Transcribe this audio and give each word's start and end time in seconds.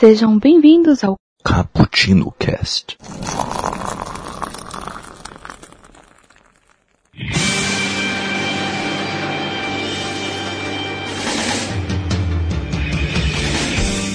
Sejam 0.00 0.38
bem-vindos 0.38 1.04
ao 1.04 1.16
Cappuccino 1.44 2.32
Cast. 2.38 2.96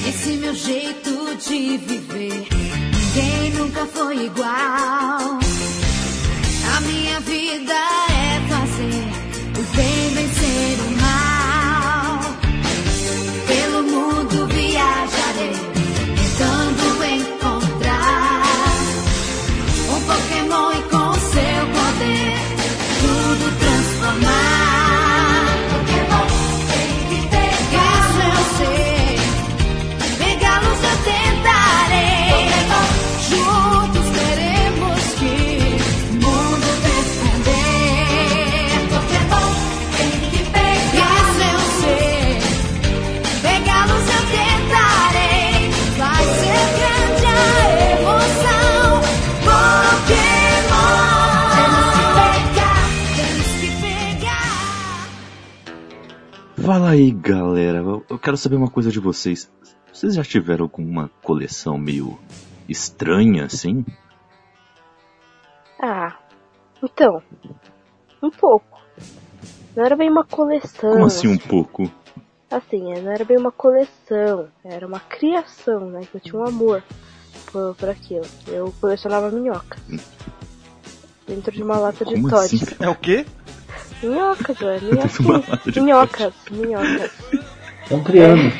Esse 0.09 0.31
meu 0.37 0.55
jeito 0.55 1.35
de 1.47 1.77
viver, 1.77 2.47
ninguém 2.49 3.51
nunca 3.55 3.85
foi 3.85 4.25
igual. 4.25 4.49
A 6.75 6.81
minha 6.81 7.19
vida 7.19 7.75
é 8.09 8.41
fazer 8.49 9.03
o 9.59 9.75
bem 9.75 10.09
vencer 10.15 10.79
o 10.79 10.94
Fala 56.65 56.89
aí, 56.89 57.11
galera. 57.11 57.79
Eu- 58.09 58.19
quero 58.19 58.35
saber 58.37 58.55
uma 58.55 58.69
coisa 58.69 58.91
de 58.91 58.99
vocês. 58.99 59.49
Vocês 59.93 60.15
já 60.15 60.23
tiveram 60.23 60.63
alguma 60.65 61.11
coleção 61.21 61.77
meio 61.77 62.17
estranha, 62.67 63.45
assim? 63.45 63.85
Ah, 65.79 66.17
então, 66.83 67.21
um 68.21 68.31
pouco. 68.31 68.79
Não 69.75 69.85
era 69.85 69.95
bem 69.95 70.09
uma 70.09 70.23
coleção. 70.25 70.91
Como 70.91 71.05
assim 71.05 71.27
um 71.27 71.37
pouco? 71.37 71.89
Assim, 72.49 72.93
é, 72.93 73.01
não 73.01 73.11
era 73.11 73.23
bem 73.23 73.37
uma 73.37 73.51
coleção. 73.51 74.47
Era 74.63 74.87
uma 74.87 74.99
criação, 74.99 75.89
né? 75.91 76.01
Que 76.09 76.17
eu 76.17 76.21
tinha 76.21 76.39
um 76.41 76.47
amor 76.47 76.83
por, 77.51 77.75
por 77.75 77.89
aquilo. 77.89 78.25
Eu 78.47 78.73
colecionava 78.81 79.29
minhocas. 79.29 79.79
Dentro 81.27 81.51
de 81.51 81.61
uma 81.61 81.77
lata 81.77 82.03
de 82.05 82.15
Como 82.15 82.29
Todd. 82.29 82.43
assim? 82.45 82.59
É 82.79 82.89
o 82.89 82.95
quê? 82.95 83.25
De 84.01 84.07
Minhocas. 84.07 84.57
de 85.65 85.81
Minhocas, 85.81 86.33
minhocas. 86.51 87.11
Estão 87.83 88.03
criando. 88.03 88.51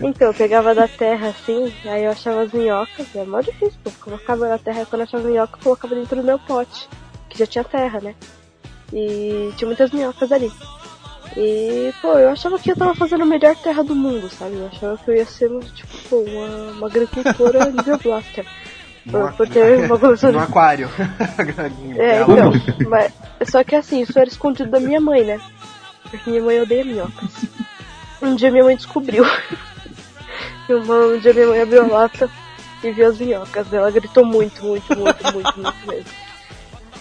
Então, 0.00 0.28
eu 0.28 0.34
pegava 0.34 0.74
da 0.74 0.88
terra 0.88 1.28
assim, 1.28 1.72
aí 1.84 2.04
eu 2.04 2.10
achava 2.10 2.42
as 2.42 2.52
minhocas, 2.52 3.06
é 3.14 3.24
mó 3.24 3.40
difícil, 3.40 3.78
pô. 3.84 3.90
Colocava 4.00 4.48
na 4.48 4.58
terra, 4.58 4.84
quando 4.84 5.02
eu 5.02 5.04
achava 5.04 5.28
minhoca, 5.28 5.56
eu 5.56 5.62
colocava 5.62 5.94
dentro 5.94 6.16
do 6.16 6.24
meu 6.24 6.38
pote, 6.40 6.88
que 7.28 7.38
já 7.38 7.46
tinha 7.46 7.62
terra, 7.62 8.00
né? 8.00 8.14
E 8.92 9.52
tinha 9.56 9.66
muitas 9.66 9.90
minhocas 9.92 10.32
ali. 10.32 10.50
E, 11.36 11.94
pô, 12.02 12.18
eu 12.18 12.30
achava 12.30 12.58
que 12.58 12.72
eu 12.72 12.76
tava 12.76 12.94
fazendo 12.94 13.22
a 13.22 13.26
melhor 13.26 13.54
terra 13.56 13.82
do 13.82 13.94
mundo, 13.94 14.28
sabe? 14.28 14.56
Eu 14.56 14.66
achava 14.66 14.98
que 14.98 15.10
eu 15.10 15.16
ia 15.16 15.24
ser, 15.24 15.48
tipo, 15.74 16.16
uma, 16.16 16.72
uma 16.72 16.86
agricultora 16.88 17.70
nível 17.72 17.98
blaster. 17.98 18.44
Por, 19.10 19.32
por 19.32 19.48
ter 19.48 19.84
uma 19.86 19.98
coleção 19.98 20.30
No 20.30 20.38
de 20.38 20.44
aquário. 20.44 20.88
é, 21.98 22.22
então, 22.22 22.52
mas, 22.88 23.12
só 23.48 23.64
que 23.64 23.74
assim, 23.74 24.00
isso 24.00 24.16
era 24.18 24.28
escondido 24.28 24.70
da 24.70 24.78
minha 24.78 25.00
mãe, 25.00 25.24
né? 25.24 25.40
Porque 26.08 26.30
minha 26.30 26.42
mãe 26.42 26.60
odeia 26.60 26.84
minhocas. 26.84 27.30
Um 28.20 28.36
dia 28.36 28.50
minha 28.50 28.64
mãe 28.64 28.76
descobriu. 28.76 29.24
Um 30.70 31.18
dia 31.18 31.34
minha 31.34 31.48
mãe 31.48 31.60
abriu 31.60 31.82
a 31.82 31.86
lata 31.86 32.30
e 32.82 32.92
viu 32.92 33.08
as 33.08 33.18
minhocas. 33.18 33.72
Ela 33.72 33.90
gritou 33.90 34.24
muito, 34.24 34.64
muito, 34.64 34.96
muito, 34.96 35.32
muito, 35.32 35.60
muito 35.60 35.86
mesmo. 35.86 36.10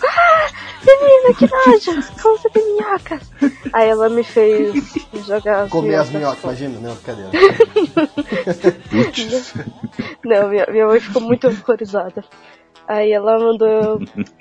Ah, 0.03 0.47
menina, 0.85 1.33
que 1.37 1.47
nojo! 1.47 2.21
Como 2.21 2.37
você 2.37 2.49
tem 2.49 2.73
minhocas? 2.75 3.31
Aí 3.73 3.87
ela 3.89 4.09
me 4.09 4.23
fez 4.23 4.73
jogar 5.25 5.63
as 5.63 5.69
Comer 5.69 5.95
as 5.95 6.09
minhocas 6.09 6.11
minhocas, 6.11 6.39
fora. 6.39 6.55
imagina? 6.55 6.79
Não, 6.79 6.95
brincadeira. 6.95 7.31
Putz. 8.89 9.53
Não, 10.25 10.49
minha, 10.49 10.65
minha 10.69 10.87
mãe 10.87 10.99
ficou 10.99 11.21
muito 11.21 11.47
horrorizada. 11.47 12.23
Aí 12.87 13.11
ela 13.11 13.37
mandou 13.39 13.67
eu 13.67 13.99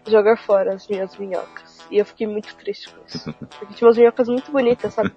jogar 0.09 0.37
fora 0.39 0.75
as 0.75 0.89
minhas 0.89 1.17
minhocas. 1.17 1.79
E 1.91 1.99
eu 1.99 2.05
fiquei 2.05 2.27
muito 2.27 2.55
triste 2.57 2.89
com 2.89 3.01
isso. 3.07 3.33
Porque 3.59 3.75
tinha 3.75 3.87
umas 3.89 3.99
minhocas 3.99 4.29
muito 4.29 4.51
bonitas, 4.51 4.95
sabe? 4.95 5.13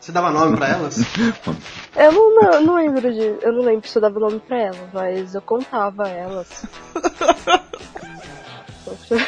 Você 0.00 0.12
dava 0.12 0.30
nome 0.30 0.56
pra 0.56 0.68
elas? 0.68 0.98
Eu 1.96 2.12
não, 2.12 2.34
não, 2.34 2.62
não 2.62 2.74
lembro 2.76 3.12
de. 3.12 3.38
Eu 3.42 3.52
não 3.52 3.62
lembro 3.62 3.86
se 3.88 3.96
eu 3.98 4.02
dava 4.02 4.18
nome 4.18 4.40
pra 4.40 4.56
elas, 4.58 4.88
mas 4.92 5.34
eu 5.34 5.42
contava 5.42 6.08
elas. 6.08 6.64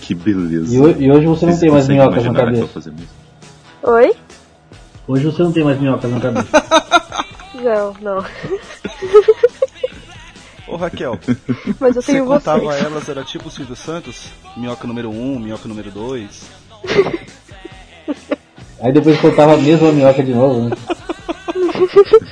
Que 0.00 0.14
beleza. 0.14 0.74
E, 0.74 0.78
e 1.04 1.10
hoje 1.10 1.26
você 1.26 1.46
não 1.46 1.52
Vocês 1.52 1.60
tem 1.60 1.70
mais 1.70 1.88
minhocas 1.88 2.24
na 2.24 2.34
cabeça. 2.34 2.92
Oi? 3.82 4.14
Hoje 5.06 5.24
você 5.24 5.42
não 5.42 5.52
tem 5.52 5.64
mais 5.64 5.80
minhocas 5.80 6.10
na 6.10 6.20
cabeça. 6.20 6.48
Não, 7.54 7.94
não. 8.02 8.18
Ô 10.68 10.76
Raquel, 10.76 11.18
Mas 11.78 11.94
eu 11.96 12.02
você 12.02 12.12
tenho 12.12 12.26
contava 12.26 12.60
vocês. 12.60 12.84
elas, 12.84 13.08
era 13.08 13.22
tipo 13.24 13.48
o 13.48 13.50
Silvio 13.50 13.76
Santos? 13.76 14.28
Minhoca 14.56 14.86
número 14.88 15.08
1, 15.08 15.12
um, 15.34 15.38
minhoca 15.38 15.68
número 15.68 15.90
2. 15.90 16.50
Aí 18.80 18.92
depois 18.92 19.18
contava 19.20 19.54
a 19.54 19.56
mesma 19.56 19.92
minhoca 19.92 20.22
de 20.22 20.34
novo, 20.34 20.68
né? 20.68 20.76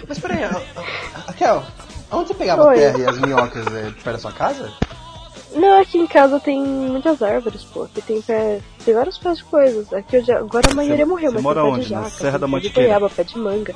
Mas 0.08 0.18
peraí, 0.18 0.40
Raquel, 1.26 1.62
onde 2.10 2.28
você 2.28 2.34
pegava 2.34 2.64
Oi. 2.64 2.74
a 2.74 2.78
terra 2.92 2.98
e 2.98 3.06
as 3.06 3.18
minhocas? 3.20 3.66
É, 3.68 3.82
perto 3.90 4.12
da 4.12 4.18
sua 4.18 4.32
casa? 4.32 4.70
Não, 5.54 5.80
aqui 5.80 5.98
em 5.98 6.06
casa 6.06 6.40
tem 6.40 6.60
muitas 6.62 7.22
árvores, 7.22 7.62
pô. 7.64 7.82
Aqui 7.84 8.00
tem 8.02 8.20
pé. 8.22 8.60
Tem 8.84 8.94
vários 8.94 9.18
pés 9.18 9.38
de 9.38 9.44
coisas. 9.44 9.92
Aqui 9.92 10.16
eu 10.16 10.24
já, 10.24 10.38
agora 10.38 10.70
a 10.70 10.74
maioria 10.74 11.04
morreu, 11.06 11.30
você 11.30 11.34
mas 11.34 11.42
mora 11.42 11.60
tem 11.62 11.70
pé 11.70 11.76
onde? 11.76 11.86
de 11.86 11.92
Na 11.94 12.02
jaca, 12.04 12.10
Serra 12.16 12.38
da 12.38 12.46
tem 12.46 12.54
pé 12.54 12.60
de 12.60 12.64
Mantiqueira? 12.66 12.88
goiaba, 12.88 13.10
pé 13.10 13.24
de 13.24 13.38
manga. 13.38 13.74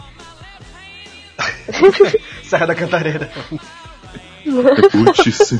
Serra 2.45 2.67
da 2.67 2.75
Cantareira. 2.75 3.31
Putz. 4.93 5.59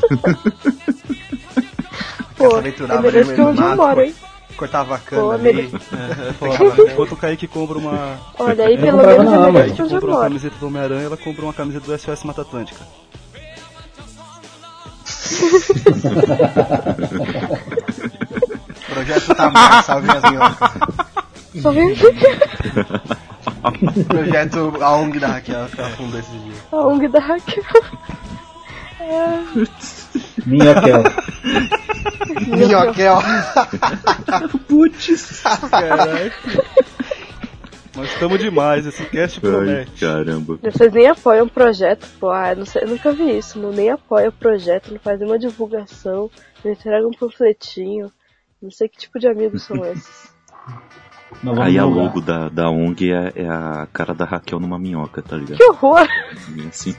Pô, 2.37 2.57
é 2.57 2.61
melhor 2.61 2.91
ali 3.17 3.35
que 3.35 3.41
onde 3.41 3.61
eu 3.61 3.75
moro, 3.75 3.95
pô. 3.95 4.01
hein? 4.01 4.15
Cortava 4.55 4.95
a 4.95 4.97
Pô, 4.97 5.05
cana 5.05 5.33
ali. 5.35 5.43
melhor- 5.53 5.81
é, 5.93 6.91
Enquanto 6.93 7.11
o 7.11 7.17
Kaique 7.17 7.47
compra 7.47 7.77
uma. 7.77 8.17
Olha, 8.39 8.65
aí 8.65 8.77
pelo 8.77 8.97
menos 8.97 9.13
é 9.13 9.23
na 9.39 9.51
melhor 9.51 9.65
que 9.75 9.81
onde 9.81 9.81
eu 9.81 9.87
comprou 9.87 10.09
uma 10.11 10.17
moro. 10.17 10.27
camiseta 10.29 10.55
do 10.59 10.67
Homem-Aranha, 10.67 11.03
ela 11.05 11.17
comprou 11.17 11.45
uma 11.47 11.53
camiseta 11.53 11.85
do 11.85 11.97
SOS 11.97 12.23
Mata 12.23 12.41
Atlântica. 12.41 12.79
Projeto 18.89 19.35
Tamar, 19.35 19.83
salve 19.83 20.09
as 20.11 20.23
minhocas. 20.31 20.71
Só 21.61 21.71
vem 21.71 21.95
Projeto 24.07 24.73
A 24.81 24.95
ONG 24.95 25.19
da 25.19 25.27
Raquel, 25.27 25.65
que 25.67 25.79
ela 25.79 25.89
fundou 25.91 26.19
esse 26.19 26.31
dia. 26.31 26.53
a 26.71 26.77
ONG 26.87 27.07
da 27.07 27.19
Raquel. 27.19 27.63
É, 28.99 29.39
Minhoquel. 30.45 31.03
Minhoquel. 32.47 33.19
Putz. 34.67 35.41
Caralho. 35.69 36.31
Nós 37.97 38.11
estamos 38.13 38.37
demais, 38.37 38.85
esse 38.85 39.03
cast 39.05 39.39
Ai, 39.43 39.51
promete. 39.51 39.99
caramba. 39.99 40.59
Vocês 40.61 40.93
nem 40.93 41.07
apoiam 41.07 41.47
o 41.47 41.49
projeto, 41.49 42.07
pô. 42.19 42.29
Ah, 42.29 42.53
não 42.53 42.63
sei, 42.63 42.83
eu 42.83 42.89
nunca 42.89 43.11
vi 43.11 43.39
isso. 43.39 43.57
Não 43.57 43.71
nem 43.71 43.89
apoia 43.89 44.29
o 44.29 44.31
projeto, 44.31 44.91
não 44.91 44.99
faz 44.99 45.19
nenhuma 45.19 45.39
divulgação, 45.39 46.29
não 46.63 46.71
entrega 46.71 47.07
um 47.07 47.11
panfletinho. 47.11 48.11
Não 48.61 48.69
sei 48.69 48.87
que 48.87 48.99
tipo 48.99 49.17
de 49.17 49.27
amigos 49.27 49.63
são 49.63 49.77
esses. 49.91 50.31
Aí 51.59 51.79
a 51.79 51.85
logo 51.85 52.21
da, 52.21 52.49
da 52.49 52.69
ONG 52.69 53.11
é, 53.11 53.33
é 53.35 53.49
a 53.49 53.87
cara 53.91 54.13
da 54.13 54.25
Raquel 54.25 54.59
numa 54.59 54.77
minhoca, 54.77 55.23
tá 55.23 55.35
ligado? 55.35 55.57
Que 55.57 55.63
horror! 55.63 56.07
E 56.55 56.67
assim. 56.67 56.95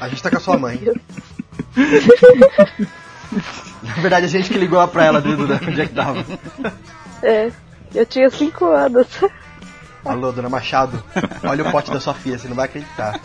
A 0.00 0.08
gente 0.08 0.22
tá 0.22 0.30
com 0.30 0.38
a 0.38 0.40
sua 0.40 0.56
mãe. 0.56 0.80
Na 3.82 3.92
verdade, 4.00 4.24
a 4.24 4.28
gente 4.28 4.48
que 4.48 4.58
ligou 4.58 4.86
pra 4.88 5.04
ela 5.04 5.20
desde 5.20 5.42
onde 5.42 5.80
é 5.82 5.86
que 5.86 5.94
tava. 5.94 6.24
É, 7.22 7.52
eu 7.94 8.06
tinha 8.06 8.30
5 8.30 8.64
anos. 8.66 9.06
Alô, 10.04 10.32
dona 10.32 10.48
Machado, 10.48 11.02
olha 11.44 11.64
o 11.66 11.70
pote 11.70 11.90
da 11.90 12.00
sua 12.00 12.14
filha, 12.14 12.38
você 12.38 12.48
não 12.48 12.56
vai 12.56 12.66
acreditar. 12.66 13.20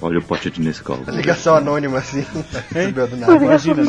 Olha 0.00 0.18
o 0.20 0.22
pote 0.22 0.50
de 0.50 0.60
Nescau. 0.60 0.98
Ligação 1.08 1.56
anônima 1.56 1.98
assim. 1.98 2.24
Imagina, 3.42 3.82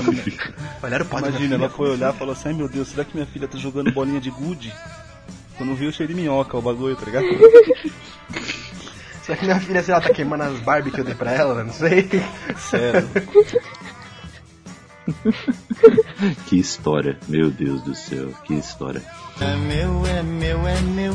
Olha 0.81 1.01
o 1.01 1.05
pote 1.05 1.29
imagina, 1.29 1.55
ela 1.55 1.69
foi 1.69 1.91
olhar 1.91 2.13
e 2.13 2.17
falou 2.17 2.33
assim, 2.33 2.49
ai 2.49 2.55
meu 2.55 2.67
Deus, 2.67 2.89
será 2.89 3.05
que 3.05 3.15
minha 3.15 3.27
filha 3.27 3.47
tá 3.47 3.57
jogando 3.57 3.91
bolinha 3.91 4.19
de 4.19 4.31
gude? 4.31 4.73
Quando 5.57 5.75
viu, 5.75 5.91
cheio 5.91 6.09
de 6.09 6.15
minhoca 6.15 6.57
o 6.57 6.61
bagulho, 6.61 6.95
tá 6.95 7.05
ligado? 7.05 7.27
Será 9.23 9.37
que 9.37 9.45
minha 9.45 9.59
filha, 9.59 9.81
sei 9.81 9.93
lá, 9.93 10.01
tá 10.01 10.09
queimando 10.09 10.43
as 10.43 10.59
Barbie 10.59 10.91
que 10.91 10.99
eu 10.99 11.05
dei 11.05 11.15
pra 11.15 11.31
ela? 11.31 11.63
Não 11.63 11.73
sei. 11.73 12.09
Sério. 12.57 13.09
Que 16.47 16.57
história, 16.57 17.17
meu 17.27 17.51
Deus 17.51 17.81
do 17.81 17.93
céu, 17.93 18.29
que 18.45 18.53
história. 18.53 19.03
É 19.39 19.55
meu, 19.55 20.05
é 20.05 20.23
meu, 20.23 20.67
é 20.67 20.81
meu. 20.81 21.13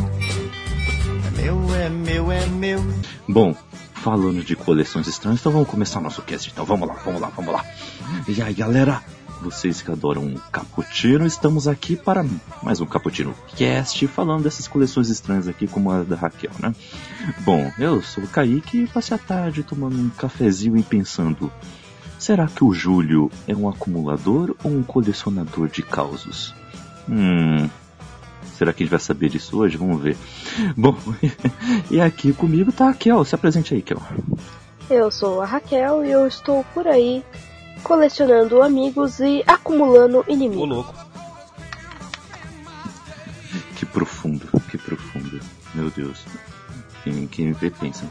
É 1.27 1.31
meu, 1.43 1.75
é 1.75 1.89
meu, 1.89 2.33
é 2.33 2.47
meu. 2.47 2.95
Bom, 3.29 3.55
falando 3.95 4.43
de 4.45 4.57
coleções 4.57 5.07
estranhas, 5.07 5.41
então 5.41 5.53
vamos 5.53 5.69
começar 5.69 6.01
nosso 6.01 6.23
cast. 6.23 6.51
Então 6.51 6.65
vamos 6.65 6.89
lá, 6.89 6.95
vamos 7.05 7.21
lá, 7.21 7.29
vamos 7.29 7.53
lá. 7.53 7.65
E 8.29 8.43
aí, 8.43 8.55
galera, 8.55 9.03
vocês 9.41 9.81
que 9.81 9.91
adoram 9.91 10.23
um 10.23 10.37
cappuccino, 10.53 11.27
estamos 11.27 11.67
aqui 11.67 11.97
para 11.97 12.25
mais 12.63 12.81
um 12.81 12.87
cappuccino 12.87 13.35
cast, 13.57 14.07
falando 14.07 14.45
dessas 14.45 14.69
coleções 14.69 15.09
estranhas 15.09 15.49
aqui, 15.49 15.67
como 15.67 15.91
a 15.91 16.03
da 16.03 16.17
Raquel, 16.17 16.53
né? 16.59 16.75
Bom, 17.41 17.73
eu 17.79 18.03
sou 18.03 18.25
o 18.25 18.29
Kaique 18.29 18.83
e 18.83 18.87
passei 18.87 19.17
a 19.17 19.19
tarde 19.19 19.63
tomando 19.63 19.97
um 19.97 20.11
cafezinho 20.11 20.77
e 20.77 20.83
pensando. 20.83 21.51
Será 22.21 22.47
que 22.47 22.63
o 22.63 22.75
Júlio 22.75 23.31
é 23.49 23.57
um 23.57 23.67
acumulador 23.67 24.55
ou 24.63 24.71
um 24.71 24.83
colecionador 24.83 25.69
de 25.69 25.83
causos? 25.83 26.55
Hum. 27.09 27.67
Será 28.59 28.75
que 28.75 28.83
a 28.83 28.85
gente 28.85 28.91
vai 28.91 29.01
saber 29.01 29.31
disso 29.31 29.59
hoje? 29.59 29.79
Vamos 29.79 30.03
ver. 30.03 30.19
Bom, 30.77 30.95
e 31.91 31.99
aqui 31.99 32.35
comigo 32.35 32.71
tá 32.71 32.91
a 32.91 32.93
Kel. 32.93 33.25
Se 33.25 33.35
apresente 33.35 33.73
aí, 33.73 33.81
Kel. 33.81 34.03
Eu 34.91 35.11
sou 35.11 35.41
a 35.41 35.47
Raquel 35.47 36.05
e 36.05 36.11
eu 36.11 36.27
estou 36.27 36.63
por 36.75 36.87
aí 36.87 37.25
colecionando 37.83 38.63
amigos 38.63 39.19
e 39.21 39.43
acumulando 39.47 40.19
Ô 40.19 40.25
inimigos. 40.31 40.69
louco. 40.69 40.95
Que 43.77 43.87
profundo, 43.87 44.47
que 44.71 44.77
profundo. 44.77 45.41
Meu 45.75 45.91
Deus. 45.91 46.27
Quem, 47.13 47.27
quem 47.27 47.47
me 47.49 47.53
vê 47.53 47.71
pensa. 47.71 48.05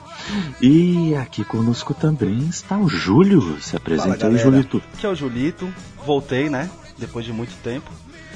E 0.61 1.15
aqui 1.15 1.43
conosco 1.43 1.93
também 1.93 2.39
está 2.49 2.77
o 2.77 2.87
Júlio. 2.87 3.59
Se 3.61 3.75
apresente 3.75 4.11
aí, 4.13 4.17
galera. 4.19 4.37
Julito. 4.43 4.81
Aqui 4.93 5.05
é 5.05 5.09
o 5.09 5.15
Julito. 5.15 5.71
Voltei, 6.05 6.49
né? 6.49 6.69
Depois 6.97 7.25
de 7.25 7.31
muito 7.33 7.53
tempo. 7.63 7.89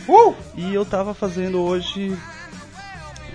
Uh! 0.07 0.33
E 0.56 0.74
eu 0.74 0.86
tava 0.86 1.13
fazendo 1.13 1.60
hoje. 1.60 2.15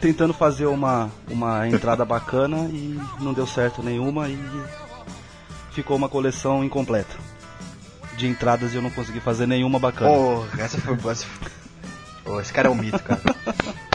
Tentando 0.00 0.32
fazer 0.32 0.66
uma, 0.66 1.10
uma 1.28 1.66
entrada 1.68 2.04
bacana 2.06 2.68
e 2.70 2.98
não 3.20 3.32
deu 3.34 3.46
certo 3.46 3.82
nenhuma 3.82 4.28
e 4.28 4.38
ficou 5.72 5.96
uma 5.96 6.08
coleção 6.08 6.62
incompleta. 6.64 7.16
De 8.16 8.26
entradas 8.26 8.72
e 8.72 8.76
eu 8.76 8.82
não 8.82 8.90
consegui 8.90 9.20
fazer 9.20 9.46
nenhuma 9.46 9.78
bacana. 9.78 10.10
Pô, 10.10 10.44
essa 10.58 10.78
foi 10.80 10.94
boa. 10.96 11.12
essa 11.12 11.24
foi- 11.26 11.48
Pô, 12.24 12.40
esse 12.40 12.52
cara 12.52 12.68
é 12.68 12.70
um 12.70 12.74
mito, 12.74 12.98
cara. 13.02 13.20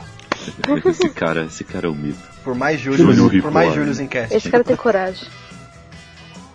Esse 0.85 1.09
cara, 1.09 1.45
esse 1.45 1.63
cara 1.63 1.87
é 1.87 1.89
um 1.89 1.95
mito. 1.95 2.19
Por 2.43 2.55
mais 2.55 2.79
Júlio 2.79 3.13
Júlios, 3.13 3.41
por 3.41 3.51
mais 3.51 3.69
Ripoll. 3.69 3.81
Júlios 3.81 3.99
em 3.99 4.07
cast. 4.07 4.35
Esse 4.35 4.49
cara 4.49 4.63
tem 4.63 4.75
coragem. 4.75 5.27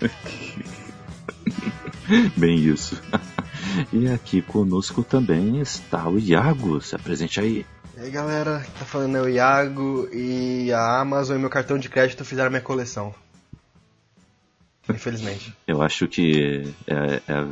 Bem 2.37 2.59
isso. 2.59 3.01
E 3.93 4.09
aqui 4.09 4.41
conosco 4.41 5.05
também 5.05 5.61
está 5.61 6.09
o 6.09 6.19
Iago. 6.19 6.81
Se 6.81 6.97
apresente 6.97 7.39
aí. 7.39 7.67
E 7.97 8.01
aí 8.01 8.11
galera, 8.11 8.65
tá 8.79 8.85
falando 8.85 9.19
é 9.19 9.21
o 9.21 9.29
Iago 9.29 10.09
e 10.13 10.73
a 10.73 11.01
Amazon 11.01 11.37
e 11.37 11.41
meu 11.41 11.51
cartão 11.51 11.79
de 11.79 11.89
crédito 11.89 12.25
fizeram 12.25 12.51
minha 12.51 12.63
coleção. 12.63 13.15
Infelizmente. 14.89 15.53
Eu 15.67 15.83
acho 15.83 16.07
que 16.09 16.65
é, 16.87 17.21
é- 17.29 17.45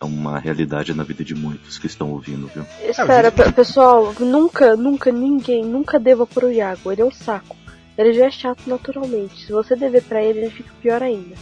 é 0.00 0.04
uma 0.04 0.38
realidade 0.38 0.92
na 0.94 1.02
vida 1.04 1.24
de 1.24 1.34
muitos 1.34 1.78
que 1.78 1.86
estão 1.86 2.10
ouvindo, 2.10 2.48
viu? 2.54 2.64
Espera, 2.88 3.30
pe- 3.32 3.50
pessoal, 3.52 4.14
nunca, 4.20 4.76
nunca, 4.76 5.10
ninguém, 5.10 5.64
nunca 5.64 5.98
deva 5.98 6.26
pro 6.26 6.50
Iago. 6.52 6.92
Ele 6.92 7.02
é 7.02 7.04
um 7.04 7.10
saco. 7.10 7.56
Ele 7.96 8.12
já 8.12 8.26
é 8.26 8.30
chato 8.30 8.62
naturalmente. 8.66 9.46
Se 9.46 9.52
você 9.52 9.76
dever 9.76 10.02
pra 10.02 10.22
ele, 10.22 10.40
ele 10.40 10.50
fica 10.50 10.70
pior 10.80 11.02
ainda. 11.02 11.34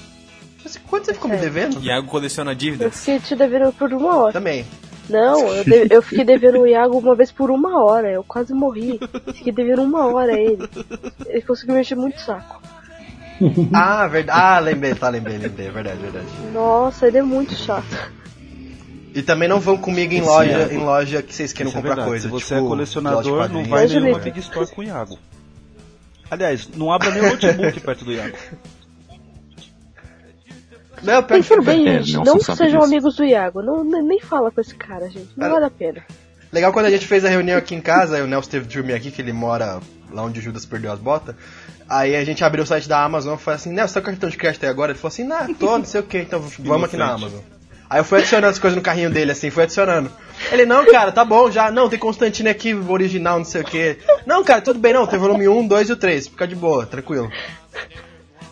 Mas 0.63 0.77
quanto 0.77 1.07
você 1.07 1.15
ficou 1.15 1.31
me 1.31 1.37
devendo? 1.37 1.81
Iago 1.83 2.07
coleciona 2.09 2.51
Eu 2.51 2.55
dívidas. 2.57 2.99
fiquei 2.99 3.19
te 3.21 3.35
devendo 3.37 3.73
por 3.73 3.93
uma 3.93 4.17
hora. 4.17 4.33
Também. 4.33 4.65
Não, 5.09 5.49
eu, 5.49 5.65
de- 5.65 5.95
eu 5.95 6.03
fiquei 6.03 6.25
devendo 6.25 6.61
o 6.61 6.67
Iago 6.67 6.99
uma 6.99 7.15
vez 7.17 7.33
por 7.33 7.51
uma 7.51 7.83
hora. 7.83 8.11
Eu 8.13 8.23
quase 8.23 8.53
morri. 8.53 9.01
Fiquei 9.35 9.53
devendo 9.53 9.83
uma 9.83 10.07
hora 10.07 10.33
a 10.35 10.39
ele. 10.41 10.69
Ele 11.27 11.43
conseguiu 11.43 11.75
me 11.75 11.81
encher 11.81 11.97
muito 11.97 12.21
saco. 12.21 12.61
Ah, 13.73 14.07
verdade. 14.07 14.39
Ah, 14.41 14.59
lembrei, 14.59 14.95
tá, 14.95 15.09
lembrei, 15.09 15.39
lembrei. 15.39 15.67
É 15.67 15.71
verdade, 15.71 15.99
verdade. 15.99 16.27
Nossa, 16.53 17.07
ele 17.07 17.19
é 17.19 17.23
muito 17.23 17.55
chato. 17.55 17.87
E 19.15 19.23
também 19.23 19.49
não 19.49 19.59
vão 19.59 19.77
comigo 19.77 20.13
em 20.13 20.19
Esse 20.19 20.27
loja, 20.29 20.51
Iago. 20.51 20.75
em 20.75 20.79
loja 20.79 21.23
que 21.23 21.35
vocês 21.35 21.53
queiram 21.53 21.71
Isso 21.71 21.79
é 21.79 21.81
comprar 21.81 21.95
verdade. 21.97 22.09
coisa. 22.11 22.25
Se 22.25 22.31
você 22.31 22.55
tipo, 22.55 22.67
é 22.67 22.69
colecionador, 22.69 23.49
não 23.49 23.65
vai 23.65 23.83
Mas, 23.83 23.93
nenhuma. 23.93 24.19
Big 24.21 24.39
Store 24.41 24.67
com 24.71 24.81
o 24.83 24.85
Iago. 24.85 25.19
Aliás, 26.31 26.69
não 26.77 26.93
abra 26.93 27.11
nem 27.11 27.23
o 27.23 27.31
notebook 27.31 27.81
perto 27.81 28.05
do 28.05 28.13
Iago. 28.13 28.37
Não, 31.03 31.23
Pensando 31.23 31.63
bem, 31.63 31.89
É, 31.89 32.03
gente, 32.03 32.25
não 32.27 32.39
sabe 32.39 32.59
sejam 32.59 32.81
disso. 32.81 32.93
amigos 32.93 33.17
do 33.17 33.25
Iago. 33.25 33.63
Não, 33.63 33.83
nem 33.83 34.21
fala 34.21 34.51
com 34.51 34.61
esse 34.61 34.75
cara, 34.75 35.09
gente. 35.09 35.31
Não 35.37 35.51
vale 35.51 35.65
a 35.65 35.71
pena. 35.71 36.05
Legal 36.53 36.73
quando 36.73 36.87
a 36.87 36.91
gente 36.91 37.07
fez 37.07 37.25
a 37.25 37.29
reunião 37.29 37.57
aqui 37.57 37.75
em 37.75 37.81
casa, 37.81 38.23
o 38.23 38.27
Nelson 38.27 38.51
teve 38.51 38.67
de 38.67 38.77
dormir 38.77 38.93
aqui, 38.93 39.11
que 39.11 39.23
ele 39.23 39.33
mora 39.33 39.81
lá 40.13 40.23
onde 40.23 40.41
o 40.41 40.43
Judas 40.43 40.65
perdeu 40.65 40.93
as 40.93 40.99
botas. 40.99 41.35
Aí 41.89 42.15
a 42.15 42.25
gente 42.25 42.45
abriu 42.45 42.65
o 42.65 42.67
site 42.67 42.89
da 42.89 43.03
Amazon 43.03 43.35
e 43.35 43.39
falou 43.39 43.57
assim, 43.57 43.73
Nelson, 43.73 43.95
seu 43.95 44.03
cartão 44.03 44.31
de 44.31 44.37
crédito 44.37 44.65
aí 44.65 44.71
agora? 44.71 44.93
Ele 44.93 44.99
falou 44.99 45.13
assim, 45.13 45.25
não, 45.25 45.55
tô, 45.55 45.79
não 45.79 45.85
sei 45.85 46.01
o 46.01 46.05
que, 46.05 46.19
então 46.19 46.41
vamos 46.61 46.85
aqui 46.85 46.97
na. 46.97 47.13
Amazon. 47.13 47.41
Aí 47.89 47.99
eu 47.99 48.05
fui 48.05 48.19
adicionando 48.19 48.53
as 48.53 48.59
coisas 48.59 48.77
no 48.77 48.83
carrinho 48.83 49.11
dele, 49.11 49.33
assim, 49.33 49.51
fui 49.51 49.65
adicionando. 49.65 50.13
Ele, 50.53 50.65
não, 50.65 50.87
cara, 50.87 51.11
tá 51.11 51.25
bom, 51.25 51.51
já, 51.51 51.73
não, 51.73 51.89
tem 51.89 51.99
Constantine 51.99 52.49
aqui, 52.49 52.73
original, 52.73 53.39
não 53.39 53.45
sei 53.45 53.63
o 53.63 53.65
que. 53.65 53.99
Não, 54.25 54.45
cara, 54.45 54.61
tudo 54.61 54.79
bem, 54.79 54.93
não, 54.93 55.09
tem 55.09 55.19
volume 55.19 55.49
1, 55.49 55.67
2 55.67 55.89
e 55.89 55.93
o 55.93 55.97
3, 55.97 56.29
fica 56.29 56.47
de 56.47 56.55
boa, 56.55 56.87
tranquilo. 56.87 57.29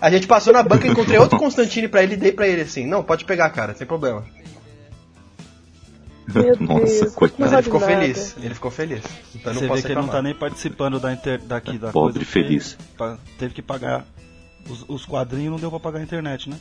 A 0.01 0.11
gente 0.11 0.27
passou 0.27 0.53
na 0.53 0.63
banca, 0.63 0.89
encontrei 0.89 1.19
outro 1.19 1.39
Constantine 1.39 1.87
pra 1.87 2.03
ele 2.03 2.15
e 2.15 2.17
dei 2.17 2.33
pra 2.33 2.49
ele, 2.49 2.63
assim, 2.63 2.85
não, 2.85 3.05
pode 3.05 3.25
pegar, 3.25 3.49
cara, 3.51 3.75
sem 3.75 3.87
problema. 3.87 4.25
Meu 6.35 6.57
Nossa, 6.61 6.85
Deus. 7.05 7.15
coitado. 7.15 7.41
não 7.41 7.47
Mas 7.47 7.53
ele 7.53 7.63
ficou 7.63 7.81
feliz, 7.81 8.37
ele 8.43 8.55
ficou 8.55 8.71
feliz. 8.71 9.03
Então 9.35 9.55
Você 9.55 9.67
não 9.67 9.75
vê 9.75 9.81
que 9.83 9.87
ele 9.89 9.95
não 9.95 10.03
tá 10.03 10.07
reclamar. 10.07 10.23
nem 10.23 10.35
participando 10.35 11.01
da 11.01 11.13
inter... 11.13 11.41
daqui 11.43 11.79
da 11.79 11.91
Pobre 11.91 12.15
coisa. 12.25 12.31
feliz. 12.31 12.77
Teve 13.39 13.55
que 13.55 13.63
pagar 13.63 14.05
os, 14.69 14.85
os 14.89 15.05
quadrinhos, 15.07 15.53
não 15.53 15.59
deu 15.59 15.71
pra 15.71 15.81
pagar 15.81 16.01
a 16.01 16.03
internet, 16.03 16.49
né? 16.51 16.59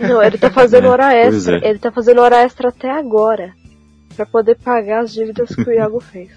Não, 0.00 0.22
ele 0.22 0.36
tá 0.38 0.50
fazendo 0.50 0.88
hora 0.88 1.10
Pois 1.10 1.34
extra. 1.48 1.58
é. 1.66 1.70
Ele 1.70 1.78
tá 1.78 1.90
fazendo 1.90 2.20
hora 2.20 2.36
extra 2.42 2.68
até 2.68 2.90
agora. 2.90 3.52
Pra 4.16 4.26
poder 4.26 4.56
pagar 4.56 5.04
as 5.04 5.12
dívidas 5.12 5.54
que 5.54 5.62
o 5.62 5.72
Iago 5.72 6.00
fez. 6.00 6.30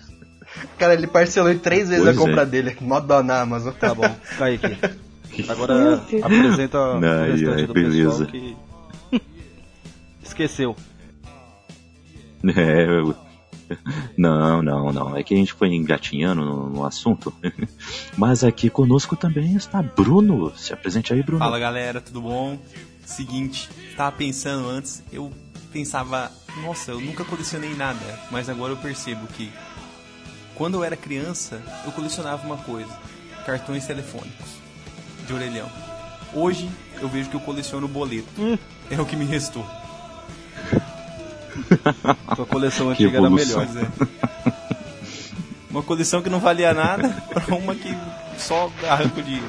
Cara, 0.78 0.94
ele 0.94 1.08
parcelou 1.08 1.52
em 1.52 1.58
três 1.58 1.90
vezes 1.90 2.04
Pois 2.06 2.16
a 2.18 2.20
compra 2.20 2.42
é. 2.44 2.46
dele. 2.46 2.78
Mó 2.82 3.00
dó 3.00 3.24
na 3.24 3.42
Amazon. 3.42 3.74
Tá 3.74 3.94
bom, 3.96 4.10
Kaique. 4.38 4.78
Agora 5.50 5.96
apresenta 6.24 6.78
o 6.78 7.04
Ai, 7.06 7.32
restante 7.32 7.60
ai, 7.62 7.66
do 7.68 7.74
beleza. 7.74 8.26
pessoal 8.26 8.28
que 8.28 8.58
esqueceu. 10.24 10.76
É, 12.56 12.86
eu- 12.86 13.16
Não, 14.18 14.62
não, 14.62 14.92
não. 14.92 15.16
É 15.18 15.24
que 15.24 15.34
a 15.34 15.38
gente 15.38 15.54
foi 15.54 15.70
engatinhando 15.74 16.44
no, 16.44 16.70
no 16.70 16.86
assunto. 16.86 17.34
Mas 18.18 18.44
aqui 18.44 18.70
conosco 18.70 19.16
também 19.16 19.56
está 19.56 19.82
Bruno. 19.82 20.52
Se 20.58 20.74
apresente 20.74 21.14
aí, 21.14 21.24
Bruno. 21.24 21.40
Fala 21.40 21.58
galera, 21.60 22.02
tudo 22.02 22.22
bom? 22.22 22.60
Seguinte, 23.06 23.70
tava 23.96 24.12
pensando 24.16 24.68
antes, 24.70 25.04
eu 25.12 25.32
pensava, 25.72 26.32
nossa, 26.64 26.92
eu 26.92 27.00
nunca 27.00 27.24
colecionei 27.26 27.74
nada, 27.76 28.00
mas 28.30 28.48
agora 28.50 28.74
eu 28.74 28.78
percebo 28.78 29.26
que 29.28 29.52
quando 30.56 30.76
eu 30.76 30.84
era 30.84 30.96
criança, 30.96 31.62
eu 31.86 31.92
colecionava 31.92 32.46
uma 32.46 32.58
coisa: 32.58 32.92
cartões 33.46 33.86
telefônicos 33.88 34.48
de 35.28 35.34
orelhão. 35.34 35.70
Hoje 36.34 36.70
eu 37.02 37.10
vejo 37.10 37.30
que 37.30 37.36
eu 37.36 37.40
coleciono 37.42 37.88
boleto. 37.88 38.28
É 38.90 39.00
o 39.02 39.06
que 39.06 39.16
me 39.16 39.26
restou. 39.26 39.66
Sua 42.36 42.46
coleção 42.46 42.90
antiga 42.90 43.18
era 43.18 43.30
melhor. 43.30 43.68
Pois 43.68 43.78
é. 43.78 43.88
Uma 45.70 45.84
coleção 45.84 46.22
que 46.22 46.30
não 46.30 46.40
valia 46.40 46.74
nada 46.74 47.10
pra 47.34 47.56
uma 47.56 47.74
que 47.74 47.96
só 48.38 48.72
arranco 48.88 49.22
dinheiro. 49.22 49.46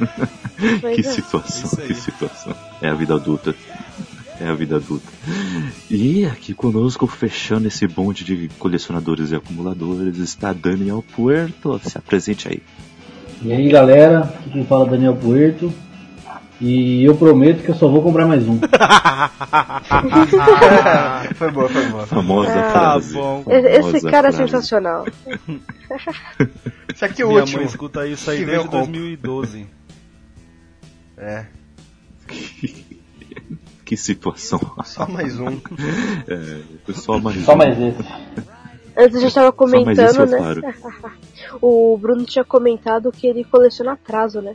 Pois 0.80 0.96
Que 0.96 1.06
é. 1.06 1.12
situação, 1.12 1.70
que 1.86 1.94
situação. 1.94 2.54
É 2.80 2.88
a 2.88 2.94
vida 2.94 3.14
adulta. 3.14 3.54
É 4.40 4.48
a 4.48 4.54
vida 4.54 4.76
adulta. 4.76 5.06
E 5.90 6.24
aqui 6.24 6.54
conosco, 6.54 7.06
fechando 7.06 7.68
esse 7.68 7.86
bonde 7.86 8.24
de 8.24 8.48
colecionadores 8.58 9.32
e 9.32 9.36
acumuladores, 9.36 10.16
está 10.16 10.54
Daniel 10.54 11.04
Puerto. 11.14 11.78
Se 11.84 11.98
apresente 11.98 12.48
aí. 12.48 12.62
E 13.42 13.52
aí 13.52 13.68
galera, 13.68 14.20
aqui 14.20 14.48
quem 14.48 14.64
fala 14.64 14.86
é 14.86 14.90
Daniel 14.92 15.14
Puerto. 15.14 15.70
E 16.60 17.04
eu 17.04 17.14
prometo 17.16 17.62
que 17.62 17.70
eu 17.70 17.74
só 17.74 17.86
vou 17.88 18.02
comprar 18.02 18.26
mais 18.26 18.46
um. 18.48 18.58
foi 21.34 21.50
boa, 21.50 21.68
foi 21.68 21.86
boa. 21.88 22.06
Famosa 22.06 22.50
Ah, 22.54 22.70
frase. 22.72 23.14
bom. 23.14 23.44
Esse, 23.46 23.68
esse 23.68 23.82
famosa 23.82 24.10
cara 24.10 24.28
é 24.28 24.32
frase. 24.32 24.50
sensacional. 24.52 25.04
Isso 26.94 27.04
aqui 27.04 27.20
é 27.22 27.24
o 27.24 27.28
Minha 27.28 27.40
último. 27.40 27.58
mãe 27.58 27.66
escuta 27.66 28.06
isso 28.06 28.30
aí 28.30 28.38
que 28.38 28.44
desde 28.46 28.64
eu 28.64 28.70
compro. 28.70 28.86
2012. 28.92 29.66
É, 31.18 31.46
Que 33.84 33.96
situação. 33.96 34.60
só 34.84 35.06
mais 35.08 35.38
um. 35.38 35.58
É, 36.28 36.92
só 36.92 37.18
mais 37.18 37.44
Só 37.44 37.52
um. 37.52 37.56
mais 37.56 37.78
esse. 37.78 38.02
Antes 38.98 39.16
a 39.16 39.20
gente 39.20 39.34
tava 39.34 39.54
Só 39.56 39.66
mais 39.66 39.98
isso, 39.98 40.16
comentando, 40.16 40.22
é 40.22 40.26
né? 40.62 40.72
claro. 40.80 41.12
o 41.60 41.98
Bruno 41.98 42.24
tinha 42.24 42.44
comentado 42.44 43.12
que 43.12 43.26
ele 43.26 43.44
coleciona 43.44 43.92
atraso, 43.92 44.40
né? 44.40 44.54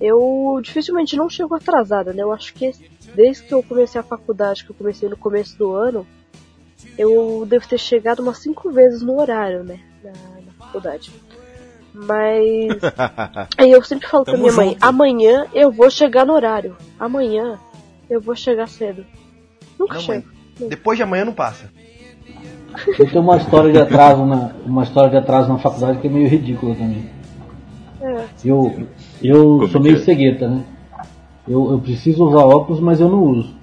Eu 0.00 0.60
dificilmente 0.62 1.16
não 1.16 1.28
chego 1.28 1.54
atrasada, 1.54 2.12
né? 2.12 2.22
Eu 2.22 2.32
acho 2.32 2.52
que 2.52 2.70
desde 3.14 3.44
que 3.44 3.54
eu 3.54 3.62
comecei 3.62 4.00
a 4.00 4.04
faculdade, 4.04 4.64
que 4.64 4.70
eu 4.70 4.76
comecei 4.76 5.08
no 5.08 5.16
começo 5.16 5.56
do 5.56 5.72
ano, 5.72 6.06
eu 6.98 7.46
devo 7.48 7.66
ter 7.66 7.78
chegado 7.78 8.20
umas 8.20 8.38
cinco 8.38 8.70
vezes 8.70 9.02
no 9.02 9.18
horário, 9.18 9.64
né? 9.64 9.80
Na, 10.04 10.12
na 10.12 10.52
faculdade. 10.58 11.10
Mas. 11.94 12.78
Aí 13.56 13.70
eu 13.70 13.82
sempre 13.82 14.06
falo 14.06 14.24
pra 14.24 14.36
minha 14.36 14.52
mãe: 14.52 14.70
junto. 14.70 14.84
amanhã 14.84 15.46
eu 15.54 15.70
vou 15.70 15.90
chegar 15.90 16.26
no 16.26 16.34
horário. 16.34 16.76
Amanhã 16.98 17.58
eu 18.08 18.20
vou 18.20 18.36
chegar 18.36 18.68
cedo. 18.68 19.04
Nunca 19.78 19.94
Não, 19.94 20.00
chego. 20.00 20.28
Depois 20.68 20.96
de 20.96 21.02
amanhã 21.02 21.24
não 21.24 21.32
passa. 21.32 21.70
Eu 22.98 23.08
tenho 23.08 23.22
uma 23.22 23.38
história 23.38 23.72
de 23.72 23.78
atraso 23.78 24.26
na, 24.26 24.52
uma 24.64 24.82
história 24.82 25.10
de 25.10 25.16
atraso 25.16 25.48
na 25.48 25.58
faculdade 25.58 25.98
que 25.98 26.06
é 26.06 26.10
meio 26.10 26.28
ridícula 26.28 26.74
também. 26.74 27.10
É. 28.00 28.24
Eu, 28.44 28.86
eu 29.22 29.42
Como 29.42 29.68
sou 29.68 29.80
que 29.80 29.88
meio 29.88 29.96
é? 29.96 30.00
cegueta, 30.00 30.48
né? 30.48 30.62
Eu, 31.48 31.70
eu 31.70 31.78
preciso 31.78 32.24
usar 32.24 32.44
óculos, 32.44 32.80
mas 32.80 33.00
eu 33.00 33.08
não 33.08 33.22
uso. 33.22 33.54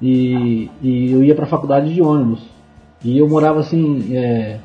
E, 0.00 0.70
e 0.82 1.12
eu 1.12 1.24
ia 1.24 1.34
pra 1.34 1.46
faculdade 1.46 1.92
de 1.92 2.02
ônibus. 2.02 2.42
E 3.02 3.18
eu 3.18 3.28
morava 3.28 3.60
assim, 3.60 4.14
é, 4.14 4.58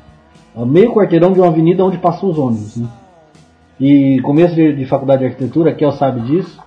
meio 0.66 0.92
quarteirão 0.92 1.32
de 1.32 1.40
uma 1.40 1.48
avenida 1.48 1.84
onde 1.84 1.98
passam 1.98 2.30
os 2.30 2.38
ônibus. 2.38 2.76
Né? 2.76 2.88
E 3.80 4.20
começo 4.22 4.54
de, 4.54 4.74
de 4.74 4.84
faculdade 4.86 5.20
de 5.20 5.26
arquitetura, 5.26 5.74
Kel 5.74 5.92
sabe 5.92 6.20
disso. 6.22 6.60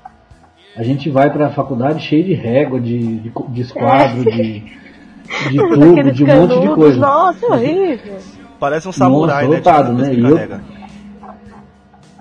A 0.76 0.84
gente 0.84 1.10
vai 1.10 1.32
pra 1.32 1.52
faculdade 1.52 2.02
cheio 2.04 2.24
de 2.24 2.34
régua, 2.34 2.80
de, 2.82 3.20
de, 3.20 3.32
de 3.50 3.62
esquadro, 3.62 4.24
de, 4.26 4.60
de 5.50 5.58
tubo, 5.58 6.12
de 6.12 6.24
um 6.24 6.28
monte 6.28 6.60
de 6.60 6.76
coisa. 6.76 7.00
Nossa, 7.00 7.46
é 7.46 7.50
horrível. 7.50 8.14
Parece 8.60 8.88
um 8.88 8.92
samurai, 8.92 9.46
Nossa, 9.46 9.56
né? 9.56 9.62
de 9.62 9.70
lotado, 9.70 9.96
coisa 9.96 10.10
né? 10.10 10.14
E 10.14 10.24
eu-. 10.24 10.75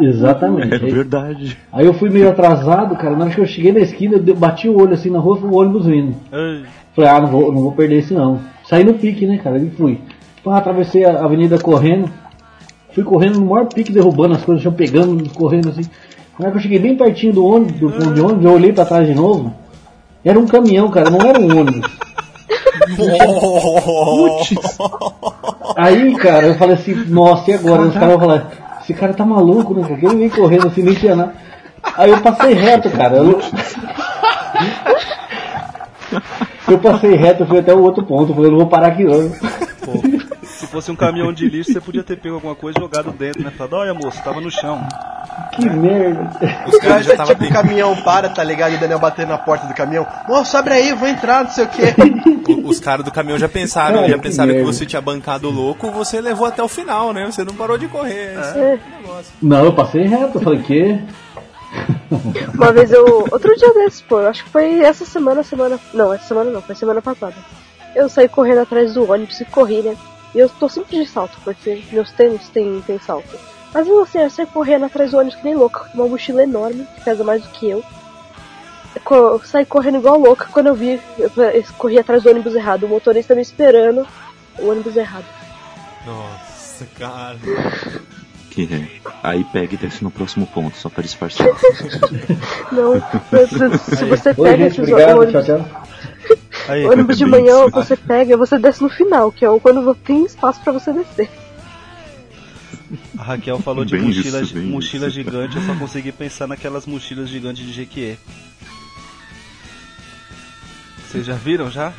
Exatamente. 0.01 0.75
É 0.75 0.79
verdade. 0.79 1.59
Aí 1.73 1.87
eu 1.87 1.95
fui 1.95 2.11
meio 2.11 2.29
atrasado, 2.29 2.97
cara. 2.97 3.17
Na 3.17 3.25
hora 3.25 3.35
que 3.35 3.41
eu 3.41 3.47
cheguei 3.47 3.73
na 3.73 3.81
esquina, 3.81 4.21
eu 4.25 4.35
bati 4.35 4.69
o 4.69 4.81
olho 4.81 4.95
assim 4.95 5.11
na 5.11 5.19
rua, 5.19 5.39
o 5.39 5.57
ônibus 5.57 5.87
vindo. 5.87 6.15
Ai, 6.33 6.63
Falei, 6.95 7.11
ah, 7.11 7.21
não 7.21 7.29
vou, 7.29 7.53
não 7.53 7.63
vou 7.63 7.73
perder 7.73 7.99
esse 7.99 8.15
não. 8.15 8.41
Saí 8.69 8.85
no 8.85 8.95
pique, 8.95 9.27
né, 9.27 9.39
cara? 9.39 9.59
E 9.59 9.71
fui. 9.71 10.01
Pá, 10.43 10.59
atravessei 10.59 11.05
a 11.05 11.25
avenida 11.25 11.59
correndo. 11.59 12.09
Fui 12.93 13.03
correndo 13.03 13.41
no 13.41 13.47
maior 13.47 13.67
pique, 13.67 13.93
derrubando 13.93 14.35
as 14.35 14.45
coisas, 14.45 14.63
já 14.63 14.71
pegando, 14.71 15.29
correndo 15.31 15.71
assim. 15.71 15.83
Na 16.39 16.47
hora 16.47 16.53
que 16.53 16.59
eu 16.59 16.63
cheguei 16.63 16.79
bem 16.79 16.97
pertinho 16.97 17.33
do 17.33 17.45
ônibus, 17.45 17.81
do 17.81 17.91
ponto 17.91 18.13
de 18.13 18.21
ônibus, 18.21 18.45
eu 18.45 18.53
olhei 18.53 18.73
pra 18.73 18.85
trás 18.85 19.07
de 19.07 19.15
novo. 19.15 19.53
Era 20.25 20.39
um 20.39 20.47
caminhão, 20.47 20.89
cara, 20.91 21.11
não 21.11 21.21
era 21.21 21.41
um 21.41 21.61
ônibus. 21.61 21.91
Aí, 25.77 26.15
cara, 26.17 26.49
eu 26.49 26.55
falei 26.55 26.75
assim, 26.75 26.95
nossa, 27.09 27.51
e 27.51 27.55
agora? 27.55 27.83
Os 27.83 27.95
caras 27.95 28.11
vão 28.11 28.21
falar, 28.21 28.53
esse 28.85 28.93
cara 28.93 29.15
tá 29.15 29.25
maluco, 29.25 29.73
né? 29.73 29.87
Ele 29.91 30.17
vem 30.17 30.29
correndo 30.29 30.69
assim, 30.69 30.83
nem 30.83 30.95
tinha 30.95 31.17
nada. 31.17 31.33
Aí 31.97 32.11
eu 32.11 32.21
passei 32.21 32.53
reto, 32.53 32.91
cara. 32.91 33.17
Eu, 33.17 33.41
eu 36.69 36.79
passei 36.79 37.15
reto, 37.17 37.47
fui 37.47 37.61
até 37.61 37.73
o 37.75 37.83
outro 37.83 38.05
ponto. 38.05 38.33
Eu 38.33 38.37
falei, 38.37 38.51
não 38.51 38.59
vou 38.59 38.67
parar 38.67 38.89
aqui 38.89 39.05
não. 39.05 39.33
Fosse 40.75 40.91
um 40.91 40.97
caminhão 40.97 41.33
de 41.33 41.49
lixo, 41.49 41.73
você 41.73 41.81
podia 41.81 42.03
ter 42.03 42.17
pego 42.19 42.35
alguma 42.35 42.55
coisa 42.55 42.79
e 42.79 42.83
jogado 42.83 43.11
dentro, 43.13 43.43
né? 43.43 43.51
Falado, 43.57 43.75
olha 43.77 43.95
moço, 43.95 44.23
tava 44.23 44.41
no 44.41 44.51
chão. 44.51 44.87
Que 45.53 45.69
merda. 45.69 46.31
Os 46.67 46.79
caras 46.79 47.07
já 47.07 47.13
é 47.15 47.17
tava 47.17 47.35
tipo 47.35 47.45
o 47.45 47.53
caminhão 47.53 47.97
para, 48.03 48.29
tá 48.29 48.43
ligado? 48.45 48.73
E 48.73 48.77
o 48.77 48.81
Daniel 48.81 48.99
batendo 48.99 49.29
na 49.29 49.39
porta 49.39 49.67
do 49.67 49.75
caminhão. 49.75 50.07
Moço, 50.29 50.57
abre 50.57 50.75
aí, 50.75 50.89
eu 50.91 50.97
vou 50.97 51.09
entrar, 51.09 51.45
não 51.45 51.51
sei 51.51 51.65
o 51.65 51.69
quê. 51.69 51.83
O- 52.47 52.69
Os 52.69 52.79
caras 52.79 53.05
do 53.05 53.11
caminhão 53.11 53.39
já 53.39 53.49
pensaram, 53.49 53.97
Cara, 53.97 54.09
já 54.09 54.17
que 54.17 54.21
pensaram 54.23 54.51
que 54.51 54.57
merda. 54.59 54.71
você 54.73 54.85
tinha 54.85 55.01
bancado 55.01 55.49
o 55.49 55.51
louco, 55.51 55.91
você 55.91 56.21
levou 56.21 56.47
até 56.47 56.63
o 56.63 56.69
final, 56.69 57.11
né? 57.15 57.25
Você 57.25 57.43
não 57.43 57.55
parou 57.55 57.79
de 57.79 57.89
correr. 57.89 58.39
Esse 58.39 58.59
É. 58.59 58.79
negócio. 59.01 59.33
Não, 59.41 59.65
eu 59.65 59.73
passei 59.73 60.03
reto. 60.05 60.37
Eu 60.39 60.43
falei, 60.43 60.61
que? 60.63 60.99
Uma 62.55 62.73
vez 62.73 62.93
eu. 62.93 63.27
Outro 63.33 63.57
dia 63.57 63.73
desses, 63.75 64.03
pô, 64.03 64.21
eu 64.21 64.29
acho 64.29 64.45
que 64.45 64.51
foi 64.51 64.81
essa 64.81 65.05
semana, 65.07 65.43
semana. 65.43 65.79
Não, 65.95 66.13
essa 66.13 66.25
semana 66.29 66.51
não, 66.51 66.61
foi 66.63 66.75
semana 66.75 67.01
passada. 67.01 67.35
Eu 67.97 68.09
saí 68.09 68.29
correndo 68.29 68.61
atrás 68.61 68.93
do 68.95 69.11
ônibus 69.11 69.41
e 69.41 69.45
corri, 69.47 69.81
né? 69.83 69.97
E 70.35 70.39
eu 70.39 70.49
tô 70.49 70.69
sempre 70.69 70.99
de 70.99 71.07
salto, 71.07 71.39
porque 71.45 71.83
meus 71.93 72.11
tênis 72.13 72.49
tem, 72.49 72.81
tem 72.83 72.99
salto. 72.99 73.39
Mas 73.73 73.89
assim, 73.89 74.19
eu 74.19 74.31
saí 74.31 74.47
correndo 74.47 74.85
atrás 74.85 75.11
do 75.11 75.19
ônibus 75.19 75.37
que 75.39 75.45
nem 75.45 75.55
louca, 75.55 75.81
com 75.81 75.99
uma 75.99 76.09
mochila 76.09 76.43
enorme, 76.43 76.87
que 76.95 77.01
pesa 77.03 77.25
mais 77.25 77.43
do 77.43 77.49
que 77.51 77.71
eu. 77.71 77.85
Eu 79.11 79.41
saí 79.41 79.67
correndo 79.67 79.99
igual 79.99 80.19
louca 80.19 80.47
quando 80.53 80.69
eu 80.69 80.75
vi, 80.75 81.01
eu 81.19 81.31
corri 81.77 81.99
atrás 81.99 82.23
do 82.23 82.31
ônibus 82.31 82.55
errado. 82.55 82.85
O 82.85 82.89
motorista 82.89 83.35
me 83.35 83.43
esperando, 83.43 84.07
o 84.59 84.69
ônibus 84.69 84.97
errado. 84.97 85.27
Nossa, 86.07 86.87
cara. 86.97 87.39
Que 88.55 88.69
é. 88.73 88.89
Aí 89.23 89.43
pega 89.45 89.75
e 89.75 89.77
desce 89.77 90.05
no 90.05 90.11
próximo 90.11 90.47
ponto, 90.47 90.77
só 90.77 90.89
pra 90.89 91.03
disfarçar. 91.03 91.47
Não, 92.71 92.95
se, 93.49 93.97
se 93.97 94.05
você 94.05 94.29
Oi, 94.31 94.35
pega 94.35 94.57
gente, 94.59 94.67
esses 94.67 94.79
obrigado. 94.79 95.19
ônibus, 95.19 95.45
Tchau, 95.45 95.59
tchau. 95.59 95.83
Aí, 96.69 96.87
ônibus 96.87 97.19
de 97.19 97.27
manhã, 97.27 97.63
isso. 97.63 97.71
você 97.73 97.97
pega, 97.97 98.37
você 98.37 98.59
desce 98.59 98.83
no 98.83 98.89
final, 98.89 99.33
que 99.33 99.45
é 99.45 99.59
quando 99.61 99.95
tem 99.97 100.25
espaço 100.25 100.61
pra 100.61 100.73
você 100.73 100.93
descer. 100.93 101.29
a 103.19 103.23
Raquel 103.23 103.59
falou 103.59 103.85
de 103.85 103.97
Bem 103.97 104.07
mochila, 104.07 104.41
isso, 104.41 104.57
mochila 104.57 105.07
isso. 105.09 105.15
gigante, 105.17 105.57
eu 105.57 105.63
só 105.63 105.75
consegui 105.75 106.13
pensar 106.13 106.47
naquelas 106.47 106.87
mochilas 106.87 107.29
gigantes 107.29 107.67
de 107.67 107.73
Jequié. 107.73 108.17
Vocês 111.11 111.27
já 111.27 111.35
viram 111.35 111.71
já? 111.71 111.93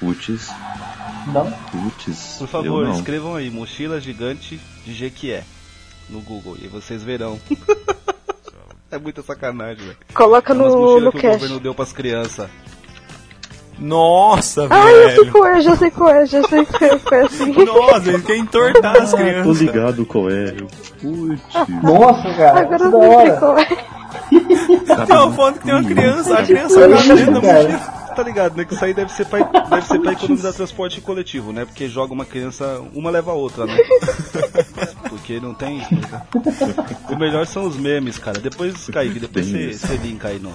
Putz, 0.00 0.50
Não. 1.26 1.50
putz. 1.70 2.36
Por 2.38 2.48
favor, 2.48 2.84
não. 2.84 2.92
escrevam 2.94 3.34
aí, 3.36 3.50
mochila 3.50 4.00
gigante 4.00 4.60
de 4.84 4.92
Jequié 4.94 5.44
no 6.08 6.20
Google 6.20 6.56
e 6.60 6.66
vocês 6.68 7.02
verão. 7.02 7.38
é 8.90 8.98
muita 8.98 9.22
sacanagem, 9.22 9.84
velho. 9.84 9.96
Coloca 10.14 10.52
Aquelas 10.52 10.72
no, 10.74 11.00
no 11.00 11.12
que 11.12 11.18
o 11.18 11.20
cash. 11.22 11.32
governo 11.34 11.60
deu 11.60 11.74
pras 11.74 11.92
crianças. 11.92 12.48
Nossa, 13.78 14.66
Ah, 14.70 14.90
eu 14.90 15.08
sei 15.08 15.16
velho. 15.16 15.32
qual 15.32 15.46
é, 15.46 15.60
já 15.60 15.76
sei 15.76 15.90
qual 15.90 16.10
é, 16.10 16.26
já 16.26 16.42
sei 16.48 16.64
qual 16.66 16.90
é, 17.20 17.24
assim. 17.24 17.52
Nossa, 17.64 18.08
ele 18.10 18.22
quer 18.22 18.36
entortar 18.36 18.96
as 19.02 19.10
Tô 19.10 19.16
crianças. 19.16 19.58
ligado 19.60 20.06
qual 20.06 20.30
é. 20.30 20.52
Putz. 21.00 21.42
Nossa, 21.82 22.34
cara. 22.34 22.60
Agora 22.60 22.84
eu 22.84 22.90
não 22.90 23.20
sei 23.20 23.30
qual 23.32 23.58
é. 23.58 23.66
Uma 25.12 25.32
foto 25.32 25.58
que 25.58 25.64
tem 25.64 25.74
uma 25.74 25.84
criança, 25.84 26.38
a 26.38 26.44
criança 26.44 26.80
Olha 26.80 26.96
tá 26.96 27.02
dentro 27.14 27.32
da 27.32 27.40
mochila. 27.40 27.91
Tá 28.14 28.22
ligado, 28.22 28.56
né? 28.56 28.64
Que 28.64 28.74
isso 28.74 28.84
aí 28.84 28.92
deve 28.92 29.10
ser 29.12 29.26
pra, 29.26 29.40
deve 29.42 29.86
ser 29.86 29.98
pra 30.00 30.12
economizar 30.12 30.52
transporte 30.52 31.00
coletivo, 31.00 31.52
né? 31.52 31.64
Porque 31.64 31.88
joga 31.88 32.12
uma 32.12 32.24
criança, 32.24 32.82
uma 32.94 33.10
leva 33.10 33.30
a 33.30 33.34
outra, 33.34 33.64
né? 33.66 33.76
Porque 35.08 35.40
não 35.40 35.54
tem. 35.54 35.82
O 37.10 37.16
melhor 37.16 37.46
são 37.46 37.64
os 37.66 37.76
memes, 37.76 38.18
cara. 38.18 38.38
Depois, 38.40 38.86
Kaique, 38.90 39.18
depois 39.18 39.46
você, 39.46 39.96
linka 39.96 40.28
aí 40.28 40.38
no. 40.38 40.52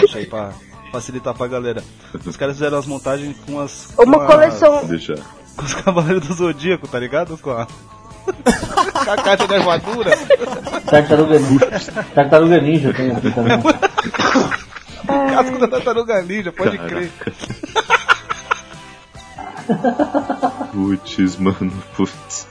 Poxa 0.00 0.18
aí 0.18 0.26
pra 0.26 0.50
facilitar 0.92 1.34
pra 1.34 1.46
galera. 1.46 1.82
Os 2.24 2.36
caras 2.36 2.56
fizeram 2.56 2.78
as 2.78 2.86
montagens 2.86 3.36
com 3.46 3.60
as. 3.60 3.88
com 3.96 4.04
Uma 4.04 4.22
as- 4.22 4.26
coleção. 4.30 4.84
Deixa. 4.86 5.14
Com 5.56 5.64
os 5.64 5.74
cavaleiros 5.74 6.26
do 6.26 6.34
Zodíaco, 6.34 6.86
tá 6.88 6.98
ligado? 6.98 7.36
Com 7.38 7.50
a. 7.50 7.66
com 9.04 9.10
a 9.10 9.16
caixa 9.16 9.46
de 9.48 9.54
armadura. 9.54 10.10
Tartaruga 10.86 11.38
Ninja. 11.38 11.70
Tartaruga 12.14 12.60
Ninja 12.60 12.92
tem 12.94 13.10
aqui 13.10 13.30
também. 13.32 13.58
Casco 15.30 15.58
da 15.58 15.68
tartaruga 15.68 16.22
ninja, 16.22 16.52
pode 16.52 16.76
Caraca. 16.76 16.94
crer. 16.94 17.10
Putz, 20.72 21.36
mano, 21.38 21.72
putz. 21.96 22.46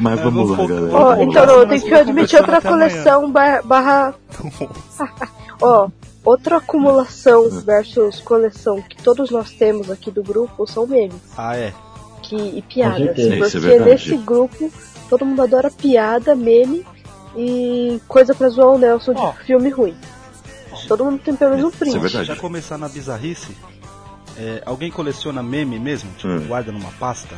Mas 0.00 0.18
É, 0.18 0.22
vamos 0.22 0.50
lá, 0.50 0.56
galera. 0.66 0.96
Ó, 0.96 1.14
Vamos 1.16 1.34
então 1.36 1.68
tenho 1.68 1.82
que 1.82 1.94
admitir 1.94 2.38
outra 2.40 2.60
coleção 2.60 3.30
ba- 3.30 3.62
barra. 3.62 4.14
Ó, 5.62 5.88
outra 6.24 6.56
acumulação 6.56 7.48
versus 7.60 8.20
coleção 8.20 8.80
que 8.82 8.96
todos 9.02 9.30
nós 9.30 9.50
temos 9.52 9.90
aqui 9.90 10.10
do 10.10 10.22
grupo 10.22 10.66
são 10.66 10.86
memes 10.86 11.14
Ah, 11.36 11.56
é. 11.56 11.72
que, 12.22 12.34
e 12.36 12.62
piadas. 12.62 13.00
é 13.18 13.36
Porque 13.38 13.58
verdade. 13.58 13.90
nesse 13.90 14.16
grupo 14.16 14.70
todo 15.08 15.24
mundo 15.24 15.42
adora 15.42 15.70
piada, 15.70 16.34
meme 16.34 16.84
e 17.36 18.00
coisa 18.08 18.34
pra 18.34 18.48
zoar 18.48 18.68
o 18.70 18.78
Nelson 18.78 19.12
de 19.14 19.20
Ó. 19.20 19.32
filme 19.44 19.70
ruim. 19.70 19.94
Todo 20.88 21.04
mundo 21.04 21.20
tem 21.24 21.34
pelo 21.36 21.50
menos 21.52 21.64
um 21.64 21.68
Isso 21.68 21.76
é 21.76 21.78
print. 21.80 21.98
verdade. 21.98 22.24
Já 22.26 22.36
começar 22.36 22.78
na 22.78 22.88
bizarrice, 22.88 23.56
é, 24.36 24.62
alguém 24.66 24.90
coleciona 24.90 25.42
meme 25.42 25.78
mesmo? 25.78 26.10
Tipo, 26.16 26.28
Hum. 26.34 26.46
guarda 26.46 26.70
numa 26.72 26.90
pasta? 26.98 27.34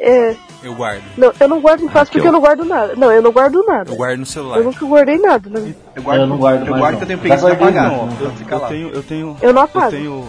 É, 0.00 0.34
Eu 0.64 0.74
guardo. 0.74 1.02
não, 1.16 1.32
eu 1.38 1.48
não 1.48 1.60
guardo 1.60 1.82
em 1.82 1.86
pasta 1.86 1.98
Raquel. 2.00 2.12
porque 2.14 2.28
eu 2.28 2.32
não 2.32 2.40
guardo 2.40 2.64
nada. 2.64 2.96
Não, 2.96 3.12
eu 3.12 3.22
não 3.22 3.30
guardo 3.30 3.64
nada. 3.64 3.90
Eu 3.92 3.96
guardo 3.96 4.16
no 4.16 4.22
Eu 4.22 4.26
celular. 4.26 4.60
nunca 4.60 4.84
guardei 4.86 5.18
nada. 5.18 5.48
Né? 5.48 5.74
Eu 5.94 6.02
guardo, 6.02 6.20
Eu 6.22 6.26
não 6.26 6.38
guardo 6.38 6.66
eu 6.66 6.76
guardo 6.76 6.96
que 6.96 7.02
eu 7.04 7.06
tenho 7.06 7.18
preguiça 7.20 7.46
de 7.46 7.52
apagar. 7.52 7.88
não. 7.90 8.06
Não, 8.06 8.16
eu, 8.20 8.32
eu 8.50 8.60
tenho, 8.68 8.88
eu 8.90 9.02
tenho, 9.02 9.36
Eu 9.40 9.52
não 9.52 9.60
eu 9.62 9.64
apago. 9.66 9.90
tenho, 9.90 10.28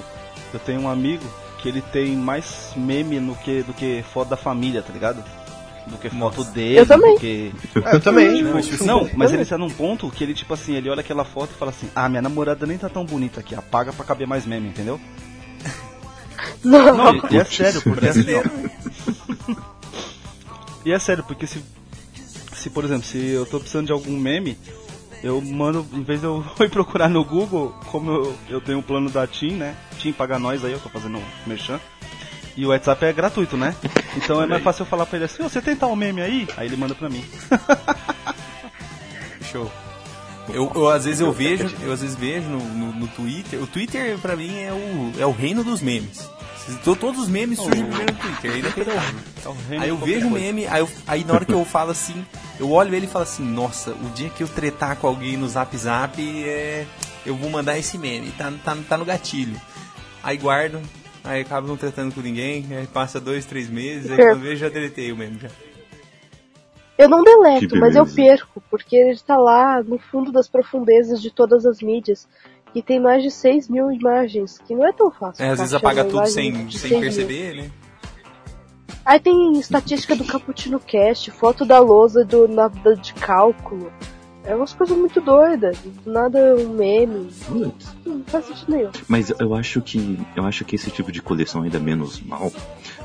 eu 0.54 0.60
tenho 0.60 0.82
um 0.82 0.90
amigo 0.90 1.24
que 1.58 1.70
ele 1.70 1.82
tem 1.82 2.16
mais 2.16 2.72
meme 2.76 3.20
no 3.20 3.34
que, 3.36 3.64
do 3.64 3.74
que 3.74 4.04
foto 4.14 4.28
da 4.30 4.38
família, 4.38 4.84
tá 4.84 4.94
ligado? 4.94 5.24
Do 5.88 5.98
que 5.98 6.10
foto 6.10 6.44
dele. 6.46 6.80
Eu 6.80 6.86
também. 6.86 7.18
que- 7.18 7.52
É, 7.84 7.96
eu 7.96 8.00
também. 8.00 8.42
Não, 8.42 8.62
Tipo, 8.62 8.86
não, 8.86 9.02
mas 9.02 9.12
também. 9.12 9.34
ele 9.34 9.42
está 9.44 9.58
num 9.58 9.70
ponto 9.70 10.10
que 10.10 10.24
ele, 10.24 10.34
tipo 10.34 10.54
assim, 10.54 10.76
ele 10.76 10.90
olha 10.90 11.02
aquela 11.02 11.26
foto 11.26 11.52
e 11.54 11.58
fala 11.58 11.72
assim, 11.72 11.90
ah, 11.96 12.08
minha 12.08 12.22
namorada 12.22 12.66
nem 12.66 12.78
tá 12.78 12.88
tão 12.88 13.04
bonita 13.06 13.40
aqui, 13.42 13.54
apaga 13.54 13.92
pra 13.92 14.06
caber 14.06 14.26
mais 14.28 14.46
meme, 14.46 14.70
entendeu? 14.70 15.00
Não. 16.64 16.96
Não, 16.96 17.16
e, 17.16 17.22
e 17.32 17.38
é 17.38 17.44
sério, 17.46 17.82
porque 17.82 18.08
assim, 18.08 18.26
ó, 18.36 19.54
E 20.86 20.92
é 20.92 21.00
sério, 21.00 21.24
porque 21.24 21.48
se, 21.48 21.64
se, 22.54 22.70
por 22.70 22.84
exemplo, 22.86 23.04
se 23.04 23.18
eu 23.18 23.46
tô 23.46 23.60
precisando 23.60 23.88
de 23.88 23.92
algum 23.94 24.18
meme, 24.18 24.58
eu 25.24 25.42
mando, 25.42 25.86
em 25.94 26.04
vez 26.04 26.20
de 26.20 26.26
eu 26.26 26.44
ir 26.60 26.70
procurar 26.70 27.10
no 27.10 27.24
Google, 27.24 27.74
como 27.92 28.12
eu, 28.12 28.38
eu 28.50 28.62
tenho 28.62 28.80
o 28.80 28.84
plano 28.84 29.10
da 29.10 29.26
TIM, 29.28 29.52
né? 29.54 29.76
TIM 30.00 30.12
paga 30.14 30.38
nós 30.40 30.64
aí, 30.66 30.72
eu 30.74 30.80
tô 30.80 30.90
fazendo 30.90 31.18
um 31.18 31.24
merchan. 31.46 31.80
E 32.56 32.66
o 32.66 32.70
WhatsApp 32.70 33.04
é 33.06 33.14
gratuito, 33.14 33.58
né? 33.58 33.76
Então 34.16 34.42
é 34.42 34.46
mais 34.46 34.62
fácil 34.64 34.84
eu 34.84 34.86
falar 34.88 35.06
pra 35.08 35.18
ele 35.18 35.26
assim, 35.26 35.42
"Ô, 35.44 35.50
você 35.50 35.60
tem 35.62 35.76
tal 35.76 35.96
meme 35.96 36.22
aí? 36.22 36.48
Aí 36.56 36.68
ele 36.68 36.78
manda 36.78 36.94
pra 36.94 37.10
mim. 37.10 37.26
Show. 39.52 39.72
Eu, 40.50 40.72
eu, 40.76 40.90
às 40.90 41.06
vezes 41.06 41.22
eu 41.22 41.32
vejo, 41.32 41.70
eu 41.82 41.92
às 41.94 42.02
vezes 42.02 42.16
vejo 42.16 42.48
no, 42.50 42.60
no, 42.60 42.94
no 42.94 43.08
Twitter. 43.08 43.62
O 43.62 43.68
Twitter 43.68 44.18
pra 44.20 44.36
mim 44.36 44.60
é 44.60 44.72
o, 44.74 45.14
é 45.22 45.26
o 45.26 45.32
reino 45.32 45.64
dos 45.64 45.82
memes. 45.82 46.30
To- 46.84 46.96
Todos 46.96 47.22
os 47.24 47.28
memes 47.30 47.60
surgem 47.60 47.86
primeiro 47.86 48.14
no 48.14 48.20
Twitter. 48.20 48.52
Aí, 48.52 48.62
daqui 48.62 48.82
É 48.82 49.70
reino 49.70 49.84
aí 49.84 49.90
eu 49.90 49.98
vejo 49.98 50.28
o 50.28 50.32
meme, 50.32 50.68
aí, 50.68 50.80
eu- 50.82 50.90
aí 51.08 51.24
na 51.24 51.34
hora 51.34 51.46
que 51.46 51.54
eu 51.54 51.64
falo 51.66 51.92
assim, 51.92 52.26
eu 52.60 52.70
olho 52.72 52.94
ele 52.94 53.06
e 53.06 53.10
falo 53.10 53.24
assim, 53.24 53.44
nossa, 53.44 53.92
o 53.92 54.10
dia 54.14 54.30
que 54.30 54.44
eu 54.44 54.48
tretar 54.48 54.96
com 54.98 55.08
alguém 55.08 55.38
no 55.38 55.48
zap 55.48 55.76
zap, 55.78 56.22
é, 56.22 56.86
eu 57.26 57.36
vou 57.36 57.50
mandar 57.50 57.78
esse 57.78 57.98
meme, 57.98 58.32
tá, 58.32 58.52
tá, 58.64 58.78
tá 58.88 58.98
no 58.98 59.06
gatilho. 59.06 59.60
Aí 60.22 60.38
guardo, 60.38 60.82
aí 61.24 61.42
acabo 61.42 61.68
não 61.68 61.78
tretando 61.78 62.14
com 62.14 62.22
ninguém, 62.22 62.66
aí 62.72 62.88
passa 62.88 63.20
dois, 63.20 63.46
três 63.46 63.70
meses, 63.70 64.12
aí 64.12 64.18
quando 64.18 64.30
eu 64.30 64.40
vejo 64.40 64.58
já 64.58 64.70
deletei 64.70 65.12
o 65.12 65.18
meme 65.18 65.40
já. 65.40 65.50
Eu 66.98 67.10
não 67.10 67.24
deleto, 67.24 67.76
mas 67.76 67.96
eu 67.96 68.06
perco, 68.06 68.62
porque 68.70 68.96
ele 68.96 69.12
está 69.12 69.36
lá 69.36 69.82
no 69.82 69.98
fundo 69.98 70.32
das 70.32 70.48
profundezas 70.48 71.22
de 71.22 71.32
todas 71.32 71.66
as 71.66 71.82
mídias. 71.82 72.28
E 72.76 72.82
tem 72.82 73.00
mais 73.00 73.22
de 73.22 73.30
6 73.30 73.70
mil 73.70 73.92
imagens, 73.92 74.58
que 74.60 74.74
não 74.74 74.88
é 74.88 74.92
tão 74.92 75.12
fácil. 75.12 75.44
É, 75.44 75.50
às 75.50 75.60
vezes 75.60 75.74
achando 75.74 75.88
apaga 75.88 76.06
tudo 76.06 76.26
sem, 76.28 76.70
sem 76.72 76.72
6 76.72 76.92
mil. 76.92 77.02
perceber, 77.02 77.56
né? 77.56 77.72
Aí 79.06 79.20
tem 79.20 79.52
estatística 79.60 80.16
do 80.16 80.24
Cappuccino 80.24 80.80
Cast, 80.80 81.30
foto 81.32 81.66
da 81.66 81.80
lousa 81.80 82.24
do, 82.24 82.48
na, 82.48 82.68
de 82.68 83.14
cálculo. 83.14 83.92
É 84.46 84.56
umas 84.56 84.74
coisas 84.74 84.98
muito 84.98 85.22
doidas. 85.22 85.78
Do 85.78 86.12
nada 86.12 86.56
um 86.56 86.70
meme. 86.70 87.30
Putz. 87.48 87.96
Não 88.06 88.24
faz 88.26 88.46
sentido 88.46 88.72
nenhum. 88.76 88.92
Mas 89.08 89.30
eu 89.30 89.56
acho 89.56 89.82
que 89.82 90.20
eu 90.36 90.46
acho 90.46 90.66
que 90.66 90.76
esse 90.76 90.92
tipo 90.92 91.12
de 91.12 91.22
coleção 91.22 91.62
ainda 91.64 91.78
é 91.78 91.80
menos 91.80 92.20
mal 92.22 92.52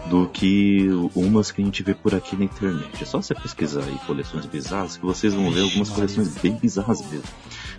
do 0.07 0.28
que 0.28 0.88
umas 1.14 1.52
que 1.52 1.62
a 1.62 1.64
gente 1.64 1.83
vê 1.83 1.95
por 1.95 2.14
aqui 2.14 2.37
na 2.37 2.45
internet. 2.45 3.02
É 3.02 3.07
só 3.07 3.21
você 3.21 3.35
pesquisar 3.35 3.85
aí 3.85 3.97
coleções 4.07 4.47
bizarras 4.47 4.97
que 4.97 5.07
vocês 5.07 5.33
vão 5.33 5.50
ver 5.50 5.62
algumas 5.62 5.90
coleções 5.90 6.37
bem 6.38 6.54
bizarras 6.54 7.00
mesmo. 7.09 7.28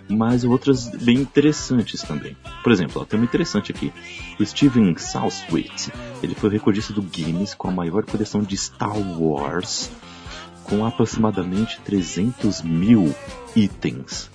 Mas 0.08 0.42
outras 0.42 0.88
bem 0.88 1.18
interessantes 1.18 2.02
também. 2.02 2.36
Por 2.62 2.72
exemplo, 2.72 3.02
ó, 3.02 3.04
tem 3.04 3.20
uma 3.20 3.26
interessante 3.26 3.72
aqui. 3.72 3.92
O 4.38 4.44
Steven 4.44 4.96
Southwick, 4.96 5.92
ele 6.22 6.34
foi 6.34 6.48
o 6.48 6.52
recordista 6.52 6.92
do 6.92 7.02
Guinness 7.02 7.54
com 7.54 7.68
a 7.68 7.72
maior 7.72 8.04
coleção 8.04 8.42
de 8.42 8.56
Star 8.56 8.96
Wars, 8.96 9.90
com 10.64 10.84
aproximadamente 10.84 11.80
300 11.84 12.62
mil 12.62 13.14
itens. 13.56 14.30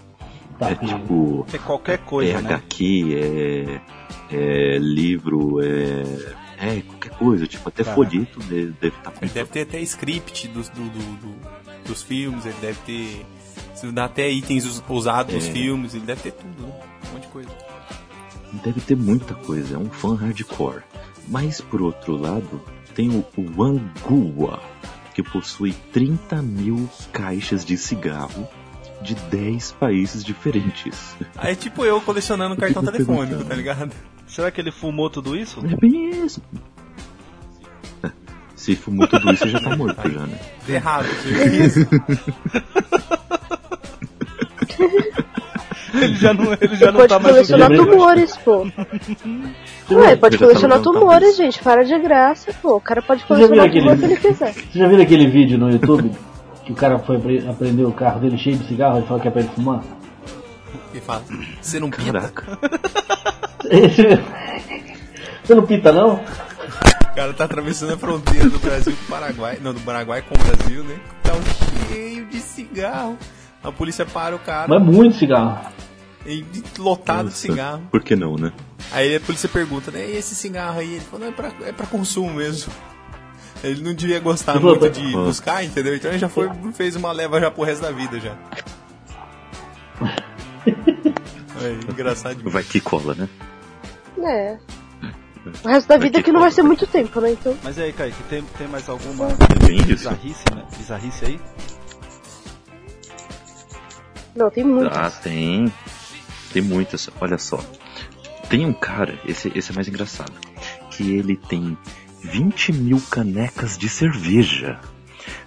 Tá, 0.57 0.69
é 0.71 0.75
tipo 0.75 1.45
É 1.51 1.57
qualquer 1.57 1.97
coisa, 1.99 2.31
é 2.37 2.41
né? 2.41 2.49
HQ, 2.55 3.81
é, 4.31 4.35
é 4.35 4.77
livro, 4.77 5.59
é, 5.61 6.03
é 6.77 6.81
qualquer 6.81 7.11
coisa, 7.17 7.45
tipo, 7.45 7.67
até 7.67 7.83
Caraca. 7.83 7.95
folheto 8.09 8.39
deve, 8.39 8.67
deve 8.79 8.95
estar 8.95 9.13
Ele 9.21 9.31
deve 9.31 9.49
ter 9.49 9.61
até 9.61 9.81
script 9.81 10.47
dos, 10.47 10.69
do, 10.69 10.81
do- 10.89 11.15
do- 11.17 11.85
dos 11.87 12.01
filmes, 12.01 12.45
ele 12.45 12.55
deve 12.61 12.79
ter. 12.85 13.25
Se 13.75 13.91
dá 13.91 14.05
até 14.05 14.29
itens 14.31 14.65
us- 14.65 14.81
usados 14.87 15.35
dos 15.35 15.45
É. 15.47 15.51
filmes, 15.51 15.93
ele 15.93 16.05
deve 16.05 16.21
ter 16.21 16.31
tudo, 16.31 16.63
né? 16.63 16.73
Um 17.09 17.13
monte 17.13 17.23
de 17.23 17.27
coisa. 17.27 17.49
Deve 18.63 18.79
ter 18.79 18.95
muita 18.95 19.33
coisa, 19.33 19.75
é 19.75 19.77
um 19.77 19.89
fã 19.89 20.15
hardcore. 20.15 20.81
Mas 21.27 21.59
por 21.59 21.81
outro 21.81 22.15
lado, 22.15 22.61
tem 22.95 23.09
o, 23.09 23.25
o 23.37 23.63
Angua, 23.63 24.61
que 25.13 25.21
possui 25.21 25.73
30 25.91 26.41
mil 26.41 26.89
caixas 27.11 27.65
de 27.65 27.77
cigarro 27.77 28.47
de 29.05 29.15
10 29.15 29.71
países 29.73 30.23
diferentes. 30.23 31.15
Aí 31.37 31.53
é 31.53 31.55
tipo 31.55 31.85
eu 31.85 32.01
colecionando 32.01 32.55
cartão 32.57 32.83
telefônico, 32.83 33.43
tá 33.45 33.55
ligado? 33.55 33.91
Será 34.27 34.49
que 34.51 34.59
ele 34.59 34.71
fumou 34.71 35.09
tudo 35.09 35.35
isso? 35.37 35.61
É 35.65 35.75
bem 35.77 36.25
isso. 36.25 36.41
É, 38.03 38.09
Se 38.55 38.75
fumou 38.75 39.07
tudo 39.07 39.31
isso, 39.31 39.47
já 39.47 39.59
tá 39.61 39.75
morto 39.77 40.09
já, 40.11 40.25
né? 40.25 40.39
Errado, 40.67 41.05
certeza. 41.23 41.87
Ele 45.93 46.15
já 46.15 46.33
não, 46.33 46.51
ele 46.59 46.75
já 46.75 46.87
não 46.91 46.99
pode 46.99 47.07
tá 47.09 47.19
mais 47.19 47.33
colecionar 47.35 47.71
jogando. 47.71 47.91
tumores, 47.91 48.37
pô. 48.37 48.67
Ué, 49.91 50.15
pode 50.17 50.37
tá 50.37 50.45
colecionar 50.45 50.77
levantando 50.79 50.99
tumores, 50.99 51.27
isso. 51.29 51.37
gente. 51.37 51.59
Para 51.63 51.83
de 51.83 51.97
graça, 51.99 52.53
pô. 52.61 52.75
O 52.75 52.81
cara 52.81 53.01
pode 53.01 53.23
colecionar 53.23 53.65
o 53.65 53.69
aquele- 53.69 53.81
tumor 53.85 53.97
que 53.97 54.05
ele 54.05 54.17
quiser. 54.17 54.53
Você 54.53 54.77
já 54.79 54.87
viu 54.89 55.01
aquele 55.01 55.27
vídeo 55.27 55.57
no 55.57 55.69
YouTube 55.71 56.11
que 56.65 56.71
o 56.71 56.75
cara 56.75 56.97
foi 56.99 57.17
apre- 57.17 57.47
aprender 57.47 57.83
o 57.85 57.91
carro 57.91 58.19
dele 58.19 58.37
cheio 58.37 58.57
de 58.57 58.67
cigarro 58.67 58.99
e 58.99 59.03
falou 59.03 59.21
que 59.21 59.27
é 59.27 59.31
pra 59.31 59.41
ele 59.41 59.49
fumar? 59.55 59.83
Ele 60.91 61.01
fala, 61.01 61.23
você 61.61 61.79
não 61.79 61.89
pita? 61.89 62.11
Caraca. 62.11 62.59
Você 65.43 65.53
não 65.55 65.65
pita 65.65 65.91
não? 65.91 66.15
O 66.15 67.15
cara 67.15 67.33
tá 67.33 67.45
atravessando 67.45 67.93
a 67.93 67.97
fronteira 67.97 68.49
do 68.49 68.59
Brasil 68.59 68.95
com 68.95 69.03
o 69.03 69.07
Paraguai. 69.07 69.59
Não, 69.61 69.73
do 69.73 69.79
Paraguai 69.81 70.21
com 70.21 70.35
o 70.35 70.37
Brasil, 70.43 70.83
né? 70.83 70.99
Tá 71.23 71.31
cheio 71.87 72.25
de 72.25 72.39
cigarro. 72.39 73.17
A 73.63 73.71
polícia 73.71 74.05
para 74.05 74.35
o 74.35 74.39
cara 74.39 74.67
Mas 74.67 74.81
é 74.81 74.83
muito 74.83 75.15
cigarro. 75.17 75.59
e 76.25 76.43
lotado 76.77 77.19
de 77.19 77.23
Nossa, 77.25 77.37
cigarro. 77.37 77.81
Por 77.91 78.03
que 78.03 78.15
não, 78.15 78.35
né? 78.35 78.51
Aí 78.91 79.15
a 79.15 79.19
polícia 79.19 79.49
pergunta, 79.49 79.91
né? 79.91 80.05
E 80.07 80.17
esse 80.17 80.35
cigarro 80.35 80.79
aí? 80.79 80.93
Ele 80.95 80.99
falou, 81.01 81.21
não, 81.25 81.31
é 81.31 81.35
pra, 81.35 81.51
é 81.67 81.71
pra 81.71 81.85
consumo 81.87 82.33
mesmo. 82.33 82.71
Ele 83.65 83.81
não 83.81 83.93
devia 83.93 84.19
gostar 84.19 84.59
muito 84.59 84.89
de 84.89 85.11
buscar, 85.11 85.63
entendeu? 85.63 85.95
Então 85.95 86.11
ele 86.11 86.19
já 86.19 86.29
foi, 86.29 86.49
fez 86.73 86.95
uma 86.95 87.11
leva 87.11 87.39
já 87.39 87.49
pro 87.49 87.63
resto 87.63 87.81
da 87.81 87.91
vida 87.91 88.19
já. 88.19 88.35
É, 91.57 91.71
engraçado 91.89 92.35
demais. 92.35 92.53
Vai 92.53 92.63
que 92.63 92.81
cola, 92.81 93.15
né? 93.15 93.29
É. 94.21 94.57
O 95.63 95.67
resto 95.67 95.87
da 95.87 95.97
vida 95.97 96.17
Aqui, 96.19 96.25
que 96.25 96.31
não 96.31 96.41
vai 96.41 96.51
ser 96.51 96.63
muito 96.63 96.85
tempo, 96.85 97.21
né? 97.21 97.31
Então. 97.31 97.55
Mas 97.63 97.77
e 97.77 97.83
aí, 97.83 97.93
Kaique, 97.93 98.21
tem, 98.23 98.43
tem 98.57 98.67
mais 98.67 98.89
alguma 98.89 99.27
É 99.29 99.83
bizarrice, 99.83 100.43
né? 100.53 100.65
Bizarrice 100.77 101.25
aí? 101.25 101.39
Não, 104.35 104.49
tem 104.49 104.63
muito. 104.63 104.91
Ah, 104.93 105.09
tem. 105.09 105.71
Tem 106.51 106.61
muitas. 106.61 107.09
Olha 107.21 107.37
só. 107.37 107.63
Tem 108.49 108.65
um 108.65 108.73
cara, 108.73 109.17
esse, 109.25 109.51
esse 109.55 109.71
é 109.71 109.75
mais 109.75 109.87
engraçado, 109.87 110.33
que 110.91 111.15
ele 111.15 111.35
tem 111.35 111.77
20 112.25 112.73
mil 112.73 113.01
canecas 113.09 113.77
de 113.77 113.87
cerveja. 113.87 114.79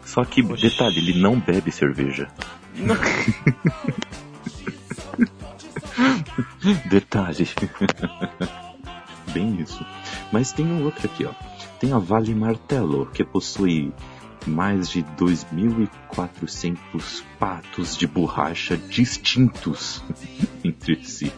Só 0.05 0.25
que, 0.25 0.43
detalhe, 0.43 0.99
ele 0.99 1.21
não 1.21 1.39
bebe 1.39 1.71
cerveja. 1.71 2.29
Detalhe. 6.89 7.49
Bem 9.33 9.61
isso. 9.61 9.85
Mas 10.33 10.53
tem 10.53 10.67
um 10.67 10.85
outro 10.85 11.07
aqui, 11.07 11.25
ó. 11.25 11.33
Tem 11.79 11.93
a 11.93 11.99
Vale 11.99 12.35
Martelo, 12.35 13.07
que 13.07 13.25
possui 13.25 13.93
mais 14.47 14.89
de 14.89 15.03
2.400 15.03 17.23
patos 17.39 17.97
de 17.97 18.07
borracha 18.07 18.77
distintos 18.77 20.03
entre 20.65 21.05
si. 21.05 21.33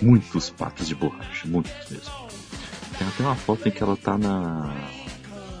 Muitos 0.00 0.48
patos 0.50 0.88
de 0.88 0.94
borracha, 0.94 1.46
muitos 1.46 1.90
mesmo. 1.90 2.21
Tem 3.02 3.08
até 3.08 3.22
uma 3.24 3.34
foto 3.34 3.68
em 3.68 3.72
que 3.72 3.82
ela 3.82 3.96
tá 3.96 4.16
na. 4.16 4.72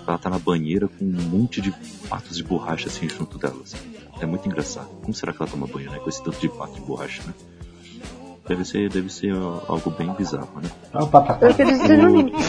Ela 0.06 0.16
tá 0.18 0.30
na 0.30 0.38
banheira 0.38 0.86
com 0.86 1.04
um 1.04 1.22
monte 1.22 1.60
de 1.60 1.72
patos 2.08 2.36
de 2.36 2.44
borracha 2.44 2.86
assim 2.88 3.08
junto 3.08 3.36
dela. 3.36 3.60
assim. 3.64 3.78
É 4.20 4.26
muito 4.26 4.46
engraçado. 4.46 4.86
Como 5.00 5.12
será 5.12 5.32
que 5.32 5.42
ela 5.42 5.50
toma 5.50 5.66
banho, 5.66 5.90
né? 5.90 5.98
Com 5.98 6.08
esse 6.08 6.22
tanto 6.22 6.38
de 6.38 6.48
pato 6.48 6.74
de 6.74 6.80
borracha, 6.82 7.22
né? 7.26 7.34
Deve 8.46 8.64
ser, 8.64 8.88
deve 8.88 9.12
ser 9.12 9.34
algo 9.34 9.90
bem 9.90 10.12
bizarro, 10.14 10.60
né? 10.60 10.70
É 10.92 10.98
uma 10.98 11.08
patacada. 11.08 11.48
Eu 11.48 11.54
queria 11.54 11.72
dizer 11.78 11.98
no 11.98 12.16
limpo. 12.16 12.38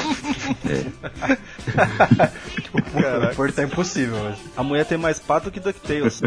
O 2.74 3.36
Porto 3.36 3.56
tá 3.56 3.64
impossível 3.64 4.16
hoje. 4.16 4.42
A 4.58 4.64
mulher 4.64 4.86
tem 4.86 4.98
mais 4.98 5.20
pato 5.20 5.50
que 5.52 5.60
DuckTales. 5.60 6.22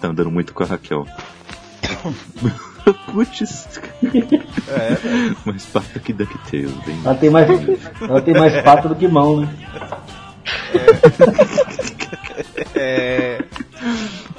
Tá 0.00 0.08
andando 0.08 0.30
muito 0.30 0.54
com 0.54 0.62
a 0.62 0.66
Raquel. 0.66 1.06
Putz, 3.12 3.68
é, 4.68 4.94
velho. 4.94 5.36
mais 5.44 5.64
pato 5.66 6.00
que 6.00 6.12
DuckTales, 6.12 6.72
bem. 6.84 7.00
Ela 7.04 7.14
tem 7.14 7.30
mais, 7.30 7.48
ela 8.00 8.22
tem 8.22 8.34
mais 8.34 8.60
pato 8.62 8.88
do 8.88 8.96
que 8.96 9.06
mão, 9.08 9.40
né? 9.42 9.48
É. 12.74 13.42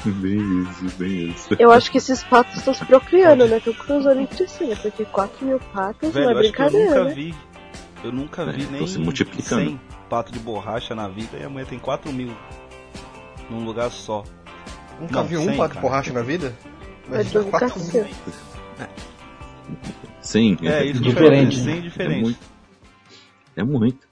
Bem 0.06 0.64
isso, 0.64 0.98
bem 0.98 1.30
isso. 1.30 1.56
Eu 1.60 1.72
acho 1.72 1.92
que 1.92 1.98
esses 1.98 2.24
patos 2.24 2.58
estão 2.58 2.74
se 2.74 2.84
procriando, 2.86 3.46
né? 3.48 3.58
Estão 3.58 3.74
cruzando 3.74 4.20
entre 4.20 4.48
si, 4.48 4.66
né? 4.66 4.76
Porque 4.82 5.06
4 5.06 5.46
mil 5.46 5.60
patos 5.60 6.14
Velho, 6.14 6.26
não 6.26 6.32
é 6.32 6.34
que 6.34 6.38
eu 6.38 6.42
brincadeira, 6.52 6.90
nunca 6.90 7.04
né? 7.06 7.14
vi. 7.14 7.36
Eu 8.04 8.12
nunca 8.12 8.46
vi 8.46 8.64
É, 8.64 8.68
nem 8.72 8.88
se 8.88 9.00
multiplicando. 9.00 9.64
100 9.66 9.82
pato 10.10 10.32
de 10.32 10.40
borracha 10.40 10.94
na 10.94 11.08
vida 11.08 11.38
e 11.40 11.44
a 11.44 11.50
mulher 11.50 11.66
tem 11.66 11.80
4 11.80 12.12
mil 12.12 12.32
num 13.50 13.64
lugar 13.64 13.90
só. 13.92 14.24
Nunca 15.00 15.22
Não, 15.22 15.26
vi 15.26 15.38
um 15.38 15.46
pato 15.56 15.70
de 15.70 15.74
cara. 15.76 15.82
borracha 15.82 16.14
na 16.14 16.22
vida? 16.22 16.54
É 17.12 17.24
de 17.24 17.32
quatro 17.32 17.42
educação. 17.42 18.08
Sim, 20.22 20.58
É, 20.62 20.86
isso 20.86 21.02
que 21.02 21.10
eu 21.10 21.14
Diferente, 21.14 21.58
né? 21.58 21.64
sem 21.64 21.78
É 21.78 21.82
diferente. 21.82 22.22
muito. 22.22 22.40
É 23.56 23.64
muito. 23.64 24.08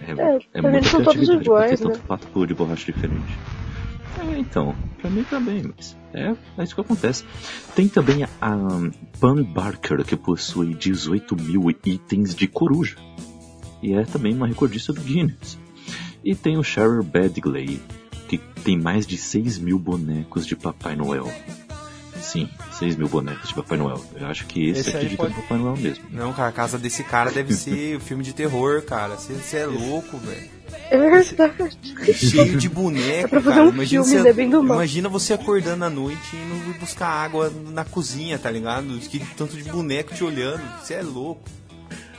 É, 0.00 0.12
É, 0.12 0.38
É 0.54 0.62
pra 0.62 0.70
mim 0.70 0.82
são 0.84 1.02
todos 1.02 1.28
iguais, 1.28 1.80
né? 1.80 1.90
tanto 1.92 2.00
pato 2.06 2.46
de 2.46 2.54
borracha 2.54 2.86
diferente. 2.86 3.36
É, 4.20 4.38
então, 4.38 4.74
pra 5.00 5.10
mim 5.10 5.24
também, 5.24 5.62
mas 5.76 5.96
é, 6.12 6.34
é 6.56 6.64
isso 6.64 6.74
que 6.74 6.80
acontece. 6.80 7.24
Tem 7.74 7.88
também 7.88 8.24
a, 8.24 8.28
a 8.40 8.56
Pan 9.20 9.42
Barker, 9.42 10.04
que 10.04 10.16
possui 10.16 10.74
18 10.74 11.36
mil 11.36 11.68
itens 11.70 12.34
de 12.34 12.46
coruja. 12.48 12.96
E 13.82 13.92
é 13.94 14.04
também 14.04 14.34
uma 14.34 14.46
recordista 14.46 14.92
do 14.92 15.00
Guinness. 15.00 15.58
E 16.24 16.34
tem 16.34 16.56
o 16.58 16.64
Sheryl 16.64 17.02
Badgley, 17.04 17.80
que 18.28 18.38
tem 18.62 18.78
mais 18.78 19.06
de 19.06 19.16
6 19.16 19.58
mil 19.58 19.78
bonecos 19.78 20.46
de 20.46 20.54
Papai 20.54 20.94
Noel. 20.94 21.32
Sim, 22.20 22.48
6 22.72 22.96
mil 22.96 23.08
bonecos 23.08 23.48
de 23.48 23.54
Papai 23.54 23.78
Noel. 23.78 24.04
Eu 24.20 24.26
acho 24.26 24.44
que 24.46 24.68
esse, 24.70 24.80
Esse 24.80 24.90
acredita 24.90 25.22
pode- 25.22 25.34
no 25.34 25.42
Papai 25.42 25.58
Noel 25.58 25.76
mesmo. 25.76 26.04
Não, 26.10 26.32
cara, 26.32 26.48
a 26.48 26.52
casa 26.52 26.76
desse 26.78 27.02
cara 27.04 27.30
deve 27.30 27.54
ser 27.54 27.98
filme 28.00 28.22
de 28.22 28.32
terror, 28.34 28.82
cara. 28.82 29.14
Você 29.16 29.56
é 29.56 29.66
louco, 29.66 30.18
velho. 30.18 30.58
É 30.90 30.98
verdade. 30.98 31.78
Cheio 32.14 32.56
de 32.58 32.68
boneco, 32.68 33.26
É 33.26 33.28
pra 33.28 33.40
fazer 33.40 33.56
cara. 33.56 33.66
um 33.68 33.72
imagina, 33.72 34.04
filme, 34.04 34.18
você, 34.18 34.28
né, 34.28 34.32
bem 34.34 34.50
do 34.50 34.62
mal. 34.62 34.76
imagina 34.78 35.08
você 35.08 35.32
acordando 35.32 35.84
à 35.84 35.90
noite 35.90 36.18
e 36.34 36.36
indo 36.36 36.78
buscar 36.78 37.08
água 37.08 37.52
na 37.70 37.84
cozinha, 37.84 38.38
tá 38.38 38.50
ligado? 38.50 38.86
Que 38.98 39.18
tanto 39.36 39.56
de 39.56 39.64
boneco 39.70 40.14
te 40.14 40.22
olhando. 40.24 40.60
Você 40.82 40.94
é 40.94 41.02
louco. 41.02 41.42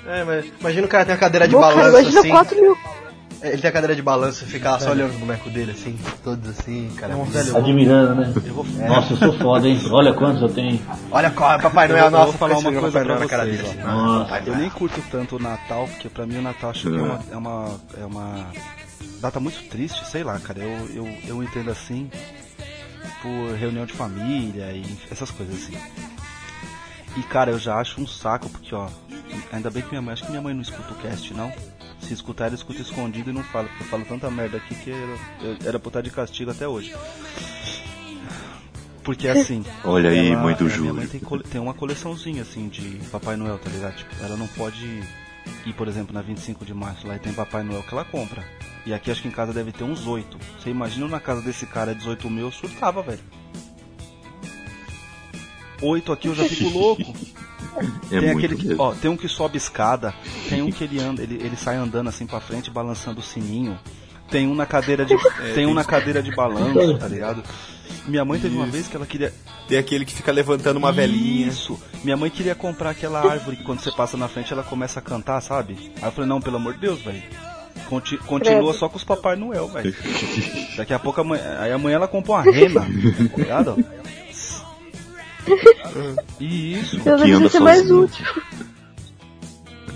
É, 0.07 0.23
mas 0.23 0.45
imagina 0.59 0.85
o 0.87 0.89
cara 0.89 1.05
tem 1.05 1.13
a 1.13 1.17
cadeira 1.17 1.47
de 1.47 1.53
cara, 1.55 1.75
balanço 1.75 1.99
imagina 1.99 2.19
assim. 2.21 2.29
4 2.29 2.61
mil. 2.61 2.77
Ele 3.41 3.61
tem 3.61 3.69
a 3.69 3.71
cadeira 3.71 3.95
de 3.95 4.01
balanço 4.01 4.43
e 4.43 4.47
fica 4.47 4.71
lá 4.71 4.79
só 4.79 4.91
olhando 4.91 5.11
os 5.11 5.17
bonecos 5.17 5.51
dele 5.53 5.71
assim, 5.71 5.97
todos 6.23 6.49
assim, 6.49 6.91
cara. 6.97 7.13
Não, 7.13 7.23
velho. 7.23 7.55
Admirando, 7.55 8.15
né? 8.15 8.33
eu 8.45 8.53
vou, 8.53 8.65
Nossa, 8.65 9.13
eu 9.13 9.17
sou 9.17 9.33
foda, 9.33 9.67
hein? 9.67 9.79
Olha 9.89 10.13
quantos 10.13 10.41
eu 10.41 10.49
tenho. 10.49 10.81
Olha 11.09 11.29
qual 11.31 11.57
Papai 11.59 11.87
Noel, 11.87 12.05
eu 12.05 12.11
nossa, 12.11 12.25
vou 12.25 12.33
falar 12.33 12.57
uma 12.57 12.71
que 12.71 12.77
coisa 12.79 12.99
Papai 12.99 13.07
Noel 13.07 13.19
pra 13.19 13.27
cara 13.29 13.45
vocês, 13.45 13.61
dele. 13.61 13.81
ó. 13.85 13.87
assim. 13.87 13.97
Nossa. 13.97 14.43
Eu 14.45 14.55
nem 14.57 14.69
curto 14.69 15.01
tanto 15.09 15.37
o 15.37 15.39
Natal, 15.39 15.87
porque 15.87 16.09
pra 16.09 16.25
mim 16.25 16.37
o 16.37 16.41
Natal 16.41 16.69
acho 16.71 16.89
que 16.89 16.97
é 16.97 17.01
uma, 17.01 17.19
é 17.31 17.37
uma, 17.37 17.79
é 18.01 18.05
uma 18.05 18.45
data 19.21 19.39
muito 19.39 19.63
triste, 19.69 20.05
sei 20.05 20.23
lá, 20.23 20.37
cara. 20.39 20.59
Eu, 20.59 20.89
eu, 20.93 21.17
eu 21.27 21.43
entendo 21.43 21.71
assim 21.71 22.09
por 23.21 23.55
reunião 23.55 23.85
de 23.85 23.93
família 23.93 24.71
e 24.73 24.85
essas 25.09 25.31
coisas 25.31 25.55
assim. 25.55 25.77
E 27.17 27.23
cara, 27.23 27.51
eu 27.51 27.59
já 27.59 27.75
acho 27.75 28.01
um 28.01 28.07
saco, 28.07 28.49
porque 28.49 28.73
ó, 28.75 28.87
ainda 29.51 29.69
bem 29.69 29.81
que 29.81 29.89
minha 29.89 30.01
mãe, 30.01 30.13
acho 30.13 30.23
que 30.23 30.29
minha 30.29 30.41
mãe 30.41 30.53
não 30.53 30.61
escuta 30.61 30.91
o 30.93 30.95
cast, 30.97 31.33
não. 31.33 31.51
Se 32.01 32.13
escutar, 32.13 32.51
escuta 32.53 32.81
escondido 32.81 33.29
e 33.29 33.33
não 33.33 33.43
fala, 33.43 33.67
porque 33.67 33.83
eu 33.83 33.87
falo 33.87 34.05
tanta 34.05 34.29
merda 34.31 34.57
aqui 34.57 34.73
que 34.75 34.89
era, 34.91 35.17
eu- 35.41 35.57
era 35.65 35.79
pra 35.79 35.89
estar 35.89 36.01
de 36.01 36.09
castigo 36.09 36.49
até 36.51 36.67
hoje. 36.67 36.95
Porque 39.03 39.27
assim. 39.27 39.63
Olha 39.83 40.09
aí, 40.09 40.31
ela- 40.31 40.41
mãe 40.43 40.55
do 40.55 40.65
é, 40.67 40.77
Minha 40.77 40.93
mãe 40.93 41.05
Júlio. 41.05 41.09
tem, 41.09 41.19
cole- 41.19 41.43
tem 41.43 41.59
uma 41.61 41.73
coleçãozinha 41.73 42.41
assim 42.41 42.67
de 42.67 42.99
Papai 43.11 43.35
Noel, 43.35 43.57
tá 43.59 43.69
ligado? 43.69 43.95
Tipo, 43.97 44.15
ela 44.23 44.35
não 44.37 44.47
pode 44.47 44.85
ir, 45.65 45.73
por 45.73 45.87
exemplo, 45.87 46.13
na 46.13 46.21
25 46.21 46.65
de 46.65 46.73
março 46.73 47.05
lá 47.07 47.15
e 47.15 47.19
tem 47.19 47.33
Papai 47.33 47.63
Noel 47.63 47.83
que 47.83 47.93
ela 47.93 48.05
compra. 48.05 48.43
E 48.85 48.93
aqui 48.93 49.11
acho 49.11 49.21
que 49.21 49.27
em 49.27 49.31
casa 49.31 49.53
deve 49.53 49.71
ter 49.71 49.83
uns 49.83 50.07
8. 50.07 50.37
Você 50.59 50.69
imagina 50.69 51.07
na 51.07 51.19
casa 51.19 51.41
desse 51.41 51.65
cara 51.65 51.93
18 51.93 52.29
mil, 52.29 52.45
eu 52.45 52.51
surtava, 52.51 53.01
velho. 53.03 53.19
8 55.81 56.11
aqui 56.11 56.27
eu 56.27 56.35
já 56.35 56.43
fico 56.45 56.69
louco. 56.77 57.13
É 58.11 58.19
tem 58.19 58.29
aquele 58.31 58.55
que, 58.55 58.75
ó, 58.77 58.93
tem 58.93 59.09
um 59.11 59.17
que 59.17 59.27
sobe 59.27 59.57
escada, 59.57 60.13
tem 60.49 60.61
um 60.61 60.71
que 60.71 60.83
ele 60.83 60.99
anda, 60.99 61.21
ele, 61.23 61.35
ele 61.35 61.55
sai 61.55 61.75
andando 61.75 62.07
assim 62.09 62.25
pra 62.25 62.39
frente, 62.39 62.69
balançando 62.71 63.19
o 63.19 63.23
sininho. 63.23 63.77
Tem 64.29 64.47
um 64.47 64.53
na 64.53 64.65
cadeira 64.65 65.05
de, 65.05 65.15
tem 65.55 65.65
um 65.65 65.73
na 65.73 65.83
cadeira 65.83 66.21
de 66.21 66.33
balanço, 66.35 66.97
tá 66.97 67.07
ligado? 67.07 67.43
Minha 68.07 68.23
mãe 68.23 68.39
teve 68.39 68.55
uma 68.55 68.65
vez 68.67 68.87
que 68.87 68.95
ela 68.95 69.05
queria 69.05 69.33
Tem 69.67 69.77
aquele 69.77 70.05
que 70.05 70.13
fica 70.13 70.31
levantando 70.31 70.77
uma 70.77 70.91
velhinha. 70.91 71.47
isso. 71.47 71.79
Minha 72.03 72.15
mãe 72.15 72.29
queria 72.29 72.53
comprar 72.55 72.91
aquela 72.91 73.19
árvore 73.19 73.57
que 73.57 73.63
quando 73.63 73.79
você 73.79 73.91
passa 73.91 74.15
na 74.17 74.27
frente 74.27 74.53
ela 74.53 74.63
começa 74.63 74.99
a 74.99 75.01
cantar, 75.01 75.41
sabe? 75.41 75.91
Aí 76.01 76.07
eu 76.07 76.11
falei, 76.11 76.29
não, 76.29 76.39
pelo 76.39 76.57
amor 76.57 76.73
de 76.75 76.79
Deus, 76.79 77.01
velho. 77.01 77.21
Conti- 77.87 78.17
continua 78.17 78.71
só 78.73 78.87
com 78.87 78.97
os 78.97 79.03
Papai 79.03 79.35
Noel, 79.35 79.67
velho. 79.67 79.95
Daqui 80.77 80.93
a 80.93 80.99
pouco 80.99 81.21
a 81.21 81.23
mãe, 81.23 81.39
aí 81.59 81.71
amanhã 81.71 81.95
ela 81.95 82.07
compra 82.07 82.33
uma 82.33 82.41
rena, 82.43 82.81
tá 82.81 83.37
ligado? 83.37 83.85
E 86.39 86.73
isso. 86.75 86.99
Que 86.99 87.49
ser 87.49 87.59
mais 87.59 87.89
útil. 87.91 88.25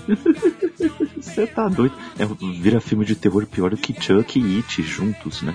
Você 1.16 1.46
tá 1.46 1.68
doido. 1.68 1.94
É, 2.18 2.26
vira 2.60 2.80
filme 2.80 3.04
de 3.04 3.14
terror 3.14 3.46
pior 3.46 3.70
do 3.70 3.76
que 3.76 3.94
Chuck 4.00 4.38
e 4.38 4.56
It 4.58 4.82
juntos, 4.82 5.42
né? 5.42 5.54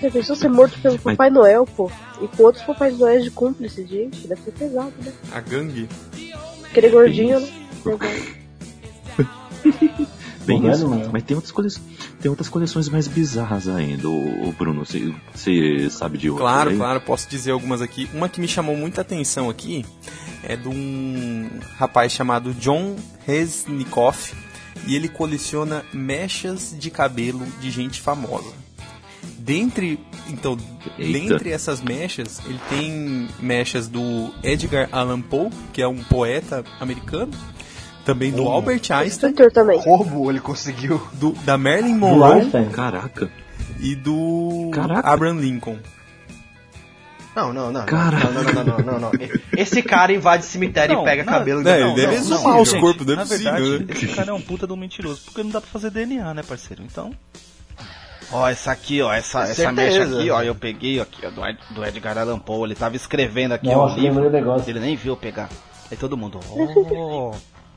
Já 0.00 0.10
pensou 0.10 0.34
ser 0.34 0.48
morto 0.48 0.78
pelo 0.80 0.94
Mas- 0.94 1.16
Papai 1.16 1.30
Noel, 1.30 1.64
pô? 1.64 1.90
E 2.20 2.26
com 2.28 2.42
outros 2.44 2.64
Papai 2.64 2.90
Noel 2.92 3.22
de 3.22 3.30
cúmplice, 3.30 3.86
gente. 3.86 4.26
Deve 4.26 4.40
ser 4.42 4.52
pesado, 4.52 4.92
né? 4.98 5.12
A 5.32 5.40
gangue. 5.40 5.88
Aquele 6.64 6.88
gordinho, 6.90 7.38
né? 7.40 7.48
Bem 10.44 10.70
isso. 10.70 10.88
velho, 10.88 11.10
Mas 11.12 11.22
tem 11.22 11.34
outras, 11.34 11.52
coleções, 11.52 11.84
tem 12.20 12.30
outras 12.30 12.48
coleções 12.48 12.88
mais 12.88 13.06
bizarras 13.08 13.68
ainda, 13.68 14.08
o, 14.08 14.54
Bruno. 14.58 14.84
Você 14.84 15.90
sabe 15.90 16.18
de 16.18 16.30
outra? 16.30 16.44
Claro, 16.44 16.70
aí? 16.70 16.76
claro, 16.76 17.00
posso 17.00 17.28
dizer 17.28 17.52
algumas 17.52 17.80
aqui. 17.80 18.08
Uma 18.12 18.28
que 18.28 18.40
me 18.40 18.48
chamou 18.48 18.76
muita 18.76 19.00
atenção 19.00 19.48
aqui 19.48 19.84
é 20.42 20.56
de 20.56 20.68
um 20.68 21.48
rapaz 21.76 22.12
chamado 22.12 22.52
John 22.54 22.96
Resnikoff 23.26 24.34
e 24.86 24.96
ele 24.96 25.08
coleciona 25.08 25.84
mechas 25.92 26.74
de 26.76 26.90
cabelo 26.90 27.44
de 27.60 27.70
gente 27.70 28.00
famosa. 28.00 28.62
Dentre, 29.38 29.98
então, 30.28 30.56
Eita. 30.98 31.18
dentre 31.18 31.50
essas 31.50 31.80
mechas, 31.80 32.40
ele 32.44 32.60
tem 32.68 33.28
mechas 33.40 33.88
do 33.88 34.32
Edgar 34.42 34.88
Allan 34.92 35.20
Poe, 35.20 35.50
que 35.72 35.82
é 35.82 35.86
um 35.86 36.02
poeta 36.04 36.64
americano, 36.80 37.32
também 38.04 38.30
do. 38.32 38.46
Albert 38.48 38.82
Einstein, 38.90 39.32
também. 39.52 39.78
Roubo 39.80 40.30
ele 40.30 40.40
conseguiu. 40.40 41.00
do, 41.14 41.32
da 41.44 41.56
Marilyn 41.58 41.94
Do 41.94 41.98
Monroe 42.00 42.40
Einstein. 42.40 42.68
Caraca. 42.70 43.30
e 43.80 43.94
do 43.94 44.70
Caraca. 44.72 45.08
Abraham 45.08 45.38
Lincoln. 45.38 45.78
Não, 47.34 47.50
não, 47.52 47.72
não. 47.72 47.86
Caraca. 47.86 48.28
Não, 48.28 48.42
não, 48.42 48.52
não, 48.52 48.64
não, 48.64 48.78
não, 48.78 48.92
não, 48.92 49.00
não. 49.00 49.10
Esse 49.56 49.82
cara 49.82 50.12
invade 50.12 50.44
cemitério 50.44 50.96
Não, 50.96 51.02
e 51.02 51.04
pega 51.06 51.24
não, 51.24 51.32
cabelo. 51.32 51.66
É, 51.66 51.80
não, 51.80 51.86
ele 51.92 51.96
deve 51.96 52.14
exumar 52.16 52.42
não, 52.54 52.60
os 52.60 52.74
corpos, 52.74 53.08
é 53.08 53.16
possível, 53.16 53.52
verdade, 53.54 53.84
né? 53.86 53.94
esse 53.94 54.08
cara 54.08 54.30
é 54.30 54.34
um 54.34 54.40
puta 54.40 54.66
de 54.66 54.72
um 54.74 54.76
mentiroso, 54.76 55.22
porque 55.24 55.42
não 55.42 55.50
dá 55.50 55.60
pra 55.60 55.70
fazer 55.70 55.90
DNA, 55.90 56.34
né, 56.34 56.42
parceiro? 56.42 56.82
Então. 56.82 57.10
Ó, 58.30 58.46
essa 58.48 58.70
aqui, 58.72 59.00
ó, 59.00 59.12
essa, 59.12 59.42
essa 59.44 59.72
mecha 59.72 60.04
aqui, 60.04 60.30
ó, 60.30 60.42
eu 60.42 60.54
peguei 60.54 61.00
aqui, 61.00 61.24
ó, 61.26 61.30
do, 61.30 61.44
Ed- 61.46 61.58
do 61.74 61.84
Edgar 61.84 62.16
Allan 62.18 62.38
Poe, 62.38 62.66
ele 62.66 62.74
tava 62.74 62.96
escrevendo 62.96 63.52
aqui, 63.52 63.68
ó, 63.68 63.76
Nossa, 63.76 63.96
o 63.96 64.00
livro, 64.00 64.24
do 64.24 64.30
negócio. 64.30 64.70
ele 64.70 64.80
nem 64.80 64.94
viu 64.96 65.12
eu 65.12 65.16
pegar. 65.16 65.48
Aí 65.90 65.96
todo 65.96 66.16
mundo, 66.16 66.38
ó, 66.50 67.32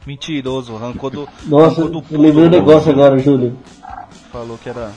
mentiroso, 0.06 0.76
arrancou 0.76 1.10
do, 1.10 1.30
Nossa, 1.46 1.82
arrancou 1.82 2.02
do 2.02 2.16
eu 2.16 2.20
lembrei 2.20 2.46
um 2.46 2.50
negócio 2.50 2.92
agora, 2.92 3.18
Júlio. 3.20 3.58
falou 4.32 4.58
que 4.58 4.70
era... 4.70 4.92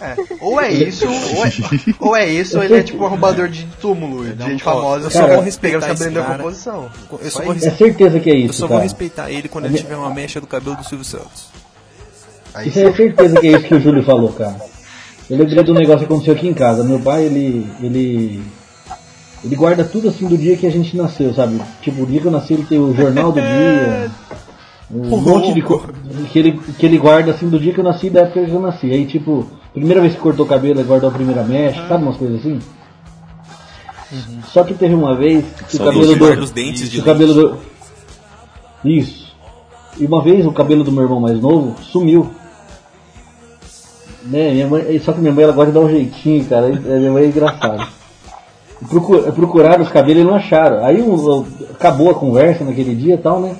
É, 0.00 0.16
ou 0.40 0.60
é 0.60 0.72
isso, 0.72 1.06
ou 1.06 1.46
é, 1.46 1.52
ou 2.00 2.16
é 2.16 2.26
isso, 2.26 2.58
ou 2.58 2.64
ele 2.64 2.74
é 2.74 2.82
tipo 2.82 3.02
um 3.02 3.06
arrombador 3.06 3.48
de 3.48 3.64
túmulo, 3.80 4.24
de 4.24 4.44
gente 4.44 4.62
famosa. 4.62 5.06
eu 5.06 5.10
só 5.10 5.26
vou 5.26 5.40
respeitar 5.40 5.78
esse 5.92 6.02
essa 6.02 6.10
da 6.10 6.22
cara. 6.22 6.38
composição. 6.38 6.90
Eu 7.22 7.30
só 7.30 7.42
vou, 7.42 7.54
isso. 7.54 7.68
É 7.68 7.70
certeza 7.70 8.20
que 8.20 8.30
é 8.30 8.34
eu 8.34 8.38
isso, 8.38 8.54
só 8.54 8.66
vou 8.66 8.76
cara. 8.76 8.82
respeitar 8.82 9.30
ele 9.30 9.48
quando 9.48 9.66
ele 9.66 9.78
tiver 9.78 9.96
uma 9.96 10.12
mecha 10.12 10.40
do 10.40 10.46
cabelo 10.46 10.76
do 10.76 10.84
Silvio 10.84 11.04
Santos. 11.04 11.48
Aí 12.54 12.68
Isso 12.68 12.78
é 12.78 12.92
certeza 12.92 13.40
que 13.40 13.48
é 13.48 13.52
isso 13.52 13.64
que 13.64 13.74
o 13.74 13.80
Júlio 13.80 14.04
falou, 14.04 14.32
cara. 14.32 14.56
Eu 15.28 15.38
lembrei 15.38 15.64
de 15.64 15.70
um 15.70 15.74
negócio 15.74 16.00
que 16.00 16.04
aconteceu 16.04 16.34
aqui 16.34 16.46
em 16.46 16.54
casa. 16.54 16.84
Meu 16.84 17.00
pai, 17.00 17.24
ele. 17.24 17.66
ele. 17.82 18.42
Ele 19.42 19.56
guarda 19.56 19.84
tudo 19.84 20.08
assim 20.08 20.26
do 20.26 20.38
dia 20.38 20.56
que 20.56 20.66
a 20.66 20.70
gente 20.70 20.96
nasceu, 20.96 21.34
sabe? 21.34 21.60
Tipo, 21.82 22.04
o 22.04 22.06
dia 22.06 22.20
que 22.20 22.26
eu 22.26 22.30
nasci 22.30 22.54
ele 22.54 22.64
tem 22.64 22.78
o 22.78 22.94
jornal 22.94 23.30
do 23.30 23.40
dia. 23.40 24.10
Um 24.94 25.20
monte 25.20 25.52
de 25.52 25.60
coisa 25.60 25.88
que 26.32 26.38
ele, 26.38 26.52
que 26.78 26.86
ele 26.86 26.98
guarda 26.98 27.32
assim 27.32 27.48
do 27.48 27.58
dia 27.58 27.72
que 27.74 27.80
eu 27.80 27.84
nasci 27.84 28.06
e 28.06 28.10
da 28.10 28.20
época 28.20 28.44
que 28.44 28.50
eu 28.50 28.60
nasci. 28.60 28.90
Aí 28.92 29.04
tipo, 29.06 29.44
primeira 29.72 30.00
vez 30.00 30.14
que 30.14 30.20
cortou 30.20 30.46
o 30.46 30.48
cabelo, 30.48 30.78
ele 30.78 30.86
guardou 30.88 31.10
a 31.10 31.12
primeira 31.12 31.42
mecha, 31.42 31.86
sabe 31.88 32.04
umas 32.04 32.16
coisas 32.16 32.38
assim? 32.40 32.58
Só 34.52 34.62
que 34.62 34.74
teve 34.74 34.94
uma 34.94 35.16
vez 35.16 35.44
que 35.68 35.74
o 35.74 35.78
Só 35.78 35.84
cabelo 35.86 36.06
você 36.06 36.14
do. 36.36 36.42
os 36.44 36.50
dentes 36.52 36.88
de 36.90 37.00
o 37.00 37.02
cabelo 37.04 37.34
do. 37.34 37.58
Isso. 38.84 39.34
E 39.98 40.06
uma 40.06 40.22
vez 40.22 40.46
o 40.46 40.52
cabelo 40.52 40.84
do 40.84 40.92
meu 40.92 41.02
irmão 41.04 41.18
mais 41.20 41.40
novo 41.40 41.74
sumiu. 41.82 42.30
Né, 44.24 44.52
minha 44.52 44.66
mãe, 44.68 44.98
só 45.00 45.12
que 45.12 45.20
minha 45.20 45.32
mãe 45.32 45.44
ela 45.44 45.52
gosta 45.52 45.70
de 45.72 45.78
dar 45.78 45.84
um 45.84 45.90
jeitinho, 45.90 46.44
cara. 46.46 46.68
Minha 46.68 47.10
mãe 47.12 47.24
é 47.24 47.26
engraçada. 47.26 47.86
Procur, 48.88 49.22
procuraram 49.32 49.82
os 49.82 49.90
cabelos 49.90 50.22
e 50.22 50.26
não 50.26 50.34
acharam. 50.34 50.84
Aí 50.84 51.02
um- 51.02 51.44
acabou 51.72 52.10
a 52.10 52.14
conversa 52.14 52.64
naquele 52.64 52.94
dia 52.94 53.14
e 53.14 53.18
tal, 53.18 53.40
né? 53.40 53.56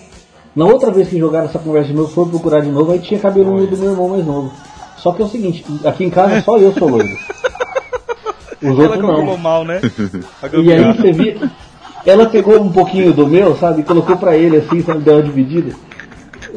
Na 0.54 0.64
outra 0.66 0.90
vez 0.90 1.08
que 1.08 1.18
jogaram 1.18 1.46
essa 1.46 1.58
conversa 1.58 1.88
de 1.88 1.94
novo, 1.94 2.12
foram 2.12 2.30
procurar 2.30 2.60
de 2.60 2.70
novo, 2.70 2.92
aí 2.92 3.00
tinha 3.00 3.18
cabelo 3.18 3.66
do 3.66 3.76
meu 3.76 3.90
irmão 3.90 4.08
mais 4.10 4.24
novo. 4.24 4.52
Só 4.98 5.12
que 5.12 5.20
é 5.20 5.24
o 5.24 5.28
seguinte, 5.28 5.64
aqui 5.84 6.04
em 6.04 6.10
casa 6.10 6.40
só 6.42 6.56
eu 6.58 6.72
sou 6.72 6.88
loiro. 6.88 7.08
Os 8.62 8.70
Ela 8.78 8.96
outros 8.96 9.02
não. 9.02 9.36
mal, 9.36 9.64
né? 9.64 9.80
E 10.62 10.72
aí 10.72 10.96
você 10.96 11.12
via. 11.12 11.50
Ela 12.06 12.26
pegou 12.26 12.60
um 12.60 12.70
pouquinho 12.72 13.12
do 13.12 13.26
meu, 13.26 13.56
sabe, 13.56 13.80
e 13.80 13.84
colocou 13.84 14.16
pra 14.16 14.36
ele 14.36 14.58
assim, 14.58 14.82
sabe, 14.82 15.00
deu 15.00 15.14
uma 15.14 15.22
dividida. 15.22 15.74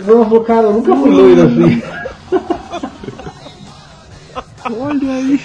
Ela 0.07 0.23
falou, 0.25 0.43
cara, 0.43 0.67
eu 0.67 0.73
nunca 0.73 0.95
fui 0.95 1.09
loiro 1.09 1.41
assim. 1.41 1.81
Olha 4.79 5.11
aí. 5.13 5.39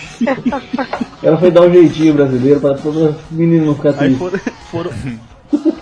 Ela 1.23 1.37
foi 1.39 1.51
dar 1.51 1.63
um 1.63 1.73
jeitinho 1.73 2.15
brasileiro 2.15 2.61
pra 2.61 2.75
todo 2.75 3.15
menino 3.31 3.67
não 3.67 3.75
ficar 3.75 3.91
Aí 3.91 3.97
triste. 4.17 4.19
foram, 4.19 4.39
foram, 4.71 4.91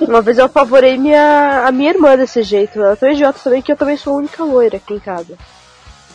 Uma 0.01 0.21
vez 0.21 0.39
eu 0.39 0.45
apavorei 0.47 0.99
minha, 0.99 1.65
a 1.67 1.73
minha 1.73 1.91
irmã 1.91 2.17
desse 2.17 2.43
jeito. 2.43 2.79
Ela 2.81 2.93
é 2.93 2.97
tão 2.97 3.11
idiota 3.11 3.39
também 3.43 3.63
que 3.63 3.71
eu 3.73 3.77
também 3.77 3.97
sou 3.97 4.15
a 4.15 4.17
única 4.19 4.43
loira 4.45 4.77
aqui 4.77 4.95
em 4.95 4.99
casa. 4.99 5.37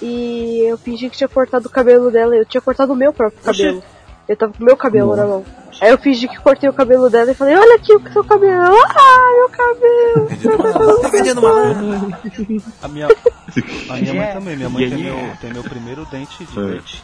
E 0.01 0.61
eu 0.67 0.77
fingi 0.77 1.09
que 1.09 1.17
tinha 1.17 1.27
cortado 1.27 1.67
o 1.67 1.71
cabelo 1.71 2.11
dela. 2.11 2.35
Eu 2.35 2.45
tinha 2.45 2.61
cortado 2.61 2.91
o 2.93 2.95
meu 2.95 3.13
próprio 3.13 3.41
cabelo. 3.41 3.81
Eu 4.27 4.35
tava 4.35 4.53
com 4.53 4.61
o 4.63 4.65
meu 4.65 4.75
cabelo 4.75 5.15
na 5.15 5.25
mão. 5.25 5.45
Aí 5.79 5.89
eu 5.91 5.97
fingi 5.97 6.27
que 6.27 6.37
cortei 6.39 6.69
o 6.69 6.73
cabelo 6.73 7.09
dela 7.09 7.31
e 7.31 7.35
falei, 7.35 7.55
olha 7.55 7.75
aqui 7.75 7.93
o 7.93 8.11
seu 8.11 8.23
cabelo. 8.23 8.75
Ah, 8.75 9.31
meu 9.37 9.49
cabelo. 9.49 11.01
Pegadinha 11.01 11.35
do 11.35 11.41
malandro. 11.41 12.17
A 12.81 12.87
minha, 12.87 13.07
a 13.89 13.95
minha 13.97 14.13
mãe 14.13 14.33
também. 14.33 14.55
Minha 14.57 14.69
mãe 14.69 14.83
Yeah, 14.83 14.95
tem, 14.95 15.05
yeah. 15.05 15.27
meu, 15.27 15.37
tem 15.37 15.53
meu 15.53 15.63
primeiro 15.63 16.05
dente 16.05 16.43
de 16.43 16.57
É. 16.59 16.61
leite. 16.61 17.03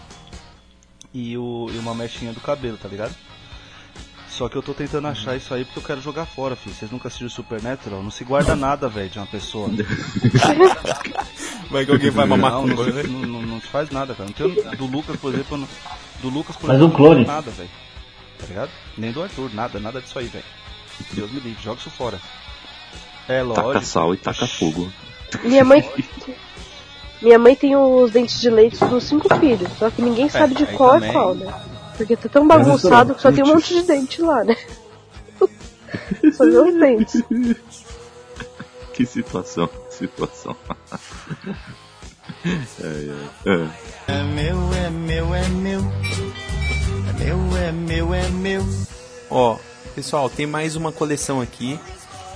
E, 1.13 1.37
o, 1.37 1.67
e 1.73 1.77
uma 1.77 1.93
mechinha 1.93 2.31
do 2.33 2.39
cabelo, 2.39 2.77
tá 2.77 2.87
ligado? 2.87 3.13
Só 4.41 4.49
que 4.49 4.56
eu 4.56 4.63
tô 4.63 4.73
tentando 4.73 5.08
achar 5.08 5.36
isso 5.36 5.54
aí 5.54 5.63
porque 5.63 5.77
eu 5.77 5.84
quero 5.84 6.01
jogar 6.01 6.25
fora, 6.25 6.56
filho. 6.56 6.75
Vocês 6.75 6.89
nunca 6.89 7.08
assistiram 7.10 7.30
Supernatural? 7.30 8.01
Não 8.01 8.10
se 8.10 8.23
guarda 8.23 8.56
nada, 8.56 8.89
velho, 8.89 9.08
de 9.08 9.19
uma 9.19 9.27
pessoa. 9.27 9.69
Vai 11.69 11.86
que 11.86 11.91
alguém 11.91 12.10
vai 12.10 12.25
mamar 12.25 12.54
não, 12.54 12.65
não, 12.65 12.75
não, 12.75 13.19
não, 13.27 13.41
não 13.43 13.62
se 13.62 13.67
faz 13.67 13.91
nada, 13.91 14.15
cara. 14.15 14.30
Não 14.30 14.34
tenho, 14.34 14.75
do 14.77 14.88
Lucas, 14.88 15.15
por 15.17 15.32
exemplo, 15.32 15.58
não, 15.58 15.67
do 16.23 16.30
Lucas, 16.30 16.56
por 16.56 16.65
Faz 16.65 16.80
exemplo, 16.80 16.91
um 16.91 16.97
clone. 16.97 17.23
não 17.23 17.36
nada, 17.36 17.51
velho. 17.51 17.69
Tá 18.39 18.47
ligado? 18.47 18.71
Nem 18.97 19.12
do 19.12 19.21
Arthur, 19.21 19.54
nada, 19.54 19.80
nada 19.80 20.01
disso 20.01 20.17
aí, 20.17 20.25
velho. 20.25 20.45
Deus 21.13 21.30
me 21.30 21.39
livre, 21.39 21.62
joga 21.63 21.80
isso 21.80 21.91
fora. 21.91 22.19
É, 23.27 23.43
lógico. 23.43 23.73
Taca 23.73 23.86
sal 23.86 24.12
e 24.15 24.17
taca 24.17 24.47
fogo. 24.47 24.91
Minha 25.43 25.63
mãe. 25.63 25.88
Minha 27.21 27.38
mãe 27.38 27.56
tem 27.56 27.75
os 27.75 28.10
dentes 28.10 28.41
de 28.41 28.49
leite 28.49 28.84
dos 28.86 29.04
cinco 29.04 29.38
filhos, 29.38 29.69
só 29.77 29.91
que 29.91 30.01
ninguém 30.01 30.27
sabe 30.30 30.56
de 30.56 30.65
qual 30.65 30.93
também. 30.93 31.10
é 31.10 31.13
qual, 31.13 31.36
né? 31.36 31.70
Porque 32.01 32.17
tá 32.17 32.29
tão 32.29 32.47
bagunçado 32.47 33.13
que 33.13 33.21
só 33.21 33.31
tem 33.31 33.43
um 33.43 33.47
monte 33.47 33.75
de 33.75 33.83
dente 33.83 34.21
lá, 34.21 34.43
né? 34.43 34.55
só 36.33 36.45
vê 36.45 36.57
os 36.57 36.79
dentes. 36.79 37.23
Que 38.93 39.05
situação, 39.05 39.67
que 39.67 39.93
situação. 39.93 40.55
É, 42.45 42.87
é, 43.45 43.51
é. 43.51 43.69
É 44.07 44.23
meu, 44.23 44.73
é 44.73 44.89
meu, 44.89 45.35
é 45.35 45.47
meu. 45.49 45.81
É 47.07 47.13
meu, 47.23 47.57
é 47.57 47.71
meu, 47.71 48.13
é 48.13 48.29
meu. 48.29 48.65
Ó, 49.29 49.57
pessoal, 49.93 50.29
tem 50.29 50.47
mais 50.47 50.75
uma 50.75 50.91
coleção 50.91 51.39
aqui 51.41 51.79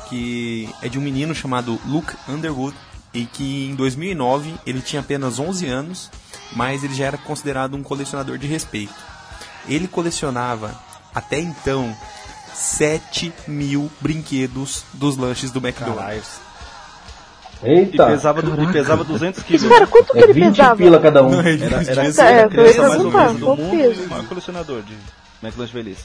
que 0.10 0.69
é 0.82 0.89
de 0.89 0.99
um 0.99 1.01
menino 1.01 1.34
chamado 1.34 1.80
Luke 1.86 2.13
Underwood 2.28 2.75
e 3.13 3.25
que 3.25 3.67
em 3.69 3.75
2009 3.75 4.54
ele 4.65 4.82
tinha 4.82 5.01
apenas 5.01 5.39
11 5.39 5.67
anos, 5.67 6.12
mas 6.56 6.84
ele 6.84 6.93
já 6.93 7.06
era 7.06 7.17
considerado 7.17 7.75
um 7.75 7.84
colecionador 7.84 8.38
de 8.38 8.47
respeito. 8.47 8.93
Ele 9.67 9.88
colecionava 9.88 10.75
até 11.13 11.39
então 11.39 11.95
7 12.54 13.34
mil 13.47 13.91
brinquedos 13.99 14.84
dos 14.93 15.17
lanches 15.17 15.51
do 15.51 15.60
McDonald's. 15.60 16.43
E 17.63 17.69
Eita! 17.69 18.06
pesava, 18.08 18.41
du- 18.41 18.63
e 18.63 18.71
pesava 18.71 19.04
200 19.04 19.41
quilos. 19.43 19.67
Cara, 19.67 19.88
quanto 19.88 20.12
que 20.12 20.19
É 20.19 20.23
ele 20.23 20.34
20 20.34 20.56
pesava? 20.58 20.75
pila 20.75 20.99
cada 20.99 21.23
um. 21.23 21.39
Era, 21.39 21.49
era, 21.49 21.56
Devia 21.80 21.91
era 21.91 22.12
ser, 22.13 22.21
a 22.21 22.30
é, 22.32 22.43
eu 22.45 22.49
criança 22.49 22.73
ia 22.73 22.82
mais 22.82 22.93
perguntar, 22.95 23.23
obesa 23.30 23.39
do 23.39 23.45
mundo 23.56 23.71
peso? 23.71 24.01
e 24.01 24.06
o 24.06 24.10
maior 24.10 24.25
colecionador 24.28 24.82
de 24.84 24.93
McLanche 25.41 25.73
Velhice. 25.73 26.04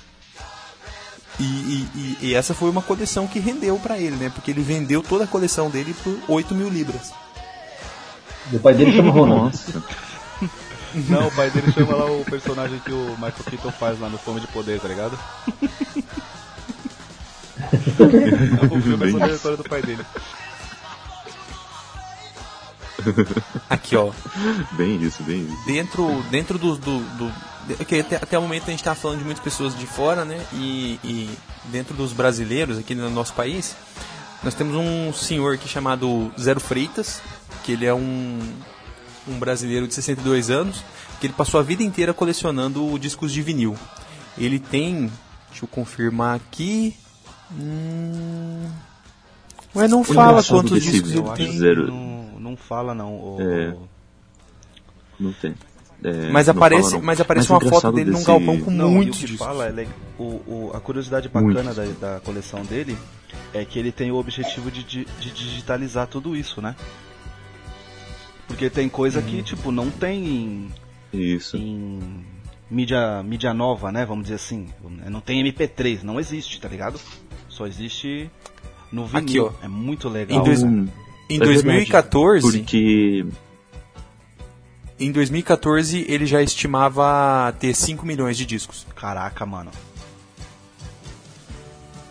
E, 1.39 1.43
e- 1.45 1.89
e- 1.95 2.19
e 2.29 2.35
essa 2.35 2.55
foi 2.55 2.71
uma 2.71 2.83
coleção 2.83 3.27
que 3.27 3.39
rendeu 3.39 3.79
pra 3.79 3.99
ele, 3.99 4.17
né? 4.17 4.31
Porque 4.35 4.51
ele 4.51 4.63
vendeu 4.63 5.03
toda 5.03 5.25
a 5.25 5.27
coleção 5.27 5.69
dele 5.71 5.95
por 6.05 6.17
8 6.29 6.55
mil 6.55 6.69
libras. 6.69 7.13
O 8.53 8.59
pai 8.59 8.75
dele 8.75 8.95
chama 8.97 9.11
Ronald. 9.13 9.55
Não, 10.95 11.29
o 11.29 11.33
pai 11.33 11.51
dele 11.51 11.71
chama 11.73 11.95
lá 11.95 12.11
o 12.11 12.25
personagem 12.25 12.79
que 12.81 12.93
o 12.93 13.11
Michael 13.13 13.45
Keaton 13.49 13.71
faz 13.73 13.99
lá 14.01 14.09
no 14.09 14.19
Fome 14.19 14.41
de 14.41 14.47
Poder, 14.49 14.81
tá 14.81 14.89
ligado? 14.89 15.17
o 18.71 18.81
filme 18.81 19.09
é 19.09 19.11
sobre 19.11 19.31
a 19.31 19.35
história 19.35 19.57
do 19.57 19.65
pai 19.65 19.83
dele. 19.83 20.05
Aqui, 23.69 23.97
ó. 23.97 24.11
bem 24.73 25.03
isso, 25.03 25.23
bem 25.23 25.43
isso. 25.43 25.67
dentro 25.67 26.23
dentro 26.31 26.59
do, 26.59 26.77
do, 26.77 26.99
do 27.17 27.33
de- 27.67 27.83
ok, 27.83 28.01
até, 28.01 28.17
até 28.17 28.39
o 28.39 28.43
momento 28.43 28.65
a 28.65 28.71
gente 28.71 28.81
está 28.81 28.95
falando 28.95 29.19
de 29.19 29.25
muitas 29.25 29.43
pessoas 29.43 29.77
de 29.77 29.87
fora, 29.87 30.25
né? 30.25 30.45
E, 30.53 30.99
e 31.03 31.31
dentro 31.67 31.95
dos 31.95 32.13
brasileiros 32.13 32.79
aqui 32.79 32.95
no 32.95 33.09
nosso 33.11 33.33
país, 33.33 33.75
nós 34.43 34.55
temos 34.55 34.75
um 34.77 35.13
senhor 35.13 35.55
aqui 35.55 35.69
chamado 35.69 36.33
Zero 36.39 36.61
Freitas, 36.61 37.21
que 37.65 37.73
ele 37.73 37.87
é 37.87 37.95
um 37.95 38.41
um 39.29 39.39
brasileiro 39.39 39.87
de 39.87 39.95
62 39.95 40.51
anos, 40.51 40.83
que 41.21 41.27
ele 41.27 41.35
passou 41.35 41.61
a 41.61 41.63
vida 41.63 41.83
inteira 41.83 42.13
colecionando 42.15 42.99
discos 42.99 43.33
de 43.33 43.43
vinil. 43.43 43.77
Ele 44.39 44.59
tem, 44.59 45.11
deixa 45.51 45.65
eu 45.65 45.69
confirmar 45.69 46.37
aqui, 46.37 46.97
hum, 47.53 48.67
Ué, 49.77 49.87
não 49.87 50.03
fala 50.03 50.43
quantos 50.43 50.83
discos 50.83 51.13
ele 51.13 51.31
tem. 51.37 51.53
Zero. 51.59 51.87
não, 51.89 52.41
não 52.41 52.57
fala 52.57 52.95
não. 52.95 53.15
O, 53.15 53.37
É. 53.41 53.75
Não 55.19 55.33
tem. 55.35 55.55
É, 56.03 56.31
Mas 56.31 56.49
aparece, 56.49 56.83
fala, 56.93 56.97
não. 56.97 57.03
mas 57.07 57.21
aparece 57.21 57.53
Mas 57.53 57.63
uma 57.63 57.71
foto 57.71 57.93
dele 57.93 58.07
num 58.11 58.17
desse- 58.17 58.27
galpão 58.27 58.59
com 58.59 58.71
Não, 58.71 58.91
muitos 58.91 59.19
discos. 59.19 59.37
fala, 59.39 59.67
é 59.69 59.87
o, 60.19 60.23
o- 60.25 60.71
a 60.75 60.81
curiosidade 60.81 61.29
bacana 61.29 61.75
da, 61.75 61.85
da 61.85 62.21
coleção 62.21 62.65
dele 62.65 62.97
é 63.53 63.63
que 63.67 63.79
ele 63.79 63.93
tem 63.93 64.11
o 64.11 64.17
objetivo 64.17 64.71
de, 64.71 64.83
di- 64.83 65.07
de 65.21 65.31
digitalizar 65.31 66.07
tudo 66.07 66.35
isso, 66.35 66.63
né? 66.63 66.75
Porque 68.51 68.69
tem 68.69 68.89
coisa 68.89 69.21
Uhum. 69.21 69.27
que, 69.27 69.43
tipo, 69.45 69.71
não 69.71 69.89
tem 69.91 70.27
em, 70.27 70.71
Isso. 71.13 71.57
em 71.57 72.01
mídia, 72.69 73.23
mídia 73.23 73.55
nova, 73.55 73.93
né? 73.93 74.05
Vamos 74.05 74.25
dizer 74.25 74.35
assim. 74.35 74.67
Não 75.09 75.21
tem 75.21 75.41
MP3, 75.41 76.03
não 76.03 76.19
existe, 76.19 76.61
tá 76.61 76.67
ligado? 76.69 76.99
Só 77.49 77.65
existe 77.65 78.29
no 78.91 79.07
vinil. 79.07 79.21
Aqui, 79.23 79.39
ó. 79.63 79.65
É 79.65 79.69
muito 79.69 80.09
legal. 80.09 80.41
Em 80.41 80.43
dois- 80.45 80.63
Em 80.65 80.67
é 81.37 81.39
verdade, 81.39 81.53
2014, 81.63 82.59
Porque 82.59 83.25
em 84.99 85.13
2014 85.13 86.05
ele 86.09 86.27
já 86.27 86.43
estimava 86.43 87.53
ter 87.61 87.73
5 87.73 88.05
milhões 88.05 88.37
de 88.37 88.45
discos. 88.45 88.85
Caraca, 88.97 89.47
mano. 89.47 89.71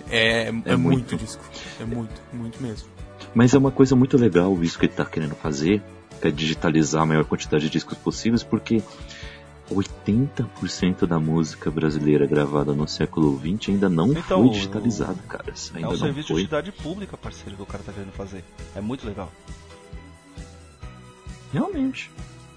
É, 0.09 0.43
é, 0.43 0.47
É 0.47 0.51
muito. 0.77 0.77
muito. 0.77 1.17
disco. 1.17 1.43
É 1.81 1.85
muito, 1.85 2.21
muito 2.31 2.63
mesmo. 2.63 2.87
Mas 3.35 3.53
é 3.53 3.57
uma 3.57 3.71
coisa 3.71 3.93
muito 3.95 4.17
legal 4.17 4.57
isso 4.63 4.79
que 4.79 4.85
ele 4.85 4.93
está 4.93 5.05
querendo 5.05 5.35
fazer, 5.35 5.83
é 6.21 6.29
digitalizar 6.31 7.01
a 7.03 7.05
maior 7.05 7.25
quantidade 7.25 7.63
de 7.65 7.69
discos 7.69 7.97
possíveis, 7.97 8.43
porque 8.43 8.81
80% 9.71 11.05
da 11.05 11.19
música 11.19 11.69
brasileira 11.69 12.25
gravada 12.25 12.73
no 12.73 12.87
século 12.87 13.39
XX 13.39 13.69
ainda 13.69 13.87
não 13.89 14.11
Então, 14.11 14.41
foi 14.43 14.49
digitalizada, 14.49 15.19
cara. 15.27 15.51
Isso 15.53 15.71
É 15.73 15.77
ainda 15.77 15.89
um 15.89 15.91
não 15.91 15.97
serviço 15.99 16.27
de 16.27 16.33
foi. 16.33 16.41
utilidade 16.43 16.71
pública, 16.71 17.15
parceiro, 17.17 17.55
que 17.55 17.61
o 17.61 17.65
cara 17.65 17.83
tá 17.83 17.93
querendo 17.93 18.11
fazer. 18.11 18.43
É 18.75 18.81
muito 18.81 19.05
legal. 19.05 19.31
Realmente. 21.53 22.11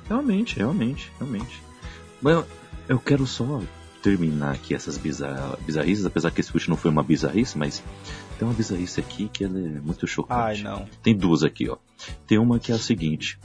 Realmente, 0.09 0.57
realmente, 0.57 1.12
realmente. 1.18 1.62
Mas 2.20 2.35
eu, 2.35 2.46
eu 2.88 2.98
quero 2.98 3.27
só 3.27 3.61
terminar 4.03 4.53
aqui 4.53 4.75
essas 4.75 4.98
bizar 4.98 5.57
bizarrices, 5.64 6.05
apesar 6.05 6.31
que 6.31 6.40
esse 6.40 6.53
último 6.53 6.75
não 6.75 6.77
foi 6.77 6.90
uma 6.90 7.03
bizarrice, 7.03 7.57
mas 7.57 7.83
tem 8.42 8.48
uma 8.48 8.55
bizarrice 8.57 8.98
aqui 8.98 9.28
que 9.33 9.44
ela 9.44 9.57
é 9.57 9.81
muito 9.81 10.05
Ai, 10.05 10.09
chocante. 10.09 10.64
não. 10.64 10.85
Tem 11.00 11.16
duas 11.16 11.44
aqui, 11.44 11.68
ó. 11.70 11.76
Tem 12.26 12.38
uma 12.38 12.59
que 12.59 12.72
é 12.72 12.74
a 12.74 12.78
seguinte. 12.78 13.38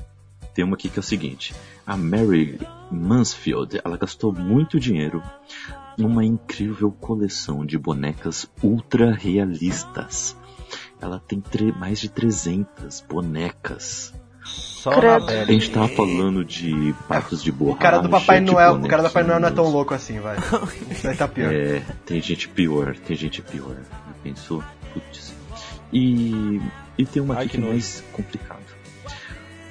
Tem 0.56 0.66
uma 0.66 0.74
aqui 0.74 0.90
que 0.90 0.98
é 0.98 1.02
o 1.02 1.04
seguinte. 1.04 1.54
A 1.86 1.96
Mary 1.96 2.60
Mansfield, 2.90 3.80
ela 3.86 3.96
gastou 3.96 4.34
muito 4.34 4.80
dinheiro 4.80 5.22
numa 6.00 6.26
incrível 6.26 6.92
coleção 6.92 7.64
de 7.64 7.78
bonecas 7.78 8.50
ultra 8.64 9.14
realistas. 9.14 10.36
Ela 11.00 11.20
tem 11.28 11.44
mais 11.78 12.00
de 12.00 12.10
300 12.10 13.06
bonecas. 13.08 14.16
Só 14.44 14.90
Credo. 15.00 15.26
na 15.28 15.42
A 15.42 15.46
gente 15.46 15.70
tava 15.70 15.90
falando 15.90 16.44
de 16.44 16.96
patos 17.08 17.44
de 17.44 17.52
O 17.52 17.54
borracha. 17.54 17.82
cara 17.82 17.98
do 18.00 18.10
Papai 18.10 18.40
Noel, 18.40 18.78
o 18.78 18.88
cara 18.88 19.04
do 19.04 19.10
Papai 19.10 19.24
Noel 19.24 19.40
não 19.40 19.48
é 19.48 19.52
tão 19.52 19.66
louco 19.70 19.94
assim, 19.94 20.20
vai. 20.20 20.38
Isso 20.90 21.08
aí 21.08 21.16
tá 21.16 21.28
pior. 21.28 21.54
É, 21.54 21.82
tem 22.04 22.20
gente 22.20 22.48
pior, 22.50 22.96
tem 22.98 23.16
gente 23.16 23.44
pior. 23.44 23.76
Já 23.76 24.14
Pensou? 24.24 24.64
E, 25.92 26.62
e 26.98 27.06
tem 27.06 27.22
uma 27.22 27.36
Ai, 27.36 27.42
aqui 27.42 27.52
que 27.52 27.58
que 27.58 27.58
é 27.58 27.62
nojo. 27.62 27.74
mais 27.74 28.04
complicado. 28.12 28.58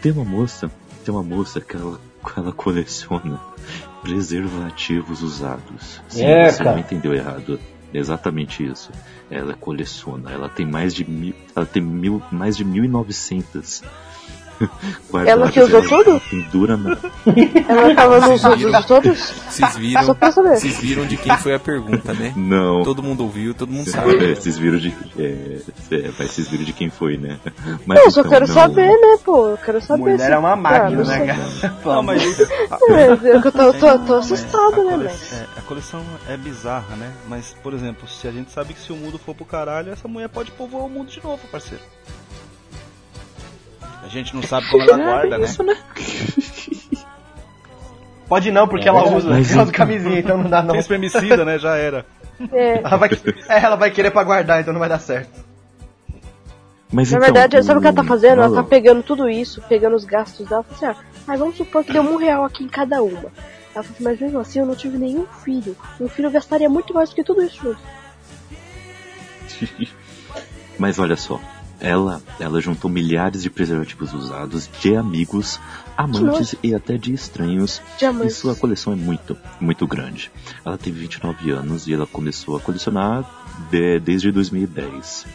Tem 0.00 0.12
uma 0.12 0.24
moça, 0.24 0.70
tem 1.04 1.12
uma 1.14 1.22
moça 1.22 1.60
que 1.60 1.76
ela, 1.76 2.00
ela 2.36 2.52
coleciona 2.52 3.40
preservativos 4.02 5.22
usados. 5.22 6.00
Sim, 6.08 6.24
É, 6.24 6.50
você 6.50 6.58
cara. 6.58 6.72
não 6.72 6.78
entendeu 6.80 7.14
errado. 7.14 7.60
É 7.92 7.98
Exatamente 7.98 8.64
isso. 8.64 8.90
Ela 9.30 9.54
coleciona, 9.54 10.30
ela 10.30 10.48
tem 10.48 10.66
mais 10.66 10.94
de 10.94 11.08
mil, 11.08 11.34
ela 11.54 11.64
tem 11.64 11.82
mil, 11.82 12.22
mais 12.30 12.56
de 12.56 12.64
1900 12.64 13.82
guardadas. 13.82 13.96
Ela 15.26 15.50
que 15.50 15.60
usou 15.60 15.82
tudo? 15.82 16.20
Pendura 16.30 16.76
na... 16.76 16.90
Ela 17.68 17.94
tava 17.94 18.20
nos 18.20 18.44
usos 18.44 18.84
todos? 18.86 19.18
Vocês 19.48 19.72
Só 19.72 19.78
viram, 19.78 20.02
vocês 20.54 20.78
viram 20.78 21.06
de 21.06 21.16
quem 21.16 21.36
foi 21.38 21.54
a 21.54 21.58
pergunta, 21.58 22.12
né? 22.12 22.32
Não. 22.36 22.82
Todo 22.82 23.02
mundo 23.02 23.22
ouviu, 23.22 23.54
todo 23.54 23.70
mundo 23.70 23.90
sabe. 23.90 24.32
É, 24.32 24.34
vocês 24.34 24.58
viram 24.58 24.78
de. 24.78 24.94
É, 25.18 25.60
é, 25.90 26.10
mas 26.18 26.30
vocês 26.30 26.48
viram 26.48 26.64
de 26.64 26.72
quem 26.72 26.90
foi, 26.90 27.16
né? 27.16 27.38
Mas 27.86 27.98
Eu 28.04 28.10
só 28.10 28.20
então, 28.20 28.30
quero 28.32 28.46
não. 28.46 28.54
saber, 28.54 28.88
né, 28.88 29.18
pô? 29.24 29.48
Eu 29.48 29.58
quero 29.58 29.80
saber. 29.80 30.00
Mulher 30.00 30.32
é 30.32 30.38
uma 30.38 30.52
Ah, 30.52 30.56
máquina, 30.56 31.02
não 31.02 31.04
né, 31.04 31.26
cara? 31.26 31.76
Não, 31.84 32.02
mas. 32.02 32.40
É, 32.40 33.10
eu 33.34 33.42
tô, 33.42 33.52
tô, 33.52 33.72
tô, 33.72 33.98
tô 33.98 33.98
Não, 33.98 34.18
assustado, 34.18 34.84
né, 34.84 34.96
mas... 34.96 35.32
é, 35.32 35.46
a 35.56 35.62
coleção 35.62 36.02
é 36.28 36.36
bizarra, 36.36 36.96
né? 36.96 37.12
Mas, 37.28 37.54
por 37.62 37.74
exemplo, 37.74 38.08
se 38.08 38.26
a 38.26 38.32
gente 38.32 38.50
sabe 38.52 38.74
que 38.74 38.80
se 38.80 38.92
o 38.92 38.96
mundo 38.96 39.18
for 39.18 39.34
pro 39.34 39.44
caralho, 39.44 39.92
essa 39.92 40.08
mulher 40.08 40.28
pode 40.28 40.50
povoar 40.52 40.84
o 40.84 40.88
mundo 40.88 41.10
de 41.10 41.22
novo, 41.22 41.46
parceiro. 41.48 41.82
A 44.06 44.08
gente 44.08 44.36
não 44.36 44.42
sabe 44.42 44.70
como 44.70 44.84
ela 44.84 44.96
guarda, 44.96 45.36
né? 45.36 45.48
Pode 48.28 48.52
não, 48.52 48.68
porque 48.68 48.88
ela 48.88 49.02
usa, 49.12 49.28
Mas 49.28 49.50
ela 49.52 49.64
usa 49.64 49.72
camisinha, 49.72 50.20
então 50.20 50.38
não 50.38 50.48
dá 50.48 50.62
não. 50.62 50.70
Tem 50.70 50.80
espermicida, 50.80 51.44
né? 51.44 51.58
Já 51.58 51.76
era. 51.76 52.06
É. 52.52 52.78
Ela 52.78 52.96
vai, 52.96 53.10
é, 53.48 53.64
ela 53.64 53.76
vai 53.76 53.90
querer 53.90 54.12
pra 54.12 54.22
guardar, 54.22 54.60
então 54.60 54.72
não 54.72 54.78
vai 54.78 54.88
dar 54.88 55.00
certo. 55.00 55.44
Mas 56.92 57.10
Na 57.10 57.18
então, 57.18 57.32
verdade, 57.32 57.64
sabe 57.64 57.78
o 57.78 57.80
que 57.80 57.88
ela 57.88 57.96
tá 57.96 58.04
fazendo? 58.04 58.42
Ela 58.42 58.54
tá 58.54 58.62
pegando 58.62 59.02
tudo 59.02 59.28
isso, 59.28 59.60
pegando 59.68 59.96
os 59.96 60.04
gastos 60.04 60.48
dela, 60.48 60.62
fala 60.62 60.92
assim, 60.92 61.00
ah, 61.00 61.04
mas 61.26 61.40
vamos 61.40 61.56
supor 61.56 61.82
que 61.82 61.92
deu 61.92 62.02
um 62.02 62.16
real 62.16 62.44
aqui 62.44 62.62
em 62.62 62.68
cada 62.68 63.02
uma. 63.02 63.32
Ela 63.74 63.82
falou 63.82 63.90
assim, 63.90 64.04
mas 64.04 64.20
mesmo 64.20 64.38
assim 64.38 64.60
eu 64.60 64.66
não 64.66 64.76
tive 64.76 64.98
nenhum 64.98 65.26
filho. 65.26 65.76
Um 66.00 66.08
filho 66.08 66.30
gastaria 66.30 66.68
muito 66.68 66.94
mais 66.94 67.10
do 67.10 67.16
que 67.16 67.24
tudo 67.24 67.42
isso 67.42 67.60
junto. 67.60 67.80
Mas 70.78 70.98
olha 70.98 71.16
só, 71.16 71.40
ela, 71.80 72.22
ela 72.40 72.60
juntou 72.60 72.90
milhares 72.90 73.42
de 73.42 73.50
preservativos 73.50 74.12
usados 74.12 74.68
de 74.80 74.96
amigos, 74.96 75.60
amantes 75.96 76.54
e 76.62 76.74
até 76.74 76.96
de 76.96 77.12
estranhos. 77.12 77.82
E 77.96 77.98
Diamantes. 78.00 78.36
sua 78.36 78.54
coleção 78.54 78.92
é 78.92 78.96
muito, 78.96 79.36
muito 79.60 79.86
grande. 79.86 80.30
Ela 80.64 80.78
tem 80.78 80.92
29 80.92 81.50
anos 81.50 81.86
e 81.86 81.92
ela 81.94 82.06
começou 82.06 82.56
a 82.56 82.60
colecionar 82.60 83.24
de- 83.70 83.98
desde 84.00 84.32
2010. 84.32 85.26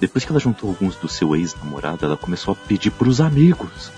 Depois 0.00 0.24
que 0.24 0.32
ela 0.32 0.40
juntou 0.40 0.70
alguns 0.70 0.96
do 0.96 1.08
seu 1.08 1.34
ex-namorado, 1.36 2.04
ela 2.04 2.16
começou 2.16 2.52
a 2.52 2.56
pedir 2.56 2.90
pros 2.90 3.20
amigos. 3.20 3.92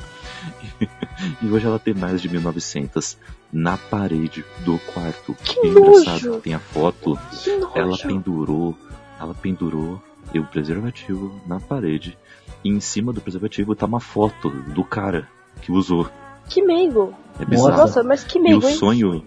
e 1.42 1.46
hoje 1.48 1.66
ela 1.66 1.78
tem 1.78 1.94
mais 1.94 2.20
de 2.20 2.28
1900 2.28 3.16
na 3.52 3.76
parede 3.76 4.44
do 4.64 4.78
quarto. 4.92 5.34
Que 5.42 5.58
é 5.60 5.66
engraçado, 5.66 6.40
tem 6.40 6.54
a 6.54 6.58
foto 6.58 7.18
Que 7.42 7.50
ela 7.78 7.96
pendurou, 7.96 8.76
ela 9.18 9.34
pendurou 9.34 10.02
o 10.34 10.44
preservativo 10.44 11.40
na 11.46 11.58
parede. 11.60 12.16
E 12.64 12.68
em 12.68 12.80
cima 12.80 13.12
do 13.12 13.20
preservativo 13.20 13.74
tá 13.74 13.86
uma 13.86 14.00
foto 14.00 14.50
do 14.50 14.84
cara 14.84 15.28
que 15.62 15.70
usou. 15.72 16.08
Que 16.48 16.62
meigo. 16.62 17.14
É 17.40 17.44
bizarro. 17.44 17.76
Nossa, 17.76 18.02
mas 18.02 18.24
que 18.24 18.38
e 18.38 18.40
o 18.40 18.44
meigo, 18.44 18.66
hein? 18.66 18.74
sonho. 18.74 19.24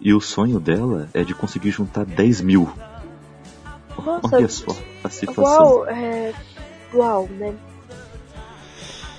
E 0.00 0.12
o 0.12 0.20
sonho 0.20 0.58
dela 0.58 1.08
é 1.14 1.22
de 1.22 1.34
conseguir 1.34 1.70
juntar 1.70 2.04
10 2.04 2.40
mil. 2.40 2.68
Nossa, 4.04 4.36
Olha 4.36 4.48
só 4.48 4.76
a 5.04 5.08
situação. 5.08 5.44
Uau, 5.44 5.86
é... 5.86 6.32
Uau, 6.92 7.28
né? 7.38 7.54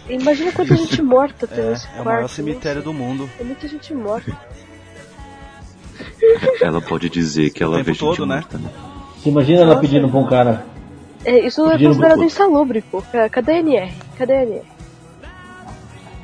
Imagina 0.09 0.51
quanta 0.51 0.75
gente 0.75 0.99
morta 1.01 1.47
tem 1.47 1.63
É, 1.63 1.69
nesse 1.69 1.85
é 1.85 1.89
o 1.89 1.93
quarto. 1.93 2.05
maior 2.05 2.21
né? 2.23 2.27
cemitério 2.27 2.81
do 2.83 2.93
mundo. 2.93 3.29
Tem 3.37 3.45
muita 3.45 3.67
gente 3.67 3.93
morta. 3.93 4.37
Ela 6.61 6.81
pode 6.81 7.09
dizer 7.09 7.49
que 7.51 7.63
ela 7.63 7.77
vê 7.77 7.91
gente 7.93 7.99
todo, 7.99 8.25
né? 8.25 8.35
morta, 8.35 8.57
né? 8.57 8.69
Você 9.17 9.29
imagina 9.29 9.59
ela 9.61 9.67
Nossa. 9.67 9.81
pedindo 9.81 10.09
pra 10.09 10.19
um 10.19 10.25
cara. 10.27 10.65
É, 11.25 11.39
isso 11.39 11.65
é 11.69 11.77
considerado 11.77 12.23
insalubre, 12.23 12.81
pô. 12.81 13.01
Ca- 13.11 13.29
Cadê 13.29 13.53
a 13.53 13.59
NR? 13.59 13.93
Cadê 14.17 14.33
a 14.33 14.43
NR? 14.43 14.61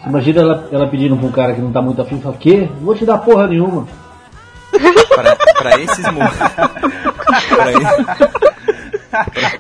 Você 0.02 0.10
imagina 0.10 0.42
ela, 0.42 0.68
ela 0.72 0.88
pedindo 0.88 1.18
pra 1.18 1.28
um 1.28 1.32
cara 1.32 1.54
que 1.54 1.62
não 1.62 1.72
tá 1.72 1.82
muito 1.82 2.02
afim 2.02 2.18
e 2.18 2.22
fala, 2.22 2.38
quê? 2.38 2.70
Não 2.76 2.86
vou 2.86 2.96
te 2.96 3.06
dar 3.06 3.18
porra 3.20 3.48
nenhuma. 3.48 3.88
Pra, 5.16 5.36
pra 5.36 5.80
esses 5.82 6.06
momentos. 6.06 6.38
pra, 7.50 7.72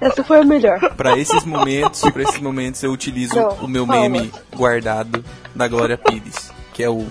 Essa 0.01 0.23
foi 0.23 0.39
a 0.39 0.43
melhor. 0.45 0.79
pra 0.95 1.17
esses 1.17 1.43
momentos, 1.43 2.01
pra 2.11 2.23
esses 2.23 2.39
momentos 2.39 2.81
eu 2.83 2.91
utilizo 2.91 3.35
Não, 3.35 3.49
o 3.61 3.67
meu 3.67 3.85
fala. 3.85 4.01
meme 4.07 4.31
guardado 4.55 5.23
da 5.55 5.67
Glória 5.67 5.97
Pires, 5.97 6.51
que 6.73 6.83
é 6.83 6.89
o 6.89 7.07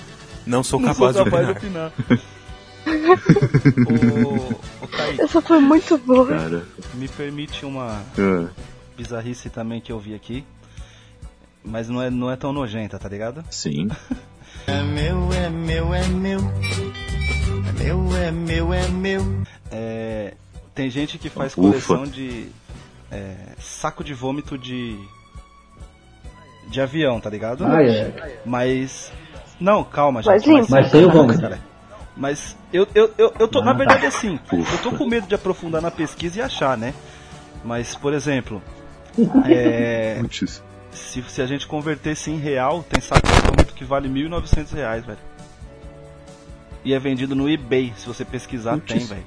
Não 0.46 0.62
sou 0.62 0.78
Não 0.80 0.94
sou 0.94 1.12
capaz 1.12 1.16
de 1.16 1.24
capaz 1.24 1.46
de 1.46 1.52
opinar. 1.52 1.92
opinar. 1.98 2.22
o, 3.90 4.54
Essa 5.18 5.40
foi 5.40 5.61
muito 5.61 5.96
boa. 5.98 6.27
Cara. 6.27 6.66
me 6.94 7.09
permite 7.09 7.64
uma 7.64 8.03
ah, 8.18 8.48
bizarrice 8.96 9.51
também 9.51 9.81
que 9.81 9.92
eu 9.92 9.98
vi 9.98 10.14
aqui. 10.14 10.44
Mas 11.64 11.88
não 11.88 12.01
é, 12.03 12.09
não 12.09 12.31
é 12.31 12.37
tão 12.37 12.53
nojenta, 12.53 12.98
tá 12.98 13.09
ligado? 13.09 13.44
sim. 13.51 13.88
É 14.66 14.83
meu, 14.83 15.33
é 15.33 15.48
meu, 15.48 15.94
é 15.94 16.07
meu. 16.09 16.40
É 17.81 17.83
meu, 17.85 18.16
é 18.16 18.31
meu, 18.31 18.74
é 18.74 18.88
meu. 18.88 19.42
É, 19.70 20.35
tem 20.74 20.90
gente 20.90 21.16
que 21.16 21.31
faz 21.31 21.53
Ufa. 21.53 21.62
coleção 21.62 22.05
de 22.05 22.48
é, 23.11 23.35
saco 23.59 24.05
de 24.05 24.12
vômito 24.12 24.59
de 24.59 24.98
de 26.68 26.81
avião, 26.81 27.18
tá 27.18 27.31
ligado? 27.31 27.64
Ah, 27.64 27.83
é. 27.83 28.40
Mas 28.44 29.11
não, 29.59 29.83
calma, 29.83 30.20
Mas 30.24 30.42
gente. 30.42 30.55
limpo. 30.55 30.70
Mas 30.70 30.90
sem 30.90 31.05
o 31.05 31.11
vômito. 31.11 31.40
cara. 31.40 31.59
Mas 32.18 32.57
eu, 32.72 32.87
eu, 32.96 33.14
eu, 33.16 33.33
eu 33.38 33.46
tô, 33.46 33.61
na 33.62 33.70
Ah, 33.70 33.74
tá. 33.74 33.78
verdade, 33.78 34.07
assim, 34.07 34.40
Ufa. 34.52 34.72
eu 34.74 34.78
tô 34.83 34.90
com 34.90 35.07
medo 35.07 35.28
de 35.28 35.37
aprofundar 35.37 35.81
na 35.81 35.90
pesquisa 35.90 36.40
e 36.40 36.42
achar, 36.42 36.76
né? 36.76 36.92
Mas, 37.64 37.94
por 37.94 38.12
exemplo, 38.12 38.61
é, 39.46 40.20
se, 40.90 41.22
se 41.22 41.40
a 41.40 41.46
gente 41.46 41.66
convertesse 41.68 42.28
em 42.31 42.37
real, 42.37 42.83
tem 42.83 43.00
vômito 43.46 43.72
que 43.72 43.85
vale 43.85 44.09
1.900 44.09 44.72
reais, 44.74 45.04
velho. 45.04 45.18
E 46.85 46.92
é 46.92 46.98
vendido 46.98 47.37
no 47.37 47.48
eBay, 47.48 47.92
se 47.96 48.07
você 48.07 48.24
pesquisar, 48.24 48.72
Putz. 48.74 48.92
tem, 48.94 49.04
velho. 49.07 49.26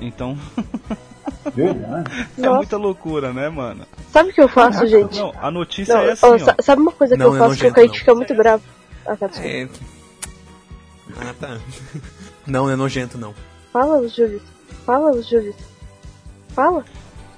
Então, 0.00 0.36
é 1.56 2.40
Nossa. 2.40 2.56
muita 2.56 2.76
loucura, 2.76 3.32
né, 3.32 3.48
mano? 3.48 3.86
Sabe 4.12 4.28
o 4.30 4.32
que 4.34 4.42
eu 4.42 4.48
faço, 4.48 4.86
gente? 4.86 5.16
Não, 5.18 5.32
a 5.40 5.50
notícia 5.50 5.94
Não, 5.94 6.02
é 6.02 6.12
assim, 6.12 6.26
ó, 6.26 6.34
ó. 6.34 6.38
sa- 6.38 6.56
sabe 6.60 6.82
uma 6.82 6.92
coisa 6.92 7.14
que 7.14 7.18
Não, 7.18 7.28
eu 7.28 7.36
é 7.36 7.38
faço 7.38 7.50
que 7.56 7.60
o 7.60 7.70
nojento, 7.70 7.74
Kaique 7.74 7.92
não. 7.92 7.98
fica 8.00 8.14
muito 8.14 8.34
bravo? 8.34 8.62
Ah, 9.06 9.16
tá. 9.16 9.30
É... 9.42 9.66
Ah, 11.18 11.34
tá. 11.38 11.58
Não, 12.46 12.64
não 12.64 12.70
é 12.70 12.76
nojento, 12.76 13.18
não. 13.18 13.34
Fala, 13.72 14.08
Júlio. 14.08 14.40
Fala, 14.86 15.20
Júlio. 15.22 15.54
Fala. 16.54 16.82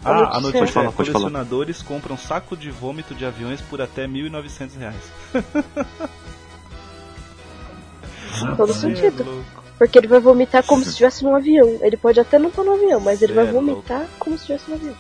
Ah, 0.05 0.37
a 0.37 0.41
notícia 0.41 0.61
Pode 0.61 0.73
falar, 0.73 0.87
é, 0.87 0.91
pode 0.93 1.11
falar. 1.11 1.21
colecionadores 1.25 1.83
compram 1.83 2.17
saco 2.17 2.57
de 2.57 2.71
vômito 2.71 3.13
de 3.15 3.25
aviões 3.27 3.61
por 3.61 3.83
até 3.83 4.07
1.900 4.07 4.79
reais. 4.79 4.95
Todo 8.57 8.71
é 8.71 8.75
sentido. 8.75 9.25
louco. 9.25 9.65
Porque 9.77 9.99
ele 9.99 10.07
vai 10.07 10.21
vomitar 10.21 10.63
como 10.65 10.83
se 10.85 10.91
estivesse 10.91 11.25
num 11.25 11.35
avião. 11.35 11.79
Ele 11.81 11.97
pode 11.97 12.21
até 12.21 12.39
não 12.39 12.51
estar 12.51 12.63
no 12.63 12.75
avião, 12.75 13.01
mas 13.01 13.21
ele 13.21 13.33
vai 13.33 13.49
é 13.49 13.53
vomitar 13.53 14.07
como 14.19 14.37
se 14.37 14.43
estivesse 14.43 14.71
no 14.71 14.77
avião. 14.77 14.95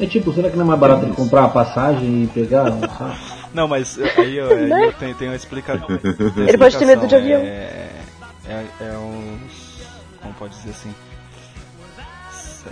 É 0.00 0.06
tipo, 0.06 0.32
será 0.32 0.48
que 0.50 0.56
não 0.56 0.64
é 0.64 0.68
mais 0.68 0.80
barato 0.80 1.04
ele 1.04 1.14
comprar 1.14 1.42
uma 1.42 1.50
passagem 1.50 2.24
e 2.24 2.26
pegar? 2.28 2.70
um 2.72 2.80
saco? 2.80 3.43
Não, 3.54 3.68
mas 3.68 3.96
aí, 4.18 4.36
eu- 4.36 4.50
aí 4.50 4.66
Né? 4.68 4.86
eu 4.88 4.92
tenho, 4.94 5.14
tenho 5.14 5.30
uma 5.30 5.36
explicação. 5.36 5.86
Ele 6.36 6.58
pode 6.58 6.76
ter 6.76 6.84
medo 6.84 7.06
de 7.06 7.14
avião. 7.14 7.40
É, 7.40 7.88
é, 8.46 8.66
é 8.80 8.98
uns. 8.98 9.86
Como 10.20 10.34
pode 10.34 10.54
dizer 10.56 10.70
assim? 10.70 10.92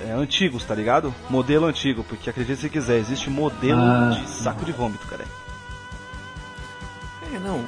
É 0.09 0.13
antigos, 0.13 0.65
tá 0.65 0.75
ligado? 0.75 1.15
Modelo 1.31 1.67
antigo, 1.67 2.03
porque 2.03 2.29
acredite 2.31 2.61
se 2.63 2.69
quiser, 2.71 2.97
existe 2.99 3.29
modelo 3.31 3.81
Ah. 3.81 4.11
de 4.23 4.29
saco 4.29 4.65
de 4.65 4.73
vômito, 4.73 5.07
cara. 5.07 5.25
É, 7.35 7.39
não. 7.39 7.63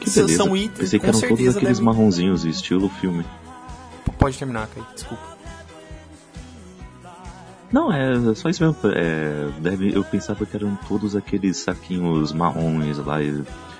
Que 0.00 0.08
beleza. 0.10 0.36
São 0.36 0.56
itens 0.56 0.78
Pensei 0.78 0.98
que 0.98 1.06
eram 1.06 1.20
todos 1.20 1.32
aqueles 1.56 1.78
deve- 1.78 1.82
marronzinhos, 1.82 2.44
estilo 2.44 2.88
filme. 2.88 3.24
Pode 4.18 4.38
terminar, 4.38 4.66
Kaique, 4.68 4.94
desculpa. 4.94 5.22
Não, 7.72 7.92
é 7.92 8.34
só 8.34 8.48
isso 8.48 8.64
mesmo. 8.64 8.76
É, 8.92 9.48
deve, 9.60 9.94
eu 9.94 10.02
pensava 10.04 10.44
que 10.44 10.56
eram 10.56 10.76
todos 10.88 11.14
aqueles 11.14 11.56
saquinhos 11.58 12.32
marrons 12.32 12.98
lá, 12.98 13.18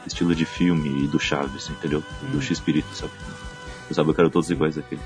estilo 0.07 0.35
de 0.35 0.45
filme 0.45 1.05
e 1.05 1.09
do 1.09 1.19
Chaves, 1.19 1.69
entendeu? 1.69 2.03
Do 2.31 2.41
X-Espírito, 2.41 2.89
sabe? 2.95 3.13
Eu 3.29 3.89
pensava 3.89 4.15
que 4.15 4.21
eram 4.21 4.31
todos 4.31 4.49
iguais 4.51 4.79
aquele. 4.79 5.01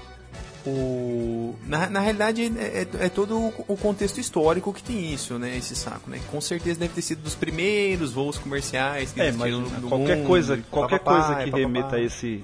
O... 0.67 1.55
Na, 1.67 1.89
na 1.91 2.01
realidade, 2.01 2.43
é, 2.59 2.83
é- 3.01 3.07
é 3.07 3.09
todo 3.09 3.37
o, 3.69 3.77
contexto 3.77 4.19
histórico 4.19 4.73
que 4.73 4.83
tem 4.83 5.13
isso, 5.13 5.39
né? 5.39 5.57
Esse 5.57 5.75
saco, 5.77 6.09
né? 6.09 6.21
Com 6.31 6.41
certeza 6.41 6.81
deve 6.81 6.95
ter 6.95 7.03
sido 7.03 7.23
dos 7.23 7.35
primeiros 7.35 8.13
voos 8.13 8.39
comerciais 8.39 9.13
que 9.13 9.21
É, 9.21 9.29
existiram 9.29 9.61
mas 9.61 9.83
no 9.83 9.89
qualquer 9.89 10.17
mundo, 10.17 10.27
coisa, 10.27 10.59
qualquer 10.71 10.99
papapá, 11.01 11.27
coisa 11.27 11.45
que 11.45 11.51
papapá. 11.51 11.59
remeta 11.59 11.97
a 11.97 12.01
esse 12.01 12.43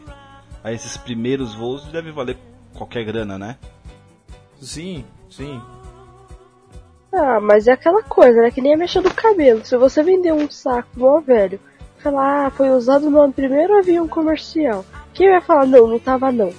a 0.62 0.70
esses 0.72 0.96
primeiros 0.98 1.54
voos 1.54 1.82
deve 1.86 2.12
valer 2.12 2.36
qualquer 2.74 3.04
grana, 3.04 3.38
né? 3.38 3.56
Sim, 4.60 5.02
sim. 5.30 5.58
Ah, 7.12 7.40
mas 7.40 7.66
é 7.66 7.72
aquela 7.72 8.02
coisa, 8.02 8.40
né? 8.42 8.50
Que 8.50 8.60
nem 8.60 8.74
a 8.74 8.76
mexa 8.76 9.00
do 9.02 9.12
cabelo. 9.12 9.64
Se 9.64 9.76
você 9.76 10.02
vender 10.02 10.32
um 10.32 10.48
saco 10.50 10.88
mó 10.96 11.20
velho, 11.20 11.58
falar, 11.98 12.46
ah, 12.46 12.50
foi 12.50 12.70
usado 12.70 13.10
no 13.10 13.32
primeiro 13.32 13.76
avião 13.78 14.06
comercial. 14.06 14.84
Quem 15.12 15.30
vai 15.30 15.40
falar, 15.40 15.66
não, 15.66 15.86
não 15.88 15.98
tava 15.98 16.30
não. 16.30 16.52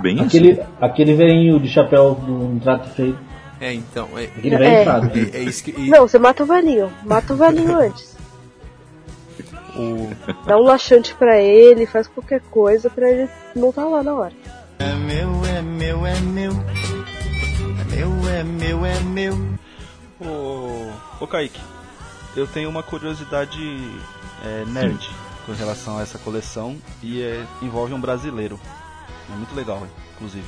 Bem 0.00 0.20
Aquele, 0.20 0.62
aquele 0.80 1.14
velhinho 1.14 1.58
de 1.58 1.68
chapéu 1.68 2.14
do 2.14 2.32
um 2.46 2.58
trato 2.58 2.88
feio. 2.90 3.18
É, 3.60 3.72
então, 3.74 4.08
é, 4.16 4.24
Aquele 4.24 4.56
velho 4.56 4.64
É. 4.64 4.80
infrado. 4.82 5.10
é, 5.18 5.36
é 5.38 5.42
isso 5.42 5.64
que. 5.64 5.72
e- 5.72 5.90
Não, 5.90 6.06
você 6.06 6.18
mata 6.18 6.44
o 6.44 6.46
velhinho. 6.46 6.90
Mata 7.04 7.32
o 7.32 7.36
velhinho 7.36 7.74
antes. 7.78 8.16
O, 9.76 10.08
Dá 10.46 10.56
um 10.56 10.62
laxante 10.62 11.14
pra 11.14 11.40
ele, 11.40 11.84
faz 11.86 12.06
qualquer 12.08 12.40
coisa 12.50 12.88
pra 12.88 13.10
ele 13.10 13.28
não 13.54 13.72
tá 13.72 13.84
lá 13.84 14.02
na 14.02 14.14
hora. 14.14 14.32
É 14.78 14.92
meu, 14.94 15.44
é 15.46 15.60
meu, 15.62 16.06
é 16.06 16.18
meu. 16.20 16.52
Meu, 17.90 18.28
é 18.28 18.44
meu, 18.44 18.84
é 18.84 19.00
meu. 19.00 19.34
Ô, 20.20 20.92
ô 21.20 21.26
Kaique, 21.26 21.60
eu 22.36 22.46
tenho 22.46 22.68
uma 22.68 22.82
curiosidade 22.82 23.60
é, 24.44 24.64
nerd 24.66 25.08
com 25.46 25.52
relação 25.52 25.98
a 25.98 26.02
essa 26.02 26.18
coleção 26.18 26.76
e 27.02 27.22
é, 27.22 27.46
envolve 27.62 27.94
um 27.94 28.00
brasileiro. 28.00 28.60
É 29.30 29.36
muito 29.36 29.54
legal, 29.54 29.86
inclusive. 30.14 30.46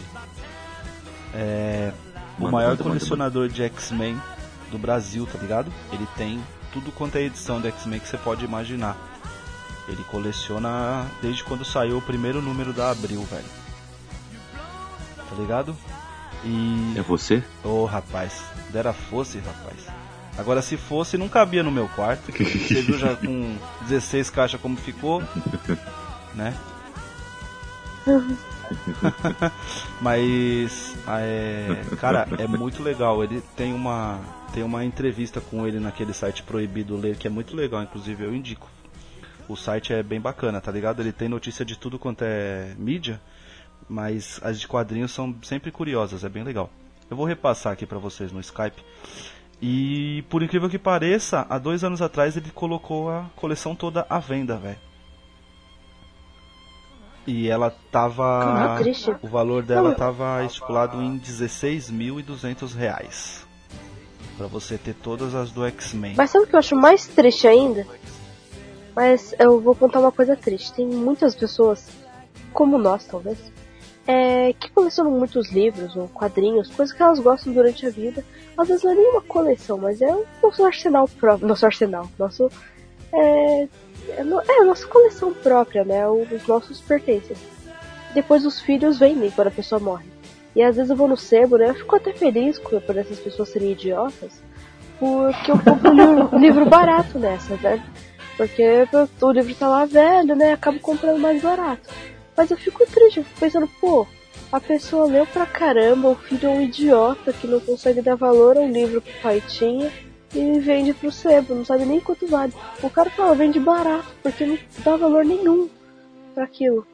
É, 1.35 1.93
o 2.39 2.43
Manda, 2.43 2.53
maior 2.53 2.71
manda, 2.71 2.85
manda, 2.85 2.99
colecionador 2.99 3.49
de 3.49 3.63
X-Men 3.63 4.21
do 4.71 4.79
Brasil, 4.79 5.27
tá 5.27 5.39
ligado? 5.39 5.73
Ele 5.93 6.07
tem 6.17 6.43
tudo 6.73 6.93
quanto 6.93 7.17
é 7.17 7.23
edição 7.23 7.61
de 7.61 7.69
X-Men 7.69 8.01
que 8.01 8.09
você 8.09 8.19
pode 8.19 8.45
imaginar. 8.45 8.97
Ele 9.89 10.03
coleciona 10.05 11.07
desde 11.21 11.43
quando 11.43 11.65
saiu 11.65 11.99
o 11.99 12.03
primeiro 12.03 12.41
número 12.41 12.73
da 12.73 12.91
Abril, 12.91 13.23
velho. 13.25 13.45
Tá 15.29 15.37
ligado? 15.37 15.77
E. 16.45 16.95
É 16.97 17.03
você? 17.03 17.43
Ô 17.65 17.85
rapaz, 17.85 18.43
dera 18.71 18.93
fosse, 18.93 19.39
rapaz. 19.39 19.87
Agora 20.39 20.63
se 20.63 20.77
fosse, 20.77 21.19
não 21.19 21.29
cabia 21.29 21.63
no 21.63 21.71
meu 21.71 21.89
quarto. 21.89 22.33
Você 22.33 22.83
viu 22.83 22.99
já 22.99 23.15
com 23.15 23.57
16 23.83 24.31
caixas 24.31 24.61
como 24.61 24.77
ficou, 24.77 25.23
né? 26.35 26.55
Mas, 30.01 30.97
é, 31.07 31.83
cara, 32.01 32.27
é 32.39 32.47
muito 32.47 32.83
legal. 32.83 33.23
Ele 33.23 33.43
tem 33.57 33.75
uma 33.75 34.19
tem 34.53 34.63
uma 34.63 34.85
entrevista 34.85 35.41
com 35.41 35.67
ele 35.67 35.79
naquele 35.79 36.13
site 36.13 36.43
Proibido 36.43 36.97
Ler 36.97 37.17
que 37.17 37.27
é 37.27 37.31
muito 37.31 37.55
legal, 37.55 37.83
inclusive 37.83 38.25
eu 38.25 38.35
indico. 38.35 38.69
O 39.49 39.57
site 39.57 39.93
é 39.93 40.03
bem 40.03 40.21
bacana, 40.21 40.61
tá 40.61 40.73
ligado? 40.73 41.01
Ele 41.03 41.13
tem 41.13 41.29
notícia 41.29 41.65
de 41.65 41.77
tudo 41.77 41.99
quanto 41.99 42.23
é 42.23 42.73
mídia, 42.79 43.21
mas 43.91 44.41
as 44.43 44.61
de 44.61 44.69
quadrinhos 44.69 45.11
são 45.11 45.35
sempre 45.43 45.73
curiosas, 45.73 46.23
é 46.23 46.29
bem 46.29 46.45
legal. 46.45 46.71
Eu 47.11 47.17
vou 47.17 47.27
repassar 47.27 47.73
aqui 47.73 47.85
pra 47.85 47.99
vocês 47.99 48.31
no 48.31 48.39
Skype. 48.41 48.83
E 49.61 50.23
por 50.31 50.43
incrível 50.43 50.71
que 50.71 50.79
pareça, 50.79 51.45
há 51.51 51.59
dois 51.59 51.83
anos 51.83 52.01
atrás 52.01 52.37
ele 52.37 52.51
colocou 52.53 53.11
a 53.11 53.27
coleção 53.35 53.75
toda 53.75 54.07
à 54.09 54.21
venda, 54.21 54.57
velho. 54.57 54.79
E 57.27 57.49
ela 57.49 57.75
tava. 57.91 58.81
O 59.21 59.29
valor 59.29 59.63
dela 59.63 59.95
tava 59.95 60.43
estipulado 60.45 61.03
em 61.03 61.19
16.200 61.19 62.75
reais. 62.75 63.47
Pra 64.39 64.47
você 64.47 64.79
ter 64.79 64.95
todas 64.95 65.35
as 65.35 65.51
do 65.51 65.67
X-Men. 65.67 66.15
Mas 66.17 66.31
sabe 66.31 66.45
o 66.45 66.49
que 66.49 66.55
eu 66.55 66.59
acho 66.59 66.75
mais 66.75 67.07
triste 67.07 67.47
ainda? 67.47 67.87
Mas 68.97 69.35
eu 69.39 69.61
vou 69.61 69.75
contar 69.75 70.01
uma 70.01 70.11
coisa 70.11 70.35
triste. 70.35 70.73
Tem 70.73 70.87
muitas 70.87 71.35
pessoas, 71.35 71.89
como 72.53 72.79
nós 72.79 73.05
talvez, 73.05 73.39
é, 74.11 74.53
que 74.55 74.69
colecionam 74.73 75.13
muitos 75.13 75.53
livros 75.53 75.95
ou 75.95 76.09
quadrinhos, 76.09 76.69
coisas 76.71 76.93
que 76.95 77.01
elas 77.01 77.21
gostam 77.21 77.53
durante 77.53 77.87
a 77.87 77.91
vida. 77.91 78.25
Às 78.59 78.67
vezes 78.67 78.83
não 78.83 78.91
é 78.91 78.95
nem 78.97 79.11
uma 79.11 79.23
coleção, 79.23 79.79
mas 79.79 80.03
é 80.03 80.13
o 80.13 80.27
nosso 80.43 80.65
arsenal 80.65 81.07
próprio. 81.07 81.47
Nosso 81.47 81.65
arsenal. 81.65 82.09
Nosso. 82.19 82.51
É, 83.13 83.63
é, 83.63 83.69
é 84.49 84.61
a 84.61 84.65
nossa 84.65 84.85
coleção 84.89 85.33
própria, 85.33 85.85
né? 85.85 86.09
Os 86.09 86.45
nossos 86.49 86.81
pertences. 86.81 87.39
Depois 88.13 88.45
os 88.45 88.61
filhos 88.61 88.99
vendem 88.99 89.31
quando 89.31 89.47
a 89.49 89.53
pessoa 89.53 89.81
morre. 89.81 90.07
E 90.57 90.63
às 90.63 90.75
vezes 90.75 90.91
eu 90.91 90.97
vou 90.97 91.07
no 91.07 91.17
sebo, 91.17 91.57
né? 91.57 91.71
Eu 91.71 91.75
fico 91.75 91.95
até 91.95 92.13
feliz 92.13 92.59
com- 92.59 92.81
por 92.81 92.97
essas 92.97 93.21
pessoas 93.21 93.51
serem 93.51 93.71
idiotas. 93.71 94.43
Porque 94.99 95.53
eu 95.53 95.59
compro 95.61 95.93
livro, 95.93 96.31
livro 96.37 96.67
barato 96.67 97.17
nessa, 97.17 97.55
né? 97.57 97.81
Porque 98.37 98.65
o 99.23 99.31
livro 99.31 99.55
tá 99.55 99.69
lá 99.69 99.85
velho, 99.85 100.35
né? 100.35 100.53
Acabo 100.55 100.81
comprando 100.81 101.21
mais 101.21 101.41
barato. 101.41 101.89
Mas 102.41 102.51
eu 102.51 102.57
fico 102.57 102.87
triste, 102.87 103.19
eu 103.19 103.25
fico 103.25 103.39
pensando, 103.39 103.69
pô, 103.79 104.07
a 104.51 104.59
pessoa 104.59 105.05
leu 105.05 105.27
pra 105.27 105.45
caramba, 105.45 106.09
o 106.09 106.15
filho 106.15 106.49
é 106.49 106.49
um 106.49 106.63
idiota 106.63 107.35
que 107.35 107.47
não 107.47 107.61
consegue 107.61 108.01
dar 108.01 108.15
valor 108.15 108.57
ao 108.57 108.67
livro 108.67 109.03
que 109.03 109.11
o 109.11 109.21
pai 109.21 109.43
tinha 109.47 109.93
e 110.35 110.59
vende 110.59 110.95
pro 110.95 111.13
sebo, 111.13 111.55
não 111.55 111.67
sabe 111.67 111.85
nem 111.85 112.01
quanto 112.01 112.27
vale. 112.27 112.55
O 112.83 112.89
cara 112.89 113.11
fala, 113.11 113.35
vende 113.35 113.61
barato, 113.61 114.09
porque 114.23 114.47
não 114.47 114.59
dá 114.83 114.97
valor 114.97 115.23
nenhum 115.23 115.69
pra 116.35 116.45
aquilo. 116.45 116.87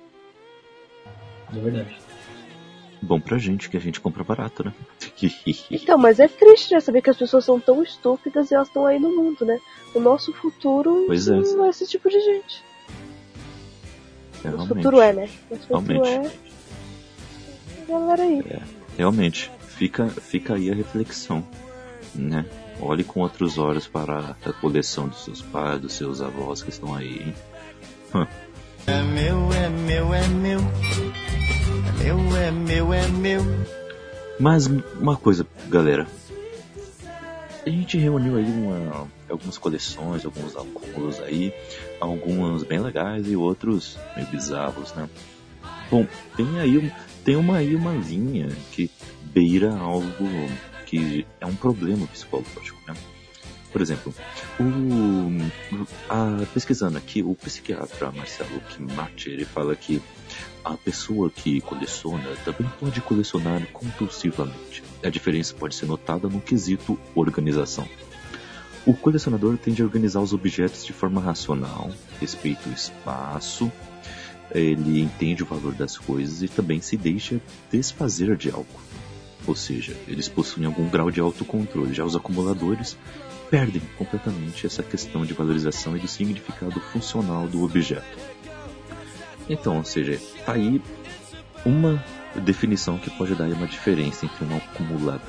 É 1.55 1.61
verdade. 1.61 1.97
Bom 3.01 3.21
pra 3.21 3.39
gente 3.39 3.71
que 3.71 3.77
a 3.77 3.81
gente 3.81 4.01
compra 4.01 4.25
barato, 4.25 4.65
né? 4.65 4.75
Então, 5.71 5.97
mas 5.97 6.19
é 6.19 6.27
triste, 6.27 6.75
né? 6.75 6.81
Saber 6.81 7.03
que 7.03 7.11
as 7.11 7.17
pessoas 7.17 7.45
são 7.45 7.61
tão 7.61 7.85
estúpidas 7.85 8.51
e 8.51 8.55
elas 8.57 8.67
estão 8.67 8.85
aí 8.85 8.99
no 8.99 9.15
mundo, 9.15 9.45
né? 9.45 9.61
O 9.95 10.01
nosso 10.01 10.33
futuro 10.33 11.05
Pois 11.07 11.29
é. 11.29 11.37
não 11.37 11.67
é 11.67 11.69
esse 11.69 11.87
tipo 11.87 12.11
de 12.11 12.19
gente. 12.21 12.65
É, 14.45 14.49
O 14.49 14.51
realmente. 14.57 14.69
futuro 14.77 15.01
é, 15.01 15.13
né? 15.13 15.29
O 15.51 15.57
futuro 15.57 16.03
Realmente. 16.03 16.27
é. 17.89 17.93
Galera 17.93 18.23
aí. 18.23 18.45
Realmente, 18.99 19.51
fica, 19.69 20.09
fica 20.09 20.55
aí 20.55 20.71
a 20.71 20.75
reflexão, 20.75 21.47
né? 22.15 22.45
Olhe 22.81 23.05
com 23.05 23.21
outros 23.21 23.57
olhos 23.59 23.87
para 23.87 24.37
a 24.45 24.53
coleção 24.55 25.09
dos 25.09 25.25
seus 25.25 25.41
pais, 25.43 25.81
dos 25.81 25.93
seus 25.95 26.21
avós 26.21 26.63
que 26.63 26.71
estão 26.71 26.95
aí, 26.95 27.23
hein? 28.15 28.27
É 28.87 29.03
meu, 29.03 29.53
é 29.53 29.69
meu, 29.69 30.15
é 30.15 30.29
meu. 30.29 30.61
É 32.01 32.13
meu, 32.13 32.37
é 32.37 32.51
meu, 32.51 32.93
é 32.95 33.09
meu. 33.09 33.43
Mas 34.39 34.67
uma 34.67 35.17
coisa, 35.17 35.47
galera. 35.69 36.07
A 37.65 37.71
gente 37.71 37.99
reuniu 37.99 38.37
aí 38.37 38.45
uma- 38.45 39.09
algumas 39.29 39.59
coleções, 39.59 40.25
alguns 40.25 40.57
acúmulos 40.57 41.21
aí, 41.21 41.53
alguns 42.01 42.63
bem 42.65 42.81
legais 42.81 43.31
e 43.31 43.37
outros 43.37 43.99
meio 44.15 44.29
bizarros, 44.29 44.93
né? 44.95 45.09
Bom, 45.91 46.07
tem 46.37 46.61
aí 46.61 46.93
tem 47.25 47.37
uma 47.37 47.57
aí 47.57 47.75
uma 47.75 47.93
linha 47.93 48.49
que 48.73 48.91
beira 49.23 49.77
algo 49.77 50.29
que 50.87 51.27
é 51.41 51.47
um 51.47 51.55
problema 51.55 52.07
psicológico, 52.07 52.79
né? 52.87 52.95
Por 53.73 53.83
exemplo, 53.83 54.15
o, 54.59 54.65
a, 56.09 56.47
pesquisando 56.55 56.97
aqui, 56.97 57.23
o 57.23 57.35
psiquiatra 57.35 58.11
Marcelo 58.11 58.61
Kimati, 58.71 59.29
ele 59.29 59.45
fala 59.45 59.77
que 59.77 60.01
a 60.65 60.75
pessoa 60.79 61.29
que 61.29 61.61
coleciona 61.61 62.25
também 62.45 62.67
pode 62.81 63.01
colecionar 63.03 63.67
compulsivamente. 63.73 64.83
A 65.05 65.11
diferença 65.11 65.53
pode 65.55 65.75
ser 65.75 65.85
notada 65.87 66.27
no 66.27 66.41
quesito 66.41 66.99
organização. 67.15 67.87
O 68.87 68.95
colecionador 68.95 69.59
tende 69.59 69.83
a 69.83 69.85
organizar 69.85 70.21
os 70.21 70.33
objetos 70.33 70.85
de 70.85 70.93
forma 70.93 71.21
racional, 71.21 71.91
respeita 72.21 72.69
o 72.69 72.73
espaço, 72.73 73.71
ele 74.55 75.01
entende 75.01 75.43
o 75.43 75.47
valor 75.47 75.75
das 75.75 75.99
coisas 75.99 76.41
e 76.41 76.47
também 76.47 76.81
se 76.81 76.97
deixa 76.97 77.41
desfazer 77.69 78.37
de 78.37 78.49
algo. 78.49 78.81
Ou 79.45 79.57
seja, 79.57 79.97
eles 80.07 80.29
possuem 80.29 80.67
algum 80.67 80.89
grau 80.89 81.11
de 81.11 81.19
autocontrole. 81.19 81.93
Já 81.93 82.05
os 82.05 82.15
acumuladores 82.15 82.97
perdem 83.51 83.83
completamente 83.99 84.67
essa 84.67 84.85
questão 84.85 85.27
de 85.27 85.35
valorização 85.35 85.97
e 85.97 86.01
do 86.01 86.07
significado 86.07 86.81
funcional 86.81 87.49
do 87.49 87.65
objeto. 87.65 88.19
Então, 89.49 89.79
ou 89.79 89.85
seja, 89.85 90.21
tá 90.45 90.53
aí 90.53 90.81
uma 91.65 92.03
definição 92.37 92.99
que 92.99 93.11
pode 93.11 93.35
dar 93.35 93.49
uma 93.49 93.67
diferença 93.67 94.27
entre 94.27 94.45
um 94.45 94.57
acumulador 94.57 95.21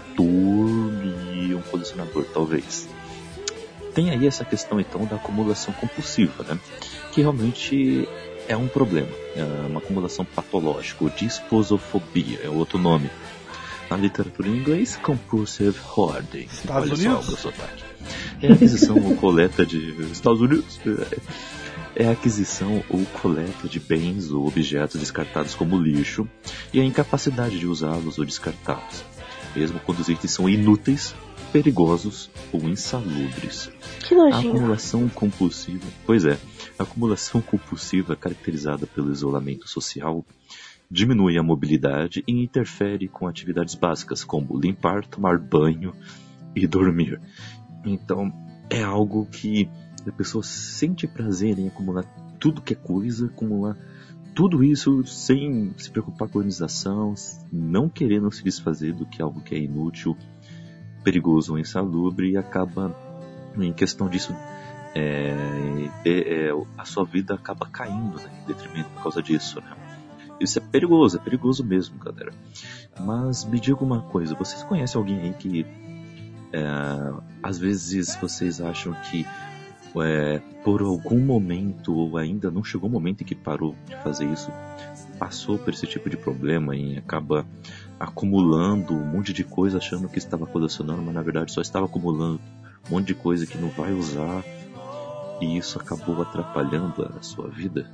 e 1.33 1.55
um 1.55 1.61
colecionador, 1.71 2.23
talvez. 2.33 2.87
Tem 3.97 4.11
aí 4.11 4.27
essa 4.27 4.45
questão 4.45 4.79
então 4.79 5.05
da 5.05 5.15
acumulação 5.15 5.73
compulsiva, 5.73 6.43
né? 6.43 6.59
Que 7.11 7.21
realmente 7.21 8.07
é 8.47 8.55
um 8.55 8.67
problema, 8.67 9.09
é 9.35 9.43
uma 9.67 9.79
acumulação 9.79 10.23
patológica, 10.23 11.03
ou 11.03 11.09
disposofobia 11.09 12.41
é 12.43 12.47
outro 12.47 12.77
nome. 12.77 13.09
Na 13.89 13.97
literatura 13.97 14.49
em 14.49 14.55
inglês, 14.55 14.95
compulsive 14.97 15.75
hoarding. 15.95 16.45
Estados 16.45 16.91
Olha 16.91 16.93
Unidos? 16.93 17.25
só 17.25 17.31
o 17.31 17.37
sotaque. 17.37 17.83
É 18.39 18.49
a 18.49 18.53
aquisição 18.53 19.03
ou 19.03 19.15
coleta 19.15 19.65
de 19.65 19.99
Estados 20.11 20.41
Unidos. 20.41 20.79
É 21.95 22.07
a 22.07 22.11
aquisição 22.11 22.83
ou 22.91 23.03
coleta 23.19 23.67
de 23.67 23.79
bens 23.79 24.29
ou 24.29 24.45
objetos 24.45 25.01
descartados 25.01 25.55
como 25.55 25.75
lixo 25.75 26.29
e 26.71 26.79
a 26.79 26.83
incapacidade 26.83 27.57
de 27.57 27.65
usá-los 27.65 28.19
ou 28.19 28.25
descartá-los, 28.25 29.03
mesmo 29.55 29.79
quando 29.79 30.01
os 30.01 30.07
itens 30.07 30.33
são 30.33 30.47
inúteis, 30.47 31.15
perigosos 31.51 32.29
ou 32.51 32.61
insalubres. 32.67 33.71
Que 34.07 34.13
A 34.13 34.17
nojinho. 34.17 34.53
acumulação 34.53 35.09
compulsiva, 35.09 35.85
pois 36.05 36.25
é, 36.25 36.37
a 36.77 36.83
acumulação 36.83 37.41
compulsiva 37.41 38.15
caracterizada 38.15 38.85
pelo 38.87 39.11
isolamento 39.11 39.67
social 39.67 40.25
diminui 40.89 41.37
a 41.37 41.43
mobilidade 41.43 42.23
e 42.27 42.43
interfere 42.43 43.07
com 43.07 43.27
atividades 43.27 43.75
básicas 43.75 44.23
como 44.23 44.57
limpar, 44.59 45.05
tomar 45.05 45.37
banho 45.37 45.93
e 46.55 46.65
dormir. 46.65 47.19
Então, 47.85 48.31
é 48.69 48.83
algo 48.83 49.25
que 49.25 49.69
a 50.07 50.11
pessoa 50.11 50.43
sente 50.43 51.05
prazer 51.07 51.59
em 51.59 51.67
acumular 51.67 52.03
tudo 52.39 52.61
que 52.61 52.73
é 52.73 52.75
coisa, 52.75 53.25
acumular 53.25 53.75
tudo 54.33 54.63
isso 54.63 55.03
sem 55.03 55.73
se 55.77 55.89
preocupar 55.89 56.29
com 56.29 56.37
a 56.37 56.41
organização, 56.41 57.15
não 57.51 57.89
querendo 57.89 58.31
se 58.31 58.43
desfazer 58.43 58.93
do 58.93 59.05
que 59.05 59.19
é 59.21 59.23
algo 59.25 59.41
que 59.41 59.55
é 59.55 59.57
inútil. 59.57 60.15
Perigoso 61.07 61.53
ou 61.53 61.57
insalubre 61.57 62.31
e 62.31 62.37
acaba, 62.37 62.93
em 63.57 63.71
questão 63.71 64.09
disso, 64.09 64.35
é, 64.93 65.89
é, 66.03 66.49
é, 66.49 66.51
a 66.77 66.83
sua 66.83 67.05
vida 67.05 67.33
acaba 67.33 67.65
caindo 67.65 68.17
né, 68.17 68.29
em 68.43 68.45
detrimento 68.45 68.89
por 68.89 69.03
causa 69.03 69.23
disso. 69.23 69.61
Né? 69.61 69.71
Isso 70.37 70.59
é 70.59 70.61
perigoso, 70.61 71.15
é 71.15 71.19
perigoso 71.21 71.63
mesmo, 71.63 71.97
galera. 71.97 72.33
Mas 72.99 73.45
me 73.45 73.57
diga 73.57 73.81
uma 73.81 74.01
coisa, 74.01 74.35
vocês 74.35 74.63
conhecem 74.63 74.99
alguém 74.99 75.21
aí 75.21 75.33
que 75.33 75.65
é, 76.51 76.65
às 77.41 77.57
vezes 77.57 78.17
vocês 78.17 78.59
acham 78.59 78.93
que 79.09 79.25
é, 80.03 80.41
por 80.61 80.81
algum 80.81 81.21
momento 81.21 81.95
ou 81.95 82.17
ainda 82.17 82.51
não 82.51 82.65
chegou 82.65 82.89
o 82.89 82.91
momento 82.91 83.21
em 83.21 83.25
que 83.25 83.33
parou 83.33 83.77
de 83.87 83.95
fazer 84.03 84.25
isso, 84.25 84.51
passou 85.17 85.57
por 85.57 85.73
esse 85.73 85.87
tipo 85.87 86.09
de 86.09 86.17
problema 86.17 86.75
e 86.75 86.97
acaba 86.97 87.45
acumulando 87.99 88.93
um 88.93 89.05
monte 89.05 89.33
de 89.33 89.43
coisa 89.43 89.77
achando 89.77 90.07
que 90.07 90.17
estava 90.17 90.45
colecionando, 90.45 91.01
mas 91.01 91.13
na 91.15 91.21
verdade 91.21 91.51
só 91.51 91.61
estava 91.61 91.85
acumulando 91.85 92.39
um 92.89 92.93
monte 92.95 93.07
de 93.07 93.15
coisa 93.15 93.45
que 93.45 93.57
não 93.57 93.69
vai 93.69 93.91
usar 93.93 94.43
e 95.41 95.57
isso 95.57 95.79
acabou 95.79 96.21
atrapalhando 96.21 97.03
a 97.17 97.21
sua 97.21 97.47
vida. 97.47 97.89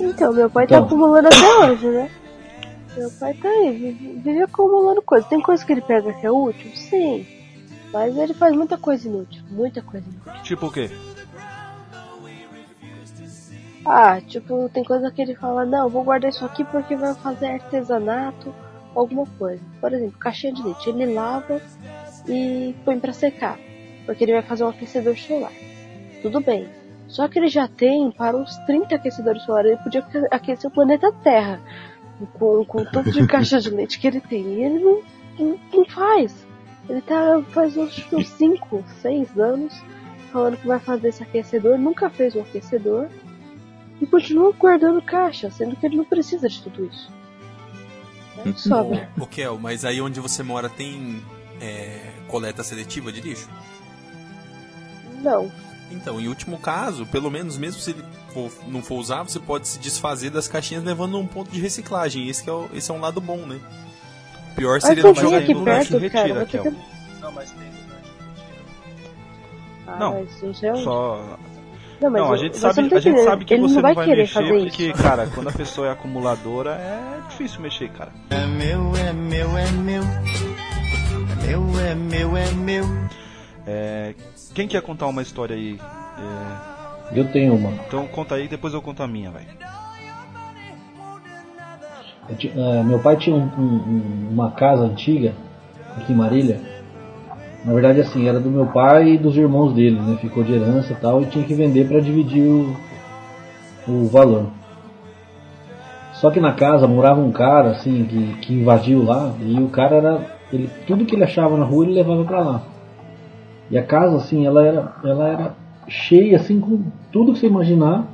Então, 0.00 0.32
meu 0.32 0.48
pai 0.48 0.66
tá 0.66 0.76
Então. 0.76 0.86
acumulando 0.86 1.28
até 1.28 1.58
hoje, 1.66 1.86
né? 1.88 2.10
Meu 2.96 3.10
pai 3.12 3.34
tá 3.34 3.48
aí, 3.48 3.72
vive, 3.72 4.20
vive 4.20 4.42
acumulando 4.42 5.00
coisa. 5.02 5.26
Tem 5.26 5.40
coisa 5.40 5.64
que 5.64 5.72
ele 5.72 5.80
pega 5.80 6.12
que 6.12 6.26
é 6.26 6.30
útil? 6.30 6.70
Sim. 6.74 7.26
Mas 7.92 8.16
ele 8.16 8.34
faz 8.34 8.54
muita 8.56 8.76
coisa 8.76 9.08
inútil. 9.08 9.42
Muita 9.50 9.80
coisa 9.82 10.06
inútil. 10.08 10.42
Tipo 10.42 10.66
o 10.66 10.70
quê? 10.72 10.90
Ah, 13.84 14.20
tipo, 14.20 14.68
tem 14.72 14.84
coisa 14.84 15.10
que 15.10 15.20
ele 15.20 15.34
fala, 15.34 15.64
não, 15.64 15.88
vou 15.88 16.04
guardar 16.04 16.30
isso 16.30 16.44
aqui 16.44 16.64
porque 16.64 16.94
vai 16.94 17.14
fazer 17.14 17.46
artesanato, 17.46 18.54
alguma 18.94 19.26
coisa. 19.38 19.62
Por 19.80 19.92
exemplo, 19.92 20.18
caixinha 20.18 20.52
de 20.52 20.62
leite. 20.62 20.88
Ele 20.88 21.12
lava 21.12 21.60
e 22.28 22.74
põe 22.84 22.98
pra 22.98 23.12
secar. 23.12 23.58
Porque 24.06 24.24
ele 24.24 24.32
vai 24.32 24.42
fazer 24.42 24.64
um 24.64 24.68
aquecedor 24.68 25.16
solar. 25.16 25.52
Tudo 26.20 26.40
bem. 26.40 26.68
Só 27.08 27.28
que 27.28 27.38
ele 27.38 27.48
já 27.48 27.68
tem 27.68 28.10
para 28.10 28.36
uns 28.36 28.56
30 28.66 28.94
aquecedores 28.94 29.42
solares. 29.42 29.72
Ele 29.72 29.82
podia 29.82 30.04
aquecer 30.30 30.70
o 30.70 30.74
planeta 30.74 31.12
Terra. 31.12 31.60
Com, 32.34 32.64
com 32.64 32.82
o 32.82 32.90
tanto 32.90 33.10
de 33.10 33.26
caixa 33.28 33.60
de 33.60 33.70
leite 33.70 33.98
que 33.98 34.06
ele 34.06 34.20
tem. 34.20 34.42
E 34.42 34.64
ele 34.64 34.78
não, 34.78 35.02
não, 35.38 35.60
não 35.72 35.84
faz. 35.84 36.46
Ele 36.88 37.00
tá 37.00 37.42
faz 37.50 37.76
uns 37.76 37.94
5, 37.94 38.84
6 39.00 39.38
anos 39.38 39.82
falando 40.32 40.56
que 40.56 40.66
vai 40.66 40.78
fazer 40.78 41.08
esse 41.08 41.22
aquecedor. 41.22 41.78
Nunca 41.78 42.10
fez 42.10 42.34
um 42.34 42.40
aquecedor 42.40 43.08
e 44.00 44.06
continua 44.06 44.52
guardando 44.52 45.00
caixa, 45.00 45.50
sendo 45.50 45.76
que 45.76 45.86
ele 45.86 45.96
não 45.96 46.04
precisa 46.04 46.48
de 46.48 46.60
tudo 46.62 46.86
isso. 46.86 47.21
Não 48.44 48.56
sobra. 48.56 49.10
Ô, 49.18 49.26
Kel, 49.26 49.58
mas 49.58 49.84
aí 49.84 50.00
onde 50.00 50.18
você 50.20 50.42
mora 50.42 50.68
tem 50.68 51.22
é, 51.60 52.10
coleta 52.28 52.62
seletiva 52.64 53.12
de 53.12 53.20
lixo? 53.20 53.48
Não. 55.22 55.50
Então, 55.90 56.18
em 56.18 56.26
último 56.28 56.58
caso, 56.58 57.04
pelo 57.06 57.30
menos 57.30 57.58
mesmo 57.58 57.80
se 57.80 57.90
ele 57.90 58.02
for- 58.32 58.50
não 58.66 58.82
for 58.82 58.96
usar, 58.96 59.22
você 59.22 59.38
pode 59.38 59.68
se 59.68 59.78
desfazer 59.78 60.30
das 60.30 60.48
caixinhas 60.48 60.82
levando 60.82 61.12
num 61.12 61.26
ponto 61.26 61.50
de 61.50 61.60
reciclagem. 61.60 62.28
Esse, 62.28 62.42
que 62.42 62.48
é, 62.48 62.52
o- 62.52 62.68
esse 62.72 62.90
é 62.90 62.94
um 62.94 63.00
lado 63.00 63.20
bom, 63.20 63.36
né? 63.46 63.60
Pior 64.56 64.74
Mas 64.74 64.84
seria 64.84 65.02
não 65.02 65.14
jogar 65.14 65.38
aqui 65.38 65.52
em 65.52 65.54
lugar. 65.54 65.82
lugar 65.82 65.86
que 65.86 65.98
perto, 66.00 66.12
cara. 66.12 66.24
retira, 66.26 66.46
ter 66.46 66.50
Kel. 66.62 66.72
que... 66.72 67.20
Não, 67.20 67.32
mas 67.32 67.50
tem 67.52 67.72
Ah, 69.86 69.96
Não, 69.98 70.14
mas 70.14 70.42
não 70.42 70.54
sei 70.54 70.70
onde. 70.70 70.84
Só. 70.84 71.38
Não, 72.02 72.10
mas 72.10 72.22
Não, 72.22 72.32
a 72.32 72.36
gente 72.36 72.56
sabe, 72.58 72.82
não 72.82 72.88
tá 72.88 72.96
a 72.96 73.00
gente 73.00 73.22
sabe 73.22 73.44
que 73.44 73.54
ele 73.54 73.62
você 73.62 73.74
não 73.76 73.82
vai, 73.82 73.90
não 73.90 73.96
vai 73.96 74.04
querer 74.06 74.20
mexer, 74.22 74.34
fazer 74.34 74.58
porque, 74.60 74.82
isso. 74.90 75.02
cara, 75.02 75.26
quando 75.34 75.48
a 75.48 75.52
pessoa 75.52 75.86
é 75.88 75.90
acumuladora, 75.90 76.70
é 76.72 77.28
difícil 77.28 77.60
mexer, 77.60 77.88
cara. 77.90 78.10
É 78.30 78.46
meu, 78.46 78.92
é 78.96 79.12
meu, 79.12 79.56
é 79.58 79.70
meu. 79.72 80.02
É 80.02 81.46
meu, 81.46 81.80
é 81.80 81.94
meu, 81.94 82.36
é 82.36 82.50
meu. 82.52 82.84
É, 83.66 84.14
Quem 84.54 84.66
quer 84.68 84.82
contar 84.82 85.06
uma 85.06 85.22
história 85.22 85.54
aí? 85.56 85.78
É, 87.12 87.18
Eu 87.18 87.30
tenho 87.30 87.54
uma. 87.54 87.70
Então 87.86 88.06
conta 88.08 88.34
aí, 88.34 88.48
depois 88.48 88.74
eu 88.74 88.82
conto 88.82 89.02
a 89.02 89.08
minha, 89.08 89.30
velho. 89.30 89.46
Ti- 92.38 92.52
é, 92.56 92.82
meu 92.82 92.98
pai 92.98 93.16
tinha 93.16 93.36
um- 93.36 93.50
um- 93.58 94.28
uma 94.30 94.50
casa 94.52 94.84
antiga 94.84 95.34
aqui 95.96 96.12
em 96.12 96.16
Marília. 96.16 96.60
Na 97.64 97.72
verdade, 97.72 98.00
assim, 98.00 98.28
era 98.28 98.40
do 98.40 98.50
meu 98.50 98.66
pai 98.66 99.10
e 99.10 99.18
dos 99.18 99.36
irmãos 99.36 99.72
dele, 99.72 100.00
né? 100.00 100.16
Ficou 100.20 100.42
de 100.42 100.52
herança 100.52 100.92
e 100.92 100.96
tal, 100.96 101.22
e 101.22 101.26
tinha 101.26 101.44
que 101.44 101.54
vender 101.54 101.86
para 101.86 102.00
dividir 102.00 102.42
o, 102.42 102.76
o 103.86 104.06
valor. 104.06 104.46
Só 106.14 106.30
que 106.30 106.40
na 106.40 106.52
casa 106.52 106.86
morava 106.86 107.20
um 107.20 107.30
cara, 107.30 107.70
assim, 107.70 108.04
que, 108.04 108.34
que 108.40 108.54
invadiu 108.54 109.04
lá, 109.04 109.34
e 109.40 109.60
o 109.60 109.68
cara 109.68 109.96
era. 109.96 110.20
Ele, 110.52 110.68
tudo 110.86 111.04
que 111.04 111.14
ele 111.14 111.24
achava 111.24 111.56
na 111.56 111.64
rua 111.64 111.84
ele 111.84 111.94
levava 111.94 112.24
para 112.24 112.40
lá. 112.40 112.62
E 113.70 113.78
a 113.78 113.82
casa, 113.82 114.16
assim, 114.16 114.44
ela 114.46 114.64
era, 114.64 114.92
ela 115.04 115.28
era 115.28 115.54
cheia, 115.88 116.36
assim, 116.36 116.60
com 116.60 116.82
tudo 117.10 117.32
que 117.32 117.38
você 117.38 117.46
imaginar 117.46 118.06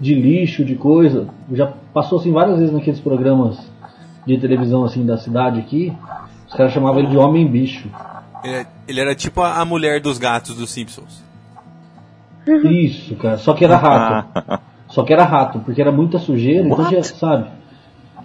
de 0.00 0.14
lixo, 0.14 0.64
de 0.64 0.74
coisa. 0.74 1.28
Já 1.52 1.72
passou 1.92 2.18
assim 2.18 2.32
várias 2.32 2.58
vezes 2.58 2.74
naqueles 2.74 3.00
programas 3.00 3.58
de 4.26 4.38
televisão 4.38 4.84
assim 4.84 5.04
da 5.04 5.16
cidade 5.16 5.60
aqui. 5.60 5.92
Os 6.46 6.54
caras 6.54 6.72
chamavam 6.72 7.00
ele 7.00 7.08
de 7.08 7.16
homem 7.16 7.46
bicho. 7.46 7.88
Ele, 8.44 8.54
é- 8.54 8.66
ele 8.86 9.00
era 9.00 9.14
tipo 9.14 9.40
a, 9.40 9.60
a 9.60 9.64
mulher 9.64 10.00
dos 10.00 10.18
gatos 10.18 10.54
dos 10.56 10.70
Simpsons. 10.70 11.22
Isso, 12.46 13.14
cara. 13.16 13.36
Só 13.38 13.52
que 13.52 13.64
era 13.64 13.76
rato. 13.76 14.60
Só 14.88 15.02
que 15.04 15.12
era 15.12 15.24
rato, 15.24 15.58
porque 15.60 15.82
era 15.82 15.92
muita 15.92 16.18
sujeira, 16.18 16.66
então 16.66 16.90
já 16.90 17.02
sabe. 17.02 17.50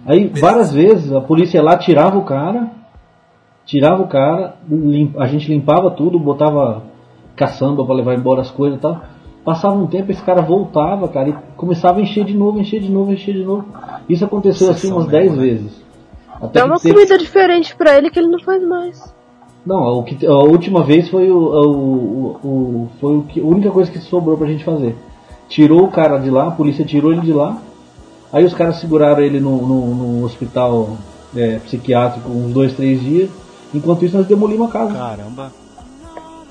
Aí 0.06 0.28
várias 0.28 0.72
vezes 0.72 1.12
a 1.12 1.20
polícia 1.20 1.58
ia 1.58 1.62
lá, 1.62 1.76
tirava 1.76 2.16
o 2.16 2.24
cara, 2.24 2.70
tirava 3.66 4.02
o 4.02 4.08
cara, 4.08 4.56
a 5.18 5.26
gente 5.26 5.48
limpava 5.52 5.90
tudo, 5.90 6.18
botava 6.18 6.82
caçamba 7.36 7.84
pra 7.84 7.94
levar 7.94 8.14
embora 8.14 8.40
as 8.40 8.50
coisas 8.50 8.78
e 8.78 8.80
tal. 8.80 9.02
Passava 9.44 9.74
um 9.76 9.86
tempo, 9.86 10.10
esse 10.10 10.22
cara 10.22 10.40
voltava, 10.40 11.06
cara, 11.08 11.28
e 11.28 11.34
começava 11.54 11.98
a 11.98 12.02
encher 12.02 12.24
de 12.24 12.34
novo, 12.34 12.58
encher 12.58 12.80
de 12.80 12.90
novo, 12.90 13.12
encher 13.12 13.34
de 13.34 13.44
novo. 13.44 13.66
Isso 14.08 14.24
aconteceu 14.24 14.70
assim 14.70 14.90
umas 14.90 15.06
mesmo, 15.06 15.10
10 15.10 15.32
né? 15.32 15.38
vezes. 15.42 15.84
Até 16.40 16.60
Dá 16.60 16.64
uma 16.64 16.78
teve- 16.78 16.94
comida 16.94 17.18
diferente 17.18 17.76
pra 17.76 17.94
ele 17.98 18.08
que 18.10 18.18
ele 18.18 18.28
não 18.28 18.38
faz 18.40 18.66
mais. 18.66 19.14
Não, 19.64 19.98
o 19.98 20.02
que, 20.02 20.26
a 20.26 20.34
última 20.34 20.82
vez 20.84 21.08
foi 21.08 21.30
o, 21.30 21.38
o, 21.38 21.66
o- 21.72 22.48
o- 22.48 22.88
foi 23.00 23.16
o 23.16 23.22
que, 23.22 23.40
a 23.40 23.44
única 23.44 23.70
coisa 23.70 23.90
que 23.90 23.98
sobrou 23.98 24.36
pra 24.36 24.46
gente 24.46 24.62
fazer. 24.64 24.94
Tirou 25.48 25.84
o 25.84 25.90
cara 25.90 26.18
de 26.18 26.30
lá, 26.30 26.48
a 26.48 26.50
polícia 26.50 26.84
tirou 26.84 27.12
ele 27.12 27.22
de 27.22 27.32
lá. 27.32 27.58
Aí 28.32 28.44
os 28.44 28.52
caras 28.52 28.76
seguraram 28.80 29.22
ele 29.22 29.40
no, 29.40 29.56
no, 29.66 29.94
no 29.94 30.24
hospital 30.24 30.96
é, 31.34 31.58
psiquiátrico 31.60 32.28
uns 32.30 32.52
dois, 32.52 32.74
três 32.74 33.00
dias. 33.00 33.30
Enquanto 33.72 34.04
isso 34.04 34.16
nós 34.16 34.26
demolimos 34.26 34.68
a 34.68 34.72
casa. 34.72 34.92
Caramba. 34.94 35.52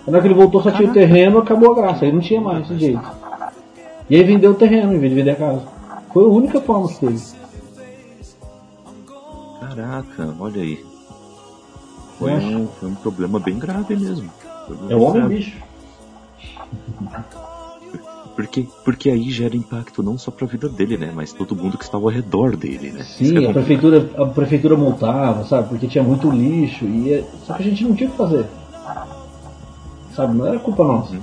Que 0.05 0.27
ele 0.27 0.33
voltou 0.33 0.61
só 0.61 0.71
tinha 0.71 0.89
o 0.89 0.93
terreno, 0.93 1.37
acabou 1.39 1.71
a 1.71 1.75
graça. 1.75 2.05
Aí 2.05 2.11
não 2.11 2.19
tinha 2.19 2.41
mais 2.41 2.65
esse 2.69 2.79
jeito. 2.79 3.01
E 4.09 4.15
aí 4.15 4.23
vendeu 4.23 4.51
o 4.51 4.55
terreno 4.55 4.93
em 4.93 4.97
vez 4.99 5.11
de 5.11 5.17
vender 5.19 5.31
a 5.31 5.35
casa. 5.35 5.61
Foi 6.13 6.23
a 6.23 6.27
única 6.27 6.59
forma 6.61 6.87
que 6.87 6.99
teve. 6.99 7.21
Caraca, 9.59 10.33
olha 10.39 10.61
aí. 10.61 10.83
Foi 12.23 12.31
É. 12.31 12.35
um, 12.57 12.67
foi 12.67 12.89
um 12.89 12.95
problema 12.95 13.39
bem 13.39 13.57
grave 13.59 13.95
mesmo. 13.95 14.29
É 14.89 14.95
o 14.95 15.01
homem 15.01 15.27
bicho. 15.27 15.57
Porque, 18.35 18.67
porque 18.83 19.11
aí 19.11 19.29
gera 19.29 19.55
impacto 19.55 20.01
não 20.01 20.17
só 20.17 20.31
pra 20.31 20.47
vida 20.47 20.67
dele, 20.67 20.97
né? 20.97 21.11
Mas 21.13 21.31
todo 21.31 21.55
mundo 21.55 21.77
que 21.77 21.83
estava 21.83 22.03
ao 22.05 22.09
redor 22.09 22.55
dele, 22.55 22.91
né? 22.91 23.03
Sim, 23.03 23.45
é 23.45 23.47
a 23.47 23.53
prefeitura, 23.53 24.09
a 24.17 24.25
prefeitura 24.25 24.75
multava, 24.75 25.43
sabe? 25.45 25.69
Porque 25.69 25.85
tinha 25.87 26.03
muito 26.03 26.31
lixo. 26.31 26.83
E 26.85 27.13
é- 27.13 27.29
Só 27.45 27.53
que 27.53 27.61
a 27.61 27.65
gente 27.65 27.83
não 27.83 27.93
tinha 27.95 28.09
o 28.09 28.11
que 28.11 28.17
fazer. 28.17 28.47
Sabe? 30.15 30.35
Não 30.35 30.47
era 30.47 30.57
culpa 30.57 30.83
nossa. 30.83 31.15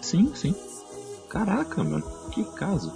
Sim, 0.00 0.30
sim. 0.34 0.54
Caraca, 1.28 1.84
mano. 1.84 2.04
Que 2.30 2.42
caso. 2.42 2.90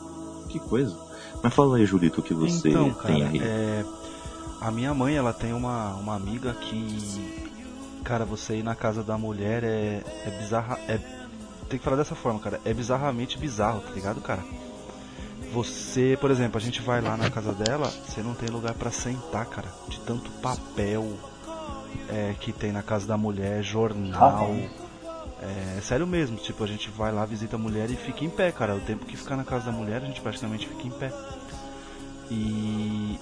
Que 0.48 0.58
coisa. 0.58 0.96
Mas 1.42 1.52
fala 1.54 1.76
aí, 1.76 1.84
Julito, 1.84 2.20
o 2.20 2.24
que 2.24 2.32
você 2.32 2.70
então, 2.70 2.84
tem 2.84 2.92
cara, 2.94 3.14
aí. 3.28 3.38
é, 3.38 3.84
a 4.60 4.70
minha 4.70 4.92
mãe, 4.92 5.16
ela 5.16 5.32
tem 5.32 5.52
uma, 5.52 5.94
uma 5.94 6.14
amiga 6.14 6.52
que, 6.52 7.52
cara, 8.04 8.24
você 8.24 8.56
ir 8.56 8.62
na 8.62 8.74
casa 8.74 9.02
da 9.02 9.16
mulher 9.16 9.64
é, 9.64 10.02
é 10.26 10.30
bizarra, 10.38 10.78
é, 10.86 10.98
tem 11.68 11.78
que 11.78 11.84
falar 11.84 11.96
dessa 11.96 12.14
forma, 12.14 12.38
cara, 12.38 12.60
é 12.64 12.74
bizarramente 12.74 13.38
bizarro, 13.38 13.80
tá 13.80 13.90
ligado, 13.92 14.20
cara? 14.20 14.42
Você, 15.52 16.16
por 16.20 16.30
exemplo, 16.30 16.58
a 16.58 16.60
gente 16.60 16.80
vai 16.82 17.00
lá 17.00 17.16
na 17.16 17.30
casa 17.30 17.52
dela, 17.52 17.88
você 17.88 18.22
não 18.22 18.34
tem 18.34 18.48
lugar 18.48 18.74
pra 18.74 18.90
sentar, 18.90 19.46
cara, 19.46 19.68
de 19.88 19.98
tanto 20.00 20.30
papel 20.42 21.16
é, 22.08 22.34
que 22.38 22.52
tem 22.52 22.70
na 22.70 22.82
casa 22.82 23.06
da 23.06 23.16
mulher, 23.16 23.62
jornal. 23.62 24.54
É, 25.42 25.78
é 25.78 25.80
sério 25.80 26.06
mesmo, 26.06 26.36
tipo, 26.36 26.62
a 26.62 26.66
gente 26.66 26.90
vai 26.90 27.10
lá, 27.10 27.24
visita 27.24 27.56
a 27.56 27.58
mulher 27.58 27.90
e 27.90 27.96
fica 27.96 28.24
em 28.24 28.30
pé, 28.30 28.52
cara. 28.52 28.76
O 28.76 28.80
tempo 28.80 29.06
que 29.06 29.16
ficar 29.16 29.36
na 29.36 29.44
casa 29.44 29.66
da 29.66 29.72
mulher, 29.72 30.02
a 30.02 30.06
gente 30.06 30.20
praticamente 30.20 30.68
fica 30.68 30.86
em 30.86 30.90
pé. 30.90 31.12
E 32.30 33.18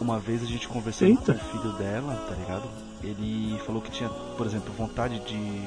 uma 0.00 0.18
vez 0.18 0.42
a 0.42 0.46
gente 0.46 0.68
conversando 0.68 1.10
Eita. 1.10 1.34
com 1.34 1.40
o 1.40 1.50
filho 1.50 1.72
dela, 1.74 2.14
tá 2.28 2.34
ligado? 2.34 2.68
Ele 3.02 3.58
falou 3.64 3.80
que 3.80 3.90
tinha, 3.90 4.08
por 4.08 4.46
exemplo, 4.46 4.72
vontade 4.72 5.18
de. 5.20 5.62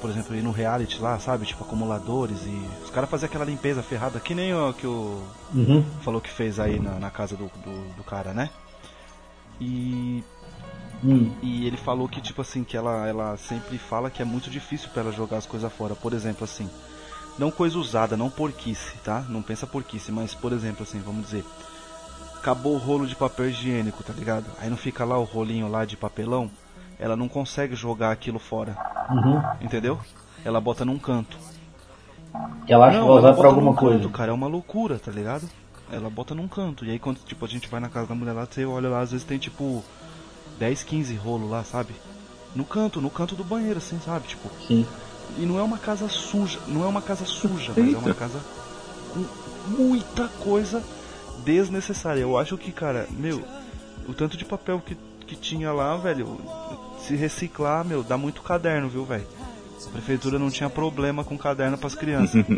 Por 0.00 0.08
exemplo, 0.10 0.36
ir 0.36 0.42
no 0.42 0.52
reality 0.52 1.00
lá, 1.00 1.18
sabe? 1.18 1.44
Tipo, 1.46 1.64
acumuladores 1.64 2.38
e. 2.46 2.68
Os 2.84 2.90
caras 2.90 3.10
faziam 3.10 3.26
aquela 3.28 3.44
limpeza 3.44 3.82
ferrada, 3.82 4.20
que 4.20 4.34
nem 4.34 4.54
o 4.54 4.72
que 4.72 4.86
o 4.86 5.22
Uhum. 5.54 5.84
falou 6.02 6.20
que 6.20 6.30
fez 6.30 6.60
aí 6.60 6.78
na, 6.78 6.98
na 6.98 7.10
casa 7.10 7.36
do, 7.36 7.46
do, 7.64 7.94
do 7.96 8.04
cara, 8.04 8.32
né? 8.32 8.50
E 9.60 10.22
Hum. 11.02 11.30
E 11.40 11.64
ele 11.64 11.76
falou 11.76 12.08
que, 12.08 12.20
tipo 12.20 12.42
assim, 12.42 12.64
que 12.64 12.76
ela, 12.76 13.06
ela 13.06 13.36
sempre 13.36 13.78
fala 13.78 14.10
que 14.10 14.20
é 14.20 14.24
muito 14.24 14.50
difícil 14.50 14.88
pra 14.90 15.02
ela 15.02 15.12
jogar 15.12 15.36
as 15.36 15.46
coisas 15.46 15.72
fora. 15.72 15.94
Por 15.94 16.12
exemplo, 16.12 16.42
assim, 16.42 16.68
não 17.38 17.52
coisa 17.52 17.78
usada, 17.78 18.16
não 18.16 18.28
porquice, 18.28 18.96
tá? 19.04 19.24
Não 19.28 19.40
pensa 19.40 19.64
porquice, 19.64 20.10
mas, 20.10 20.34
por 20.34 20.52
exemplo, 20.52 20.82
assim, 20.82 20.98
vamos 20.98 21.24
dizer, 21.26 21.44
acabou 22.40 22.74
o 22.74 22.78
rolo 22.78 23.06
de 23.06 23.14
papel 23.16 23.48
higiênico, 23.50 24.02
tá 24.02 24.12
ligado? 24.12 24.46
Aí 24.60 24.70
não 24.70 24.76
fica 24.76 25.04
lá 25.04 25.18
o 25.18 25.24
rolinho 25.24 25.68
lá 25.68 25.84
de 25.84 25.96
papelão, 25.96 26.50
ela 26.98 27.16
não 27.16 27.28
consegue 27.28 27.74
jogar 27.74 28.10
aquilo 28.12 28.38
fora, 28.38 28.76
Uhum. 29.10 29.42
entendeu? 29.60 29.98
Ela 30.44 30.60
bota 30.60 30.84
num 30.84 30.98
canto. 30.98 31.36
Ela 32.68 32.86
acha 32.88 33.00
que 33.00 33.06
vai 33.06 33.16
usar 33.18 33.34
pra 33.34 33.48
alguma 33.48 33.74
coisa. 33.74 33.98
Canto, 33.98 34.10
cara, 34.10 34.30
é 34.30 34.34
uma 34.34 34.46
loucura, 34.46 34.98
tá 34.98 35.10
ligado? 35.10 35.48
Ela 35.90 36.08
bota 36.10 36.34
num 36.34 36.46
canto. 36.46 36.84
E 36.84 36.90
aí 36.90 36.98
quando 36.98 37.18
tipo, 37.24 37.44
a 37.44 37.48
gente 37.48 37.68
vai 37.68 37.80
na 37.80 37.88
casa 37.88 38.06
da 38.06 38.14
mulher 38.14 38.32
lá, 38.32 38.46
você 38.46 38.64
olha 38.64 38.88
lá, 38.88 39.00
às 39.00 39.10
vezes 39.10 39.26
tem 39.26 39.38
tipo 39.38 39.82
10, 40.58 40.82
15 40.84 41.14
rolo 41.16 41.48
lá, 41.48 41.64
sabe? 41.64 41.94
No 42.54 42.64
canto, 42.64 43.00
no 43.00 43.10
canto 43.10 43.34
do 43.34 43.42
banheiro, 43.44 43.78
assim, 43.78 43.98
sabe? 44.04 44.28
Tipo, 44.28 44.48
Sim. 44.66 44.86
e 45.38 45.44
não 45.46 45.58
é 45.58 45.62
uma 45.62 45.78
casa 45.78 46.08
suja, 46.08 46.58
não 46.68 46.84
é 46.84 46.86
uma 46.86 47.02
casa 47.02 47.24
suja, 47.24 47.72
mas 47.76 47.94
é 47.94 47.98
uma 47.98 48.14
casa 48.14 48.40
com 49.12 49.24
muita 49.70 50.28
coisa 50.28 50.82
desnecessária. 51.44 52.20
Eu 52.20 52.38
acho 52.38 52.56
que, 52.56 52.72
cara, 52.72 53.06
meu, 53.10 53.42
o 54.08 54.14
tanto 54.14 54.36
de 54.36 54.44
papel 54.44 54.82
que, 54.84 54.96
que 55.26 55.36
tinha 55.36 55.72
lá, 55.72 55.96
velho, 55.96 56.38
se 57.00 57.14
reciclar, 57.14 57.84
meu, 57.84 58.02
dá 58.02 58.16
muito 58.16 58.42
caderno, 58.42 58.88
viu, 58.88 59.04
velho? 59.04 59.26
A 59.86 59.90
prefeitura 59.90 60.38
não 60.38 60.50
tinha 60.50 60.68
problema 60.68 61.22
com 61.22 61.38
caderno 61.38 61.78
pras 61.78 61.94
crianças. 61.94 62.44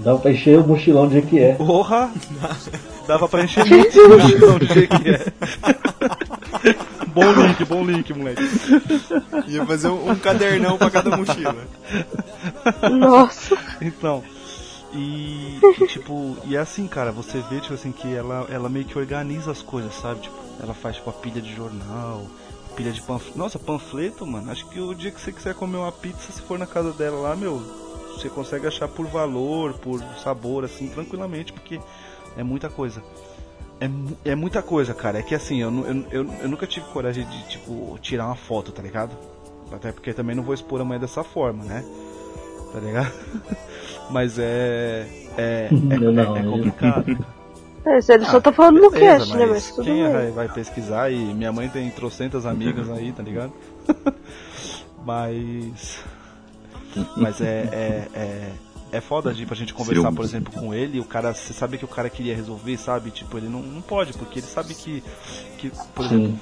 Dá 0.00 0.16
pra 0.16 0.32
encher 0.32 0.58
o 0.58 0.66
mochilão 0.66 1.08
jeito 1.08 1.28
que 1.28 1.38
é. 1.38 1.54
Porra! 1.54 2.10
Dava 3.06 3.28
pra 3.28 3.44
encher 3.44 3.64
muito 3.64 4.00
o 4.00 4.08
mochilão 4.08 4.58
jeito 4.58 5.00
que 5.00 5.08
é. 5.08 5.32
bom 7.14 7.32
link, 7.32 7.64
bom 7.64 7.84
link, 7.84 8.12
moleque. 8.12 8.42
Ia 9.46 9.64
fazer 9.64 9.88
um, 9.88 10.10
um 10.10 10.16
cadernão 10.16 10.76
pra 10.76 10.90
cada 10.90 11.16
mochila. 11.16 11.56
Nossa. 12.90 13.56
Então. 13.80 14.24
E, 14.94 15.58
e, 15.80 15.86
tipo, 15.88 16.36
e 16.44 16.54
é 16.54 16.60
assim, 16.60 16.86
cara, 16.86 17.10
você 17.10 17.40
vê, 17.50 17.60
tipo 17.60 17.74
assim, 17.74 17.90
que 17.90 18.14
ela, 18.14 18.46
ela 18.48 18.68
meio 18.68 18.84
que 18.84 18.96
organiza 18.96 19.50
as 19.50 19.60
coisas, 19.60 19.92
sabe? 19.94 20.20
Tipo, 20.20 20.36
ela 20.60 20.72
faz, 20.72 20.96
tipo, 20.96 21.10
a 21.10 21.12
pilha 21.12 21.42
de 21.42 21.52
jornal, 21.52 22.24
pilha 22.76 22.92
de 22.92 23.02
panfleto. 23.02 23.36
Nossa, 23.36 23.58
panfleto, 23.58 24.24
mano, 24.24 24.52
acho 24.52 24.66
que 24.68 24.80
o 24.80 24.94
dia 24.94 25.10
que 25.10 25.20
você 25.20 25.32
quiser 25.32 25.54
comer 25.54 25.78
uma 25.78 25.90
pizza, 25.90 26.30
se 26.30 26.40
for 26.40 26.58
na 26.58 26.66
casa 26.66 26.92
dela 26.92 27.18
lá, 27.18 27.34
meu, 27.34 27.58
você 28.12 28.28
consegue 28.28 28.68
achar 28.68 28.86
por 28.86 29.06
valor, 29.06 29.74
por 29.74 30.00
sabor, 30.22 30.64
assim, 30.64 30.88
tranquilamente, 30.88 31.52
porque 31.52 31.80
é 32.36 32.42
muita 32.44 32.68
coisa. 32.68 33.02
É, 33.80 34.30
é 34.30 34.34
muita 34.36 34.62
coisa, 34.62 34.94
cara. 34.94 35.18
É 35.18 35.22
que 35.22 35.34
assim, 35.34 35.60
eu, 35.60 35.70
eu, 35.84 36.06
eu, 36.10 36.32
eu 36.42 36.48
nunca 36.48 36.66
tive 36.66 36.86
coragem 36.86 37.26
de, 37.26 37.48
tipo, 37.48 37.98
tirar 38.00 38.26
uma 38.26 38.36
foto, 38.36 38.70
tá 38.70 38.80
ligado? 38.80 39.16
Até 39.72 39.90
porque 39.90 40.12
também 40.12 40.36
não 40.36 40.44
vou 40.44 40.54
expor 40.54 40.80
a 40.80 40.84
mãe 40.84 41.00
dessa 41.00 41.24
forma, 41.24 41.64
né? 41.64 41.84
Tá 42.72 42.78
ligado? 42.78 43.12
Mas 44.10 44.38
é. 44.38 45.06
É, 45.36 45.68
é, 45.90 45.98
não, 45.98 46.36
é 46.36 46.44
eu- 46.44 46.50
complicado. 46.52 47.26
É, 47.86 47.98
ele 48.14 48.24
só 48.24 48.40
tá 48.40 48.50
falando 48.50 48.80
no 48.80 48.90
Beleza, 48.90 49.18
cast, 49.26 49.36
né? 49.36 49.44
Mas 49.44 49.68
tudo 49.68 49.84
quem 49.84 50.02
bem. 50.02 50.10
vai, 50.10 50.30
vai 50.30 50.48
pesquisar 50.48 51.12
e 51.12 51.18
minha 51.18 51.52
mãe 51.52 51.68
tem 51.68 51.90
trocentas 51.90 52.46
amigas 52.46 52.90
aí, 52.90 53.12
tá 53.12 53.22
ligado? 53.22 53.52
mas. 55.04 55.98
Mas 57.14 57.42
é, 57.42 57.68
é, 57.72 58.08
é, 58.14 58.52
é 58.90 59.00
foda 59.02 59.34
de 59.34 59.44
pra 59.44 59.54
gente 59.54 59.74
conversar, 59.74 60.10
por 60.12 60.24
exemplo, 60.24 60.50
com 60.50 60.72
ele, 60.72 60.96
e 60.96 61.00
o 61.00 61.04
cara, 61.04 61.34
você 61.34 61.52
sabe 61.52 61.76
que 61.76 61.84
o 61.84 61.88
cara 61.88 62.08
queria 62.08 62.34
resolver, 62.34 62.76
sabe? 62.78 63.10
Tipo, 63.10 63.36
ele 63.36 63.48
não, 63.48 63.60
não 63.60 63.82
pode, 63.82 64.14
porque 64.14 64.38
ele 64.38 64.46
sabe 64.46 64.74
que, 64.74 65.02
que 65.58 65.70
por 65.94 66.06
exemplo, 66.06 66.28
Sim. 66.28 66.38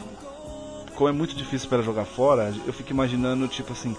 como 0.95 1.09
é 1.09 1.13
muito 1.13 1.35
difícil 1.35 1.69
pra 1.69 1.79
ela 1.79 1.85
jogar 1.85 2.05
fora, 2.05 2.55
eu 2.65 2.73
fico 2.73 2.93
imaginando, 2.93 3.49
tipo 3.49 3.73
assim, 3.73 3.97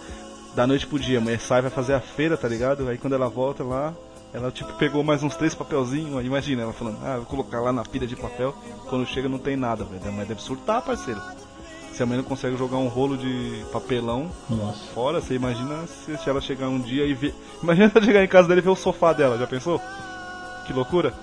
da 0.55 0.67
noite 0.67 0.85
pro 0.85 0.99
dia, 0.99 1.17
a 1.17 1.21
mulher 1.21 1.39
sai, 1.39 1.61
vai 1.61 1.71
fazer 1.71 1.93
a 1.93 1.99
feira, 1.99 2.37
tá 2.37 2.47
ligado? 2.47 2.87
Aí 2.87 2.97
quando 2.97 3.13
ela 3.13 3.27
volta 3.27 3.63
lá, 3.63 3.93
ela 4.33 4.51
tipo 4.51 4.71
pegou 4.73 5.03
mais 5.03 5.23
uns 5.23 5.35
três 5.35 5.53
papelzinhos, 5.53 6.23
imagina 6.25 6.63
ela 6.63 6.73
falando, 6.73 6.97
ah, 7.03 7.17
vou 7.17 7.25
colocar 7.25 7.59
lá 7.61 7.71
na 7.71 7.83
pilha 7.83 8.07
de 8.07 8.15
papel, 8.15 8.55
quando 8.89 9.05
chega 9.05 9.29
não 9.29 9.39
tem 9.39 9.55
nada, 9.55 9.83
velho. 9.83 10.07
A 10.07 10.11
mãe 10.11 10.25
deve 10.25 10.41
surtar, 10.41 10.81
parceiro. 10.81 11.21
Se 11.93 12.01
a 12.01 12.05
mãe 12.07 12.17
não 12.17 12.23
consegue 12.23 12.57
jogar 12.57 12.77
um 12.77 12.87
rolo 12.87 13.15
de 13.15 13.63
papelão 13.71 14.31
Nossa. 14.49 14.79
fora, 14.95 15.21
você 15.21 15.35
imagina 15.35 15.85
se, 15.85 16.27
ela 16.27 16.41
chegar 16.41 16.67
um 16.67 16.79
dia 16.79 17.05
e 17.05 17.13
ver. 17.13 17.35
Imagina 17.61 17.91
ela 17.93 18.03
chegar 18.03 18.23
em 18.23 18.27
casa 18.27 18.47
dele 18.47 18.61
e 18.61 18.63
ver 18.63 18.71
o 18.71 18.75
sofá 18.75 19.13
dela, 19.13 19.37
já 19.37 19.45
pensou? 19.45 19.79
Que 20.65 20.73
loucura? 20.73 21.13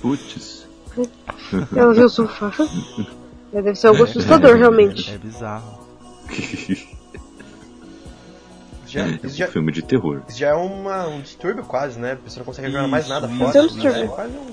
Putz. 0.00 0.68
Eu 1.74 1.92
vi 1.92 2.02
o 2.02 2.08
sofá. 2.08 2.52
Deve 3.52 3.74
ser 3.74 3.88
algo 3.88 4.04
assustador, 4.04 4.56
realmente. 4.56 5.10
É 5.10 5.18
bizarro. 5.18 5.86
Já, 8.88 9.02
É 9.04 9.08
isso, 9.10 9.26
um 9.26 9.30
já, 9.30 9.46
filme 9.48 9.70
de 9.72 9.82
terror. 9.82 10.22
isso 10.28 10.38
já 10.38 10.48
é 10.48 10.54
uma, 10.54 11.06
um 11.06 11.20
distúrbio 11.20 11.64
quase, 11.64 11.98
né? 11.98 12.12
A 12.12 12.16
pessoa 12.16 12.40
não 12.40 12.46
consegue 12.46 12.70
jogar 12.70 12.88
mais 12.88 13.06
nada 13.08 13.28
fora. 13.28 13.48
isso 13.50 13.58
é 13.58 13.62
um 13.62 13.66
distúrbio. 13.66 14.04
É 14.04 14.06
quase 14.08 14.32
um... 14.36 14.46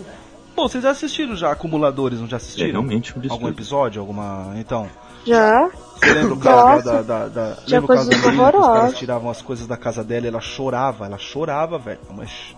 Bom, 0.56 0.70
vocês 0.70 0.84
já 0.84 0.92
assistiram 0.92 1.36
já 1.36 1.52
Acumuladores, 1.52 2.20
não 2.20 2.28
já 2.28 2.36
É 2.36 2.38
assistiram? 2.38 2.72
realmente 2.72 3.14
um 3.18 3.22
Algum 3.32 3.50
episódio? 3.50 4.00
Alguma. 4.00 4.54
Então. 4.58 4.88
Já. 5.26 5.70
Você 5.98 6.14
lembra 6.14 6.34
o 6.34 6.38
Nossa. 6.38 6.84
da, 6.84 7.02
da, 7.02 7.28
da, 7.28 7.56
Tinha 7.66 7.80
lembra 7.80 7.94
o 7.94 7.98
caso 7.98 8.10
da 8.10 8.18
menina 8.18 8.52
que 8.52 8.58
os 8.58 8.66
caras 8.66 8.98
tiravam 8.98 9.30
as 9.30 9.42
coisas 9.42 9.68
da 9.68 9.76
casa 9.76 10.04
dela 10.04 10.26
e 10.26 10.30
ela 10.30 10.40
chorava, 10.40 11.06
ela 11.08 11.18
chorava, 11.18 11.78
velho. 11.78 12.00
Ch- 12.26 12.56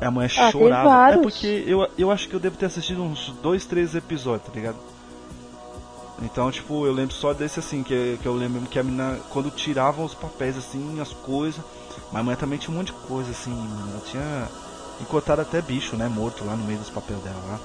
a 0.00 0.10
mulher 0.10 0.30
Ah, 0.38 0.50
chorava. 0.50 1.14
É 1.14 1.18
porque 1.18 1.64
eu, 1.66 1.88
eu 1.98 2.10
acho 2.10 2.28
que 2.28 2.34
eu 2.34 2.40
devo 2.40 2.56
ter 2.56 2.66
assistido 2.66 3.02
uns 3.02 3.30
dois, 3.42 3.64
três 3.66 3.94
episódios, 3.94 4.46
tá 4.48 4.52
ligado? 4.54 4.76
Então, 6.22 6.50
tipo, 6.50 6.84
eu 6.86 6.92
lembro 6.92 7.14
só 7.14 7.32
desse 7.32 7.60
assim, 7.60 7.82
que, 7.82 8.18
que 8.20 8.26
eu 8.26 8.34
lembro 8.34 8.60
que 8.62 8.78
a 8.78 8.82
menina, 8.82 9.18
quando 9.30 9.50
tiravam 9.50 10.04
os 10.04 10.14
papéis 10.14 10.56
assim, 10.56 11.00
as 11.00 11.12
coisas. 11.12 11.60
Mas 12.12 12.20
a 12.20 12.24
mulher 12.24 12.36
também 12.36 12.58
tinha 12.58 12.74
um 12.74 12.78
monte 12.78 12.88
de 12.88 12.92
coisa 13.08 13.30
assim, 13.30 13.50
mano. 13.50 13.90
Ela 13.92 14.02
tinha. 14.04 14.48
Encotaram 15.00 15.42
até 15.42 15.62
bicho, 15.62 15.96
né? 15.96 16.08
Morto 16.08 16.44
lá 16.44 16.54
no 16.54 16.64
meio 16.64 16.78
dos 16.78 16.90
papéis 16.90 17.18
dela 17.20 17.40
lá. 17.48 17.58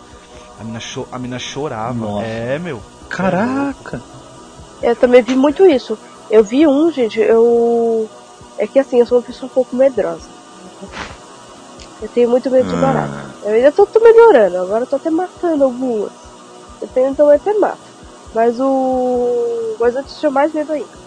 A 0.59 0.63
mina, 0.63 0.79
cho 0.79 1.05
a 1.11 1.19
mina 1.19 1.37
chorava. 1.37 1.93
Nossa. 1.93 2.25
É, 2.25 2.57
meu. 2.57 2.81
Caraca! 3.09 4.01
Eu 4.81 4.95
também 4.95 5.21
vi 5.21 5.35
muito 5.35 5.65
isso. 5.65 5.97
Eu 6.29 6.43
vi 6.43 6.65
um, 6.65 6.91
gente, 6.91 7.19
eu. 7.19 8.09
É 8.57 8.65
que 8.65 8.79
assim, 8.79 8.99
eu 8.99 9.05
sou 9.05 9.17
uma 9.17 9.23
pessoa 9.23 9.49
um 9.49 9.53
pouco 9.53 9.75
medrosa. 9.75 10.29
Eu 12.01 12.07
tenho 12.09 12.29
muito 12.29 12.49
medo 12.49 12.69
de 12.69 12.75
barato. 12.75 13.13
Ah, 13.13 13.47
Eu 13.47 13.53
ainda 13.55 13.71
tô, 13.71 13.85
tô 13.85 13.99
melhorando, 13.99 14.57
agora 14.57 14.83
eu 14.83 14.87
tô 14.87 14.95
até 14.95 15.09
matando 15.09 15.63
algumas. 15.63 16.11
Dependendo 16.79 17.13
então 17.13 17.29
até 17.29 17.53
mato. 17.53 17.84
Mas 18.35 18.59
o. 18.59 19.77
Mas 19.79 19.95
antes 19.95 20.19
tinha 20.19 20.29
mais 20.29 20.53
medo 20.53 20.73
ainda. 20.73 21.05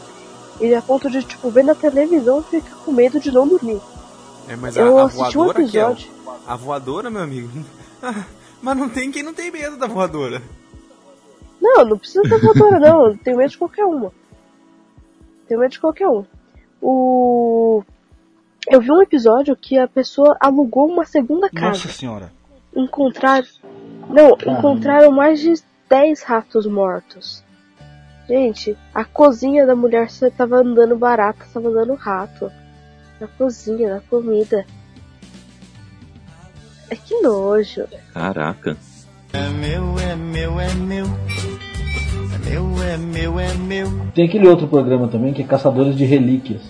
E 0.61 0.75
a 0.75 0.81
ponto 0.83 1.09
de, 1.11 1.23
tipo, 1.23 1.51
ver 1.51 1.63
na 1.63 1.75
televisão 1.75 2.41
e 2.41 2.43
ficar 2.43 2.75
com 2.77 2.91
medo 2.91 3.21
de 3.21 3.31
não 3.31 3.47
dormir. 3.47 3.81
É, 4.49 4.57
mas 4.57 4.77
Eu 4.77 4.99
a, 4.99 5.03
a 5.03 5.05
assisti 5.05 5.39
um 5.39 5.45
voadora, 5.45 5.69
Kel, 5.69 5.91
episódio. 5.93 6.11
a 6.47 6.57
voadora, 6.57 7.11
meu 7.11 7.23
amigo. 7.23 7.51
Mas 8.61 8.77
não 8.77 8.89
tem 8.89 9.13
quem 9.13 9.23
não 9.23 9.33
tem 9.33 9.53
medo 9.53 9.77
da 9.77 9.87
voadora. 9.87 10.43
Não, 11.61 11.85
não 11.85 11.97
precisa 11.99 12.23
ter 12.23 12.41
voadora, 12.41 12.81
não. 12.81 13.07
Eu 13.09 13.19
tenho 13.19 13.37
medo 13.37 13.51
de 13.51 13.59
qualquer 13.59 13.85
uma. 13.85 14.11
Tenho 15.47 15.61
medo 15.61 15.71
de 15.71 15.79
qualquer 15.81 16.09
um. 16.09 16.25
O. 16.83 17.85
Eu 18.67 18.81
vi 18.81 18.91
um 18.91 19.01
episódio 19.01 19.55
que 19.55 19.79
a 19.79 19.87
pessoa 19.87 20.37
alugou 20.41 20.89
uma 20.89 21.05
segunda 21.05 21.49
casa. 21.49 21.69
Nossa 21.69 21.89
senhora. 21.89 22.33
Encontraram. 22.75 23.47
Não, 24.09 24.37
Caramba. 24.37 24.59
encontraram 24.59 25.13
mais 25.13 25.39
de 25.39 25.53
10 25.89 26.23
ratos 26.23 26.67
mortos. 26.67 27.43
Gente, 28.29 28.77
a 28.95 29.05
cozinha 29.05 29.67
da 29.67 29.75
mulher 29.75 30.11
só 30.11 30.29
tava 30.31 30.57
andando 30.57 30.97
barata, 30.97 31.47
tava 31.53 31.69
andando 31.69 31.95
rato. 31.95 32.51
Na 33.19 33.27
cozinha, 33.27 33.95
na 33.95 34.01
comida. 34.01 34.67
É 36.91 36.97
que 36.97 37.21
nojo. 37.21 37.87
caraca. 38.13 38.77
É 39.33 39.49
meu, 39.49 39.99
é 39.99 40.15
meu, 40.15 40.61
é 40.61 40.75
meu. 40.75 41.07
É 42.35 42.39
meu, 42.39 42.83
é 42.83 42.97
meu, 42.97 43.41
é 43.41 43.55
meu. 43.55 44.07
Tem 44.15 44.27
aquele 44.27 44.47
outro 44.47 44.69
programa 44.69 45.09
também 45.09 45.33
que 45.33 45.43
é 45.43 45.47
Caçadores 45.47 45.97
de 45.97 46.05
Relíquias. 46.05 46.63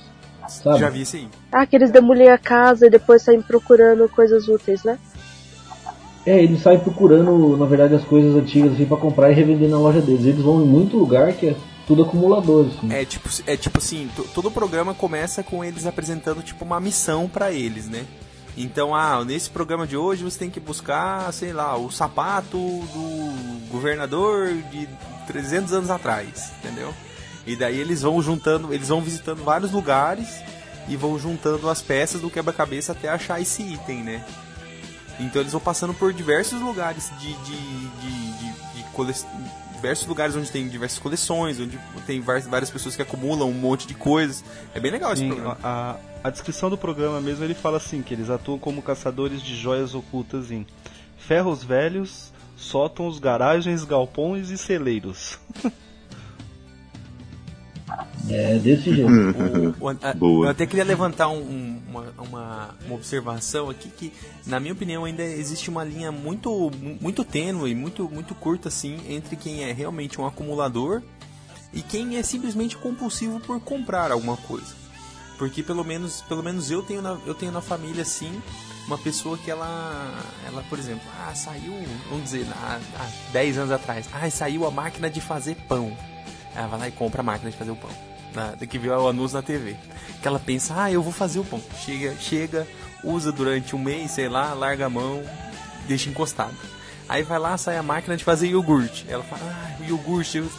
Sabe? 0.49 0.79
Já 0.79 0.89
vi 0.89 1.05
aí. 1.15 1.29
Ah, 1.53 1.67
que 1.67 1.77
eles 1.77 1.91
demolem 1.91 2.31
a 2.31 2.39
casa 2.39 2.87
e 2.87 2.91
depois 2.91 3.23
saem 3.23 3.43
procurando 3.43 4.09
coisas 4.09 4.49
úteis, 4.49 4.83
né? 4.83 4.99
É, 6.27 6.43
eles 6.43 6.61
saem 6.63 6.79
procurando, 6.81 7.57
na 7.57 7.65
verdade, 7.67 7.95
as 7.95 8.05
coisas 8.05 8.35
antigas 8.37 8.73
assim, 8.73 8.85
pra 8.85 8.97
comprar 8.97 9.31
e 9.31 9.35
revender 9.35 9.69
na 9.69 9.79
loja 9.79 10.01
deles. 10.01 10.25
Eles 10.27 10.43
vão 10.43 10.61
em 10.63 10.67
muito 10.67 10.97
lugar 10.97 11.33
que 11.33 11.49
é 11.49 11.57
tudo 11.87 12.03
acumulador, 12.03 12.67
assim. 12.67 12.93
É 12.93 13.05
tipo, 13.05 13.29
é 13.47 13.57
tipo 13.57 13.79
assim, 13.79 14.09
to- 14.15 14.27
todo 14.35 14.49
o 14.49 14.51
programa 14.51 14.93
começa 14.93 15.43
com 15.43 15.65
eles 15.65 15.87
apresentando 15.87 16.43
tipo 16.43 16.65
uma 16.65 16.79
missão 16.81 17.29
pra 17.29 17.51
eles, 17.51 17.89
né? 17.89 18.05
Então, 18.57 18.95
ah, 18.95 19.25
nesse 19.25 19.49
programa 19.49 19.87
de 19.87 19.97
hoje 19.97 20.23
você 20.25 20.39
tem 20.39 20.51
que 20.51 20.61
buscar, 20.61 21.33
sei 21.33 21.53
lá, 21.53 21.77
o 21.79 21.91
sapato 21.91 22.59
do 22.59 23.69
governador 23.71 24.49
de 24.71 24.89
300 25.29 25.73
anos 25.73 25.91
atrás, 25.91 26.51
entendeu? 26.59 26.93
E 27.47 27.57
daí 27.57 27.79
eles 27.79 28.03
vão 28.03 28.21
juntando, 28.21 28.75
eles 28.75 28.89
vão 28.89 29.01
visitando 29.01 29.43
vários 29.45 29.71
lugares 29.73 30.29
e 30.89 30.97
vão 30.97 31.19
juntando 31.19 31.71
as 31.71 31.81
peças 31.81 32.21
do 32.21 32.29
quebra-cabeça 32.29 32.93
até 32.93 33.09
achar 33.09 33.41
esse 33.41 33.63
item, 33.63 34.03
né? 34.03 34.25
Então 35.21 35.43
eles 35.43 35.53
vão 35.53 35.61
passando 35.61 35.93
por 35.95 36.13
diversos 36.13 36.61
lugares 36.61 37.11
de, 37.19 37.33
de, 37.33 37.57
de, 37.57 38.33
de, 38.33 38.53
de 38.77 38.83
cole- 38.93 39.13
diversos 39.75 40.07
lugares 40.07 40.35
onde 40.37 40.51
tem 40.51 40.69
diversas 40.69 40.99
coleções, 40.99 41.59
onde 41.61 41.79
tem 42.07 42.21
várias, 42.21 42.71
pessoas 42.71 42.97
que 42.97 43.03
acumulam 43.03 43.49
um 43.49 43.55
monte 43.55 43.87
de 43.87 43.95
coisas. 43.95 44.45
É 44.75 44.81
bem 44.81 44.91
legal 44.91 45.13
esse 45.13 45.23
Sim, 45.23 45.29
programa. 45.29 45.59
a, 45.63 45.97
a 46.25 46.31
descrição 46.31 46.69
do 46.71 46.77
programa 46.79 47.21
mesmo 47.21 47.45
ele 47.45 47.55
fala 47.55 47.77
assim 47.77 48.03
que 48.03 48.13
eles 48.15 48.29
atuam 48.31 48.59
como 48.59 48.83
caçadores 48.83 49.43
de 49.43 49.57
joias 49.57 49.95
ocultas 49.95 50.51
em 50.51 50.67
ferros 51.17 51.63
velhos, 51.63 52.33
sótãos, 52.57 53.19
garagens, 53.19 53.85
galpões 53.85 54.51
e 54.51 54.59
celeiros. 54.59 55.39
É 58.29 58.59
desse 58.59 58.95
jeito. 58.95 59.09
O- 59.81 59.85
o- 59.87 59.89
a- 60.03 60.15
Boa. 60.15 60.47
Eu 60.47 60.51
até 60.51 60.67
queria 60.67 60.85
levantar 60.85 61.29
um- 61.29 61.39
um- 61.41 61.83
uma, 61.89 62.05
uma, 62.19 62.75
uma 62.87 62.95
observação 62.95 63.71
aqui 63.71 63.89
que, 63.89 64.13
na 64.47 64.61
minha 64.61 64.73
opinião, 64.73 65.05
ainda 65.05 65.23
existe 65.23 65.71
uma 65.71 65.85
linha 65.85 66.13
muito, 66.13 66.71
muito 67.01 67.25
tênue, 67.25 67.75
muito, 67.75 68.09
muito 68.11 68.35
curta 68.35 68.69
assim, 68.69 68.99
entre 69.09 69.37
quem 69.37 69.65
é 69.65 69.73
realmente 69.73 70.21
um 70.21 70.27
acumulador 70.27 71.03
e 71.73 71.83
quem 71.83 72.17
é 72.17 72.23
simplesmente 72.23 72.77
compulsivo 72.77 73.41
por 73.41 73.61
comprar 73.61 74.11
alguma 74.13 74.37
coisa. 74.37 74.77
Porque 75.39 75.63
pelo 75.63 75.85
menos, 75.85 76.23
pelo 76.23 76.43
menos 76.43 76.71
eu 76.71 76.83
tenho 76.83 77.01
na, 77.01 77.17
eu 77.25 77.35
tenho 77.35 77.53
na 77.53 77.61
família 77.61 78.03
assim 78.03 78.43
uma 78.87 78.99
pessoa 78.99 79.37
que 79.39 79.51
ela, 79.51 80.13
ela 80.47 80.63
por 80.69 80.79
exemplo, 80.79 81.03
ah, 81.21 81.35
saiu, 81.35 81.75
vamos 82.09 82.25
dizer, 82.25 82.47
há, 82.53 82.81
há 82.99 83.33
10 83.33 83.59
anos 83.59 83.71
atrás, 83.71 84.09
ah, 84.13 84.29
saiu 84.31 84.67
a 84.67 84.71
máquina 84.71 85.09
de 85.11 85.21
fazer 85.21 85.55
pão. 85.69 85.95
Ela 86.59 86.67
vai 86.67 86.81
lá 86.81 86.89
e 86.89 86.93
compra 86.93 87.21
a 87.21 87.25
máquina 87.25 87.51
de 87.51 87.57
fazer 87.57 87.71
o 87.71 87.77
pão. 87.77 87.91
Na, 88.35 88.53
que 88.67 88.79
viu 88.79 88.93
o 88.93 89.09
anúncio 89.09 89.37
na 89.37 89.43
TV. 89.43 89.77
Que 90.21 90.27
ela 90.27 90.41
pensa, 90.41 90.75
ah, 90.77 90.91
eu 90.91 91.01
vou 91.03 91.13
fazer 91.13 91.39
o 91.39 91.45
pão. 91.45 91.63
Chega, 91.85 92.15
chega, 92.21 92.67
usa 93.05 93.31
durante 93.31 93.77
um 93.77 93.79
mês, 93.79 94.11
sei 94.11 94.29
lá, 94.29 94.53
larga 94.55 94.87
a 94.87 94.91
mão, 94.91 95.23
deixa 95.87 96.11
encostado. 96.11 96.55
Aí 97.09 97.23
vai 97.23 97.39
lá, 97.39 97.57
sai 97.57 97.77
a 97.79 97.83
máquina 97.83 98.17
de 98.17 98.25
fazer 98.25 98.49
iogurte. 98.49 99.07
Ela 99.09 99.23
fala, 99.23 99.41
ah, 99.45 99.85
iogurte, 99.85 100.39
eu 100.39 100.51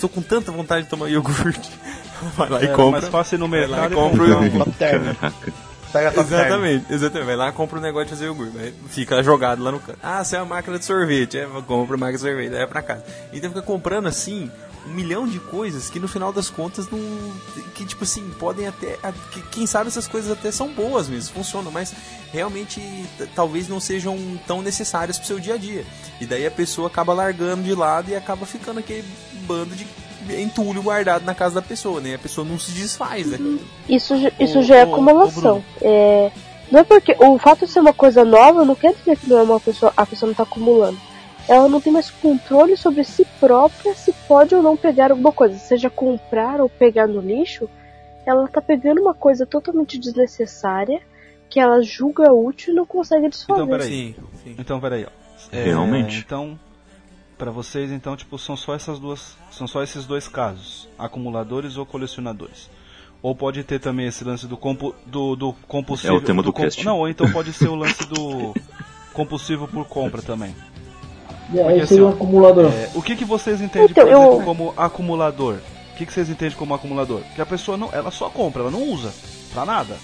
tô 0.00 0.08
com 0.08 0.22
tanta 0.22 0.50
vontade 0.50 0.84
de 0.84 0.90
tomar 0.90 1.08
iogurte. 1.08 1.70
Vai 2.36 2.48
lá 2.48 2.60
e 2.62 2.66
Era 2.66 2.74
compra. 2.74 3.00
mais 3.00 3.12
fácil 3.12 3.38
no 3.38 3.48
Vai 3.48 3.66
lá 3.66 3.88
mercado 3.88 3.92
e 3.92 3.94
e 3.94 3.96
compra 3.96 4.22
o 4.22 4.28
iogurte. 4.28 4.84
a. 5.94 6.20
Exatamente, 6.20 6.92
exatamente. 6.92 7.26
Vai 7.26 7.36
lá, 7.36 7.52
compra 7.52 7.78
um 7.78 7.82
negócio 7.82 8.06
de 8.06 8.10
fazer 8.10 8.24
iogurte. 8.24 8.58
Aí 8.58 8.74
fica 8.88 9.22
jogado 9.22 9.62
lá 9.62 9.70
no 9.70 9.78
canto. 9.78 9.98
Ah, 10.02 10.24
você 10.24 10.36
é 10.36 10.40
uma 10.40 10.56
máquina 10.56 10.78
de 10.78 10.84
sorvete. 10.84 11.38
É, 11.38 11.46
compra 11.66 11.94
a 11.94 11.98
máquina 11.98 12.18
de 12.18 12.18
sorvete, 12.18 12.50
leva 12.50 12.66
pra 12.66 12.82
casa. 12.82 13.04
Então 13.32 13.50
fica 13.50 13.62
comprando 13.62 14.06
assim 14.08 14.50
um 14.86 14.90
milhão 14.92 15.26
de 15.26 15.38
coisas 15.40 15.88
que 15.88 15.98
no 15.98 16.06
final 16.08 16.32
das 16.32 16.50
contas 16.50 16.88
não. 16.90 16.98
Que 17.74 17.84
tipo 17.84 18.04
assim, 18.04 18.28
podem 18.38 18.66
até. 18.66 18.98
que- 19.32 19.42
quem 19.50 19.66
sabe 19.66 19.88
essas 19.88 20.06
coisas 20.06 20.30
até 20.30 20.50
são 20.50 20.68
boas 20.68 21.08
mesmo, 21.08 21.34
funcionam, 21.34 21.70
mas 21.72 21.92
realmente 22.32 22.80
talvez 23.34 23.68
não 23.68 23.80
sejam 23.80 24.18
tão 24.46 24.60
necessárias 24.62 25.16
pro 25.18 25.26
seu 25.26 25.40
dia 25.40 25.54
a 25.54 25.56
dia. 25.58 25.84
E 26.20 26.26
daí 26.26 26.46
a 26.46 26.50
pessoa 26.50 26.88
acaba 26.88 27.12
largando 27.14 27.62
de 27.62 27.74
lado 27.74 28.10
e 28.10 28.16
acaba 28.16 28.44
ficando 28.46 28.80
aquele 28.80 29.04
bando 29.46 29.74
de 29.74 29.86
entulho 30.40 30.82
guardado 30.82 31.24
na 31.24 31.34
casa 31.34 31.56
da 31.56 31.62
pessoa, 31.62 32.00
né? 32.00 32.14
A 32.14 32.18
pessoa 32.18 32.46
não 32.46 32.58
se 32.58 32.72
desfaz, 32.72 33.26
né? 33.26 33.38
Isso, 33.88 34.18
já- 34.20 34.32
isso 34.40 34.58
Ô, 34.58 34.62
já 34.62 34.76
é 34.76 34.82
acumulação. 34.82 35.62
É, 35.82 36.30
não 36.70 36.80
é 36.80 36.84
porque 36.84 37.14
o 37.18 37.38
fato 37.38 37.66
de 37.66 37.72
ser 37.72 37.80
uma 37.80 37.92
coisa 37.92 38.24
nova 38.24 38.64
não 38.64 38.74
quer 38.74 38.94
dizer 38.94 39.16
que 39.18 39.28
não 39.28 39.38
é 39.38 39.42
uma 39.42 39.60
pessoa, 39.60 39.92
a 39.96 40.06
pessoa 40.06 40.26
não 40.28 40.32
está 40.32 40.42
acumulando. 40.44 40.98
Ela 41.48 41.68
não 41.68 41.80
tem 41.80 41.92
mais 41.92 42.10
controle 42.10 42.76
sobre 42.76 43.04
si 43.04 43.26
própria 43.38 43.94
se 43.94 44.12
pode 44.26 44.54
ou 44.54 44.62
não 44.62 44.76
pegar 44.76 45.10
alguma 45.10 45.32
coisa, 45.32 45.58
seja 45.58 45.90
comprar 45.90 46.60
ou 46.60 46.68
pegar 46.68 47.06
no 47.06 47.20
lixo. 47.20 47.68
Ela 48.26 48.48
tá 48.48 48.62
pegando 48.62 49.02
uma 49.02 49.12
coisa 49.12 49.44
totalmente 49.44 49.98
desnecessária 49.98 51.02
que 51.50 51.60
ela 51.60 51.82
julga 51.82 52.32
útil 52.32 52.72
e 52.72 52.76
não 52.76 52.86
consegue 52.86 53.28
desfazer. 53.28 53.62
Então, 53.62 53.68
peraí. 53.68 53.88
Sim, 53.88 54.14
sim. 54.42 54.56
Então, 54.58 54.80
peraí, 54.80 55.04
ó. 55.04 55.08
É, 55.52 55.64
Realmente. 55.64 56.24
Então, 56.24 56.58
pra 57.36 57.50
vocês, 57.50 57.92
então, 57.92 58.16
tipo, 58.16 58.38
são 58.38 58.56
só 58.56 58.74
essas 58.74 58.98
duas, 58.98 59.36
são 59.50 59.66
só 59.66 59.82
esses 59.82 60.06
dois 60.06 60.26
casos, 60.26 60.88
acumuladores 60.98 61.76
ou 61.76 61.84
colecionadores. 61.84 62.70
Ou 63.22 63.34
pode 63.34 63.62
ter 63.64 63.78
também 63.78 64.06
esse 64.06 64.24
lance 64.24 64.46
do 64.46 64.56
compu, 64.56 64.94
do, 65.06 65.36
do 65.36 65.52
compulsivo. 65.68 66.14
É 66.14 66.16
o 66.16 66.20
tema 66.20 66.42
do 66.42 66.52
com- 66.52 66.62
cast. 66.62 66.82
Não, 66.84 66.98
ou 66.98 67.08
então 67.08 67.30
pode 67.30 67.52
ser 67.52 67.68
o 67.68 67.74
lance 67.74 68.06
do 68.08 68.54
compulsivo 69.12 69.68
por 69.68 69.86
compra 69.86 70.22
também. 70.22 70.54
E 71.52 71.60
aí 71.60 71.64
Porque, 71.64 71.80
um 71.80 71.82
assim, 71.84 72.00
ó, 72.00 72.08
acumulador. 72.10 72.66
É, 72.72 72.90
o 72.94 73.02
que 73.02 73.16
que 73.16 73.24
vocês 73.24 73.60
entendem, 73.60 73.90
Então, 73.90 74.04
por 74.04 74.12
exemplo, 74.12 74.38
eu- 74.40 74.44
como 74.44 74.74
acumulador? 74.76 75.56
O 75.92 75.96
que 75.96 76.06
que 76.06 76.12
vocês 76.12 76.28
entendem 76.28 76.56
como 76.56 76.74
acumulador? 76.74 77.20
Que 77.34 77.40
a 77.40 77.46
pessoa 77.46 77.76
não, 77.76 77.90
ela 77.92 78.10
só 78.10 78.28
compra, 78.30 78.62
ela 78.62 78.70
não 78.70 78.82
usa 78.82 79.12
pra 79.52 79.64
nada. 79.64 79.96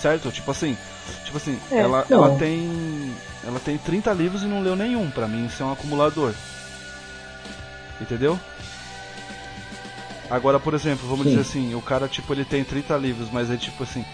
Certo? 0.00 0.30
Tipo 0.30 0.50
assim, 0.50 0.76
tipo 1.24 1.36
assim, 1.36 1.58
É, 1.70 1.78
ela, 1.78 2.04
não. 2.08 2.24
ela 2.26 2.36
tem 2.38 3.14
ela 3.46 3.58
tem 3.60 3.78
30 3.78 4.12
livros 4.12 4.42
e 4.42 4.46
não 4.46 4.62
leu 4.62 4.76
nenhum, 4.76 5.10
pra 5.10 5.26
mim 5.28 5.46
isso 5.46 5.62
é 5.62 5.66
um 5.66 5.72
acumulador. 5.72 6.34
Entendeu? 8.00 8.38
Agora, 10.30 10.60
por 10.60 10.74
exemplo, 10.74 11.08
vamos 11.08 11.24
Sim. 11.24 11.30
dizer 11.30 11.40
assim, 11.42 11.74
o 11.74 11.82
cara 11.82 12.06
tipo 12.08 12.32
ele 12.32 12.44
tem 12.44 12.62
30 12.62 12.96
livros, 12.96 13.28
mas 13.32 13.50
é 13.50 13.56
tipo 13.56 13.82
assim, 13.82 14.04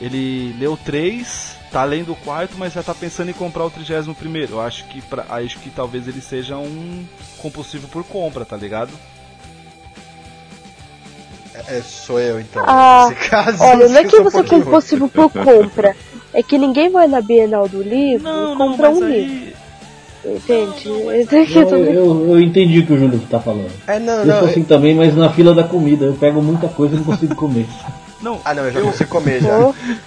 ele 0.00 0.54
leu 0.58 0.76
três, 0.82 1.56
tá 1.70 1.84
lendo 1.84 2.12
o 2.12 2.16
quarto, 2.16 2.54
mas 2.56 2.72
já 2.72 2.82
tá 2.82 2.94
pensando 2.94 3.30
em 3.30 3.34
comprar 3.34 3.64
o 3.64 3.70
trigésimo 3.70 4.14
primeiro. 4.14 4.54
Eu 4.54 4.60
acho 4.60 4.84
que 4.86 5.00
pra, 5.02 5.24
acho 5.30 5.58
que 5.58 5.70
talvez 5.70 6.06
ele 6.08 6.20
seja 6.20 6.56
um 6.56 7.04
compulsivo 7.38 7.88
por 7.88 8.04
compra, 8.04 8.44
tá 8.44 8.56
ligado? 8.56 8.90
É, 11.66 11.80
sou 11.82 12.20
eu, 12.20 12.38
então. 12.40 12.62
Ah, 12.66 13.08
Nesse 13.10 13.28
caso, 13.30 13.62
Olha, 13.64 13.88
não 13.88 13.96
é 13.98 14.04
eu 14.04 14.08
que 14.08 14.20
você 14.20 14.38
é 14.38 14.42
compulsivo 14.44 15.08
por 15.08 15.30
compra. 15.30 15.96
É 16.32 16.42
que 16.42 16.56
ninguém 16.58 16.88
vai 16.90 17.08
na 17.08 17.20
Bienal 17.20 17.68
do 17.68 17.82
Livro 17.82 18.28
e 18.28 18.56
compra 18.56 18.90
um 18.90 19.04
livro. 19.04 19.56
Entende? 20.24 20.88
Esse 21.14 21.36
aqui 21.38 21.58
Eu, 21.58 21.66
também- 21.66 21.94
eu, 21.94 22.28
eu 22.30 22.40
entendi 22.40 22.80
o 22.80 22.86
que 22.86 22.92
o 22.92 22.98
Júlio 22.98 23.18
tá 23.30 23.40
falando. 23.40 23.70
É, 23.86 23.98
não, 23.98 24.20
Eu 24.20 24.26
não. 24.26 24.38
sou 24.40 24.48
assim 24.48 24.62
também, 24.62 24.94
mas 24.94 25.16
na 25.16 25.32
fila 25.32 25.54
da 25.54 25.64
comida. 25.64 26.04
Eu 26.04 26.14
pego 26.14 26.40
muita 26.42 26.68
coisa 26.68 26.94
e 26.94 26.98
não 26.98 27.04
consigo 27.04 27.34
comer. 27.34 27.66
Não, 28.20 28.40
Ah, 28.44 28.52
não, 28.54 28.64
eu 28.64 28.72
já 28.72 28.80
consigo 28.80 29.10
comer 29.10 29.40
já. 29.42 29.56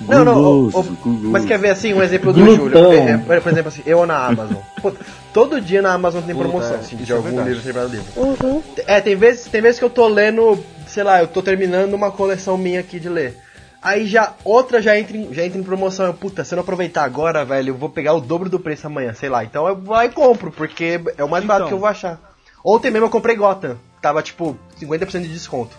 Não, 0.01 0.25
não, 0.25 0.37
ô, 0.37 0.69
guloso. 0.69 0.97
mas 1.29 1.45
quer 1.45 1.57
ver 1.57 1.69
assim 1.69 1.93
um 1.93 2.01
exemplo 2.03 2.33
do 2.33 2.39
Glutão. 2.43 2.91
Júlio? 2.91 3.09
É, 3.09 3.11
é, 3.11 3.17
por 3.39 3.51
exemplo, 3.51 3.67
assim, 3.69 3.81
eu 3.85 4.05
na 4.05 4.25
Amazon. 4.25 4.57
Pô, 4.81 4.91
todo 5.33 5.61
dia 5.61 5.81
na 5.81 5.93
Amazon 5.93 6.21
tem 6.21 6.35
Puta, 6.35 6.47
promoção, 6.49 6.75
é, 6.75 6.79
assim, 6.79 6.95
de 6.97 7.09
é 7.11 7.15
algum 7.15 7.27
verdade. 7.29 7.49
livro, 7.49 7.63
determinado 7.63 7.95
livro. 7.95 8.11
uhum. 8.47 8.63
É, 8.85 8.99
tem 8.99 9.15
vezes, 9.15 9.45
tem 9.45 9.61
vezes 9.61 9.79
que 9.79 9.85
eu 9.85 9.89
tô 9.89 10.07
lendo, 10.07 10.59
sei 10.87 11.03
lá, 11.03 11.21
eu 11.21 11.27
tô 11.27 11.41
terminando 11.41 11.93
uma 11.93 12.11
coleção 12.11 12.57
minha 12.57 12.81
aqui 12.81 12.99
de 12.99 13.07
ler. 13.07 13.37
Aí 13.83 14.05
já, 14.05 14.33
outra 14.43 14.79
já 14.81 14.99
entra 14.99 15.17
em, 15.17 15.33
já 15.33 15.43
entra 15.43 15.57
em 15.57 15.63
promoção. 15.63 16.05
Eu, 16.05 16.13
puta, 16.13 16.43
se 16.43 16.53
eu 16.53 16.57
não 16.57 16.61
aproveitar 16.63 17.03
agora, 17.03 17.43
velho, 17.43 17.69
eu 17.69 17.75
vou 17.77 17.89
pegar 17.89 18.13
o 18.13 18.21
dobro 18.21 18.47
do 18.49 18.59
preço 18.59 18.85
amanhã, 18.85 19.13
sei 19.13 19.27
lá. 19.29 19.43
Então 19.43 19.67
eu 19.67 19.75
vou 19.75 19.95
lá 19.95 20.05
e 20.05 20.09
compro, 20.09 20.51
porque 20.51 20.99
é 21.17 21.23
o 21.23 21.29
mais 21.29 21.43
barato 21.43 21.61
Então. 21.61 21.67
que 21.69 21.73
eu 21.73 21.79
vou 21.79 21.87
achar. 21.89 22.19
Ontem 22.63 22.91
mesmo 22.91 23.07
eu 23.07 23.09
comprei 23.09 23.35
Gotham, 23.35 23.77
tava 23.99 24.21
tipo 24.21 24.55
50% 24.79 25.21
de 25.21 25.29
desconto. 25.29 25.75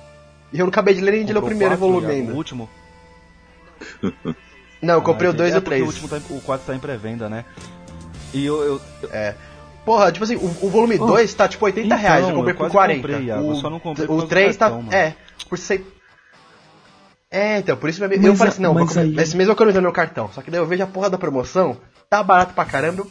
E 0.53 0.59
eu 0.59 0.65
não 0.67 0.71
acabei 0.71 0.95
de 0.95 1.01
ler 1.01 1.13
nem 1.13 1.25
de 1.25 1.33
ler 1.33 1.39
o 1.39 1.43
primeiro 1.43 1.77
quatro, 1.77 1.87
volume 1.87 2.07
ainda. 2.13 2.33
O 2.33 2.37
último? 2.37 2.69
Não, 4.83 4.95
eu 4.95 5.03
comprei 5.03 5.29
Ah, 5.29 5.31
o 5.31 5.35
2 5.35 5.51
entendi. 5.51 5.55
e 5.55 5.57
é 5.57 5.59
o 5.59 5.63
porque 5.63 5.77
3. 5.77 5.83
O, 5.83 5.87
último 5.87 6.09
tá 6.09 6.21
o 6.35 6.41
4 6.41 6.67
tá 6.67 6.75
em 6.75 6.79
pré-venda, 6.81 7.29
né? 7.29 7.45
E 8.35 8.45
eu, 8.45 8.61
eu, 8.63 8.81
É. 9.13 9.35
Porra, 9.85 10.13
tipo 10.13 10.25
assim, 10.25 10.37
o, 10.37 10.45
o 10.45 10.71
volume 10.71 10.97
2 10.99 11.35
tá 11.35 11.49
tipo 11.49 11.65
80 11.65 11.87
então, 11.87 11.99
reais, 11.99 12.29
eu 12.29 12.35
comprei 12.35 12.53
eu 12.53 12.57
por 12.57 12.63
quase 12.71 12.73
40. 12.73 13.01
comprei, 13.01 13.27
Iago, 13.27 13.49
eu 13.51 13.55
só 13.57 13.69
não 13.71 13.81
comprei 13.81 14.07
por 14.07 14.13
o 14.13 14.17
causa 14.19 14.27
do 14.27 14.31
3 14.31 14.57
tá. 14.57 14.71
mano. 14.71 14.93
É, 14.93 15.15
por 15.49 15.59
ser. 15.59 15.85
É, 17.31 17.59
então, 17.59 17.77
por 17.77 17.89
isso 17.91 18.01
mesmo. 18.01 18.15
Eu 18.27 18.31
Mas 18.31 18.39
falei 18.39 18.49
a- 18.51 18.53
assim, 18.53 18.63
não, 18.63 18.75
vou 18.75 18.85
mas 18.85 18.93
comer- 18.95 19.19
aí- 19.19 19.23
esse 19.25 19.37
mês 19.37 19.49
eu 19.49 19.55
economizando 19.55 19.83
meu 19.85 19.93
cartão. 19.93 20.31
Só 20.33 20.43
que 20.43 20.51
daí 20.51 20.61
eu 20.61 20.67
vejo 20.67 20.83
a 20.85 20.87
porra 20.87 21.11
da 21.11 21.19
promoção, 21.19 21.77
tá 22.09 22.23
barato 22.23 22.55
pra 22.55 22.65
caramba. 22.65 23.05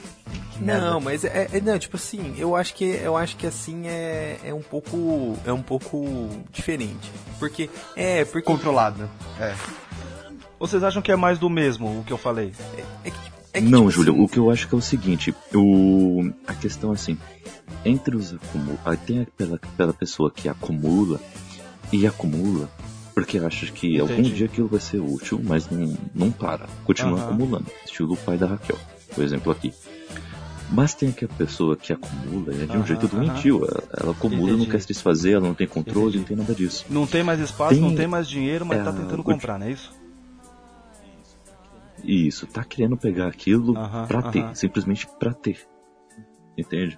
que 0.50 0.50
merda. 0.61 0.91
Não, 0.91 1.01
mas 1.01 1.23
é, 1.23 1.49
é- 1.51 1.61
não, 1.61 1.77
tipo 1.77 1.97
assim, 1.97 2.35
eu 2.37 2.55
acho 2.55 2.73
que 2.73 2.85
eu 2.85 3.17
acho 3.17 3.35
que 3.35 3.47
assim 3.47 3.87
é, 3.87 4.39
é 4.43 4.53
um 4.53 4.61
pouco 4.61 5.37
é 5.45 5.51
um 5.51 5.61
pouco 5.61 6.29
diferente. 6.51 7.11
Porque 7.39 7.69
é, 7.95 8.23
porque 8.25 8.45
Controlado. 8.45 9.09
É. 9.39 9.55
Vocês 10.59 10.83
acham 10.83 11.01
que 11.01 11.11
é 11.11 11.15
mais 11.15 11.39
do 11.39 11.49
mesmo 11.49 11.99
o 11.99 12.03
que 12.03 12.13
eu 12.13 12.17
falei? 12.17 12.53
é 13.03 13.09
que, 13.09 13.17
é 13.53 13.61
que, 13.61 13.67
Não, 13.67 13.87
tipo 13.87 13.91
Júlio, 13.91 14.13
assim, 14.13 14.23
o 14.23 14.27
que 14.27 14.37
eu 14.37 14.51
acho 14.51 14.67
que 14.67 14.75
é 14.75 14.77
o 14.77 14.81
seguinte, 14.81 15.33
o, 15.55 16.31
a 16.45 16.53
questão 16.53 16.91
é 16.91 16.93
assim, 16.93 17.17
entre 17.83 18.15
os 18.15 18.33
acumula, 18.33 18.77
tem 19.05 19.21
aquela, 19.21 19.55
aquela 19.55 19.93
pessoa 19.93 20.29
que 20.29 20.47
acumula 20.47 21.19
e 21.91 22.05
acumula 22.05 22.69
porque 23.13 23.37
acha 23.37 23.65
que 23.67 23.99
algum 23.99 24.13
Entendi. 24.13 24.35
dia 24.35 24.45
aquilo 24.45 24.67
vai 24.67 24.79
ser 24.79 24.99
útil, 24.99 25.41
mas 25.43 25.69
não, 25.69 25.97
não 26.13 26.31
para, 26.31 26.67
continua 26.85 27.19
Aham. 27.19 27.25
acumulando, 27.25 27.65
estilo 27.85 28.13
o 28.13 28.17
pai 28.17 28.37
da 28.37 28.47
Raquel, 28.47 28.77
por 29.13 29.23
exemplo 29.23 29.51
aqui. 29.51 29.73
Mas 30.71 30.93
tem 30.93 31.09
aquela 31.09 31.31
pessoa 31.33 31.75
que 31.75 31.91
acumula, 31.91 32.53
é 32.53 32.65
de 32.65 32.71
um 32.71 32.75
Aham, 32.77 32.85
jeito 32.85 33.07
doentio, 33.07 33.57
ela, 33.65 33.83
ela 33.99 34.11
acumula, 34.13 34.47
não 34.51 34.55
Entendi. 34.55 34.69
quer 34.71 34.79
se 34.81 34.87
desfazer, 34.87 35.33
ela 35.33 35.45
não 35.47 35.53
tem 35.53 35.67
controle, 35.67 36.07
Entendi. 36.07 36.17
não 36.19 36.25
tem 36.25 36.37
nada 36.37 36.55
disso. 36.55 36.85
Não 36.89 37.05
tem 37.05 37.23
mais 37.23 37.39
espaço, 37.41 37.73
Tem- 37.73 37.81
não 37.81 37.93
tem 37.93 38.07
mais 38.07 38.27
dinheiro, 38.27 38.65
mas 38.65 38.79
é, 38.79 38.83
tá 38.83 38.93
tentando 38.93 39.21
comprar, 39.23 39.59
não 39.59 39.65
é 39.67 39.71
isso? 39.71 39.91
Isso, 42.03 42.47
tá 42.47 42.63
querendo 42.63 42.97
pegar 42.97 43.27
aquilo 43.27 43.77
Aham, 43.77 44.07
pra 44.07 44.21
ter, 44.23 44.39
aham. 44.43 44.55
simplesmente 44.55 45.07
pra 45.19 45.33
ter. 45.33 45.59
Entende? 46.57 46.97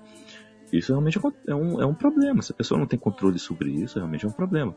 Isso 0.72 0.92
realmente 0.92 1.20
é 1.48 1.54
um, 1.56 1.82
é 1.82 1.86
um 1.86 1.94
problema. 1.94 2.42
Se 2.42 2.52
a 2.52 2.56
pessoa 2.56 2.80
não 2.80 2.88
tem 2.88 2.98
controle 2.98 3.38
sobre 3.38 3.70
isso, 3.72 3.98
realmente 4.00 4.26
é 4.26 4.28
um 4.28 4.32
problema. 4.32 4.74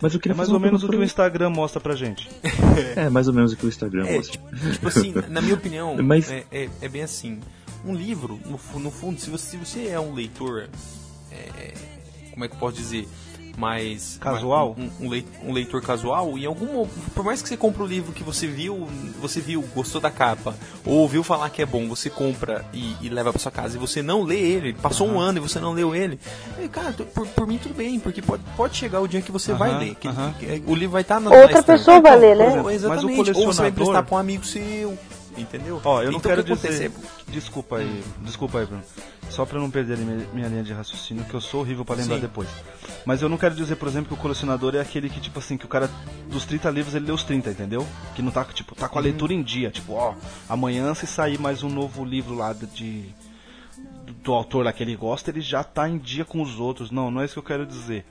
Mas 0.00 0.12
eu 0.14 0.18
É 0.18 0.22
queria 0.22 0.36
mais 0.36 0.48
fazer 0.48 0.54
ou 0.56 0.60
menos 0.60 0.84
o 0.84 0.88
que 0.88 0.96
o 0.96 1.02
Instagram 1.02 1.50
mostra 1.50 1.80
pra 1.80 1.94
gente. 1.96 2.28
É, 2.96 3.08
mais 3.10 3.26
ou 3.28 3.34
menos 3.34 3.52
o 3.52 3.56
que 3.56 3.66
o 3.66 3.68
Instagram 3.68 4.06
É, 4.06 4.16
mostra. 4.16 4.40
tipo 4.72 4.88
assim, 4.88 5.12
na 5.30 5.40
minha 5.40 5.54
opinião, 5.54 5.96
Mas- 6.02 6.30
é, 6.30 6.44
é, 6.52 6.68
é 6.82 6.88
bem 6.88 7.02
assim. 7.02 7.40
Um 7.84 7.94
livro, 7.94 8.38
no, 8.44 8.80
no 8.80 8.90
fundo, 8.90 9.20
se 9.20 9.30
você, 9.30 9.50
se 9.50 9.56
você 9.56 9.88
é 9.88 9.98
um 10.00 10.14
leitor, 10.14 10.68
é, 11.30 11.74
como 12.32 12.44
é 12.44 12.48
que 12.48 12.54
eu 12.54 12.58
posso 12.58 12.76
dizer? 12.76 13.08
Mais 13.54 14.16
Casual? 14.18 14.74
um, 14.78 15.06
um 15.06 15.22
um 15.50 15.52
leitor 15.52 15.82
casual, 15.82 16.38
em 16.38 16.46
algum 16.46 16.86
por 17.14 17.22
mais 17.22 17.42
que 17.42 17.48
você 17.50 17.54
compre 17.54 17.82
o 17.82 17.86
livro 17.86 18.10
que 18.10 18.22
você 18.24 18.46
viu, 18.46 18.88
você 19.20 19.42
viu, 19.42 19.60
gostou 19.74 20.00
da 20.00 20.10
capa, 20.10 20.56
ou 20.86 20.94
ouviu 21.00 21.22
falar 21.22 21.50
que 21.50 21.60
é 21.60 21.66
bom, 21.66 21.86
você 21.86 22.08
compra 22.08 22.64
e, 22.72 22.96
e 23.02 23.10
leva 23.10 23.30
pra 23.30 23.38
sua 23.38 23.52
casa 23.52 23.76
e 23.76 23.78
você 23.78 24.00
não 24.00 24.22
lê 24.22 24.38
ele, 24.40 24.72
passou 24.72 25.06
um 25.06 25.20
ano 25.20 25.36
e 25.36 25.40
você 25.42 25.60
não 25.60 25.72
leu 25.74 25.94
ele, 25.94 26.18
é, 26.58 26.66
cara, 26.66 26.92
por, 26.92 27.26
por 27.26 27.46
mim 27.46 27.58
tudo 27.58 27.74
bem, 27.74 28.00
porque 28.00 28.22
pode, 28.22 28.42
pode 28.56 28.74
chegar 28.74 29.00
o 29.02 29.06
dia 29.06 29.20
que 29.20 29.30
você 29.30 29.52
vai 29.52 29.68
Aham, 29.68 29.78
ler, 29.80 29.94
que, 29.96 30.08
aham. 30.08 30.32
que- 30.38 30.62
o 30.66 30.74
livro 30.74 30.92
vai 30.92 31.02
estar 31.02 31.20
na 31.20 31.28
Outra 31.28 31.40
na 31.52 31.58
estante. 31.60 31.66
pessoa 31.78 32.00
vai 32.00 32.18
ler, 32.18 32.36
né? 32.36 32.62
Ou- 32.62 32.70
Exatamente, 32.70 33.18
Mas 33.18 33.36
o 33.36 33.40
ou 33.40 33.46
você 33.52 33.60
vai 33.60 33.68
emprestar 33.70 34.02
pra 34.02 34.14
um 34.16 34.18
amigo 34.18 34.46
seu, 34.46 34.98
entendeu? 35.36 35.80
Ó, 35.84 36.00
eu 36.02 36.10
não 36.12 36.18
Então, 36.18 36.30
quero 36.30 36.42
o 36.42 36.44
que 36.44 36.54
dizer. 36.54 36.92
Desculpa 37.28 37.76
aí, 37.78 38.04
desculpa 38.20 38.58
aí, 38.58 38.66
Bruno. 38.66 38.82
Só 39.30 39.46
pra 39.46 39.58
não 39.58 39.70
perder 39.70 39.96
minha, 39.96 40.48
linha 40.48 40.62
de 40.62 40.72
raciocínio, 40.74 41.24
que 41.24 41.32
eu 41.32 41.40
sou 41.40 41.60
horrível 41.60 41.84
pra 41.86 41.94
lembrar 41.96 42.16
Sim. 42.16 42.20
depois. 42.20 42.48
Mas 43.06 43.22
eu 43.22 43.28
não 43.30 43.38
quero 43.38 43.54
dizer, 43.54 43.76
por 43.76 43.88
exemplo, 43.88 44.08
que 44.08 44.14
o 44.14 44.16
colecionador 44.22 44.74
é 44.74 44.80
aquele 44.80 45.08
que, 45.08 45.20
tipo 45.20 45.38
assim, 45.38 45.56
que 45.56 45.64
o 45.64 45.68
cara 45.68 45.88
dos 46.28 46.44
30 46.44 46.68
livros 46.70 46.94
ele 46.94 47.06
lê 47.06 47.12
os 47.12 47.24
30, 47.24 47.50
entendeu? 47.50 47.86
Que 48.14 48.20
não 48.20 48.30
tá, 48.30 48.44
tipo, 48.44 48.74
tá 48.74 48.88
com 48.88 48.98
a 48.98 49.00
Uhum. 49.00 49.04
leitura 49.08 49.32
em 49.32 49.42
dia. 49.42 49.70
Tipo, 49.70 49.94
ó, 49.94 50.14
amanhã 50.48 50.92
se 50.94 51.06
sair 51.06 51.38
mais 51.38 51.62
um 51.62 51.70
novo 51.70 52.04
livro 52.04 52.34
lá 52.34 52.52
de. 52.52 53.04
do 54.22 54.32
autor 54.34 54.64
lá 54.66 54.72
que 54.72 54.82
ele 54.82 54.94
gosta, 54.96 55.30
ele 55.30 55.40
já 55.40 55.64
tá 55.64 55.88
em 55.88 55.96
dia 55.98 56.24
com 56.26 56.42
os 56.42 56.60
outros. 56.60 56.90
Não, 56.90 57.10
não 57.10 57.22
é 57.22 57.24
isso 57.24 57.34
que 57.34 57.38
eu 57.38 57.42
quero 57.44 57.64
dizer. 57.66 58.04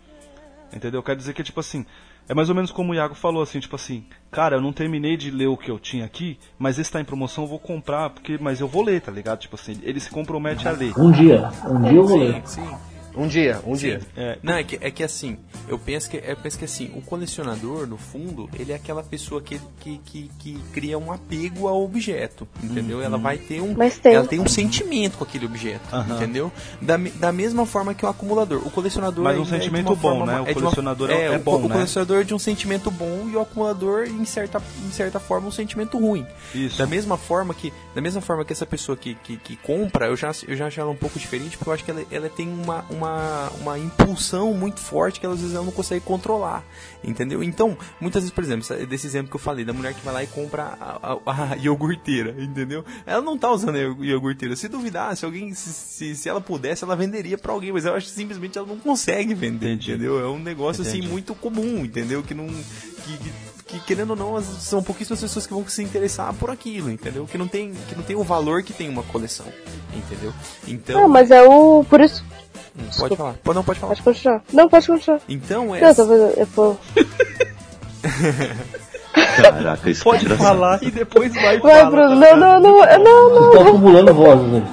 Entendeu? 0.74 0.99
Eu 0.99 1.03
quero 1.03 1.19
dizer 1.19 1.34
que, 1.34 1.43
tipo 1.43 1.59
assim, 1.59 1.86
é 2.32 2.34
mais 2.34 2.48
ou 2.48 2.56
menos 2.56 2.72
como 2.72 2.94
o 2.94 2.96
Iago 2.96 3.14
falou, 3.14 3.44
assim, 3.44 3.60
tipo 3.60 3.76
assim, 3.76 4.06
cara, 4.32 4.56
eu 4.56 4.62
não 4.62 4.72
terminei 4.72 5.18
de 5.18 5.30
ler 5.30 5.48
o 5.48 5.58
que 5.58 5.70
eu 5.70 5.78
tinha 5.78 6.06
aqui, 6.06 6.40
mas 6.58 6.80
esse 6.80 6.90
tá 6.90 7.02
em 7.02 7.04
promoção, 7.04 7.44
eu 7.44 7.50
vou 7.50 7.60
comprar, 7.60 8.10
porque, 8.10 8.38
mas 8.40 8.62
eu 8.62 8.70
vou 8.70 8.86
ler, 8.86 9.02
tá 9.02 9.12
ligado? 9.12 9.40
Tipo 9.40 9.56
assim, 9.56 9.78
ele 9.84 10.00
se 10.00 10.10
compromete 10.10 10.66
a 10.66 10.72
ler. 10.72 10.98
Um 10.98 11.12
dia, 11.12 11.50
um 11.68 11.82
dia 11.82 11.92
eu 11.92 12.08
vou 12.08 12.18
ler. 12.18 12.42
Sim, 12.46 12.62
sim. 12.62 12.91
Um 13.16 13.28
dia, 13.28 13.59
um 13.66 13.74
dia. 13.76 13.99
É, 14.16 14.38
Não, 14.41 14.53
é 14.53 14.64
que, 14.64 14.78
é 14.82 14.89
que 14.89 15.03
assim, 15.03 15.38
eu 15.68 15.78
penso 15.78 16.09
que, 16.09 16.18
eu 16.18 16.36
penso 16.38 16.57
que 16.57 16.66
assim, 16.66 16.91
o 16.95 17.01
colecionador, 17.01 17.86
no 17.88 17.97
fundo, 17.97 18.49
ele 18.57 18.72
é 18.72 18.76
aquela 18.76 19.03
pessoa 19.03 19.41
que, 19.41 19.59
que, 19.80 19.97
que, 20.05 20.32
que 20.39 20.59
cria 20.74 20.97
um 20.97 21.12
apego 21.12 21.68
ao 21.68 21.84
objeto, 21.84 22.47
entendeu? 22.64 23.01
Ela 23.01 23.18
vai 23.18 23.38
ter 23.38 23.62
um. 23.62 23.74
Mas 23.76 23.97
tem. 23.99 24.14
Ela 24.16 24.28
tem 24.28 24.39
um 24.39 24.47
sentimento 24.47 25.18
com 25.18 25.24
aquele 25.24 25.45
objeto, 25.45 25.82
Aham. 25.93 26.16
entendeu? 26.16 26.51
Da, 26.82 26.97
da 26.97 27.32
mesma 27.32 27.66
forma 27.66 27.93
que 27.93 28.05
o 28.05 28.09
acumulador. 28.09 28.66
O 28.66 28.72
colecionador 28.72 29.24
Mas 29.24 29.38
um 29.38 29.41
é 29.41 29.43
de 29.45 29.51
uma 29.51 29.59
sentimento 29.59 29.95
bom, 29.95 29.95
forma 29.95 30.26
né? 30.26 30.39
O 30.41 30.45
de 30.45 30.51
uma- 30.51 30.62
colecionador 30.62 31.09
é- 31.12 31.26
é 31.26 31.32
o- 31.38 31.39
bom, 31.39 31.57
o, 31.57 31.68
né? 31.68 31.76
colecionador 31.76 32.22
é 32.22 32.24
de 32.24 32.34
um 32.34 32.39
sentimento 32.39 32.89
bom 32.91 33.28
e 33.30 33.36
o 33.36 33.41
acumulador, 33.41 34.05
em 34.07 34.24
certa, 34.26 34.62
em 34.88 34.91
certa 34.91 35.20
forma, 35.20 35.47
um 35.47 35.51
sentimento 35.51 35.97
ruim. 35.99 36.26
Isso. 36.55 36.78
Da 36.78 36.88
mesma 36.88 37.18
forma 37.18 37.53
que, 37.53 37.74
da 37.93 38.01
mesma 38.01 38.22
forma 38.22 38.45
que 38.45 38.53
essa 38.53 38.66
pessoa 38.66 38.95
que, 38.97 39.16
que, 39.16 39.38
que 39.38 39.55
compra, 39.57 40.07
eu 40.07 40.16
já, 40.16 40.32
eu 40.47 40.55
já 40.55 40.68
acho 40.68 40.80
ela 40.80 40.91
um 40.91 40.95
pouco 40.95 41.20
diferente, 41.20 41.57
porque 41.57 41.70
eu 41.70 41.74
acho 41.74 41.84
que 41.84 41.91
ela, 41.91 42.03
ela 42.12 42.30
tem 42.30 42.47
uma, 42.47 42.86
uma, 42.89 43.01
uma 43.62 43.78
impulsão 43.80 44.54
muito 44.54 44.80
forte 44.80 45.20
que 45.20 45.26
às 45.26 45.39
vezes 45.39 45.56
ela 45.56 45.66
não 45.66 45.72
consegue 45.72 46.04
controlar, 46.06 46.64
entendeu? 47.04 47.41
Então, 47.43 47.78
muitas 47.99 48.24
vezes, 48.24 48.34
por 48.34 48.43
exemplo, 48.43 48.68
desse 48.88 49.08
exemplo 49.08 49.30
que 49.30 49.36
eu 49.36 49.39
falei, 49.39 49.64
da 49.66 49.74
mulher 49.74 49.93
que 49.93 50.04
vai 50.04 50.14
lá 50.14 50.24
e 50.24 50.28
compra 50.28 50.78
a, 50.80 51.18
a, 51.26 51.52
a 51.54 51.56
iogurteira, 51.58 52.36
entendeu? 52.41 52.84
Ela 53.06 53.22
não 53.22 53.38
tá 53.38 53.49
usando 53.52 53.76
a 53.76 53.80
iog- 53.80 54.04
iogurteira. 54.06 54.56
Se 54.56 54.68
duvidar, 54.68 55.16
se 55.16 55.26
alguém, 55.26 55.54
se, 55.54 55.70
se, 55.72 56.16
se 56.16 56.30
ela 56.30 56.41
pudesse, 56.41 56.84
ela 56.84 56.95
venderia 56.95 57.38
pra 57.38 57.52
alguém, 57.54 57.72
mas 57.72 57.86
eu 57.86 57.93
acho 57.95 58.08
que 58.08 58.14
simplesmente 58.14 58.58
ela 58.58 58.68
não 58.68 58.78
consegue 58.78 59.34
vender, 59.34 59.74
Entendi. 59.74 59.91
entendeu? 59.91 60.20
É 60.20 60.28
um 60.28 60.39
negócio 60.39 60.82
assim 60.82 60.97
Entendi. 60.97 61.08
muito 61.12 61.34
comum, 61.36 61.84
entendeu? 61.86 62.22
Que 62.24 62.34
não. 62.34 62.47
Que, 62.47 63.18
que, 63.18 63.32
que, 63.66 63.80
querendo 63.86 64.12
ou 64.12 64.16
não, 64.16 64.36
as- 64.36 64.45
são 64.45 64.84
pouquíssimas 64.84 65.22
pessoas 65.22 65.47
que 65.47 65.54
vão 65.54 65.66
se 65.68 65.82
interessar 65.82 66.34
por 66.34 66.49
aquilo, 66.49 66.89
entendeu? 66.91 67.26
Que 67.26 67.38
não 67.38 67.47
tem, 67.47 67.74
que 67.88 67.95
não 67.95 68.04
tem 68.04 68.16
o 68.16 68.24
valor 68.24 68.62
que 68.64 68.74
tem 68.74 68.89
uma 68.89 69.02
coleção, 69.04 69.45
entendeu? 69.95 70.34
Então, 70.68 71.02
Não, 71.02 71.08
mas 71.08 71.32
é 71.32 71.41
o. 71.41 71.84
Por 71.89 72.02
isso. 72.02 72.24
Hum, 72.78 72.84
pode 72.97 73.16
falar. 73.16 73.34
Pode, 73.43 73.56
não, 73.56 73.64
pode 73.64 73.80
falar. 73.80 73.89
Pode 73.91 74.02
continuar. 74.04 74.43
Não, 74.54 74.70
pode 74.70 74.88
continuar. 74.88 75.22
Então, 75.28 75.76
é. 75.76 75.82
Não, 75.82 75.95
fazendo. 75.95 76.34
Eu 76.38 76.45
vou. 76.47 76.80
Caraca, 79.14 79.89
isso 79.89 80.04
Pode 80.04 80.32
é 80.32 80.36
falar 80.38 80.82
e 80.82 80.89
depois 80.89 81.34
vai 81.34 81.60
Vai, 81.60 81.82
fala. 81.82 81.91
Bruno. 81.91 82.16
Não, 82.16 82.38
não, 82.38 82.60
não. 82.60 82.80
Não, 82.80 83.04
não. 83.04 83.30
Vocês 83.30 83.47
estão 83.47 83.68
acumulando 83.68 84.14
vozes 84.14 84.64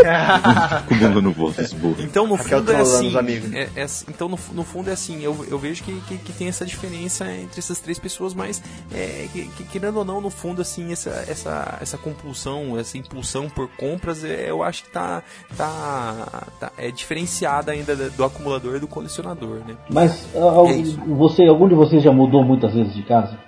aí. 0.00 0.78
Acumulando 0.78 1.32
vozes 1.32 1.72
boas. 1.72 2.00
Então, 2.00 2.26
no 2.26 2.36
fundo 2.36 2.72
é 2.72 2.76
assim. 2.80 3.12
é- 3.54 3.68
é 3.76 3.82
assim- 3.82 4.06
então, 4.08 4.28
no, 4.28 4.38
no 4.52 4.64
fundo 4.64 4.90
é 4.90 4.92
assim. 4.92 5.22
Eu, 5.22 5.44
eu 5.48 5.58
vejo 5.58 5.82
que, 5.82 6.00
que, 6.02 6.18
que 6.18 6.32
tem 6.32 6.48
essa 6.48 6.64
diferença 6.66 7.30
entre 7.32 7.58
essas 7.58 7.78
três 7.78 7.98
pessoas, 7.98 8.34
mas 8.34 8.62
é, 8.92 9.28
que, 9.32 9.46
que, 9.48 9.64
querendo 9.64 9.98
ou 9.98 10.04
não, 10.04 10.20
no 10.20 10.30
fundo, 10.30 10.62
assim, 10.62 10.92
essa, 10.92 11.10
essa, 11.28 11.78
essa 11.80 11.98
compulsão, 11.98 12.78
essa 12.78 12.96
impulsão 12.98 13.48
por 13.48 13.68
compras, 13.76 14.24
é, 14.24 14.50
eu 14.50 14.62
acho 14.62 14.84
que 14.84 14.90
tá, 14.90 15.22
tá, 15.56 16.46
tá 16.60 16.72
é 16.78 16.90
diferenciada 16.90 17.72
ainda 17.72 17.94
da- 17.96 18.08
do 18.08 18.24
acumulador 18.24 18.76
e 18.76 18.80
do 18.80 18.86
colecionador, 18.88 19.56
né? 19.66 19.76
Mas 19.90 20.26
ah, 20.34 20.68
É 20.70 20.76
isso. 20.76 20.98
você, 21.06 21.44
algum 21.46 21.68
de 21.68 21.74
vocês 21.74 22.02
já 22.02 22.12
mudou 22.12 22.44
muitas 22.44 22.72
vezes 22.74 22.94
de 22.94 23.02
casa? 23.02 23.38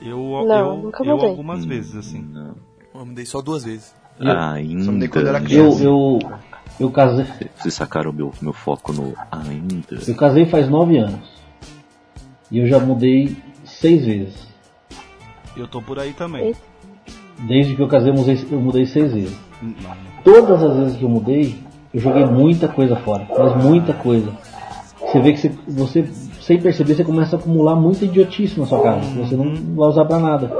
Eu, 0.00 0.18
Não, 0.46 0.54
eu, 0.76 0.76
nunca 0.82 1.02
eu 1.02 1.14
mudei. 1.14 1.30
algumas 1.30 1.64
vezes, 1.64 1.96
assim. 1.96 2.20
Não. 2.22 2.54
Eu 2.94 3.06
mudei 3.06 3.24
só 3.24 3.40
duas 3.40 3.64
vezes. 3.64 3.94
Ainda. 4.20 5.04
Eu 5.06 5.26
era 5.28 5.38
Eu, 5.38 5.44
criança. 5.44 5.82
eu, 5.84 6.18
eu 6.80 6.90
casei, 6.90 7.26
Vocês 7.56 7.74
sacaram 7.74 8.12
meu, 8.12 8.32
meu 8.40 8.52
foco 8.52 8.92
no 8.92 9.14
ainda. 9.30 9.98
eu 10.06 10.14
casei 10.14 10.46
faz 10.46 10.68
nove 10.68 10.96
anos. 10.98 11.34
E 12.50 12.58
eu 12.58 12.66
já 12.68 12.78
mudei 12.78 13.36
seis 13.64 14.04
vezes. 14.04 14.46
Eu 15.56 15.66
tô 15.66 15.80
por 15.82 15.98
aí 15.98 16.12
também. 16.12 16.54
Desde 17.40 17.74
que 17.74 17.82
eu 17.82 17.88
casei, 17.88 18.10
eu 18.10 18.14
mudei, 18.14 18.46
eu 18.50 18.60
mudei 18.60 18.86
seis 18.86 19.12
vezes. 19.12 19.36
Todas 20.22 20.62
as 20.62 20.76
vezes 20.76 20.96
que 20.96 21.04
eu 21.04 21.08
mudei, 21.08 21.56
eu 21.92 22.00
joguei 22.00 22.24
muita 22.24 22.68
coisa 22.68 22.96
fora. 22.96 23.26
Mas 23.36 23.62
muita 23.64 23.92
coisa. 23.92 24.32
Você 25.00 25.20
vê 25.20 25.32
que 25.32 25.38
você, 25.38 25.48
você, 25.68 26.04
sem 26.40 26.60
perceber, 26.60 26.94
você 26.94 27.04
começa 27.04 27.36
a 27.36 27.38
acumular 27.38 27.76
muita 27.76 28.04
idiotice 28.04 28.58
na 28.58 28.66
sua 28.66 28.82
casa. 28.82 29.00
que 29.00 29.18
Você 29.18 29.36
não 29.36 29.54
vai 29.74 29.88
usar 29.88 30.04
pra 30.04 30.18
nada. 30.18 30.52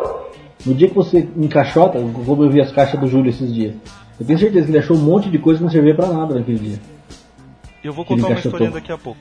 No 0.65 0.75
dia 0.75 0.89
que 0.89 0.95
você 0.95 1.29
encaixota, 1.37 1.99
como 1.99 2.45
eu 2.45 2.51
vi 2.51 2.61
as 2.61 2.73
caixas 2.73 2.99
do 2.99 3.07
Júlio 3.07 3.31
esses 3.31 3.53
dias, 3.53 3.75
eu 4.19 4.27
tenho 4.27 4.39
certeza 4.39 4.65
que 4.67 4.71
ele 4.71 4.79
achou 4.79 4.97
um 4.97 5.01
monte 5.01 5.31
de 5.31 5.39
coisa 5.39 5.59
que 5.59 5.65
não 5.65 5.71
servia 5.71 5.95
pra 5.95 6.07
nada 6.07 6.35
naquele 6.35 6.59
dia. 6.59 6.81
Eu 7.83 7.93
vou 7.93 8.05
contar 8.05 8.29
uma 8.29 8.39
historinha 8.39 8.71
daqui 8.71 8.91
a 8.91 8.97
pouco. 8.97 9.21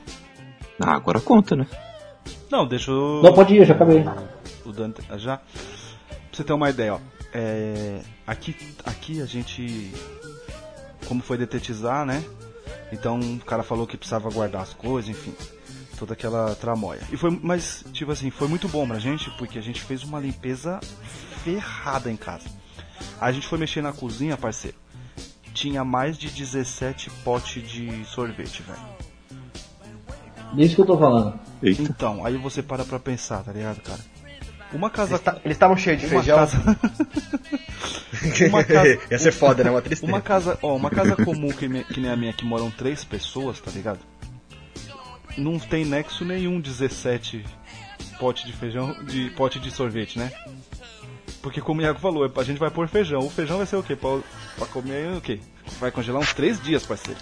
Ah, 0.80 0.94
agora 0.94 1.20
conta, 1.20 1.54
né? 1.54 1.66
Não, 2.50 2.66
deixa 2.66 2.90
eu... 2.90 3.20
Não, 3.22 3.32
pode 3.32 3.54
ir, 3.54 3.58
eu 3.58 3.64
já 3.64 3.74
acabei. 3.74 4.04
o 4.64 4.72
Dante 4.72 5.02
já. 5.18 5.36
Pra 5.38 5.46
você 6.32 6.44
ter 6.44 6.52
uma 6.52 6.70
ideia, 6.70 6.94
ó. 6.94 7.00
É, 7.32 8.00
aqui, 8.26 8.56
aqui 8.84 9.20
a 9.20 9.26
gente. 9.26 9.92
Como 11.06 11.20
foi 11.20 11.36
detetizar, 11.36 12.06
né? 12.06 12.22
Então 12.92 13.18
o 13.18 13.44
cara 13.44 13.62
falou 13.62 13.86
que 13.86 13.96
precisava 13.96 14.30
guardar 14.30 14.62
as 14.62 14.72
coisas, 14.72 15.10
enfim. 15.10 15.34
Toda 15.98 16.12
aquela 16.12 16.54
tramóia. 16.54 17.00
E 17.12 17.16
foi, 17.16 17.38
mas, 17.42 17.84
tipo 17.92 18.10
assim, 18.10 18.30
foi 18.30 18.48
muito 18.48 18.68
bom 18.68 18.86
pra 18.86 18.98
gente, 18.98 19.30
porque 19.32 19.58
a 19.58 19.62
gente 19.62 19.80
fez 19.80 20.02
uma 20.02 20.18
limpeza 20.18 20.80
ferrada 21.44 22.10
em 22.10 22.16
casa. 22.16 22.46
A 23.20 23.30
gente 23.30 23.46
foi 23.46 23.58
mexer 23.58 23.82
na 23.82 23.92
cozinha, 23.92 24.36
parceiro. 24.36 24.76
Tinha 25.52 25.84
mais 25.84 26.16
de 26.18 26.28
17 26.30 27.10
potes 27.22 27.62
de 27.70 28.04
sorvete, 28.06 28.62
velho. 28.62 28.78
Isso 30.56 30.74
que 30.76 30.80
eu 30.80 30.86
tô 30.86 30.98
falando. 30.98 31.38
Eita. 31.62 31.82
Então, 31.82 32.24
aí 32.24 32.36
você 32.36 32.62
para 32.62 32.84
pra 32.84 32.98
pensar, 32.98 33.42
tá 33.44 33.52
ligado, 33.52 33.80
cara? 33.82 34.00
Uma 34.72 34.90
casa. 34.90 35.14
Eles 35.16 35.40
Eles 35.44 35.54
estavam 35.56 35.76
cheios 35.76 36.00
de 36.00 36.06
Uma 36.06 36.14
feijão. 36.22 36.36
casa. 36.36 36.58
uma 38.48 38.64
casa. 38.64 38.98
Ia 39.10 39.18
ser 39.18 39.32
foda, 39.32 39.62
né? 39.64 39.70
Uma 39.70 39.82
tristeza. 39.82 40.10
Uma 40.10 40.20
casa, 40.20 40.58
ó, 40.62 40.74
uma 40.74 40.90
casa 40.90 41.14
comum 41.16 41.48
que, 41.52 41.68
me- 41.68 41.84
que 41.84 42.00
nem 42.00 42.10
a 42.10 42.16
minha, 42.16 42.32
que 42.32 42.44
moram 42.44 42.70
três 42.70 43.04
pessoas, 43.04 43.60
tá 43.60 43.70
ligado? 43.70 44.00
Não 45.36 45.58
tem 45.58 45.84
nexo 45.84 46.24
nenhum 46.24 46.60
17 46.60 47.44
pote 48.18 48.46
de 48.46 48.52
feijão, 48.52 48.92
de 49.04 49.30
pote 49.30 49.58
de 49.60 49.70
sorvete, 49.70 50.18
né? 50.18 50.32
Porque 51.44 51.60
como 51.60 51.82
o 51.82 51.84
Iago 51.84 51.98
falou, 51.98 52.32
a 52.34 52.42
gente 52.42 52.56
vai 52.56 52.70
pôr 52.70 52.88
feijão. 52.88 53.20
O 53.20 53.28
feijão 53.28 53.58
vai 53.58 53.66
ser 53.66 53.76
o 53.76 53.82
quê? 53.82 53.94
Pra, 53.94 54.18
pra 54.56 54.66
comer 54.66 55.14
o 55.14 55.20
quê? 55.20 55.38
Vai 55.78 55.90
congelar 55.90 56.18
uns 56.22 56.32
três 56.32 56.58
dias, 56.58 56.86
parceiro. 56.86 57.20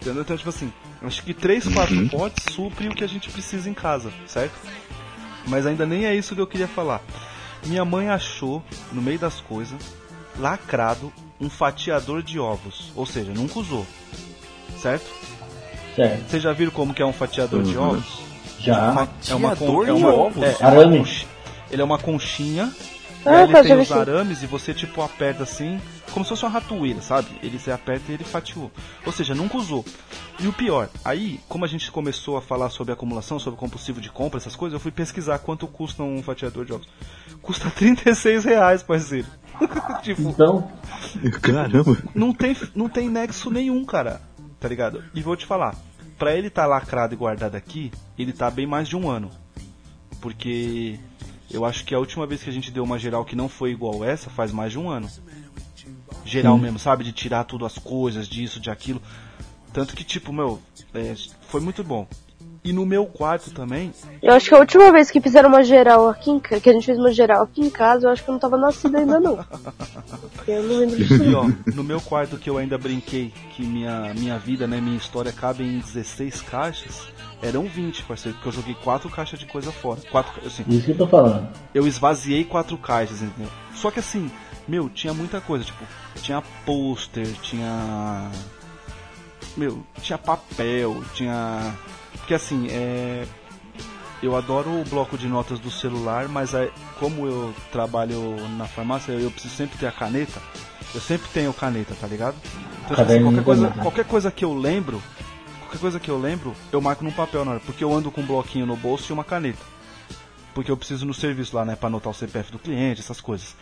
Entendeu? 0.00 0.22
Então, 0.22 0.34
tipo 0.34 0.48
assim, 0.48 0.72
acho 1.02 1.22
que 1.22 1.34
três, 1.34 1.68
quatro 1.68 2.08
potes 2.08 2.54
supre 2.54 2.88
o 2.88 2.94
que 2.94 3.04
a 3.04 3.06
gente 3.06 3.28
precisa 3.28 3.68
em 3.68 3.74
casa, 3.74 4.10
certo? 4.26 4.54
Mas 5.46 5.66
ainda 5.66 5.84
nem 5.84 6.06
é 6.06 6.14
isso 6.14 6.34
que 6.34 6.40
eu 6.40 6.46
queria 6.46 6.66
falar. 6.66 7.02
Minha 7.66 7.84
mãe 7.84 8.08
achou, 8.08 8.62
no 8.94 9.02
meio 9.02 9.18
das 9.18 9.42
coisas, 9.42 9.78
lacrado, 10.38 11.12
um 11.38 11.50
fatiador 11.50 12.22
de 12.22 12.40
ovos. 12.40 12.90
Ou 12.96 13.04
seja, 13.04 13.30
nunca 13.34 13.58
usou. 13.58 13.86
Certo? 14.78 15.04
Certo. 15.94 16.30
Vocês 16.30 16.42
já 16.42 16.52
viram 16.54 16.72
como 16.72 16.94
que 16.94 17.02
é 17.02 17.06
um 17.06 17.12
fatiador 17.12 17.62
de 17.62 17.76
Uhum. 17.76 17.90
ovos? 17.90 18.22
Já. 18.58 18.74
É 18.74 18.90
uma, 18.90 19.02
é 19.02 19.84
de 19.84 19.90
uma, 19.92 20.14
ovos? 20.14 20.42
é, 20.42 20.56
é 20.60 20.64
Arame. 20.64 20.96
uma 21.00 21.06
ele 21.70 21.82
é 21.82 21.84
uma 21.84 21.98
conchinha. 21.98 22.72
Ah, 23.24 23.42
ele 23.42 23.52
tá, 23.52 23.62
tem 23.62 23.78
os 23.78 23.92
arames 23.92 24.42
e 24.42 24.46
você 24.46 24.72
tipo 24.72 25.02
aperta 25.02 25.42
assim, 25.42 25.80
como 26.12 26.24
se 26.24 26.30
fosse 26.30 26.44
uma 26.44 26.50
ratoeira, 26.50 27.02
sabe? 27.02 27.28
Ele 27.42 27.58
você 27.58 27.70
aperta 27.70 28.10
e 28.10 28.14
ele 28.14 28.24
fatiou. 28.24 28.70
Ou 29.04 29.12
seja, 29.12 29.34
nunca 29.34 29.58
usou. 29.58 29.84
E 30.38 30.48
o 30.48 30.52
pior, 30.52 30.88
aí, 31.04 31.38
como 31.48 31.64
a 31.64 31.68
gente 31.68 31.90
começou 31.90 32.36
a 32.36 32.42
falar 32.42 32.70
sobre 32.70 32.92
acumulação, 32.92 33.38
sobre 33.38 33.58
compulsivo 33.60 34.00
de 34.00 34.10
compra, 34.10 34.38
essas 34.38 34.56
coisas, 34.56 34.74
eu 34.74 34.80
fui 34.80 34.90
pesquisar 34.90 35.38
quanto 35.38 35.66
custa 35.66 36.02
um 36.02 36.22
fatiador 36.22 36.64
de 36.64 36.72
ovos. 36.72 36.88
Custa 37.42 37.68
36 37.76 38.44
reais, 38.44 38.82
parceiro. 38.82 39.28
tipo, 40.02 40.22
Então, 40.22 40.70
Caramba. 41.42 41.96
não 42.14 42.32
tem, 42.32 42.56
não 42.74 42.88
tem 42.88 43.08
nexo 43.08 43.50
nenhum, 43.50 43.84
cara. 43.84 44.20
Tá 44.58 44.68
ligado? 44.68 45.02
E 45.14 45.22
vou 45.22 45.36
te 45.36 45.46
falar, 45.46 45.74
pra 46.18 46.34
ele 46.34 46.50
tá 46.50 46.66
lacrado 46.66 47.14
e 47.14 47.16
guardado 47.16 47.54
aqui, 47.54 47.90
ele 48.18 48.32
tá 48.32 48.50
bem 48.50 48.66
mais 48.66 48.88
de 48.88 48.96
um 48.96 49.08
ano. 49.08 49.30
Porque 50.20 50.98
eu 51.50 51.64
acho 51.64 51.84
que 51.84 51.94
a 51.94 51.98
última 51.98 52.26
vez 52.26 52.42
que 52.42 52.50
a 52.50 52.52
gente 52.52 52.70
deu 52.70 52.84
uma 52.84 52.98
geral 52.98 53.24
que 53.24 53.34
não 53.34 53.48
foi 53.48 53.70
igual 53.72 54.04
essa 54.04 54.30
faz 54.30 54.52
mais 54.52 54.72
de 54.72 54.78
um 54.78 54.88
ano. 54.88 55.08
Geral 56.24 56.56
mesmo, 56.56 56.78
sabe? 56.78 57.02
De 57.02 57.12
tirar 57.12 57.44
tudo 57.44 57.64
as 57.64 57.76
coisas, 57.78 58.28
disso, 58.28 58.60
de 58.60 58.70
aquilo. 58.70 59.02
Tanto 59.72 59.96
que, 59.96 60.04
tipo, 60.04 60.32
meu, 60.32 60.60
é, 60.94 61.14
foi 61.48 61.60
muito 61.60 61.82
bom. 61.82 62.06
E 62.62 62.72
no 62.72 62.84
meu 62.84 63.06
quarto 63.06 63.50
também, 63.52 63.90
Eu 64.22 64.34
acho 64.34 64.48
que 64.48 64.54
a 64.54 64.58
última 64.58 64.92
vez 64.92 65.10
que 65.10 65.20
fizeram 65.20 65.48
uma 65.48 65.62
geral 65.62 66.08
aqui 66.08 66.30
em 66.30 66.38
casa, 66.38 66.60
que 66.60 66.68
a 66.68 66.72
gente 66.72 66.84
fez 66.84 66.98
uma 66.98 67.10
geral 67.10 67.42
aqui 67.42 67.62
em 67.62 67.70
casa, 67.70 68.06
eu 68.06 68.10
acho 68.10 68.22
que 68.22 68.28
eu 68.28 68.32
não 68.32 68.38
tava 68.38 68.58
nascida 68.58 68.98
ainda 68.98 69.18
não. 69.18 69.38
Eu 70.46 70.62
não 70.64 70.78
lembro 70.78 70.96
disso. 70.96 71.22
E 71.22 71.34
ó, 71.34 71.44
no 71.74 71.84
meu 71.84 72.00
quarto 72.00 72.36
que 72.36 72.50
eu 72.50 72.58
ainda 72.58 72.76
brinquei 72.76 73.32
que 73.54 73.64
minha, 73.64 74.12
minha 74.14 74.36
vida, 74.38 74.66
né, 74.66 74.80
minha 74.80 74.96
história 74.96 75.30
cabe 75.30 75.62
em 75.62 75.78
16 75.78 76.40
caixas, 76.42 77.12
eram 77.42 77.64
20, 77.64 78.02
parceiro, 78.02 78.36
porque 78.36 78.48
eu 78.48 78.52
joguei 78.52 78.74
4 78.82 79.08
caixas 79.10 79.38
de 79.38 79.46
coisa 79.46 79.70
fora. 79.70 80.00
Quatro, 80.10 80.32
assim, 80.44 80.64
isso 80.68 80.86
que 80.86 80.90
eu 80.90 80.96
tô 80.98 81.06
falando. 81.06 81.48
eu 81.74 81.86
esvaziei 81.86 82.42
4 82.44 82.76
caixas, 82.78 83.22
entendeu? 83.22 83.50
Só 83.74 83.90
que 83.90 84.00
assim, 84.00 84.30
meu, 84.66 84.88
tinha 84.88 85.14
muita 85.14 85.40
coisa, 85.40 85.64
tipo, 85.64 85.84
tinha 86.22 86.42
pôster, 86.64 87.26
tinha. 87.42 88.30
Meu, 89.56 89.82
tinha 90.00 90.18
papel, 90.18 91.02
tinha. 91.14 91.74
Porque 92.30 92.34
assim, 92.34 92.68
é. 92.70 93.24
Eu 94.22 94.36
adoro 94.36 94.70
o 94.70 94.84
bloco 94.84 95.18
de 95.18 95.26
notas 95.26 95.58
do 95.58 95.70
celular, 95.70 96.28
mas 96.28 96.54
é, 96.54 96.70
como 97.00 97.26
eu 97.26 97.54
trabalho 97.72 98.36
na 98.56 98.66
farmácia, 98.66 99.12
eu 99.12 99.30
preciso 99.30 99.54
sempre 99.54 99.78
ter 99.78 99.86
a 99.86 99.90
caneta. 99.90 100.40
Eu 100.94 101.00
sempre 101.00 101.26
tenho 101.32 101.52
caneta, 101.52 101.92
tá 101.98 102.06
ligado? 102.06 102.36
Então, 102.84 103.02
assim, 103.02 103.22
qualquer, 103.22 103.42
coisa, 103.42 103.68
qualquer 103.70 104.04
coisa 104.04 104.30
que 104.30 104.44
eu 104.44 104.54
lembro, 104.54 105.02
qualquer 105.60 105.78
coisa 105.80 105.98
que 105.98 106.08
eu 106.08 106.20
lembro, 106.20 106.54
eu 106.70 106.80
marco 106.80 107.02
num 107.02 107.10
papel 107.10 107.44
na 107.44 107.52
hora, 107.52 107.60
porque 107.64 107.82
eu 107.82 107.92
ando 107.92 108.10
com 108.12 108.20
um 108.20 108.26
bloquinho 108.26 108.66
no 108.66 108.76
bolso 108.76 109.10
e 109.10 109.12
uma 109.12 109.24
caneta. 109.24 109.64
Porque 110.54 110.70
eu 110.70 110.76
preciso 110.76 111.06
no 111.06 111.14
serviço 111.14 111.56
lá, 111.56 111.64
né, 111.64 111.74
pra 111.74 111.88
anotar 111.88 112.12
o 112.12 112.14
CPF 112.14 112.52
do 112.52 112.58
cliente, 112.60 113.00
essas 113.00 113.20
coisas. 113.20 113.56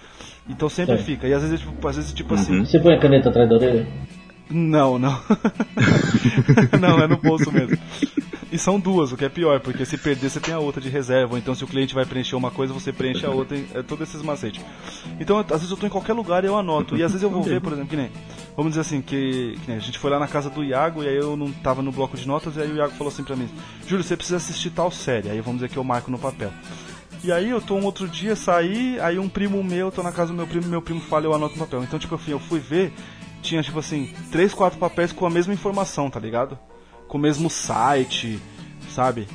Então 0.47 0.69
sempre 0.69 0.99
fica. 0.99 1.27
E 1.27 1.33
às 1.33 1.43
vezes, 1.43 1.61
tipo, 1.61 1.89
às 1.89 1.97
vezes, 1.97 2.13
tipo 2.13 2.35
assim, 2.35 2.67
Você 2.67 2.79
põe 2.79 2.95
a 2.95 2.99
caneta 2.99 3.31
atrás 3.31 3.49
da 3.49 3.55
orelha? 3.55 3.87
Não, 4.51 4.99
não. 4.99 5.21
não, 6.81 7.01
é 7.01 7.07
no 7.07 7.17
bolso 7.17 7.51
mesmo. 7.53 7.79
E 8.51 8.57
são 8.57 8.81
duas, 8.81 9.13
o 9.13 9.17
que 9.17 9.27
é 9.27 9.29
pior, 9.29 9.61
porque 9.61 9.85
se 9.85 9.99
perder 9.99 10.31
você 10.31 10.41
tem 10.41 10.55
a 10.55 10.59
outra 10.59 10.81
de 10.81 10.89
reserva, 10.89 11.35
ou 11.35 11.39
então 11.39 11.55
se 11.55 11.65
o 11.65 11.67
cliente 11.67 11.95
vai 11.95 12.07
preencher 12.07 12.35
uma 12.35 12.51
coisa, 12.51 12.73
você 12.73 12.91
preenche 12.91 13.27
a 13.27 13.31
outra, 13.31 13.59
é 13.75 13.83
todos 13.83 14.09
esses 14.09 14.23
macetes. 14.23 14.65
Então, 15.21 15.39
às 15.39 15.47
vezes 15.47 15.71
eu 15.71 15.77
tô 15.77 15.87
em 15.87 15.91
qualquer 15.91 16.15
lugar 16.15 16.45
e 16.45 16.47
eu 16.47 16.57
anoto. 16.57 16.97
E 16.97 17.03
às 17.03 17.13
vezes 17.13 17.23
eu 17.23 17.31
vou 17.31 17.43
ver, 17.43 17.61
por 17.61 17.73
exemplo, 17.73 17.91
que 17.91 17.97
nem, 17.97 18.11
vamos 18.57 18.73
dizer 18.73 18.81
assim, 18.81 19.03
que, 19.03 19.59
que 19.67 19.73
a 19.73 19.79
gente 19.79 19.99
foi 19.99 20.11
lá 20.11 20.19
na 20.19 20.27
casa 20.27 20.49
do 20.49 20.65
Iago 20.65 21.03
e 21.03 21.09
aí 21.09 21.17
eu 21.17 21.37
não 21.37 21.53
tava 21.53 21.83
no 21.83 21.93
bloco 21.93 22.17
de 22.17 22.27
notas 22.27 22.57
e 22.57 22.63
aí 22.63 22.73
o 22.73 22.77
Iago 22.77 22.95
falou 22.95 23.13
assim 23.13 23.23
pra 23.23 23.37
mim, 23.37 23.51
Júlio, 23.87 24.03
você 24.03 24.17
precisa 24.17 24.39
assistir 24.39 24.71
tal 24.71 24.91
série. 24.91 25.29
Aí 25.29 25.41
vamos 25.41 25.61
dizer 25.61 25.69
que 25.69 25.77
eu 25.77 25.85
marco 25.85 26.11
no 26.11 26.19
papel. 26.19 26.51
E 27.23 27.33
aí 27.33 27.51
eu 27.51 27.61
tô 27.61 27.75
um 27.75 27.85
outro 27.85 28.09
dia, 28.09 28.35
saí, 28.37 28.99
aí 29.01 29.19
um 29.19 29.29
primo 29.29 29.63
meu, 29.63 29.91
tô 29.91 30.03
na 30.03 30.13
casa 30.13 30.33
do 30.33 30.37
meu 30.37 30.47
primo, 30.47 30.69
meu 30.69 30.81
primo 30.81 31.01
fala, 31.01 31.27
eu 31.27 31.35
anoto 31.35 31.59
no 31.59 31.65
papel. 31.65 31.83
Então, 31.83 31.99
tipo, 31.99 32.15
eu 32.15 32.19
fui, 32.19 32.33
eu 32.33 32.39
fui 32.39 32.61
ver, 32.61 32.93
tinha, 33.43 33.63
tipo 33.63 33.79
assim, 33.79 34.13
três, 34.31 34.53
quatro 34.55 34.79
papéis 34.79 35.13
com 35.13 35.27
a 35.27 35.31
mesma 35.31 35.53
informação, 35.55 36.11
tá 36.11 36.19
ligado? 36.21 36.59
Com 37.07 37.19
o 37.19 37.21
mesmo 37.21 37.49
site, 37.49 38.41
sabe? 38.91 39.27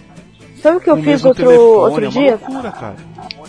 Sabe 0.62 0.78
o 0.78 0.80
que 0.80 0.90
eu 0.90 0.96
com 0.96 1.02
o 1.02 1.04
fiz 1.04 1.12
mesmo 1.14 1.28
outro, 1.30 1.44
telefone, 1.46 1.68
outro 1.68 2.06
é 2.06 2.08
uma 2.08 2.12
dia? 2.12 2.30
loucura, 2.32 2.72
cara. 2.72 2.96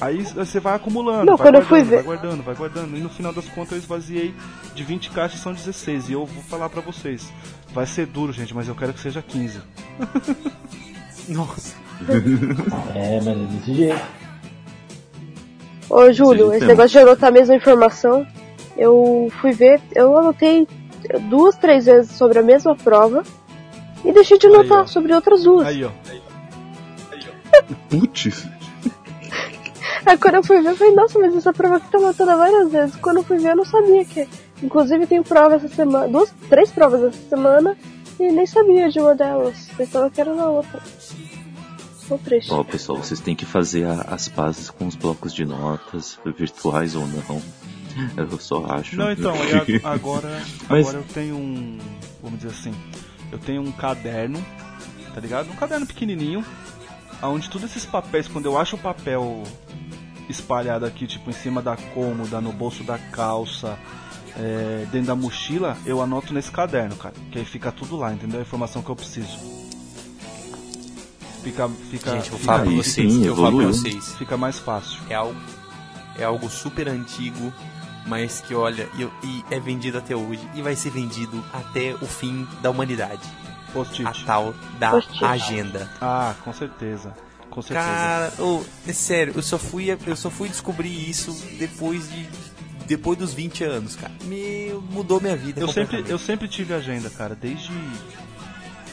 Aí 0.00 0.22
você 0.24 0.58
vai 0.58 0.74
acumulando, 0.74 1.26
Não, 1.26 1.36
vai 1.36 1.46
quando 1.46 1.54
eu 1.56 1.60
guardando, 1.60 1.68
fui 1.68 1.82
ver- 1.84 1.96
vai 1.96 2.04
guardando, 2.04 2.42
vai 2.42 2.54
guardando. 2.56 2.96
E 2.96 3.00
no 3.00 3.08
final 3.08 3.32
das 3.32 3.44
contas 3.50 3.72
eu 3.72 3.78
esvaziei 3.78 4.34
de 4.74 4.82
20 4.82 5.10
caixas, 5.10 5.38
são 5.40 5.52
16. 5.52 6.08
E 6.08 6.12
eu 6.14 6.26
vou 6.26 6.42
falar 6.42 6.68
pra 6.68 6.80
vocês, 6.80 7.32
vai 7.72 7.86
ser 7.86 8.06
duro, 8.06 8.32
gente, 8.32 8.52
mas 8.54 8.66
eu 8.66 8.74
quero 8.74 8.92
que 8.92 8.98
seja 9.00 9.22
15. 9.22 9.60
Nossa. 11.28 11.74
É, 12.94 13.20
mas 13.20 13.28
é 13.28 13.34
desse 13.34 13.74
jeito. 13.74 14.02
Ô 15.88 16.12
Júlio, 16.12 16.50
Sim, 16.50 16.56
esse 16.56 16.66
negócio 16.66 16.90
de 16.90 16.98
anotar 16.98 17.28
a 17.28 17.32
mesma 17.32 17.54
informação, 17.54 18.26
eu 18.76 19.30
fui 19.40 19.52
ver, 19.52 19.80
eu 19.94 20.16
anotei 20.18 20.66
duas, 21.28 21.56
três 21.56 21.86
vezes 21.86 22.12
sobre 22.12 22.38
a 22.38 22.42
mesma 22.42 22.74
prova 22.76 23.22
e 24.04 24.12
deixei 24.12 24.38
de 24.38 24.46
Aí, 24.46 24.54
anotar 24.54 24.82
ó. 24.82 24.86
sobre 24.86 25.12
outras 25.14 25.42
duas. 25.44 25.66
Aí, 25.66 25.84
ó. 25.84 25.90
Putz. 27.88 28.46
Aí 30.06 30.18
quando 30.18 30.34
eu 30.34 30.42
fui 30.42 30.60
ver, 30.60 30.70
eu 30.70 30.76
falei, 30.76 30.94
nossa, 30.94 31.18
mas 31.18 31.34
essa 31.34 31.52
prova 31.52 31.76
aqui 31.76 31.90
tá 31.90 31.98
anotando 31.98 32.36
várias 32.36 32.70
vezes. 32.70 32.96
Quando 32.96 33.18
eu 33.18 33.22
fui 33.24 33.38
ver, 33.38 33.52
eu 33.52 33.56
não 33.56 33.64
sabia 33.64 34.04
que. 34.04 34.28
Inclusive 34.62 35.06
tem 35.06 35.22
prova 35.22 35.56
essa 35.56 35.68
semana, 35.68 36.08
duas, 36.08 36.32
três 36.48 36.70
provas 36.70 37.02
essa 37.02 37.28
semana 37.28 37.76
e 38.18 38.30
nem 38.30 38.46
sabia 38.46 38.88
de 38.90 38.98
uma 39.00 39.14
delas. 39.14 39.68
Pensava 39.76 40.10
que 40.10 40.20
era 40.20 40.34
na 40.34 40.46
outra. 40.46 40.80
Tô 42.08 42.18
triste. 42.18 42.52
Ó, 42.52 42.62
pessoal, 42.62 42.98
vocês 42.98 43.18
têm 43.20 43.34
que 43.34 43.44
fazer 43.46 43.84
a- 43.86 44.06
as 44.10 44.28
pazes 44.28 44.68
com 44.70 44.86
os 44.86 44.94
blocos 44.94 45.32
de 45.34 45.44
notas, 45.44 46.18
virtuais 46.36 46.94
ou 46.94 47.06
não. 47.06 47.42
Eu 48.16 48.38
só 48.38 48.64
acho. 48.66 48.96
Não, 48.96 49.10
então, 49.12 49.34
agora, 49.84 50.42
Mas- 50.68 50.86
agora 50.86 50.98
eu 50.98 51.04
tenho 51.14 51.36
um. 51.36 51.78
Vamos 52.22 52.38
dizer 52.40 52.52
assim. 52.52 52.74
Eu 53.30 53.38
tenho 53.38 53.62
um 53.62 53.72
caderno, 53.72 54.44
tá 55.14 55.20
ligado? 55.20 55.50
Um 55.50 55.56
caderno 55.56 55.86
pequenininho, 55.86 56.44
onde 57.22 57.48
todos 57.50 57.68
esses 57.70 57.84
papéis, 57.84 58.28
quando 58.28 58.46
eu 58.46 58.58
acho 58.58 58.76
o 58.76 58.78
papel 58.78 59.42
espalhado 60.28 60.86
aqui, 60.86 61.06
tipo 61.06 61.28
em 61.30 61.32
cima 61.32 61.60
da 61.60 61.76
cômoda, 61.76 62.40
no 62.40 62.52
bolso 62.52 62.82
da 62.84 62.96
calça, 62.98 63.78
é, 64.36 64.86
dentro 64.90 65.08
da 65.08 65.14
mochila, 65.16 65.76
eu 65.84 66.00
anoto 66.00 66.32
nesse 66.32 66.50
caderno, 66.50 66.96
cara. 66.96 67.14
Que 67.30 67.38
aí 67.38 67.44
fica 67.44 67.70
tudo 67.72 67.96
lá, 67.96 68.12
entendeu? 68.12 68.38
A 68.40 68.42
informação 68.42 68.82
que 68.82 68.90
eu 68.90 68.96
preciso. 68.96 69.38
Fica. 71.42 71.68
fica 71.90 72.10
Gente, 72.12 72.32
eu 72.32 72.38
falar 72.38 72.62
pra 72.62 72.70
vocês. 72.70 73.12
sim, 73.12 73.24
eu 73.24 73.36
falar 73.36 73.52
pra 73.52 73.66
vocês. 73.66 74.14
Fica 74.16 74.36
mais 74.36 74.58
fácil. 74.58 74.98
É 75.10 75.14
algo, 75.14 75.36
é 76.18 76.24
algo 76.24 76.48
super 76.48 76.88
antigo, 76.88 77.52
mas 78.06 78.40
que 78.40 78.54
olha, 78.54 78.88
e, 78.96 79.02
eu- 79.02 79.12
e 79.22 79.44
é 79.50 79.58
vendido 79.60 79.98
até 79.98 80.14
hoje 80.16 80.46
e 80.54 80.62
vai 80.62 80.74
ser 80.76 80.90
vendido 80.90 81.42
até 81.52 81.94
o 82.00 82.06
fim 82.06 82.46
da 82.62 82.70
humanidade. 82.70 83.22
Post-it. 83.72 84.06
A 84.22 84.24
tal 84.26 84.54
da 84.78 84.92
agenda. 85.22 85.90
Ah, 86.00 86.34
com 86.44 86.52
certeza. 86.52 87.14
Com 87.50 87.60
certeza. 87.62 87.86
Cara, 87.88 88.32
ô, 88.38 88.62
é 88.86 88.92
sério, 88.92 89.32
eu 89.36 89.42
só 89.42 89.58
fui 89.58 89.86
eu 90.06 90.16
só 90.16 90.30
fui 90.30 90.48
descobrir 90.48 91.08
isso 91.08 91.32
depois 91.58 92.08
de 92.10 92.28
depois 92.86 93.18
dos 93.18 93.32
20 93.32 93.64
anos, 93.64 93.96
cara. 93.96 94.12
Meu, 94.24 94.80
mudou 94.82 95.20
minha 95.20 95.36
vida 95.36 95.58
Eu 95.60 95.68
sempre, 95.68 96.04
eu 96.06 96.18
sempre 96.18 96.46
tive 96.48 96.74
agenda, 96.74 97.08
cara, 97.10 97.34
desde. 97.34 97.72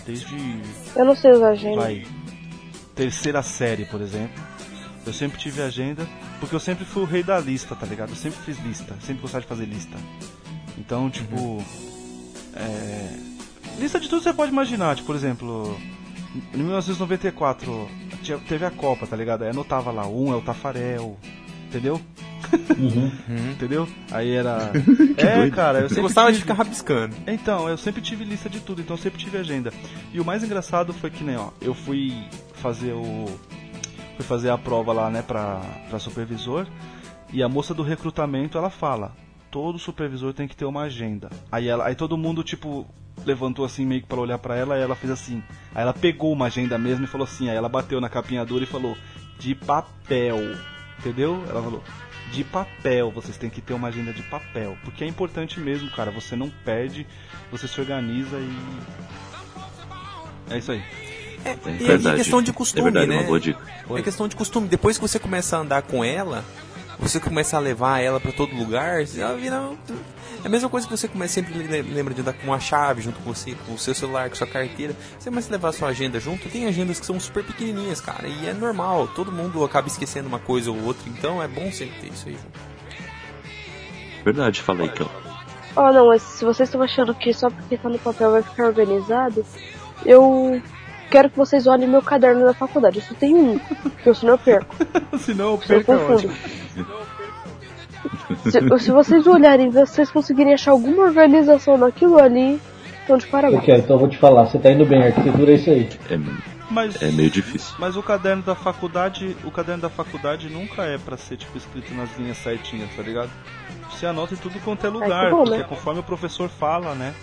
Desde. 0.05 0.61
Eu 0.95 1.05
não 1.05 1.15
sei 1.15 1.31
usar 1.31 1.49
agenda. 1.49 1.75
Vai. 1.81 2.05
Terceira 2.95 3.41
série, 3.43 3.85
por 3.85 4.01
exemplo. 4.01 4.41
Eu 5.05 5.13
sempre 5.13 5.37
tive 5.39 5.61
agenda, 5.61 6.07
porque 6.39 6.53
eu 6.55 6.59
sempre 6.59 6.85
fui 6.85 7.01
o 7.03 7.05
rei 7.05 7.23
da 7.23 7.39
lista, 7.39 7.75
tá 7.75 7.85
ligado? 7.85 8.09
Eu 8.11 8.15
sempre 8.15 8.39
fiz 8.45 8.57
lista, 8.63 8.95
sempre 9.01 9.21
gostava 9.21 9.41
de 9.41 9.47
fazer 9.47 9.65
lista. 9.65 9.97
Então, 10.77 11.09
tipo. 11.09 11.63
É. 12.55 13.09
Lista 13.79 13.99
de 13.99 14.07
tudo 14.09 14.19
que 14.19 14.23
você 14.25 14.33
pode 14.33 14.51
imaginar, 14.51 14.95
tipo, 14.95 15.07
por 15.07 15.15
exemplo. 15.15 15.79
Em 16.53 16.57
1994, 16.59 17.89
tinha- 18.23 18.37
teve 18.39 18.63
a 18.65 18.71
Copa, 18.71 19.05
tá 19.05 19.15
ligado? 19.17 19.43
Aí 19.43 19.49
anotava 19.49 19.91
lá, 19.91 20.07
um 20.07 20.31
é 20.31 20.35
o 20.35 20.41
Tafarel, 20.41 21.17
entendeu? 21.67 21.99
Uhum. 22.77 23.11
Entendeu? 23.51 23.87
Aí 24.11 24.31
era. 24.31 24.71
é, 25.17 25.35
doido. 25.37 25.55
cara, 25.55 25.79
eu 25.79 25.83
Você 25.83 25.95
sempre 25.95 26.01
gostava 26.03 26.27
de 26.31 26.37
tive- 26.39 26.41
ficar 26.49 26.53
rabiscando. 26.63 27.15
então, 27.27 27.67
eu 27.69 27.77
sempre 27.77 28.01
tive 28.01 28.23
lista 28.23 28.49
de 28.49 28.59
tudo, 28.59 28.81
então 28.81 28.95
eu 28.95 29.01
sempre 29.01 29.19
tive 29.19 29.37
agenda. 29.37 29.71
E 30.13 30.19
o 30.19 30.25
mais 30.25 30.43
engraçado 30.43 30.93
foi 30.93 31.09
que, 31.09 31.23
né, 31.23 31.37
ó, 31.37 31.49
eu 31.61 31.73
fui 31.73 32.13
fazer 32.55 32.93
o. 32.93 33.25
Fui 34.15 34.25
fazer 34.25 34.49
a 34.49 34.57
prova 34.57 34.93
lá, 34.93 35.09
né, 35.09 35.21
pra, 35.21 35.61
pra 35.89 35.99
supervisor. 35.99 36.67
E 37.33 37.41
a 37.41 37.49
moça 37.49 37.73
do 37.73 37.83
recrutamento, 37.83 38.57
ela 38.57 38.69
fala: 38.69 39.15
todo 39.49 39.79
supervisor 39.79 40.33
tem 40.33 40.47
que 40.47 40.55
ter 40.55 40.65
uma 40.65 40.83
agenda. 40.83 41.29
Aí, 41.51 41.67
ela, 41.67 41.85
aí 41.85 41.95
todo 41.95 42.17
mundo, 42.17 42.43
tipo, 42.43 42.87
levantou 43.25 43.65
assim 43.65 43.85
meio 43.85 44.01
que 44.01 44.07
pra 44.07 44.19
olhar 44.19 44.37
pra 44.37 44.55
ela, 44.55 44.77
e 44.77 44.81
ela 44.81 44.95
fez 44.95 45.11
assim. 45.11 45.43
Aí 45.73 45.81
ela 45.81 45.93
pegou 45.93 46.31
uma 46.31 46.45
agenda 46.47 46.77
mesmo 46.77 47.05
e 47.05 47.07
falou 47.07 47.25
assim. 47.25 47.49
Aí 47.49 47.55
ela 47.55 47.69
bateu 47.69 48.01
na 48.01 48.09
capinha 48.09 48.45
dura 48.45 48.63
e 48.63 48.67
falou: 48.67 48.97
de 49.39 49.55
papel. 49.55 50.37
Entendeu? 50.99 51.43
Ela 51.49 51.61
falou: 51.61 51.83
de 52.31 52.43
papel, 52.43 53.11
vocês 53.11 53.37
têm 53.37 53.49
que 53.49 53.61
ter 53.61 53.73
uma 53.73 53.89
agenda 53.89 54.13
de 54.13 54.23
papel. 54.23 54.77
Porque 54.83 55.03
é 55.03 55.07
importante 55.07 55.59
mesmo, 55.59 55.89
cara. 55.91 56.11
Você 56.11 56.35
não 56.35 56.49
perde, 56.49 57.05
você 57.51 57.67
se 57.67 57.79
organiza 57.79 58.37
e. 58.37 58.57
É 60.49 60.57
isso 60.57 60.71
aí. 60.71 61.10
É, 61.43 61.49
É 61.51 61.55
verdade. 61.55 62.15
é 62.15 62.17
questão 62.17 62.41
de 62.41 62.51
É 62.51 62.53
costume, 62.53 62.83
verdade, 62.83 63.07
né? 63.07 63.17
uma 63.17 63.23
boa 63.23 63.39
dica. 63.39 63.59
É 63.95 64.01
questão 64.01 64.27
de 64.27 64.35
costume. 64.35 64.67
Depois 64.67 64.97
que 64.97 65.01
você 65.01 65.17
começa 65.19 65.57
a 65.57 65.59
andar 65.61 65.81
com 65.81 66.03
ela, 66.03 66.43
você 66.99 67.19
começa 67.19 67.57
a 67.57 67.59
levar 67.59 67.99
ela 67.99 68.19
pra 68.19 68.31
todo 68.31 68.55
lugar, 68.55 69.03
ela 69.17 69.35
vira. 69.35 69.71
É 70.43 70.47
a 70.47 70.49
mesma 70.49 70.69
coisa 70.69 70.87
que 70.87 70.95
você 70.97 71.07
começa 71.07 71.33
sempre 71.35 71.53
le- 71.53 71.81
lembra 71.83 72.13
de 72.13 72.21
andar 72.21 72.33
com 72.33 72.45
uma 72.47 72.59
chave 72.59 73.01
junto 73.01 73.19
com 73.19 73.31
você, 73.33 73.55
com 73.67 73.73
o 73.73 73.77
seu 73.77 73.93
celular, 73.93 74.27
com 74.29 74.35
sua 74.35 74.47
carteira. 74.47 74.95
Você 75.19 75.29
começa 75.29 75.49
a 75.49 75.51
levar 75.51 75.69
a 75.69 75.71
sua 75.71 75.89
agenda 75.89 76.19
junto. 76.19 76.49
Tem 76.49 76.65
agendas 76.67 76.99
que 76.99 77.05
são 77.05 77.19
super 77.19 77.43
pequenininhas, 77.43 78.01
cara, 78.01 78.27
e 78.27 78.47
é 78.47 78.53
normal. 78.53 79.07
Todo 79.09 79.31
mundo 79.31 79.63
acaba 79.63 79.87
esquecendo 79.87 80.27
uma 80.27 80.39
coisa 80.39 80.71
ou 80.71 80.83
outra, 80.83 81.03
então 81.09 81.41
é 81.41 81.47
bom 81.47 81.71
sempre 81.71 81.99
ter 82.01 82.07
isso 82.13 82.27
aí 82.27 82.33
junto. 82.33 82.71
Verdade, 84.23 84.61
fala 84.61 84.83
aí, 84.83 84.89
Kel. 84.89 85.09
Oh, 85.75 85.91
não, 85.91 86.07
mas 86.07 86.21
se 86.21 86.43
vocês 86.45 86.67
estão 86.69 86.81
achando 86.81 87.13
que 87.15 87.33
só 87.33 87.49
porque 87.49 87.77
tá 87.77 87.87
no 87.89 87.97
papel 87.97 88.31
vai 88.31 88.43
ficar 88.43 88.65
organizado, 88.65 89.45
eu 90.05 90.61
quero 91.11 91.29
que 91.29 91.37
vocês 91.37 91.67
olhem 91.67 91.87
meu 91.87 92.01
caderno 92.01 92.43
da 92.45 92.53
faculdade. 92.53 92.99
Eu 92.99 93.03
só 93.03 93.13
tenho 93.13 93.37
um, 93.37 93.59
porque 93.59 94.09
eu 94.09 94.15
senão 94.15 94.33
eu 94.33 94.39
perco. 94.39 94.75
Senão 95.19 95.51
eu 95.51 95.61
Senão 95.61 95.79
eu 95.79 95.85
perco 95.85 95.91
é 95.91 95.97
confundo. 95.97 96.33
Se, 98.49 98.85
se 98.85 98.91
vocês 98.91 99.27
olharem 99.27 99.69
vocês 99.69 100.09
conseguirem 100.09 100.53
achar 100.53 100.71
alguma 100.71 101.03
organização 101.03 101.77
naquilo 101.77 102.17
ali, 102.17 102.59
estão 103.01 103.17
de 103.17 103.25
Eu 103.25 103.31
parabéns. 103.31 103.63
quero, 103.63 103.79
então 103.79 103.95
eu 103.95 103.99
vou 103.99 104.09
te 104.09 104.17
falar, 104.17 104.45
você 104.45 104.57
tá 104.57 104.71
indo 104.71 104.85
bem, 104.85 105.03
arquitetura 105.03 105.51
é 105.51 105.55
isso 105.55 105.69
aí. 105.69 105.89
É, 106.09 106.19
Mas, 106.69 107.01
é 107.01 107.11
meio 107.11 107.29
difícil. 107.29 107.75
mas 107.77 107.95
o 107.95 108.01
caderno 108.01 108.41
da 108.41 108.55
faculdade, 108.55 109.35
o 109.43 109.51
caderno 109.51 109.81
da 109.81 109.89
faculdade 109.89 110.49
nunca 110.49 110.83
é 110.83 110.97
pra 110.97 111.17
ser 111.17 111.37
tipo 111.37 111.57
escrito 111.57 111.93
nas 111.93 112.09
linhas 112.17 112.37
certinhas, 112.37 112.89
tá 112.95 113.03
ligado? 113.03 113.29
Você 113.91 114.05
anota 114.05 114.33
em 114.33 114.37
tudo 114.37 114.59
quanto 114.63 114.87
é 114.87 114.89
lugar, 114.89 115.25
que 115.25 115.31
bom, 115.31 115.43
porque 115.43 115.57
né? 115.57 115.63
é 115.63 115.67
conforme 115.67 115.99
o 115.99 116.03
professor 116.03 116.49
fala, 116.49 116.95
né? 116.95 117.13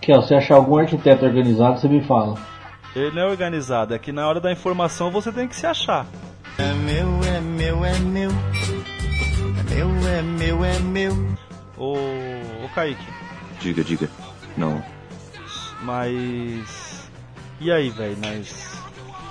Kel, 0.00 0.20
se 0.22 0.34
achar 0.34 0.56
algum 0.56 0.76
arquiteto 0.78 1.24
organizado, 1.24 1.80
você 1.80 1.88
me 1.88 2.02
fala. 2.02 2.36
Ele 2.96 3.10
não 3.14 3.22
é 3.22 3.26
organizado, 3.26 3.94
é 3.94 3.98
que 3.98 4.10
na 4.12 4.26
hora 4.26 4.40
da 4.40 4.50
informação 4.50 5.10
você 5.10 5.30
tem 5.30 5.46
que 5.46 5.54
se 5.56 5.66
achar. 5.66 6.06
É 6.58 6.72
meu, 6.72 7.20
é 7.24 7.40
meu, 7.40 7.84
é 7.84 7.98
meu. 7.98 8.30
É 9.70 9.84
meu, 9.84 10.08
é 10.08 10.22
meu, 10.22 10.64
é 10.64 10.78
meu. 10.80 11.36
Ô, 11.76 11.94
ô 12.64 12.68
Kaique, 12.74 13.06
Diga, 13.60 13.84
diga. 13.84 14.08
Não. 14.56 14.82
mas. 15.82 17.08
E 17.60 17.70
aí, 17.70 17.90
velho, 17.90 18.16
nós. 18.20 18.78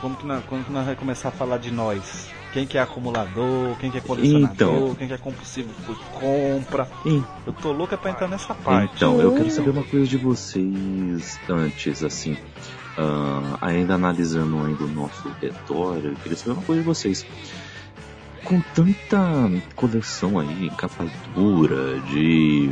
Como 0.02 0.16
que, 0.16 0.26
nós, 0.26 0.44
como 0.46 0.64
que 0.64 0.72
nós 0.72 0.84
vamos 0.86 1.00
começar 1.00 1.30
a 1.30 1.32
falar 1.32 1.58
de 1.58 1.72
nós? 1.72 2.30
Quem 2.54 2.66
que 2.66 2.78
é 2.78 2.82
acumulador, 2.82 3.76
quem 3.80 3.92
que 3.92 3.98
é 3.98 4.02
colecionador, 4.02 4.54
Então. 4.54 4.96
quem 4.96 5.08
que 5.08 5.14
é 5.14 5.18
compulsivo 5.18 5.70
por 5.86 5.98
compra. 6.20 6.88
Ih, 7.06 7.22
Eu 7.46 7.54
tô 7.54 7.72
louca 7.72 7.98
pra 7.98 8.12
entrar 8.12 8.28
nessa 8.28 8.54
parte. 8.56 8.94
Então, 8.96 9.20
eu 9.20 9.34
quero 9.34 9.50
saber 9.52 9.72
uma 9.72 9.84
coisa 9.84 10.08
de 10.08 10.18
vocês 10.18 11.40
antes, 11.50 12.04
assim. 12.04 12.38
Ah, 12.98 13.58
ainda 13.62 13.94
analisando 13.94 14.58
ainda 14.64 14.84
o 14.84 14.88
nosso 14.88 15.30
redor, 15.40 15.98
eu 16.04 16.16
queria 16.16 16.38
saber 16.38 16.54
uma 16.54 16.64
coisa 16.64 16.82
de 16.82 16.88
vocês. 16.88 17.26
Com 18.44 18.60
tanta 18.74 19.52
coleção 19.76 20.40
aí, 20.40 20.70
capa 20.78 21.06
dura, 21.36 22.00
de 22.02 22.72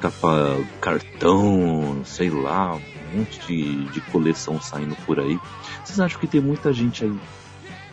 capa 0.00 0.58
cartão, 0.80 2.04
sei 2.04 2.28
lá, 2.28 2.74
um 2.74 3.18
monte 3.18 3.40
de, 3.46 3.84
de 3.86 4.00
coleção 4.02 4.60
saindo 4.60 4.94
por 5.06 5.18
aí, 5.18 5.38
vocês 5.82 5.98
acham 5.98 6.20
que 6.20 6.26
tem 6.26 6.40
muita 6.40 6.72
gente 6.72 7.04
aí 7.04 7.16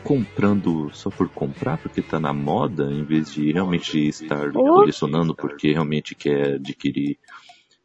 comprando 0.04 0.90
só 0.94 1.10
por 1.10 1.30
comprar, 1.30 1.78
porque 1.78 2.02
tá 2.02 2.20
na 2.20 2.34
moda, 2.34 2.92
em 2.92 3.04
vez 3.04 3.32
de 3.32 3.52
realmente 3.52 4.08
estar 4.10 4.52
colecionando 4.52 5.36
porque 5.36 5.72
realmente 5.72 6.16
quer 6.16 6.56
adquirir 6.56 7.18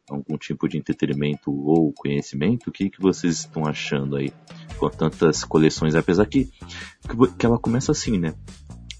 algum 0.09 0.37
tipo 0.37 0.67
de 0.67 0.77
entretenimento 0.77 1.51
ou 1.51 1.91
conhecimento? 1.93 2.69
O 2.69 2.71
que, 2.71 2.89
que 2.89 3.01
vocês 3.01 3.39
estão 3.39 3.65
achando 3.65 4.15
aí 4.15 4.31
com 4.77 4.89
tantas 4.89 5.43
coleções? 5.43 5.95
Apesar 5.95 6.25
que, 6.25 6.49
que 7.37 7.45
ela 7.45 7.59
começa 7.59 7.91
assim, 7.91 8.17
né? 8.17 8.33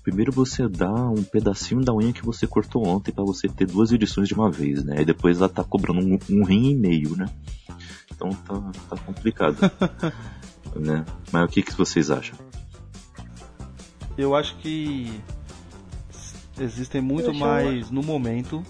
Primeiro 0.03 0.31
você 0.31 0.67
dá 0.69 0.93
um 1.09 1.23
pedacinho 1.23 1.81
da 1.81 1.93
unha 1.93 2.13
que 2.13 2.23
você 2.23 2.47
cortou 2.47 2.87
ontem 2.87 3.11
pra 3.11 3.25
você 3.25 3.47
ter 3.47 3.67
duas 3.67 3.91
edições 3.91 4.27
de 4.27 4.33
uma 4.33 4.49
vez, 4.49 4.83
né? 4.83 5.01
E 5.01 5.05
depois 5.05 5.37
ela 5.37 5.49
tá 5.49 5.63
cobrando 5.63 5.99
um, 5.99 6.17
um 6.29 6.43
rim 6.45 6.71
e 6.71 6.75
meio, 6.75 7.15
né? 7.15 7.25
Então 8.13 8.29
tá, 8.29 8.71
tá 8.89 8.97
complicado. 9.03 9.57
né? 10.75 11.05
Mas 11.31 11.43
o 11.43 11.47
que, 11.47 11.61
que 11.61 11.73
vocês 11.73 12.09
acham? 12.09 12.37
Eu 14.17 14.33
acho 14.35 14.55
que 14.57 15.21
existem 16.59 17.01
muito 17.01 17.33
mais 17.33 17.91
no 17.91 18.01
momento, 18.01 18.63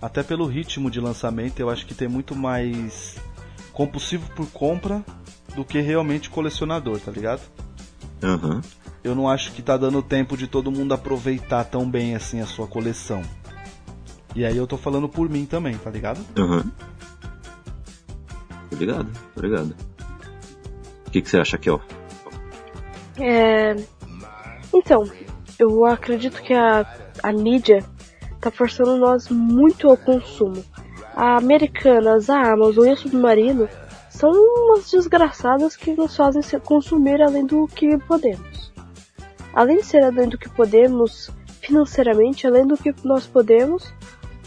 até 0.00 0.22
pelo 0.22 0.46
ritmo 0.46 0.90
de 0.90 1.00
lançamento, 1.00 1.60
eu 1.60 1.70
acho 1.70 1.86
que 1.86 1.94
tem 1.94 2.08
muito 2.08 2.34
mais 2.34 3.16
compulsivo 3.72 4.30
por 4.34 4.46
compra 4.50 5.04
do 5.54 5.64
que 5.64 5.80
realmente 5.80 6.30
colecionador, 6.30 7.00
tá 7.00 7.10
ligado? 7.10 7.42
Aham. 8.22 8.60
Eu 9.02 9.14
não 9.14 9.28
acho 9.28 9.52
que 9.52 9.62
tá 9.62 9.76
dando 9.76 10.02
tempo 10.02 10.36
de 10.36 10.46
todo 10.46 10.70
mundo 10.70 10.92
aproveitar 10.92 11.64
tão 11.64 11.88
bem 11.88 12.14
assim 12.14 12.40
a 12.40 12.46
sua 12.46 12.66
coleção. 12.66 13.22
E 14.34 14.44
aí 14.44 14.56
eu 14.56 14.66
tô 14.66 14.76
falando 14.76 15.08
por 15.08 15.28
mim 15.28 15.46
também, 15.46 15.76
tá 15.78 15.90
ligado? 15.90 16.20
Aham. 16.36 16.70
Tô 18.70 18.76
ligado, 18.76 19.10
tô 19.34 19.40
ligado. 19.40 19.74
O 21.06 21.10
que, 21.10 21.22
que 21.22 21.28
você 21.30 21.38
acha, 21.38 21.56
Kel? 21.56 21.80
É... 23.18 23.74
Então, 24.74 25.10
eu 25.58 25.86
acredito 25.86 26.42
que 26.42 26.52
a, 26.52 26.86
a 27.22 27.32
mídia 27.32 27.82
tá 28.40 28.50
forçando 28.50 28.96
nós 28.96 29.28
muito 29.28 29.88
ao 29.88 29.96
consumo. 29.96 30.64
A 31.14 31.36
Americanas, 31.36 32.30
a 32.30 32.52
Amazon 32.52 32.86
e 32.86 32.90
a 32.90 32.96
Submarino 32.96 33.68
são 34.10 34.30
umas 34.30 34.90
desgraçadas 34.90 35.76
que 35.76 35.92
nos 35.94 36.16
fazem 36.16 36.42
consumir 36.60 37.20
além 37.22 37.44
do 37.44 37.66
que 37.66 37.98
podemos. 37.98 38.72
Além 39.52 39.78
de 39.78 39.86
ser 39.86 40.04
além 40.04 40.28
do 40.28 40.38
que 40.38 40.48
podemos 40.48 41.30
financeiramente, 41.60 42.46
além 42.46 42.66
do 42.66 42.76
que 42.76 42.94
nós 43.04 43.26
podemos, 43.26 43.92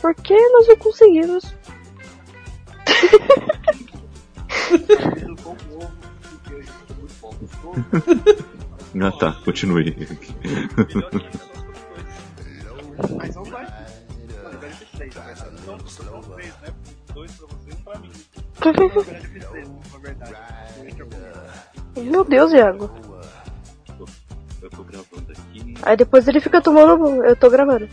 porque 0.01 0.35
nós 0.51 0.67
não 0.67 0.77
conseguimos. 0.77 1.53
Ah 8.99 9.11
tá, 9.11 9.31
continue. 9.45 9.95
Mas 13.17 13.33
vamos 13.33 13.51
lá. 13.51 13.70
Né? 15.15 15.35
Não, 15.65 15.79
são 15.87 16.21
três, 16.21 16.53
né? 16.61 16.69
Dois 17.13 17.31
pra 17.33 17.47
você 17.47 17.69
e 17.69 17.73
um 17.73 17.81
pra 17.83 17.99
mim. 17.99 18.11
Na 19.91 19.97
verdade. 19.99 20.35
Meu 21.97 22.23
Deus, 22.23 22.51
Iago. 22.53 22.89
Eu 24.61 24.69
tô 24.69 24.83
gravando 24.83 25.31
aqui. 25.31 25.73
Aí 25.81 25.97
depois 25.97 26.27
ele 26.27 26.39
fica 26.39 26.61
tomando. 26.61 27.23
Eu 27.25 27.35
tô 27.35 27.49
gravando. 27.49 27.89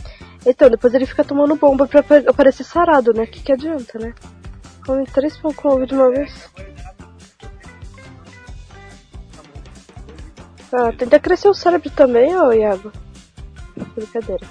Então, 0.46 0.68
depois 0.70 0.92
ele 0.94 1.06
fica 1.06 1.24
tomando 1.24 1.56
bomba 1.56 1.86
pra 1.86 2.02
pa- 2.02 2.22
aparecer 2.28 2.62
sarado, 2.64 3.12
né? 3.14 3.26
Que 3.26 3.40
que 3.42 3.52
adianta, 3.52 3.98
né? 3.98 4.14
Come 4.86 5.04
três 5.06 5.36
pão 5.38 5.52
com 5.52 5.68
ovo 5.68 5.86
de 5.86 5.94
uma 5.94 6.10
vez. 6.10 6.48
Ah, 10.72 10.92
tenta 10.96 11.18
crescer 11.18 11.48
o 11.48 11.54
cérebro 11.54 11.90
também, 11.90 12.36
ô 12.36 12.52
Iago. 12.52 12.92
Brincadeira. 13.94 14.46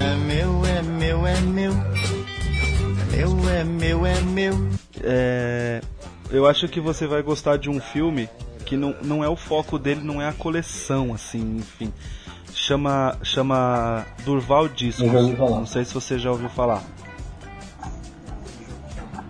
É 0.00 0.14
meu, 0.14 0.64
é 0.66 0.82
meu, 0.82 1.26
é 1.26 1.40
meu. 1.40 1.72
É 1.72 3.16
meu, 3.16 3.48
é 3.50 3.64
meu, 3.64 4.06
é 4.06 4.20
meu. 4.20 4.68
É, 5.02 5.80
eu 6.30 6.46
acho 6.46 6.68
que 6.68 6.80
você 6.80 7.06
vai 7.06 7.22
gostar 7.22 7.56
de 7.56 7.68
um 7.70 7.80
filme 7.80 8.28
que 8.64 8.76
não, 8.76 8.94
não 9.02 9.24
é 9.24 9.28
o 9.28 9.36
foco 9.36 9.78
dele, 9.78 10.00
não 10.02 10.20
é 10.20 10.28
a 10.28 10.32
coleção, 10.32 11.12
assim, 11.14 11.56
enfim. 11.58 11.92
Chama, 12.52 13.16
chama 13.22 14.04
Durval 14.24 14.68
falar. 15.36 15.58
Não 15.58 15.66
sei 15.66 15.84
se 15.84 15.94
você 15.94 16.18
já 16.18 16.30
ouviu 16.30 16.48
falar. 16.50 16.82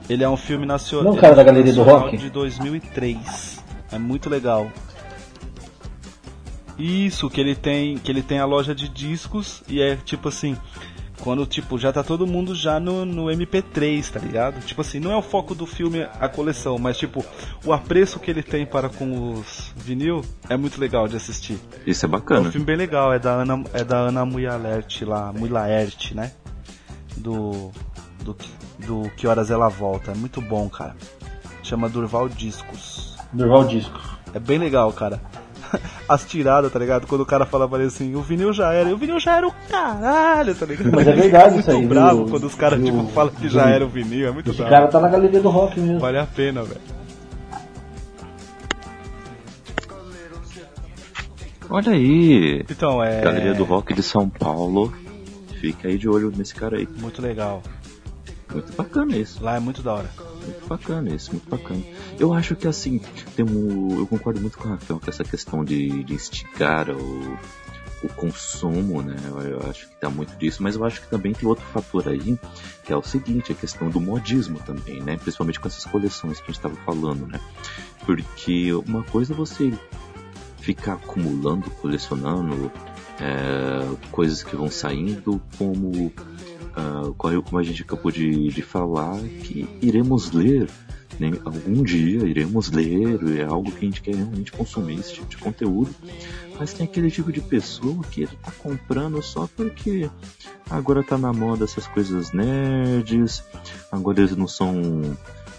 Ele 0.08 0.24
é 0.24 0.28
um 0.28 0.36
filme 0.36 0.64
nacio- 0.64 1.02
Não, 1.02 1.16
cara 1.16 1.34
da 1.34 1.42
Galeria 1.42 1.72
do 1.72 1.78
nacional 1.80 2.02
Rock? 2.06 2.16
de 2.16 2.30
2003. 2.30 3.62
É 3.92 3.98
muito 3.98 4.30
legal. 4.30 4.70
Isso, 6.78 7.28
que 7.28 7.40
ele 7.40 7.54
tem, 7.54 7.98
que 7.98 8.10
ele 8.10 8.22
tem 8.22 8.38
a 8.38 8.44
loja 8.44 8.74
de 8.74 8.88
discos 8.88 9.62
e 9.68 9.80
é 9.82 9.96
tipo 9.96 10.28
assim, 10.28 10.56
quando 11.20 11.44
tipo 11.44 11.76
já 11.76 11.92
tá 11.92 12.04
todo 12.04 12.26
mundo 12.26 12.54
já 12.54 12.78
no, 12.78 13.04
no 13.04 13.24
MP3, 13.26 14.08
tá 14.10 14.20
ligado? 14.20 14.64
Tipo 14.64 14.80
assim, 14.82 15.00
não 15.00 15.10
é 15.10 15.16
o 15.16 15.22
foco 15.22 15.54
do 15.54 15.66
filme 15.66 16.06
a 16.20 16.28
coleção, 16.28 16.78
mas 16.78 16.96
tipo, 16.96 17.24
o 17.64 17.72
apreço 17.72 18.20
que 18.20 18.30
ele 18.30 18.42
tem 18.42 18.64
para 18.64 18.88
com 18.88 19.32
os 19.32 19.72
vinil 19.76 20.24
é 20.48 20.56
muito 20.56 20.80
legal 20.80 21.08
de 21.08 21.16
assistir. 21.16 21.58
Isso 21.86 22.04
é 22.04 22.06
É 22.06 22.08
um 22.08 22.12
bacana. 22.12 22.50
filme 22.52 22.64
bem 22.66 22.76
legal, 22.76 23.12
é 23.12 23.18
da 23.18 23.32
Ana, 23.32 23.64
é 23.72 23.82
da 23.82 23.96
Ana 23.98 24.24
Muyalert 24.24 25.02
lá, 25.02 25.32
Muylaert, 25.32 26.12
né? 26.14 26.30
Do, 27.16 27.72
do 28.22 28.36
do 28.86 29.10
Que 29.16 29.26
Horas 29.26 29.50
Ela 29.50 29.68
Volta. 29.68 30.12
É 30.12 30.14
muito 30.14 30.40
bom, 30.40 30.68
cara. 30.68 30.94
Chama 31.64 31.88
Durval 31.88 32.28
Discos. 32.28 33.16
Durval 33.32 33.64
Disco. 33.66 34.00
É 34.32 34.38
bem 34.38 34.56
legal, 34.56 34.92
cara. 34.92 35.20
As 36.08 36.24
tiradas, 36.24 36.72
tá 36.72 36.78
ligado? 36.78 37.06
Quando 37.06 37.20
o 37.22 37.26
cara 37.26 37.44
fala 37.44 37.68
pra 37.68 37.78
ele 37.78 37.88
assim, 37.88 38.14
o 38.14 38.22
vinil 38.22 38.52
já 38.52 38.72
era, 38.72 38.88
e 38.88 38.92
o 38.92 38.96
vinil 38.98 39.18
já 39.20 39.36
era 39.36 39.46
o 39.46 39.52
caralho, 39.68 40.54
tá 40.54 40.66
ligado? 40.66 40.90
Mas 40.94 41.06
é 41.06 41.12
verdade 41.12 41.58
isso 41.60 41.70
aí, 41.70 41.76
muito 41.76 41.88
bravo 41.90 42.24
viu? 42.24 42.28
quando 42.30 42.44
os 42.44 42.54
caras, 42.54 42.82
tipo, 42.82 43.06
falam 43.08 43.32
que 43.32 43.48
já 43.48 43.68
era 43.68 43.84
o 43.84 43.88
vinil, 43.88 44.28
é 44.28 44.30
muito 44.30 44.50
Esse 44.50 44.58
bravo. 44.58 44.72
cara 44.72 44.88
tá 44.88 45.00
na 45.00 45.08
Galeria 45.08 45.40
do 45.40 45.48
Rock 45.48 45.78
mesmo. 45.80 46.00
Vale 46.00 46.18
a 46.18 46.26
pena, 46.26 46.62
velho. 46.62 46.80
Olha 51.70 51.92
aí. 51.92 52.64
Então, 52.70 53.02
é. 53.02 53.20
Galeria 53.20 53.54
do 53.54 53.64
Rock 53.64 53.92
de 53.92 54.02
São 54.02 54.28
Paulo. 54.28 54.92
Fica 55.60 55.88
aí 55.88 55.98
de 55.98 56.08
olho 56.08 56.32
nesse 56.34 56.54
cara 56.54 56.78
aí. 56.78 56.88
Muito 56.98 57.20
legal. 57.20 57.62
Muito 58.50 58.72
bacana 58.74 59.16
isso. 59.16 59.42
Lá 59.42 59.56
é 59.56 59.60
muito 59.60 59.82
da 59.82 59.92
hora. 59.94 60.10
Muito 60.48 60.66
bacana 60.66 61.14
isso, 61.14 61.32
muito 61.32 61.48
bacana. 61.48 61.82
Eu 62.18 62.32
acho 62.32 62.56
que 62.56 62.66
assim, 62.66 63.00
tem 63.36 63.44
um, 63.44 63.98
eu 63.98 64.06
concordo 64.06 64.40
muito 64.40 64.56
com 64.56 64.68
o 64.68 64.70
Rafael 64.70 64.98
com 64.98 65.10
essa 65.10 65.24
questão 65.24 65.64
de, 65.64 66.04
de 66.04 66.14
instigar 66.14 66.88
o, 66.90 67.38
o 68.02 68.08
consumo, 68.08 69.02
né? 69.02 69.16
Eu, 69.26 69.40
eu 69.40 69.70
acho 69.70 69.88
que 69.88 69.96
tá 69.96 70.08
muito 70.08 70.34
disso, 70.36 70.62
mas 70.62 70.76
eu 70.76 70.84
acho 70.84 71.02
que 71.02 71.08
também 71.08 71.32
tem 71.32 71.48
outro 71.48 71.64
fator 71.66 72.08
aí, 72.08 72.38
que 72.84 72.92
é 72.92 72.96
o 72.96 73.02
seguinte, 73.02 73.52
a 73.52 73.54
questão 73.54 73.90
do 73.90 74.00
modismo 74.00 74.58
também, 74.60 75.02
né? 75.02 75.16
Principalmente 75.16 75.60
com 75.60 75.68
essas 75.68 75.84
coleções 75.84 76.38
que 76.38 76.44
a 76.44 76.46
gente 76.46 76.56
estava 76.56 76.76
falando, 76.76 77.26
né? 77.26 77.40
Porque 78.06 78.72
uma 78.72 79.02
coisa 79.02 79.34
é 79.34 79.36
você 79.36 79.72
ficar 80.60 80.94
acumulando, 80.94 81.70
colecionando 81.72 82.72
é, 83.20 83.96
coisas 84.10 84.42
que 84.42 84.56
vão 84.56 84.70
saindo, 84.70 85.40
como, 85.58 86.12
qual- 87.16 87.42
como 87.42 87.58
a 87.58 87.62
gente 87.62 87.82
acabou 87.82 88.10
de, 88.10 88.48
de 88.48 88.62
falar, 88.62 89.18
que 89.42 89.68
iremos 89.82 90.30
ler, 90.32 90.68
né? 91.18 91.32
algum 91.44 91.82
dia 91.82 92.20
iremos 92.26 92.70
ler, 92.70 93.38
é 93.38 93.44
algo 93.44 93.70
que 93.72 93.78
a 93.84 93.88
gente 93.88 94.00
quer 94.02 94.14
realmente 94.14 94.52
consumir 94.52 94.98
esse 95.00 95.14
tipo 95.14 95.26
de 95.28 95.36
conteúdo, 95.36 95.90
mas 96.58 96.72
tem 96.72 96.84
aquele 96.86 97.10
tipo 97.10 97.32
de 97.32 97.40
pessoa 97.40 98.02
que 98.10 98.22
ele 98.22 98.38
tá 98.42 98.52
comprando 98.58 99.20
só 99.22 99.48
porque 99.56 100.08
agora 100.70 101.02
tá 101.02 101.16
na 101.18 101.32
moda 101.32 101.64
essas 101.64 101.86
coisas 101.86 102.32
nerds, 102.32 103.42
agora 103.90 104.20
eles 104.20 104.36
não 104.36 104.46
são 104.48 105.02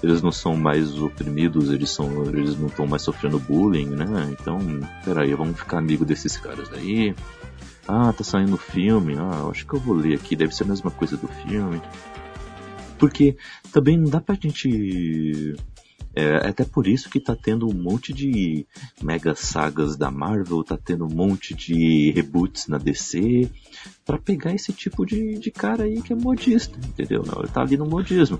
eles 0.01 0.21
não 0.21 0.31
são 0.31 0.55
mais 0.55 0.97
oprimidos, 0.97 1.69
eles 1.71 1.89
são 1.89 2.23
eles 2.25 2.57
não 2.57 2.67
estão 2.67 2.87
mais 2.87 3.01
sofrendo 3.01 3.37
bullying, 3.37 3.87
né? 3.87 4.29
Então, 4.31 4.57
peraí, 5.03 5.33
vamos 5.33 5.57
ficar 5.59 5.77
amigo 5.79 6.05
desses 6.05 6.37
caras 6.37 6.69
daí. 6.69 7.13
Ah, 7.91 8.13
tá 8.13 8.23
saindo 8.23 8.55
filme. 8.55 9.15
Ah, 9.17 9.39
eu 9.41 9.49
acho 9.49 9.65
que 9.65 9.73
eu 9.73 9.79
vou 9.79 9.95
ler 9.95 10.13
aqui, 10.15 10.35
deve 10.35 10.53
ser 10.53 10.63
a 10.63 10.67
mesma 10.67 10.91
coisa 10.91 11.17
do 11.17 11.27
filme. 11.27 11.81
Porque 12.99 13.35
também 13.71 13.97
não 13.97 14.09
dá 14.09 14.21
pra 14.21 14.35
gente. 14.35 15.55
É 16.15 16.47
até 16.49 16.65
por 16.65 16.87
isso 16.87 17.09
que 17.09 17.19
tá 17.19 17.35
tendo 17.35 17.67
um 17.67 17.73
monte 17.73 18.11
de 18.13 18.65
mega 19.01 19.35
sagas 19.35 19.95
da 19.95 20.11
Marvel, 20.11 20.63
tá 20.63 20.77
tendo 20.77 21.05
um 21.05 21.09
monte 21.13 21.53
de 21.53 22.11
reboots 22.11 22.67
na 22.67 22.77
DC, 22.77 23.49
pra 24.05 24.17
pegar 24.17 24.53
esse 24.53 24.73
tipo 24.73 25.05
de, 25.05 25.37
de 25.37 25.49
cara 25.51 25.83
aí 25.83 26.01
que 26.01 26.11
é 26.11 26.15
modista, 26.15 26.77
entendeu? 26.79 27.23
Não, 27.25 27.39
ele 27.41 27.47
tá 27.51 27.61
ali 27.61 27.77
no 27.77 27.85
modismo. 27.85 28.39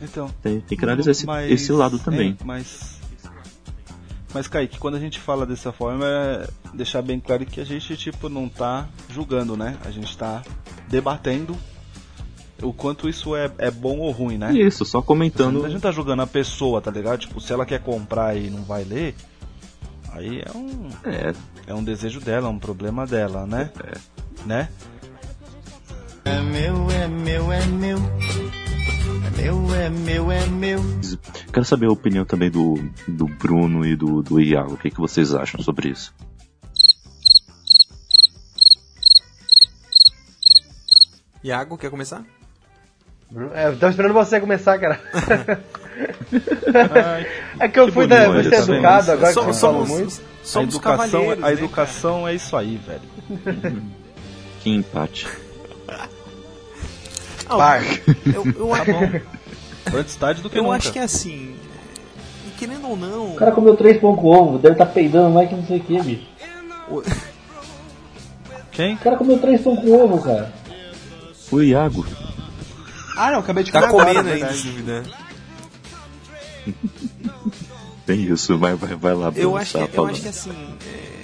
Então. 0.00 0.28
Tem, 0.42 0.60
tem 0.60 0.76
que 0.78 0.84
analisar 0.84 1.10
esse, 1.10 1.26
Mas- 1.26 1.50
esse 1.50 1.70
lado 1.72 1.98
também. 1.98 2.36
é, 2.40 2.44
mas. 2.44 2.99
Mas, 4.32 4.46
Kaique, 4.46 4.78
quando 4.78 4.96
a 4.96 5.00
gente 5.00 5.18
fala 5.18 5.44
dessa 5.44 5.72
forma, 5.72 6.06
é 6.06 6.48
deixar 6.72 7.02
bem 7.02 7.18
claro 7.18 7.44
que 7.44 7.60
a 7.60 7.64
gente, 7.64 7.96
tipo, 7.96 8.28
não 8.28 8.48
tá 8.48 8.88
julgando, 9.08 9.56
né? 9.56 9.76
A 9.84 9.90
gente 9.90 10.16
tá 10.16 10.42
debatendo 10.88 11.56
o 12.62 12.72
quanto 12.72 13.08
isso 13.08 13.34
é, 13.34 13.50
é 13.58 13.70
bom 13.70 13.98
ou 13.98 14.10
ruim, 14.10 14.38
né? 14.38 14.52
Isso, 14.52 14.84
só 14.84 15.02
comentando. 15.02 15.64
A 15.64 15.68
gente 15.68 15.80
tá 15.80 15.90
julgando 15.90 16.22
a 16.22 16.26
pessoa, 16.26 16.80
tá 16.80 16.90
ligado? 16.90 17.20
Tipo, 17.20 17.40
se 17.40 17.52
ela 17.52 17.66
quer 17.66 17.80
comprar 17.80 18.36
e 18.36 18.50
não 18.50 18.62
vai 18.62 18.84
ler, 18.84 19.14
aí 20.12 20.40
é 20.40 20.56
um, 20.56 20.88
É, 21.04 21.34
é 21.66 21.74
um 21.74 21.82
desejo 21.82 22.20
dela, 22.20 22.48
é 22.48 22.50
um 22.50 22.58
problema 22.58 23.06
dela, 23.06 23.46
né? 23.46 23.70
É. 23.82 24.20
Né? 24.46 24.68
É 26.24 26.40
meu, 26.40 26.90
é 26.90 27.08
meu, 27.08 27.52
é 27.52 27.66
meu. 27.66 27.98
É 29.40 29.50
meu, 29.50 29.74
é 29.74 29.88
meu, 29.88 30.30
é 30.32 30.46
meu. 30.46 30.80
quero 31.52 31.64
saber 31.64 31.86
a 31.86 31.92
opinião 31.92 32.24
também 32.26 32.50
do, 32.50 32.74
do 33.08 33.24
Bruno 33.26 33.86
e 33.86 33.96
do, 33.96 34.22
do 34.22 34.38
Iago. 34.40 34.74
O 34.74 34.76
que, 34.76 34.90
que 34.90 35.00
vocês 35.00 35.34
acham 35.34 35.62
sobre 35.62 35.88
isso? 35.88 36.12
Iago, 41.42 41.78
quer 41.78 41.90
começar? 41.90 42.22
É, 43.54 43.68
eu 43.68 43.78
tava 43.78 43.90
esperando 43.90 44.12
você 44.12 44.40
começar, 44.40 44.78
cara. 44.78 45.00
É 47.58 47.68
que 47.68 47.78
eu 47.78 47.86
Que 47.86 47.92
fui 47.92 48.06
da, 48.06 48.28
olha, 48.28 48.42
ser 48.42 48.50
tá 48.50 48.56
educado 48.58 49.12
agora 49.12 49.28
que 49.28 49.34
Somos- 49.34 49.56
você 49.56 49.60
falou 49.60 49.86
somos- 49.86 50.00
muito. 50.00 50.20
a 50.20 50.44
Somos 50.44 50.74
educação, 50.74 51.10
cavalheiros, 51.10 51.44
a 51.44 51.46
né, 51.46 51.52
educação 51.52 52.28
é 52.28 52.34
isso 52.34 52.56
aí, 52.56 52.76
velho. 52.76 53.82
Que 54.60 54.70
empate. 54.70 55.26
Ah, 57.50 57.56
Par. 57.56 57.82
Eu, 58.34 58.44
eu, 58.56 58.74
acho- 58.74 59.22
Antes 59.96 60.14
tarde 60.16 60.40
do 60.42 60.48
que 60.50 60.58
eu 60.58 60.62
nunca. 60.62 60.76
acho 60.76 60.92
que 60.92 60.98
é 60.98 61.02
assim. 61.02 61.54
é, 62.46 62.58
Querendo 62.58 62.88
ou 62.88 62.96
não. 62.96 63.32
O 63.32 63.36
cara 63.36 63.50
comeu 63.52 63.76
três 63.76 64.00
pão 64.00 64.14
com 64.14 64.26
ovo, 64.28 64.58
deve 64.58 64.74
estar 64.74 64.86
peidando 64.86 65.30
mais 65.34 65.48
que 65.48 65.54
não 65.56 65.66
sei 65.66 65.78
o 65.78 65.82
que, 65.84 66.00
bicho. 66.02 66.26
Quem? 68.72 68.94
O 68.94 68.98
cara 68.98 69.16
comeu 69.16 69.38
três 69.38 69.60
pão 69.62 69.74
com 69.76 69.90
ovo, 69.92 70.22
cara. 70.22 70.52
O 71.50 71.60
Iago. 71.62 72.06
Ah, 73.16 73.32
não, 73.32 73.40
acabei 73.40 73.64
de 73.64 73.72
Tá 73.72 73.88
comer 73.88 74.16
agora, 74.16 74.32
ainda, 74.34 74.46
dúvida. 74.52 75.02
Tem 78.06 78.20
isso, 78.22 78.56
vai, 78.58 78.74
vai, 78.74 78.94
vai 78.96 79.14
lá, 79.14 79.32
Eu 79.36 79.56
acho, 79.56 79.78
que, 79.78 79.86
tá 79.88 79.96
eu 79.96 80.06
acho 80.06 80.22
que 80.22 80.28
assim. 80.28 80.50
é, 80.86 81.20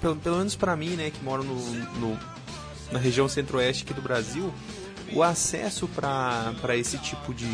pelo, 0.00 0.16
pelo 0.16 0.36
menos 0.38 0.54
pra 0.56 0.74
mim, 0.76 0.90
né, 0.90 1.10
que 1.10 1.22
moro 1.22 1.42
no, 1.44 1.54
no- 1.98 2.18
na 2.90 2.98
região 2.98 3.28
centro-oeste 3.28 3.84
aqui 3.84 3.92
do 3.94 4.00
Brasil, 4.02 4.52
o 5.12 5.22
acesso 5.22 5.88
pra 5.88 6.76
esse 6.76 6.98
tipo 6.98 7.34
de, 7.34 7.46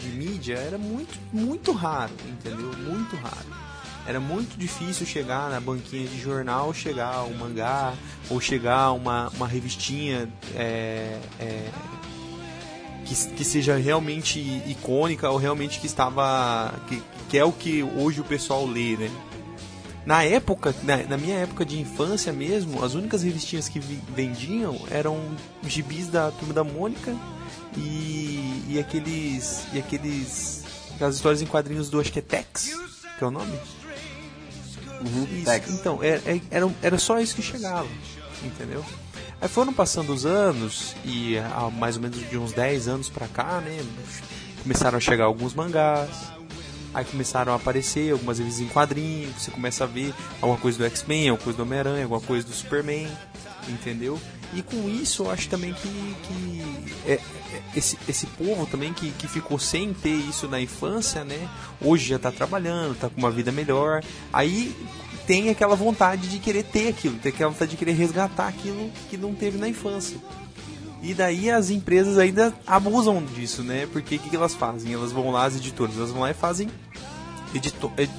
de 0.00 0.08
mídia 0.08 0.54
era 0.54 0.78
muito, 0.78 1.18
muito 1.32 1.72
raro, 1.72 2.12
entendeu? 2.26 2.72
Muito 2.78 3.16
raro. 3.16 3.62
Era 4.06 4.18
muito 4.18 4.58
difícil 4.58 5.06
chegar 5.06 5.48
na 5.48 5.60
banquinha 5.60 6.06
de 6.06 6.20
jornal, 6.20 6.74
chegar 6.74 7.22
um 7.24 7.34
mangá, 7.34 7.94
ou 8.28 8.40
chegar 8.40 8.92
uma, 8.92 9.28
uma 9.30 9.46
revistinha 9.46 10.28
é, 10.56 11.20
é, 11.38 11.70
que, 13.04 13.14
que 13.34 13.44
seja 13.44 13.76
realmente 13.76 14.40
icônica 14.66 15.28
ou 15.30 15.36
realmente 15.36 15.78
que 15.78 15.86
estava. 15.86 16.74
Que, 16.88 17.02
que 17.28 17.38
é 17.38 17.44
o 17.44 17.52
que 17.52 17.82
hoje 17.82 18.20
o 18.20 18.24
pessoal 18.24 18.66
lê, 18.66 18.96
né? 18.96 19.10
Na 20.04 20.24
época, 20.24 20.74
na, 20.82 20.96
na 20.98 21.16
minha 21.16 21.36
época 21.36 21.64
de 21.64 21.80
infância 21.80 22.32
mesmo, 22.32 22.84
as 22.84 22.94
únicas 22.94 23.22
revistinhas 23.22 23.68
que 23.68 23.78
vi- 23.78 24.00
vendiam 24.14 24.76
eram 24.90 25.20
gibis 25.64 26.08
da 26.08 26.30
Turma 26.32 26.52
da 26.52 26.64
Mônica 26.64 27.14
e, 27.76 28.64
e 28.68 28.78
aqueles. 28.80 29.64
e 29.72 29.78
aqueles. 29.78 30.64
aquelas 30.94 31.14
histórias 31.16 31.40
em 31.42 31.46
quadrinhos 31.46 31.88
do 31.88 32.00
acho 32.00 32.12
que 32.12 32.18
é 32.18 32.22
Tex, 32.22 32.70
que 33.18 33.22
é 33.24 33.26
o 33.26 33.30
nome? 33.30 33.56
Isso. 35.32 35.44
Tex. 35.44 35.70
Então, 35.70 36.02
era, 36.02 36.20
era, 36.50 36.70
era 36.82 36.98
só 36.98 37.18
isso 37.20 37.34
que 37.34 37.42
chegava, 37.42 37.88
entendeu? 38.44 38.84
Aí 39.40 39.48
foram 39.48 39.72
passando 39.72 40.12
os 40.12 40.24
anos 40.24 40.94
e 41.04 41.36
há 41.38 41.68
mais 41.70 41.96
ou 41.96 42.02
menos 42.02 42.18
de 42.28 42.36
uns 42.38 42.52
10 42.52 42.86
anos 42.88 43.08
pra 43.08 43.26
cá, 43.26 43.60
né? 43.60 43.84
Começaram 44.62 44.96
a 44.98 45.00
chegar 45.00 45.24
alguns 45.24 45.54
mangás. 45.54 46.10
Aí 46.94 47.04
começaram 47.04 47.52
a 47.52 47.56
aparecer 47.56 48.12
algumas 48.12 48.38
vezes 48.38 48.60
em 48.60 48.66
quadrinhos, 48.68 49.34
você 49.42 49.50
começa 49.50 49.84
a 49.84 49.86
ver 49.86 50.12
alguma 50.40 50.58
coisa 50.60 50.78
do 50.78 50.84
X-Men, 50.84 51.30
alguma 51.30 51.44
coisa 51.44 51.56
do 51.56 51.62
Homem-Aranha, 51.62 52.02
alguma 52.04 52.20
coisa 52.20 52.46
do 52.46 52.52
Superman, 52.52 53.08
entendeu? 53.68 54.18
E 54.54 54.60
com 54.62 54.86
isso 54.88 55.22
eu 55.24 55.30
acho 55.30 55.48
também 55.48 55.72
que, 55.72 55.88
que 55.88 56.62
é- 57.06 57.12
é- 57.14 57.20
esse, 57.74 57.98
esse 58.06 58.26
povo 58.26 58.66
também 58.66 58.92
que, 58.92 59.10
que 59.12 59.26
ficou 59.26 59.58
sem 59.58 59.94
ter 59.94 60.10
isso 60.14 60.46
na 60.46 60.60
infância, 60.60 61.24
né? 61.24 61.48
Hoje 61.80 62.08
já 62.10 62.18
tá 62.18 62.30
trabalhando, 62.30 62.94
tá 62.94 63.08
com 63.08 63.18
uma 63.18 63.30
vida 63.30 63.50
melhor. 63.50 64.02
Aí 64.30 64.76
tem 65.26 65.48
aquela 65.48 65.74
vontade 65.74 66.28
de 66.28 66.38
querer 66.38 66.64
ter 66.64 66.88
aquilo, 66.88 67.16
tem 67.16 67.32
aquela 67.32 67.50
vontade 67.50 67.70
de 67.70 67.76
querer 67.78 67.92
resgatar 67.92 68.48
aquilo 68.48 68.90
que 69.08 69.16
não 69.16 69.34
teve 69.34 69.56
na 69.56 69.68
infância. 69.68 70.18
E 71.02 71.12
daí 71.14 71.50
as 71.50 71.68
empresas 71.70 72.16
ainda 72.16 72.54
abusam 72.66 73.22
disso, 73.34 73.62
né? 73.62 73.88
Porque 73.92 74.14
o 74.16 74.18
que, 74.20 74.30
que 74.30 74.36
elas 74.36 74.54
fazem? 74.54 74.92
Elas 74.94 75.10
vão 75.12 75.30
lá, 75.32 75.44
as 75.44 75.56
editoras, 75.56 75.96
elas 75.96 76.10
vão 76.12 76.20
lá 76.22 76.30
e 76.30 76.34
fazem 76.34 76.68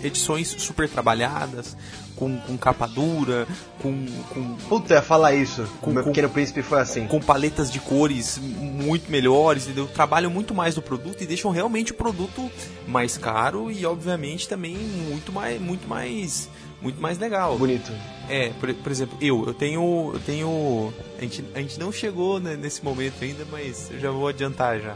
edições 0.04 0.48
super 0.60 0.88
trabalhadas, 0.88 1.76
com, 2.16 2.38
com 2.42 2.56
capa 2.58 2.86
dura, 2.88 3.48
com, 3.82 4.06
com, 4.32 4.56
Puta, 4.70 4.94
eu 4.94 4.98
ia 4.98 5.02
falar 5.02 5.34
isso. 5.34 5.66
Com- 5.82 5.92
meu 5.92 6.04
com- 6.04 6.10
pequeno 6.12 6.30
príncipe 6.30 6.62
foi 6.62 6.80
assim. 6.80 7.08
com 7.08 7.20
paletas 7.20 7.72
de 7.72 7.80
cores 7.80 8.38
muito 8.40 9.10
melhores, 9.10 9.64
entendeu? 9.64 9.88
Trabalham 9.88 10.30
muito 10.30 10.54
mais 10.54 10.76
no 10.76 10.82
produto 10.82 11.22
e 11.24 11.26
deixam 11.26 11.50
realmente 11.52 11.92
o 11.92 11.96
produto 11.96 12.50
mais 12.88 13.18
caro 13.18 13.72
e 13.72 13.86
obviamente 13.86 14.48
também 14.48 14.76
muito 14.78 15.32
mais 15.32 15.60
muito 15.60 15.88
mais 15.88 16.48
muito 16.84 17.02
mais 17.02 17.18
legal. 17.18 17.58
Bonito. 17.58 17.92
É, 18.30 18.50
por, 18.60 18.72
por 18.74 18.92
exemplo, 18.92 19.18
eu, 19.22 19.46
eu 19.48 19.54
tenho 19.54 20.12
eu 20.14 20.20
tenho 20.20 20.94
a 21.18 21.22
gente, 21.22 21.44
a 21.56 21.60
gente 21.60 21.80
não 21.80 21.92
chegou 21.92 22.40
né, 22.40 22.56
nesse 22.56 22.84
momento 22.84 23.24
ainda, 23.24 23.46
mas 23.50 23.90
eu 23.90 24.00
já 24.00 24.12
vou 24.12 24.28
adiantar 24.28 24.80
já. 24.80 24.96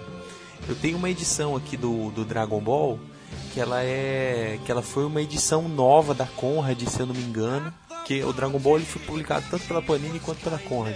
Eu 0.67 0.75
tenho 0.75 0.97
uma 0.97 1.09
edição 1.09 1.55
aqui 1.55 1.77
do, 1.77 2.11
do 2.11 2.25
Dragon 2.25 2.59
Ball 2.59 2.99
que 3.53 3.59
ela 3.59 3.81
é 3.83 4.59
que 4.65 4.71
ela 4.71 4.81
foi 4.81 5.05
uma 5.05 5.21
edição 5.21 5.67
nova 5.67 6.13
da 6.13 6.25
Conrad, 6.25 6.81
se 6.87 6.99
eu 6.99 7.05
não 7.05 7.15
me 7.15 7.23
engano, 7.23 7.73
que 8.05 8.23
o 8.23 8.33
Dragon 8.33 8.59
Ball 8.59 8.77
ele 8.77 8.85
foi 8.85 9.01
publicado 9.01 9.45
tanto 9.49 9.65
pela 9.65 9.81
Panini 9.81 10.19
quanto 10.19 10.41
pela 10.41 10.59
Conrad. 10.59 10.95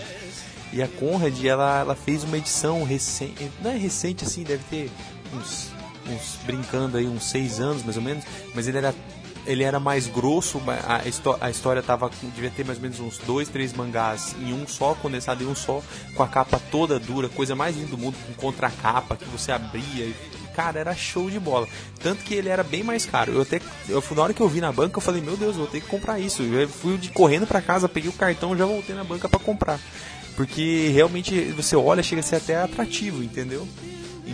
E 0.74 0.82
a 0.82 0.88
Conrad, 0.88 1.44
ela, 1.44 1.80
ela 1.80 1.96
fez 1.96 2.24
uma 2.24 2.38
edição 2.38 2.84
recente, 2.84 3.52
não 3.62 3.72
é 3.72 3.78
recente 3.78 4.24
assim, 4.24 4.44
deve 4.44 4.64
ter 4.70 4.90
uns, 5.34 5.70
uns 6.08 6.38
brincando 6.46 6.98
aí 6.98 7.08
uns 7.08 7.30
seis 7.30 7.60
anos 7.60 7.84
mais 7.84 7.98
ou 7.98 8.04
menos, 8.04 8.24
mas 8.56 8.68
ele 8.68 8.78
era 8.78 8.94
ele 9.46 9.64
era 9.64 9.80
mais 9.80 10.08
grosso, 10.08 10.62
a, 10.68 11.02
a 11.46 11.50
história 11.50 11.82
tava 11.82 12.10
devia 12.36 12.50
ter 12.50 12.66
mais 12.66 12.78
ou 12.78 12.84
menos 12.84 13.00
uns 13.00 13.18
dois, 13.20 13.50
três 13.50 13.74
mangás 13.74 14.36
em 14.40 14.54
um 14.54 14.68
só, 14.68 14.94
condensado 14.96 15.44
em 15.44 15.48
um 15.48 15.56
só, 15.56 15.82
com 16.16 16.24
a 16.24 16.28
capa 16.28 16.62
toda 16.72 17.00
dura, 17.00 17.30
coisa 17.30 17.56
mais 17.56 17.76
linda 17.76 17.90
do 17.90 17.98
mundo, 17.98 18.16
com 18.26 18.34
contracapa 18.34 19.16
que 19.16 19.26
você 19.26 19.52
abria 19.52 20.06
e 20.06 20.16
cara, 20.52 20.80
era 20.80 20.96
show 20.96 21.30
de 21.30 21.40
bola. 21.40 21.68
Tanto 22.02 22.24
que 22.24 22.36
ele 22.36 22.50
era 22.50 22.64
bem 22.64 22.84
mais 22.84 23.06
caro. 23.06 23.32
Eu 23.32 23.42
até, 23.42 23.62
eu, 23.88 24.04
na 24.12 24.22
hora 24.22 24.34
que 24.34 24.42
eu 24.42 24.48
vi 24.48 24.62
na 24.62 24.72
banca, 24.72 24.98
eu 24.98 25.02
falei, 25.02 25.22
meu 25.22 25.38
Deus, 25.38 25.54
eu 25.54 25.62
vou 25.62 25.68
ter 25.68 25.82
que 25.82 25.88
comprar 25.88 26.20
isso. 26.20 26.44
Eu 26.44 26.68
fui 26.68 26.98
de 26.98 27.10
correndo 27.10 27.48
pra 27.48 27.62
casa, 27.62 27.90
peguei 27.90 28.10
o 28.10 28.14
cartão, 28.14 28.56
já 28.56 28.66
voltei 28.66 28.96
na 28.96 29.04
banca 29.04 29.28
pra 29.28 29.40
comprar. 29.40 29.80
Porque 30.36 30.90
realmente 30.94 31.40
você 31.52 31.76
olha, 31.76 32.04
chega 32.04 32.22
a 32.22 32.24
ser 32.24 32.36
até 32.38 32.62
atrativo, 32.62 33.24
entendeu? 33.24 33.68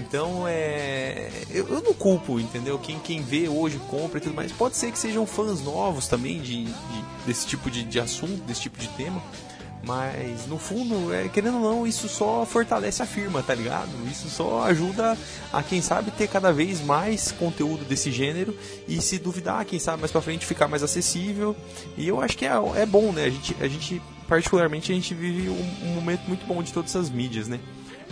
Então 0.07 0.45
é. 0.47 1.29
Eu, 1.49 1.67
eu 1.67 1.81
não 1.81 1.93
culpo, 1.93 2.39
entendeu? 2.39 2.79
Quem, 2.79 2.97
quem 2.99 3.21
vê 3.21 3.49
hoje 3.49 3.77
compra 3.89 4.19
e 4.19 4.21
tudo 4.21 4.33
mais. 4.35 4.51
Pode 4.51 4.75
ser 4.77 4.91
que 4.91 4.97
sejam 4.99 5.25
fãs 5.25 5.61
novos 5.61 6.07
também 6.07 6.39
de, 6.39 6.65
de- 6.65 6.73
desse 7.25 7.45
tipo 7.45 7.69
de, 7.69 7.83
de 7.83 7.99
assunto, 7.99 8.41
desse 8.43 8.61
tipo 8.61 8.77
de 8.79 8.87
tema. 8.89 9.21
Mas 9.83 10.47
no 10.47 10.57
fundo, 10.57 11.13
é, 11.13 11.29
querendo 11.29 11.61
ou 11.61 11.73
não, 11.75 11.87
isso 11.87 12.09
só 12.09 12.45
fortalece 12.45 13.01
a 13.01 13.05
firma, 13.05 13.41
tá 13.43 13.53
ligado? 13.53 13.89
Isso 14.11 14.27
só 14.27 14.63
ajuda 14.63 15.17
a 15.53 15.61
quem 15.63 15.81
sabe 15.81 16.11
ter 16.11 16.27
cada 16.27 16.51
vez 16.51 16.81
mais 16.81 17.31
conteúdo 17.31 17.85
desse 17.85 18.11
gênero 18.11 18.57
e 18.87 18.99
se 19.01 19.17
duvidar, 19.17 19.63
quem 19.65 19.79
sabe 19.79 19.99
mais 20.01 20.11
pra 20.11 20.19
frente 20.21 20.45
ficar 20.45 20.67
mais 20.67 20.83
acessível. 20.83 21.55
E 21.97 22.07
eu 22.07 22.19
acho 22.19 22.37
que 22.37 22.45
é, 22.45 22.51
é 22.75 22.85
bom, 22.85 23.11
né? 23.13 23.25
A 23.25 23.29
gente, 23.29 23.55
a 23.61 23.67
gente, 23.67 24.01
particularmente, 24.27 24.91
a 24.91 24.95
gente 24.95 25.13
vive 25.13 25.47
um, 25.49 25.87
um 25.89 25.93
momento 25.95 26.21
muito 26.27 26.45
bom 26.45 26.61
de 26.63 26.73
todas 26.73 26.91
essas 26.91 27.09
mídias, 27.09 27.47
né? 27.47 27.59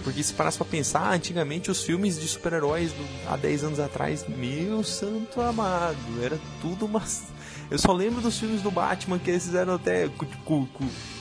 Porque 0.06 0.24
se 0.24 0.34
parasse 0.34 0.56
pra 0.58 0.66
pensar, 0.66 1.12
antigamente 1.12 1.70
os 1.70 1.84
filmes 1.84 2.18
de 2.18 2.28
super-heróis 2.28 2.94
há 3.28 3.36
10 3.36 3.64
anos 3.66 3.80
atrás, 3.80 4.24
meu 4.30 4.82
santo 4.84 5.42
amado, 5.42 5.98
era 6.24 6.40
tudo 6.62 6.86
uma. 6.86 7.04
Eu 7.72 7.80
só 7.80 7.92
lembro 7.92 8.22
dos 8.22 8.40
filmes 8.40 8.62
do 8.62 8.70
Batman 8.70 9.18
que 9.20 9.32
eles 9.32 9.44
fizeram 9.44 9.74
até 9.74 10.08
com, 10.46 10.68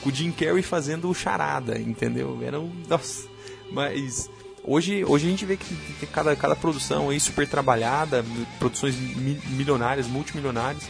o 0.05 0.11
Jim 0.11 0.31
Carrey 0.31 0.61
fazendo 0.61 1.09
o 1.09 1.13
charada, 1.15 1.77
entendeu? 1.79 2.39
Eram. 2.43 2.71
Nossa. 2.87 3.27
Mas. 3.71 4.29
Hoje, 4.67 5.03
hoje 5.05 5.27
a 5.27 5.29
gente 5.29 5.45
vê 5.45 5.57
que, 5.57 5.75
que 5.99 6.07
cada, 6.07 6.35
cada 6.35 6.55
produção 6.55 7.09
aí 7.11 7.19
super 7.19 7.47
trabalhada, 7.47 8.25
produções 8.57 8.95
mi- 8.95 9.39
milionárias, 9.49 10.07
multimilionárias. 10.07 10.83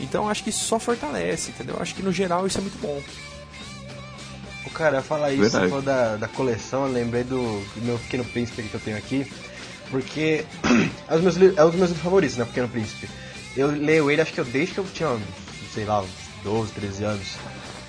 Então 0.00 0.28
acho 0.28 0.42
que 0.44 0.50
isso 0.50 0.64
só 0.64 0.78
fortalece, 0.78 1.50
entendeu? 1.50 1.76
Acho 1.80 1.94
que 1.94 2.02
no 2.02 2.12
geral 2.12 2.46
isso 2.46 2.58
é 2.58 2.60
muito 2.60 2.78
bom. 2.78 3.00
Cara, 4.74 5.02
falar 5.02 5.32
isso, 5.32 5.50
você 5.50 5.68
falou 5.68 5.82
da, 5.82 6.16
da 6.16 6.28
coleção, 6.28 6.86
eu 6.86 6.92
lembrei 6.92 7.24
do, 7.24 7.60
do 7.74 7.82
meu 7.82 7.98
Pequeno 7.98 8.24
Príncipe 8.24 8.62
que 8.62 8.74
eu 8.74 8.80
tenho 8.80 8.96
aqui, 8.96 9.30
porque 9.90 10.44
é, 11.08 11.14
os 11.14 11.20
meus, 11.20 11.36
é 11.56 11.64
um 11.64 11.68
dos 11.68 11.76
meus 11.76 11.90
livros 11.90 12.02
favoritos, 12.02 12.36
né, 12.36 12.44
Pequeno 12.44 12.68
Príncipe. 12.68 13.08
Eu 13.56 13.68
leio 13.68 14.10
ele, 14.10 14.22
acho 14.22 14.32
que 14.32 14.40
eu 14.40 14.44
desde 14.44 14.74
que 14.74 14.80
eu 14.80 14.86
tinha, 14.92 15.18
sei 15.74 15.84
lá, 15.84 16.00
uns 16.00 16.10
12, 16.42 16.72
13 16.72 17.04
anos. 17.04 17.26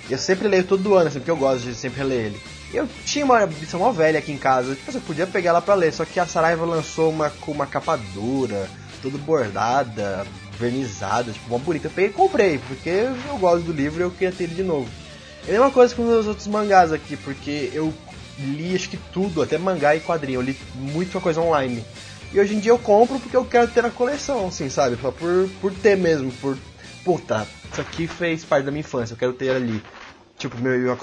E 0.08 0.12
eu 0.12 0.18
sempre 0.18 0.46
leio 0.48 0.64
todo 0.64 0.94
ano, 0.94 1.08
assim, 1.08 1.18
porque 1.18 1.30
eu 1.30 1.36
gosto 1.36 1.64
de 1.64 1.74
sempre 1.74 1.98
reler 1.98 2.26
ele. 2.26 2.40
Eu 2.72 2.88
tinha 3.06 3.24
uma 3.24 3.44
edição 3.44 3.80
mó 3.80 3.90
velha 3.90 4.18
aqui 4.18 4.32
em 4.32 4.38
casa, 4.38 4.74
tipo, 4.74 4.90
assim, 4.90 4.98
eu 4.98 5.04
podia 5.04 5.26
pegar 5.26 5.50
ela 5.50 5.62
pra 5.62 5.74
ler, 5.74 5.92
só 5.92 6.04
que 6.04 6.20
a 6.20 6.26
Saraiva 6.26 6.66
lançou 6.66 7.10
uma 7.10 7.30
com 7.30 7.52
uma 7.52 7.66
capa 7.66 7.96
dura, 8.12 8.68
toda 9.00 9.16
bordada, 9.16 10.26
vernizada, 10.58 11.32
tipo, 11.32 11.48
mó 11.48 11.58
bonita. 11.58 11.86
Eu 11.86 11.92
peguei 11.92 12.10
e 12.10 12.12
comprei, 12.12 12.58
porque 12.58 12.90
eu 12.90 13.38
gosto 13.38 13.64
do 13.64 13.72
livro 13.72 14.00
e 14.00 14.04
eu 14.04 14.10
queria 14.10 14.32
ter 14.32 14.44
ele 14.44 14.56
de 14.56 14.62
novo. 14.62 14.88
É 15.46 15.50
a 15.50 15.52
mesma 15.52 15.70
coisa 15.70 15.94
com 15.94 16.02
os 16.02 16.26
outros 16.26 16.46
mangás 16.46 16.92
aqui, 16.92 17.16
porque 17.16 17.70
eu 17.74 17.92
li 18.38 18.74
acho 18.74 18.88
que 18.88 18.96
tudo, 18.96 19.42
até 19.42 19.58
mangá 19.58 19.94
e 19.94 20.00
quadrinho, 20.00 20.38
eu 20.38 20.42
li 20.42 20.56
muita 20.74 21.20
coisa 21.20 21.40
online. 21.40 21.84
E 22.32 22.40
hoje 22.40 22.54
em 22.54 22.58
dia 22.58 22.72
eu 22.72 22.78
compro 22.78 23.20
porque 23.20 23.36
eu 23.36 23.44
quero 23.44 23.68
ter 23.68 23.82
na 23.82 23.90
coleção, 23.90 24.48
assim, 24.48 24.68
sabe? 24.68 24.96
Por, 24.96 25.12
por 25.60 25.72
ter 25.72 25.96
mesmo, 25.96 26.32
por. 26.40 26.58
Puta, 27.04 27.46
isso 27.70 27.80
aqui 27.80 28.06
fez 28.06 28.44
parte 28.44 28.64
da 28.64 28.70
minha 28.70 28.80
infância, 28.80 29.12
eu 29.12 29.18
quero 29.18 29.32
ter 29.34 29.50
ali. 29.50 29.82
Tipo, 30.38 30.58
meu 30.58 30.74
Yu. 30.74 30.98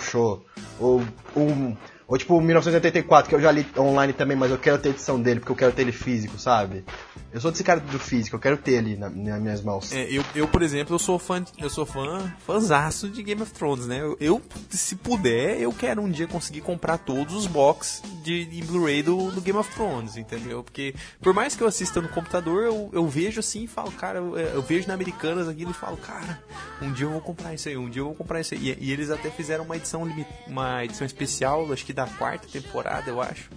Ou 0.79 1.03
um. 1.35 1.75
Ou 2.11 2.17
tipo 2.17 2.41
1984, 2.41 3.29
que 3.29 3.35
eu 3.35 3.39
já 3.39 3.49
li 3.51 3.65
online 3.77 4.11
também, 4.11 4.35
mas 4.35 4.51
eu 4.51 4.57
quero 4.57 4.77
ter 4.77 4.89
a 4.89 4.91
edição 4.91 5.21
dele, 5.21 5.39
porque 5.39 5.53
eu 5.53 5.55
quero 5.55 5.71
ter 5.71 5.83
ele 5.83 5.93
físico, 5.93 6.37
sabe? 6.37 6.83
Eu 7.31 7.39
sou 7.39 7.49
desse 7.51 7.63
cara 7.63 7.79
do 7.79 7.97
físico, 7.97 8.35
eu 8.35 8.39
quero 8.41 8.57
ter 8.57 8.73
ele 8.73 8.97
na- 8.97 9.09
nas 9.09 9.41
minhas 9.41 9.61
mãos. 9.61 9.93
É, 9.93 10.11
eu, 10.11 10.21
eu, 10.35 10.45
por 10.45 10.61
exemplo, 10.61 10.93
eu 10.93 10.99
sou 10.99 11.17
fã, 11.17 11.41
eu 11.57 11.69
sou 11.69 11.85
fã, 11.85 12.29
fãzaço 12.45 13.07
de 13.07 13.23
Game 13.23 13.41
of 13.41 13.53
Thrones, 13.53 13.87
né? 13.87 14.01
Eu, 14.01 14.17
eu, 14.19 14.41
se 14.69 14.97
puder, 14.97 15.61
eu 15.61 15.71
quero 15.71 16.01
um 16.01 16.11
dia 16.11 16.27
conseguir 16.27 16.59
comprar 16.59 16.97
todos 16.97 17.33
os 17.33 17.47
box 17.47 18.03
de, 18.21 18.43
de 18.43 18.61
Blu-ray 18.61 19.01
do, 19.01 19.31
do 19.31 19.39
Game 19.39 19.57
of 19.57 19.73
Thrones, 19.73 20.17
entendeu? 20.17 20.63
Porque 20.65 20.93
por 21.21 21.33
mais 21.33 21.55
que 21.55 21.63
eu 21.63 21.67
assista 21.67 22.01
no 22.01 22.09
computador, 22.09 22.63
eu, 22.65 22.89
eu 22.91 23.07
vejo 23.07 23.39
assim 23.39 23.63
e 23.63 23.67
falo, 23.67 23.89
cara, 23.93 24.19
eu, 24.19 24.37
eu 24.37 24.61
vejo 24.61 24.85
na 24.85 24.93
Americanas 24.93 25.47
aquilo 25.47 25.71
e 25.71 25.73
falo, 25.73 25.95
cara, 25.95 26.43
um 26.81 26.91
dia 26.91 27.05
eu 27.05 27.11
vou 27.11 27.21
comprar 27.21 27.53
isso 27.53 27.69
aí, 27.69 27.77
um 27.77 27.89
dia 27.89 28.01
eu 28.01 28.07
vou 28.07 28.15
comprar 28.15 28.41
isso 28.41 28.53
aí. 28.53 28.75
E, 28.77 28.87
e 28.89 28.91
eles 28.91 29.09
até 29.09 29.29
fizeram 29.29 29.63
uma 29.63 29.77
edição 29.77 30.01
uma 30.45 30.83
edição 30.83 31.05
especial, 31.07 31.71
acho 31.71 31.85
que 31.85 31.93
da 31.93 32.00
quarta 32.07 32.47
temporada, 32.47 33.09
eu 33.09 33.21
acho 33.21 33.49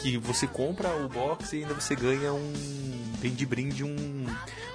que 0.00 0.16
você 0.18 0.46
compra 0.46 0.88
o 0.96 1.08
box 1.08 1.52
e 1.52 1.62
ainda 1.62 1.74
você 1.74 1.94
ganha 1.94 2.32
um. 2.32 2.52
Vem 3.20 3.34
de 3.34 3.44
brinde 3.44 3.84
um, 3.84 4.26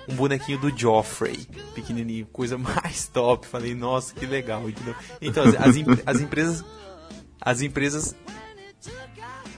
um 0.08 0.16
bonequinho 0.16 0.60
do 0.60 0.76
Joffrey, 0.76 1.48
pequenininho, 1.74 2.28
coisa 2.28 2.58
mais 2.60 3.08
top. 3.08 3.48
Falei, 3.48 3.74
nossa, 3.74 4.14
que 4.14 4.26
legal, 4.26 4.70
entendeu? 4.70 4.96
Então, 5.22 5.44
as, 5.44 5.56
as, 5.56 5.76
as 6.06 6.22
empresas. 6.22 6.66
As 7.42 7.62
empresas. 7.62 8.16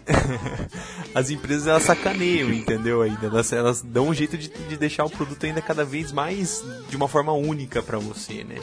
as 1.13 1.29
empresas 1.29 1.67
elas 1.67 1.84
sacaneiam, 1.84 2.49
entendeu? 2.49 3.01
Ainda 3.01 3.27
elas, 3.27 3.51
elas 3.51 3.81
dão 3.81 4.07
um 4.07 4.13
jeito 4.13 4.38
de, 4.38 4.47
de 4.47 4.77
deixar 4.77 5.03
o 5.03 5.09
produto 5.09 5.45
ainda 5.45 5.61
cada 5.61 5.84
vez 5.84 6.13
mais 6.13 6.63
de 6.89 6.95
uma 6.95 7.09
forma 7.09 7.34
única 7.34 7.84
pra 7.84 7.97
você, 7.97 8.45
né? 8.45 8.55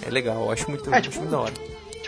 É 0.00 0.10
legal, 0.10 0.44
eu 0.44 0.50
acho 0.50 0.70
muito, 0.70 0.88
É, 0.90 0.96
acho 0.98 1.10
tipo, 1.10 1.18
muito 1.18 1.30
da 1.30 1.40
hora. 1.40 1.54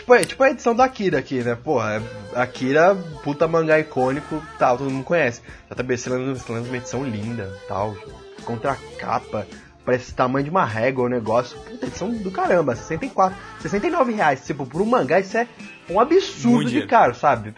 Tipo, 0.01 0.15
é, 0.15 0.23
tipo 0.23 0.43
a 0.43 0.49
edição 0.49 0.75
da 0.75 0.85
Akira 0.85 1.19
aqui, 1.19 1.43
né? 1.43 1.55
Porra, 1.55 2.01
é- 2.35 2.39
Akira, 2.41 2.95
puta 3.23 3.47
mangá 3.47 3.79
icônico, 3.79 4.41
tal, 4.57 4.77
todo 4.77 4.89
mundo 4.89 5.03
conhece. 5.03 5.41
JBC 5.69 6.09
lança 6.09 6.51
lança 6.51 6.67
uma 6.67 6.77
edição 6.77 7.03
linda, 7.03 7.51
tal, 7.67 7.95
contra 8.43 8.75
capa, 8.97 9.45
parece 9.85 10.13
tamanho 10.13 10.43
de 10.45 10.49
uma 10.49 10.65
régua 10.65 11.05
o 11.05 11.09
negócio. 11.09 11.57
Puta, 11.59 11.85
edição 11.85 12.11
do 12.11 12.31
caramba, 12.31 12.75
64, 12.75 13.37
69 13.59 14.11
reais. 14.13 14.43
Tipo, 14.45 14.65
por 14.65 14.81
um 14.81 14.85
mangá 14.85 15.19
isso 15.19 15.37
é 15.37 15.47
um 15.89 15.99
absurdo 15.99 16.49
Muito 16.55 16.65
de 16.65 16.69
dinheiro. 16.71 16.89
caro, 16.89 17.13
sabe? 17.13 17.53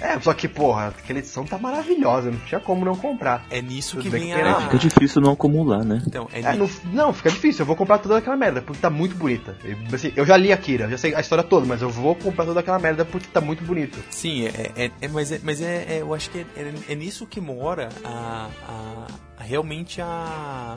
É, 0.00 0.18
só 0.20 0.32
que, 0.32 0.48
porra, 0.48 0.88
aquela 0.88 1.18
edição 1.18 1.44
tá 1.44 1.58
maravilhosa, 1.58 2.30
não 2.30 2.38
tinha 2.40 2.60
como 2.60 2.84
não 2.84 2.96
comprar. 2.96 3.44
É 3.50 3.60
nisso 3.60 3.96
Tudo 3.96 4.02
que 4.04 4.08
vem 4.10 4.26
que 4.26 4.32
a. 4.32 4.60
Fica 4.62 4.78
difícil 4.78 5.20
não 5.20 5.32
acumular, 5.32 5.84
né? 5.84 6.02
Então, 6.06 6.28
é, 6.32 6.40
É, 6.40 6.54
não, 6.56 6.68
não, 6.92 7.12
fica 7.12 7.30
difícil, 7.30 7.62
eu 7.62 7.66
vou 7.66 7.76
comprar 7.76 7.98
toda 7.98 8.16
aquela 8.18 8.36
merda, 8.36 8.62
porque 8.62 8.80
tá 8.80 8.90
muito 8.90 9.14
bonita. 9.14 9.56
Eu, 9.64 9.76
assim, 9.92 10.12
eu 10.16 10.24
já 10.24 10.36
li 10.36 10.52
Akira, 10.52 10.88
já 10.88 10.96
sei 10.98 11.14
a 11.14 11.20
história 11.20 11.44
toda, 11.44 11.66
mas 11.66 11.82
eu 11.82 11.90
vou 11.90 12.14
comprar 12.14 12.44
toda 12.44 12.60
aquela 12.60 12.78
merda 12.78 13.04
porque 13.04 13.26
tá 13.28 13.40
muito 13.40 13.62
bonito. 13.64 13.98
Sim, 14.10 14.46
é, 14.46 14.72
é, 14.76 14.90
é- 15.00 15.08
mas, 15.08 15.32
é, 15.32 15.40
mas 15.42 15.60
é, 15.60 15.84
é- 15.88 15.98
eu 16.00 16.14
acho 16.14 16.30
que 16.30 16.38
é, 16.38 16.46
é- 16.56 16.92
é 16.92 16.94
nisso 16.94 17.26
que 17.26 17.40
mora 17.40 17.88
a, 18.04 18.48
a- 18.68 19.06
a- 19.38 19.42
realmente 19.42 20.00
a. 20.00 20.76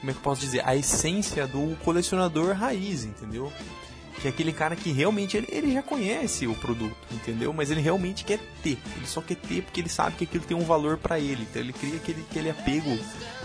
Como 0.00 0.10
é 0.10 0.12
que 0.12 0.18
eu 0.18 0.22
posso 0.22 0.40
dizer? 0.42 0.62
A 0.66 0.76
essência 0.76 1.46
do 1.46 1.76
colecionador 1.82 2.54
raiz, 2.54 3.04
entendeu? 3.04 3.50
Que 4.24 4.28
é 4.28 4.30
aquele 4.30 4.54
cara 4.54 4.74
que 4.74 4.90
realmente 4.90 5.36
ele, 5.36 5.46
ele 5.50 5.74
já 5.74 5.82
conhece 5.82 6.46
o 6.46 6.54
produto, 6.54 6.96
entendeu? 7.12 7.52
Mas 7.52 7.70
ele 7.70 7.82
realmente 7.82 8.24
quer 8.24 8.40
ter. 8.62 8.78
Ele 8.96 9.06
só 9.06 9.20
quer 9.20 9.36
ter 9.36 9.60
porque 9.60 9.82
ele 9.82 9.90
sabe 9.90 10.16
que 10.16 10.24
aquilo 10.24 10.42
tem 10.42 10.56
um 10.56 10.64
valor 10.64 10.96
pra 10.96 11.18
ele. 11.20 11.42
Então 11.42 11.60
ele 11.60 11.74
cria 11.74 11.96
aquele, 11.96 12.22
aquele 12.22 12.48
apego 12.48 12.98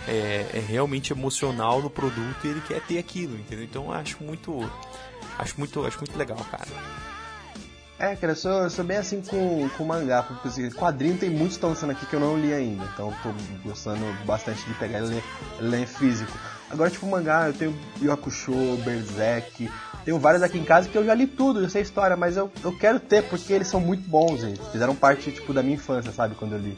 é, 0.07 0.45
é 0.53 0.63
realmente 0.65 1.11
emocional 1.11 1.81
no 1.81 1.89
produto 1.89 2.45
e 2.45 2.47
ele 2.47 2.61
quer 2.61 2.79
ter 2.79 2.97
aquilo, 2.97 3.35
entendeu? 3.35 3.65
Então 3.65 3.87
eu 3.87 3.91
acho 3.91 4.23
muito. 4.23 4.57
Acho 5.37 5.55
muito, 5.57 5.85
acho 5.85 5.97
muito 5.97 6.17
legal, 6.17 6.37
cara. 6.49 6.69
É, 7.99 8.15
cara, 8.15 8.31
eu 8.31 8.37
sou, 8.37 8.51
eu 8.63 8.69
sou 8.69 8.85
bem 8.85 8.95
assim 8.95 9.21
com, 9.21 9.67
com 9.75 9.83
mangá, 9.83 10.23
porque 10.23 10.69
quadrinho 10.69 11.17
tem 11.17 11.29
muitos 11.29 11.47
que 11.47 11.53
estão 11.55 11.71
lançando 11.71 11.89
aqui 11.89 12.05
que 12.05 12.13
eu 12.13 12.21
não 12.21 12.39
li 12.39 12.53
ainda, 12.53 12.85
então 12.93 13.13
tô 13.21 13.33
gostando 13.67 14.05
bastante 14.25 14.65
de 14.65 14.73
pegar 14.75 14.99
e 14.99 15.07
ler, 15.07 15.23
ler 15.59 15.85
físico. 15.85 16.31
Agora, 16.69 16.89
tipo, 16.89 17.05
mangá, 17.05 17.47
eu 17.47 17.53
tenho 17.53 17.75
Yu 18.01 18.11
Hakusho, 18.11 18.77
Berserk, 18.85 19.69
tenho 20.05 20.19
vários 20.19 20.43
aqui 20.43 20.57
em 20.57 20.63
casa 20.63 20.87
que 20.87 20.97
eu 20.97 21.05
já 21.05 21.13
li 21.13 21.27
tudo, 21.27 21.61
já 21.61 21.69
sei 21.69 21.81
a 21.81 21.83
história, 21.83 22.15
mas 22.15 22.37
eu, 22.37 22.51
eu 22.63 22.75
quero 22.77 22.99
ter 22.99 23.23
porque 23.23 23.53
eles 23.53 23.67
são 23.67 23.79
muito 23.79 24.07
bons, 24.07 24.43
eles 24.43 24.59
fizeram 24.71 24.95
parte, 24.95 25.31
tipo, 25.31 25.53
da 25.53 25.61
minha 25.63 25.75
infância, 25.75 26.11
sabe, 26.11 26.35
quando 26.35 26.53
eu 26.53 26.59
li. 26.59 26.77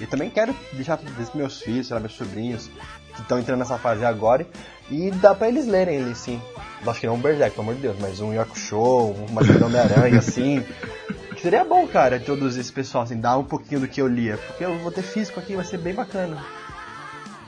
E 0.00 0.06
também 0.06 0.30
quero 0.30 0.54
deixar 0.72 0.96
para 0.96 1.10
meus 1.34 1.60
filhos, 1.60 1.90
meus 1.90 2.12
sobrinhos, 2.12 2.70
que 3.14 3.22
estão 3.22 3.38
entrando 3.38 3.58
nessa 3.58 3.76
fase 3.76 4.04
agora, 4.04 4.46
e 4.90 5.10
dá 5.10 5.34
pra 5.34 5.48
eles 5.48 5.66
lerem 5.66 5.96
ele, 5.96 6.14
sim. 6.14 6.40
Acho 6.86 7.00
que 7.00 7.06
não 7.06 7.16
um 7.16 7.20
Berserk, 7.20 7.54
pelo 7.54 7.68
amor 7.68 7.74
de 7.74 7.82
Deus, 7.82 7.96
mas 8.00 8.20
um 8.20 8.32
Yakusho, 8.32 9.14
uma 9.28 9.42
Homem-Aranha, 9.42 10.18
assim. 10.20 10.64
Que 11.34 11.40
seria 11.42 11.64
bom, 11.64 11.86
cara, 11.86 12.16
introduzir 12.16 12.60
esse 12.60 12.72
pessoal, 12.72 13.04
assim, 13.04 13.20
dar 13.20 13.36
um 13.36 13.44
pouquinho 13.44 13.80
do 13.80 13.88
que 13.88 14.00
eu 14.00 14.06
lia. 14.06 14.38
Porque 14.38 14.64
eu 14.64 14.78
vou 14.78 14.90
ter 14.90 15.02
físico 15.02 15.40
aqui, 15.40 15.54
vai 15.54 15.64
ser 15.64 15.78
bem 15.78 15.94
bacana. 15.94 16.42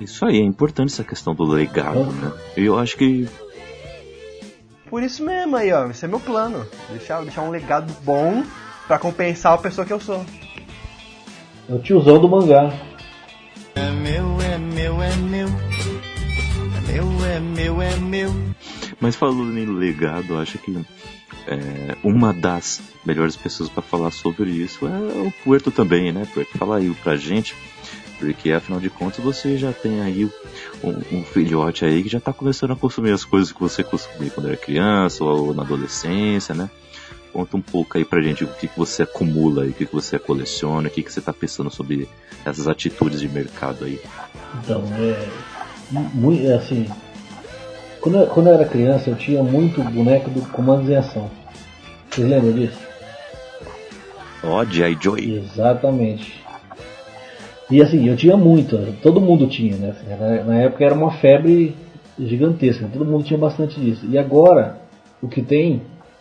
Isso 0.02 0.24
aí, 0.24 0.38
é 0.38 0.44
importante 0.44 0.92
essa 0.92 1.04
questão 1.04 1.32
do 1.32 1.44
legado, 1.44 2.04
né? 2.06 2.32
Eu 2.56 2.76
acho 2.76 2.96
que 2.96 3.28
Por 4.90 5.00
isso 5.02 5.24
mesmo 5.24 5.56
aí, 5.56 5.72
ó, 5.72 5.88
esse 5.88 6.04
é 6.04 6.08
meu 6.08 6.18
plano. 6.18 6.66
Deixar, 6.90 7.22
deixar 7.22 7.42
um 7.42 7.50
legado 7.50 7.94
bom 8.02 8.42
pra 8.88 8.98
compensar 8.98 9.54
a 9.54 9.58
pessoa 9.58 9.86
que 9.86 9.92
eu 9.92 10.00
sou. 10.00 10.24
É 11.68 11.74
o 11.74 11.78
tiozão 11.78 12.20
do 12.20 12.28
mangá. 12.28 12.72
É 13.76 13.90
meu, 13.90 14.40
é 14.40 14.58
meu, 14.58 15.00
é 15.00 15.16
meu. 15.16 15.48
É 16.76 16.92
meu, 16.92 17.24
é 17.24 17.40
meu, 17.40 17.82
é 17.82 17.96
meu. 17.96 18.30
Mas 19.00 19.14
falando 19.14 19.56
em 19.56 19.66
legado, 19.66 20.34
eu 20.34 20.40
acho 20.40 20.58
que 20.58 20.84
é, 21.46 21.96
uma 22.02 22.32
das 22.32 22.82
melhores 23.06 23.36
pessoas 23.36 23.68
para 23.68 23.82
falar 23.82 24.10
sobre 24.10 24.50
isso 24.50 24.86
é 24.86 25.28
o 25.28 25.32
Puerto 25.44 25.70
também, 25.70 26.12
né? 26.12 26.26
Puerto, 26.34 26.58
fala 26.58 26.78
aí 26.78 26.90
pra 27.02 27.16
gente 27.16 27.54
Porque 28.22 28.52
afinal 28.52 28.78
de 28.78 28.88
contas 28.88 29.18
você 29.18 29.58
já 29.58 29.72
tem 29.72 30.00
aí 30.00 30.30
um, 30.82 31.18
um 31.18 31.24
filhote 31.24 31.84
aí 31.84 32.04
que 32.04 32.08
já 32.08 32.20
tá 32.20 32.32
começando 32.32 32.70
a 32.70 32.76
consumir 32.76 33.10
as 33.10 33.24
coisas 33.24 33.50
que 33.50 33.60
você 33.60 33.82
consumia 33.82 34.30
quando 34.30 34.46
era 34.46 34.56
criança 34.56 35.24
ou 35.24 35.52
na 35.52 35.64
adolescência, 35.64 36.54
né? 36.54 36.70
Conta 37.32 37.56
um 37.56 37.60
pouco 37.60 37.98
aí 37.98 38.04
pra 38.04 38.22
gente 38.22 38.44
o 38.44 38.46
que, 38.46 38.68
que 38.68 38.78
você 38.78 39.02
acumula 39.02 39.64
aí, 39.64 39.70
o 39.70 39.72
que, 39.72 39.86
que 39.86 39.92
você 39.92 40.20
coleciona, 40.20 40.86
o 40.86 40.90
que, 40.90 41.02
que 41.02 41.12
você 41.12 41.20
tá 41.20 41.32
pensando 41.32 41.68
sobre 41.68 42.08
essas 42.44 42.68
atitudes 42.68 43.18
de 43.20 43.28
mercado 43.28 43.86
aí. 43.86 44.00
Então, 44.62 44.84
é. 44.98 45.28
Muito, 46.14 46.48
assim. 46.52 46.86
Quando 48.00 48.18
eu, 48.18 48.26
quando 48.28 48.46
eu 48.46 48.54
era 48.54 48.64
criança, 48.64 49.10
eu 49.10 49.16
tinha 49.16 49.42
muito 49.42 49.82
boneco 49.82 50.30
do 50.30 50.42
Comandos 50.42 50.88
em 50.88 50.94
Ação. 50.94 51.28
Vocês 52.08 52.28
lembram 52.28 52.52
disso? 52.52 52.78
Ó, 54.44 54.64
G.I. 54.64 54.96
Joy. 55.00 55.38
Exatamente. 55.38 56.41
E 57.72 57.80
assim, 57.80 58.06
eu 58.06 58.14
tinha 58.14 58.36
muito, 58.36 58.76
todo 59.02 59.18
mundo 59.18 59.46
tinha, 59.46 59.74
né? 59.76 59.94
Na, 60.20 60.44
na 60.44 60.58
época 60.58 60.84
era 60.84 60.94
uma 60.94 61.12
febre 61.12 61.74
gigantesca, 62.18 62.86
todo 62.92 63.06
mundo 63.06 63.24
tinha 63.24 63.38
bastante 63.38 63.80
disso. 63.80 64.06
E 64.10 64.18
agora, 64.18 64.76
o 65.22 65.26
que 65.26 65.40
tem 65.40 65.80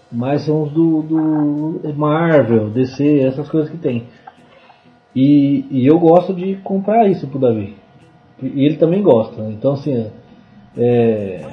mais 0.09 0.43
são 0.43 0.63
os 0.63 0.71
do, 0.71 1.01
do 1.01 1.93
Marvel, 1.93 2.69
DC, 2.69 3.19
essas 3.19 3.49
coisas 3.49 3.69
que 3.69 3.75
tem. 3.75 4.05
E, 5.13 5.65
e 5.69 5.85
eu 5.85 5.99
gosto 5.99 6.33
de 6.33 6.55
comprar 6.63 7.09
isso 7.09 7.27
pro 7.27 7.37
Davi. 7.37 7.75
E 8.41 8.65
ele 8.65 8.77
também 8.77 9.03
gosta. 9.03 9.41
Então 9.49 9.73
assim, 9.73 10.09
é, 10.77 11.45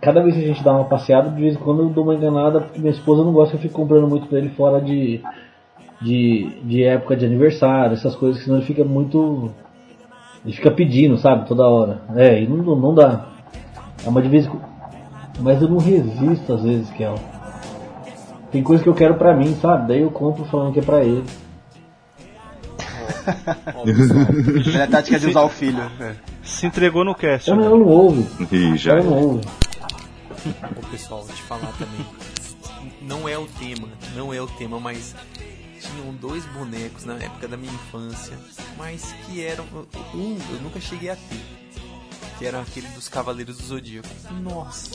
cada 0.00 0.22
vez 0.22 0.36
que 0.36 0.42
a 0.42 0.46
gente 0.46 0.64
dá 0.64 0.72
uma 0.72 0.86
passeada, 0.86 1.28
de 1.28 1.38
vez 1.38 1.54
em 1.54 1.58
quando 1.58 1.82
eu 1.82 1.90
dou 1.90 2.04
uma 2.04 2.14
enganada, 2.14 2.62
porque 2.62 2.80
minha 2.80 2.92
esposa 2.92 3.22
não 3.22 3.34
gosta 3.34 3.56
eu 3.56 3.60
fique 3.60 3.74
comprando 3.74 4.08
muito 4.08 4.26
pra 4.26 4.38
ele 4.38 4.48
fora 4.48 4.80
de, 4.80 5.20
de, 6.00 6.48
de 6.64 6.84
época 6.84 7.16
de 7.16 7.24
aniversário, 7.26 7.94
essas 7.94 8.14
coisas, 8.14 8.42
senão 8.42 8.58
ele 8.58 8.66
fica 8.66 8.84
muito. 8.84 9.50
Ele 10.44 10.54
fica 10.54 10.70
pedindo, 10.70 11.18
sabe, 11.18 11.46
toda 11.46 11.66
hora. 11.68 12.02
É, 12.16 12.40
e 12.42 12.46
não, 12.46 12.76
não 12.76 12.94
dá. 12.94 13.26
É 14.04 14.08
uma 14.08 14.22
de 14.22 14.28
vez 14.28 14.46
em 14.46 14.48
quando- 14.50 14.64
Mas 15.40 15.60
eu 15.60 15.68
não 15.68 15.78
resisto 15.78 16.52
às 16.52 16.62
vezes, 16.62 16.88
Kel. 16.90 17.16
Tem 18.52 18.62
coisa 18.62 18.82
que 18.82 18.88
eu 18.88 18.94
quero 18.94 19.14
pra 19.16 19.34
mim, 19.36 19.54
sabe? 19.60 19.88
Daí 19.88 20.00
eu 20.00 20.10
compro 20.10 20.44
falando 20.44 20.72
que 20.72 20.78
é 20.78 20.82
pra 20.82 21.04
ele. 21.04 21.24
É 24.74 24.82
a 24.82 24.86
tática 24.86 25.18
de 25.18 25.26
usar 25.26 25.42
o 25.42 25.48
filho. 25.48 25.82
É. 26.00 26.14
Se 26.42 26.66
entregou 26.66 27.04
no 27.04 27.14
cast. 27.14 27.48
Eu 27.50 27.56
não, 27.56 27.62
né? 27.64 27.70
eu 27.70 27.78
não 27.78 27.86
ouve. 27.86 28.26
E 28.50 28.76
já. 28.76 28.96
Eu 28.96 29.04
não 29.04 29.12
ouve. 29.18 29.44
Ô, 30.76 30.86
pessoal, 30.90 31.22
vou 31.24 31.34
te 31.34 31.42
falar 31.42 31.72
também. 31.78 32.06
Não 33.02 33.28
é 33.28 33.36
o 33.38 33.46
tema, 33.46 33.88
não 34.16 34.32
é 34.32 34.40
o 34.40 34.46
tema, 34.46 34.78
mas 34.80 35.14
tinham 35.78 36.12
dois 36.14 36.44
bonecos 36.46 37.04
na 37.04 37.14
época 37.14 37.48
da 37.48 37.56
minha 37.56 37.72
infância, 37.72 38.36
mas 38.76 39.12
que 39.26 39.42
eram. 39.42 39.64
Um 40.14 40.36
eu 40.50 40.60
nunca 40.62 40.80
cheguei 40.80 41.10
a 41.10 41.16
ter. 41.16 41.40
Que 42.38 42.46
era 42.46 42.60
aquele 42.60 42.86
dos 42.88 43.08
Cavaleiros 43.08 43.56
do 43.58 43.64
Zodíaco. 43.66 44.08
Nossa! 44.42 44.90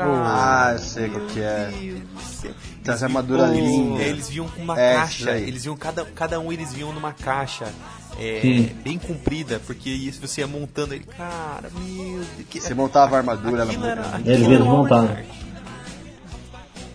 Ah, 0.00 0.70
eu 0.72 0.78
sei 0.78 1.08
qual 1.10 1.26
que 1.26 1.40
é. 1.40 1.70
Deus 1.70 2.00
do 2.00 2.20
céu. 2.22 2.54
Tem 2.84 2.94
as 2.94 3.02
armaduras 3.02 3.50
Eles- 3.50 3.68
lindas. 3.70 4.00
eles 4.06 4.28
vinham 4.28 4.48
com 4.48 4.62
uma 4.62 4.78
É, 4.80 4.94
caixa, 4.94 5.36
eles 5.38 5.62
vinham 5.64 5.76
cada, 5.76 6.04
cada 6.04 6.38
um 6.40 6.52
eles 6.52 6.72
vinham 6.72 6.92
numa 6.92 7.12
caixa 7.12 7.72
é, 8.18 8.70
bem 8.82 8.98
comprida, 8.98 9.60
porque 9.66 9.90
isso 9.90 10.20
você 10.20 10.40
ia 10.40 10.46
montando 10.46 10.94
ele, 10.94 11.04
cara, 11.04 11.68
meu 11.74 12.20
Deus, 12.20 12.26
que, 12.48 12.60
Você 12.60 12.74
montava 12.74 13.16
a 13.16 13.18
armadura 13.18 13.64
na 13.64 13.72
era, 13.72 14.20
Eles 14.24 14.46
de 14.46 14.54
arte. 14.54 15.28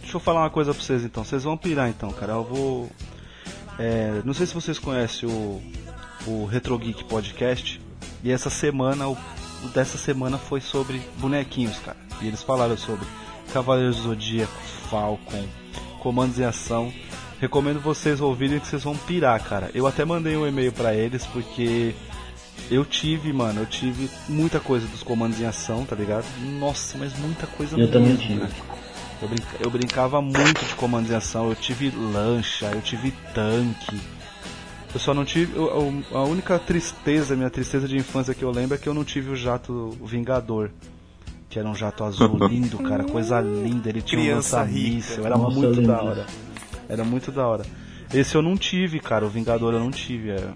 Deixa 0.01 0.17
eu 0.17 0.19
falar 0.19 0.41
uma 0.41 0.49
coisa 0.49 0.73
pra 0.73 0.83
vocês 0.83 1.03
então. 1.03 1.23
Vocês 1.23 1.43
vão 1.43 1.57
pirar 1.57 1.89
então, 1.89 2.11
cara. 2.11 2.33
Eu 2.33 2.43
vou. 2.43 2.91
É, 3.79 4.21
não 4.23 4.33
sei 4.33 4.45
se 4.45 4.53
vocês 4.53 4.77
conhecem 4.79 5.27
o, 5.29 5.61
o 6.27 6.45
Retro 6.45 6.77
Geek 6.77 7.03
Podcast. 7.05 7.81
E 8.23 8.31
essa 8.31 8.49
semana, 8.49 9.07
o, 9.07 9.13
o 9.63 9.67
dessa 9.73 9.97
semana 9.97 10.37
foi 10.37 10.61
sobre 10.61 11.01
bonequinhos, 11.17 11.77
cara. 11.79 11.97
E 12.21 12.27
eles 12.27 12.41
falaram 12.41 12.77
sobre 12.77 13.05
Cavaleiros 13.51 13.97
do 13.97 14.03
Zodíaco, 14.03 14.53
Falcon, 14.89 15.45
Comandos 15.99 16.39
em 16.39 16.43
Ação. 16.45 16.93
Recomendo 17.39 17.81
vocês 17.81 18.21
ouvirem 18.21 18.59
que 18.59 18.67
vocês 18.67 18.83
vão 18.83 18.95
pirar, 18.95 19.41
cara. 19.43 19.69
Eu 19.73 19.85
até 19.85 20.05
mandei 20.05 20.37
um 20.37 20.47
e-mail 20.47 20.71
pra 20.71 20.93
eles 20.93 21.25
porque 21.25 21.93
eu 22.71 22.85
tive, 22.85 23.33
mano, 23.33 23.61
eu 23.61 23.65
tive 23.65 24.09
muita 24.29 24.59
coisa 24.59 24.87
dos 24.87 25.03
comandos 25.03 25.41
em 25.41 25.45
ação, 25.45 25.83
tá 25.85 25.95
ligado? 25.95 26.25
Nossa, 26.59 26.97
mas 26.97 27.17
muita 27.19 27.45
coisa 27.47 27.77
Eu 27.77 27.91
também 27.91 28.13
mesmo, 28.13 28.25
tive. 28.25 28.39
cara. 28.39 28.53
Eu, 29.23 29.29
brinca- 29.29 29.57
eu 29.61 29.69
brincava 29.71 30.21
muito 30.21 30.65
de 30.65 30.75
comandos 30.75 31.09
em 31.09 31.15
ação. 31.15 31.47
Eu 31.49 31.55
tive 31.55 31.89
lancha, 31.91 32.65
eu 32.73 32.81
tive 32.81 33.11
tanque. 33.33 33.99
Eu 34.93 34.99
só 34.99 35.13
não 35.13 35.25
tive. 35.25 35.55
eu- 35.57 36.03
eu- 36.11 36.17
a 36.17 36.23
única 36.23 36.59
tristeza, 36.59 37.35
minha 37.35 37.49
tristeza 37.49 37.87
de 37.87 37.95
infância 37.97 38.33
que 38.33 38.43
eu 38.43 38.51
lembro 38.51 38.75
é 38.75 38.77
que 38.77 38.87
eu 38.87 38.93
não 38.93 39.03
tive 39.03 39.31
o 39.31 39.35
jato 39.35 39.97
Vingador. 40.03 40.69
Que 41.49 41.57
era 41.59 41.67
um 41.67 41.73
jato 41.75 42.03
azul 42.03 42.37
lindo, 42.49 42.77
cara. 42.79 43.03
Coisa 43.03 43.39
linda. 43.39 43.89
Ele 43.89 44.01
tinha 44.01 44.21
Criança 44.21 44.57
um 44.57 44.59
lança-míssel. 44.61 45.25
Era 45.25 45.37
Nossa, 45.37 45.55
muito 45.59 45.81
da 45.81 46.01
hora. 46.01 46.25
Era 46.89 47.03
muito 47.03 47.31
da 47.31 47.47
hora. 47.47 47.65
Esse 48.13 48.35
eu 48.35 48.41
não 48.41 48.57
tive, 48.57 48.99
cara. 48.99 49.25
O 49.25 49.29
Vingador 49.29 49.73
eu 49.73 49.79
não 49.79 49.89
tive. 49.91 50.31
é. 50.31 50.47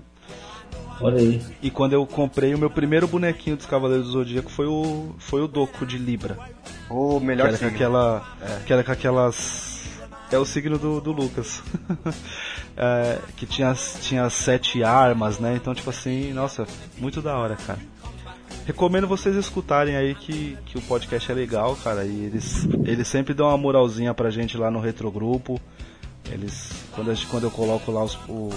Olha 0.99 1.19
aí. 1.19 1.41
E 1.61 1.69
quando 1.69 1.93
eu 1.93 2.05
comprei 2.05 2.53
o 2.55 2.57
meu 2.57 2.69
primeiro 2.69 3.07
bonequinho 3.07 3.55
dos 3.55 3.65
Cavaleiros 3.65 4.07
do 4.07 4.11
Zodíaco 4.13 4.49
foi 4.49 4.65
o, 4.65 5.15
foi 5.19 5.41
o 5.41 5.47
Doco 5.47 5.85
de 5.85 5.97
Libra. 5.97 6.37
O 6.89 7.19
Que 7.19 7.25
melhor 7.25 7.47
era 7.49 7.57
com 7.57 7.63
signo. 7.65 7.75
aquela. 7.75 8.37
Que 8.65 8.73
era 8.73 8.83
com 8.83 8.91
aquelas. 8.91 9.77
É 10.31 10.37
o 10.37 10.45
signo 10.45 10.77
do, 10.77 10.99
do 11.01 11.11
Lucas. 11.11 11.61
É, 12.79 13.17
que 13.35 13.47
tinha, 13.47 13.73
tinha 14.01 14.29
sete 14.29 14.83
armas, 14.83 15.39
né? 15.39 15.55
Então, 15.55 15.73
tipo 15.73 15.89
assim, 15.89 16.31
nossa, 16.31 16.67
muito 16.99 17.23
da 17.23 17.35
hora, 17.35 17.55
cara. 17.55 17.79
Recomendo 18.67 19.07
vocês 19.07 19.35
escutarem 19.35 19.95
aí 19.95 20.13
que, 20.13 20.55
que 20.63 20.77
o 20.77 20.81
podcast 20.83 21.31
é 21.31 21.33
legal, 21.33 21.75
cara. 21.83 22.05
E 22.05 22.25
eles, 22.25 22.67
eles 22.85 23.07
sempre 23.07 23.33
dão 23.33 23.47
uma 23.47 23.57
moralzinha 23.57 24.13
pra 24.13 24.29
gente 24.29 24.55
lá 24.57 24.69
no 24.69 24.79
Retrogrupo. 24.79 25.59
Eles. 26.31 26.69
Quando, 26.91 27.09
a 27.09 27.15
gente- 27.15 27.25
quando 27.25 27.45
eu 27.45 27.51
coloco 27.51 27.91
lá 27.91 28.03
os, 28.03 28.13
o, 28.29 28.51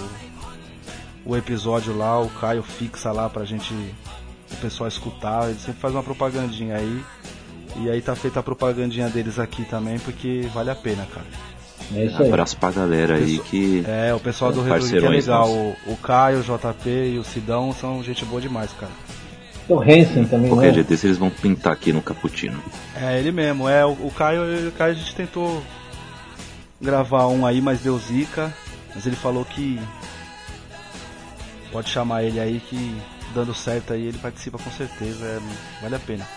o 1.25 1.35
episódio 1.35 1.95
lá, 1.95 2.19
o 2.19 2.29
Caio 2.29 2.63
fixa 2.63 3.11
lá 3.11 3.29
pra 3.29 3.45
gente. 3.45 3.73
O 4.51 4.55
pessoal 4.57 4.87
escutar. 4.87 5.49
Ele 5.49 5.59
sempre 5.59 5.79
faz 5.79 5.93
uma 5.93 6.03
propagandinha 6.03 6.75
aí. 6.75 7.03
E 7.77 7.89
aí 7.89 8.01
tá 8.01 8.15
feita 8.15 8.39
a 8.41 8.43
propagandinha 8.43 9.07
deles 9.07 9.39
aqui 9.39 9.63
também, 9.63 9.97
porque 9.99 10.49
vale 10.53 10.69
a 10.69 10.75
pena, 10.75 11.07
cara. 11.13 11.25
É 11.95 12.05
isso 12.05 12.21
aí. 12.21 12.27
Abraço 12.27 12.57
pra 12.57 12.71
galera 12.71 13.15
aí 13.15 13.39
que. 13.39 13.83
É, 13.87 14.13
o 14.13 14.19
pessoal 14.19 14.51
do 14.51 14.61
É, 14.61 14.73
Retro 14.73 14.87
Geek 14.89 15.05
é 15.05 15.09
legal. 15.09 15.49
O, 15.49 15.75
o 15.87 15.97
Caio, 15.97 16.39
o 16.39 16.43
JP 16.43 16.89
e 16.89 17.17
o 17.17 17.23
Sidão 17.23 17.73
são 17.73 18.03
gente 18.03 18.25
boa 18.25 18.41
demais, 18.41 18.71
cara. 18.73 18.91
O 19.69 19.79
Hansen 19.79 20.25
também, 20.25 20.49
Qualquer 20.49 20.67
né? 20.67 20.71
dia 20.73 20.83
desse 20.83 21.07
eles 21.07 21.17
vão 21.17 21.29
pintar 21.29 21.71
aqui 21.71 21.93
no 21.93 22.01
Caputino. 22.01 22.61
É, 22.95 23.17
ele 23.19 23.31
mesmo. 23.31 23.69
É, 23.69 23.85
o, 23.85 23.91
o 23.91 24.11
Caio, 24.15 24.67
o 24.67 24.71
Caio 24.73 24.91
a 24.91 24.95
gente 24.95 25.15
tentou 25.15 25.63
gravar 26.81 27.27
um 27.27 27.45
aí, 27.45 27.61
mas 27.61 27.79
deu 27.79 27.97
zica. 27.97 28.53
Mas 28.93 29.05
ele 29.05 29.15
falou 29.15 29.45
que 29.45 29.79
pode 31.71 31.89
chamar 31.89 32.23
ele 32.23 32.39
aí 32.39 32.59
que 32.69 32.95
dando 33.33 33.53
certo 33.53 33.93
aí 33.93 34.05
ele 34.07 34.17
participa 34.17 34.57
com 34.57 34.69
certeza. 34.71 35.25
é, 35.25 35.39
vale 35.81 35.95
a 35.95 35.99
pena. 35.99 36.27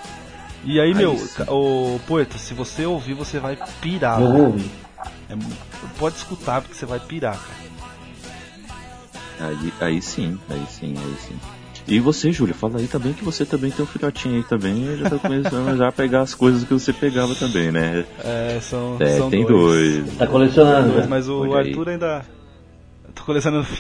E 0.65 0.81
aí, 0.81 0.95
meu, 0.95 1.15
ca- 1.37 1.53
o 1.53 2.01
Poeta, 2.07 2.39
se 2.39 2.55
você 2.55 2.87
ouvir, 2.87 3.13
você 3.15 3.39
vai 3.39 3.59
pirar. 3.83 4.19
Eu 4.21 4.27
velho. 4.29 4.39
vou 4.39 4.47
ouvir. 4.53 4.71
É 5.29 5.35
pode 5.99 6.17
escutar 6.17 6.61
porque 6.63 6.75
você 6.75 6.87
vai 6.87 6.99
pirar, 7.01 7.39
cara. 7.39 7.65
Aí, 9.41 9.73
aí 9.81 10.03
sim, 10.03 10.39
aí 10.49 10.63
sim, 10.71 10.95
aí 10.97 11.15
sim. 11.19 11.37
E 11.87 12.01
você, 12.01 12.33
Júlio, 12.33 12.55
fala 12.55 12.79
aí 12.79 12.87
também 12.89 13.13
que 13.13 13.23
você 13.23 13.45
também 13.45 13.71
tem 13.71 13.85
um 13.85 13.89
filhotinho 13.89 14.37
aí 14.37 14.45
também 14.45 14.85
e 14.85 14.97
já 14.97 15.11
tá 15.11 15.19
começando 15.19 15.77
já 15.77 15.89
a 15.89 15.93
pegar 15.93 16.23
as 16.23 16.35
coisas 16.35 16.65
que 16.65 16.73
você 16.73 16.95
pegava 16.95 17.35
também, 17.35 17.71
né? 17.71 18.07
É, 18.25 18.59
são, 18.63 18.97
É, 19.01 19.19
são 19.19 19.29
tem 19.29 19.45
dois. 19.45 20.03
dois. 20.05 20.17
Tá 20.17 20.27
colecionando, 20.27 20.93
Dois, 20.93 21.03
né? 21.03 21.07
mas 21.11 21.29
o 21.29 21.41
Olha 21.41 21.59
aí. 21.61 21.69
Arthur 21.69 21.89
ainda. 21.91 22.25
Tô 23.15 23.25
colecionando. 23.25 23.67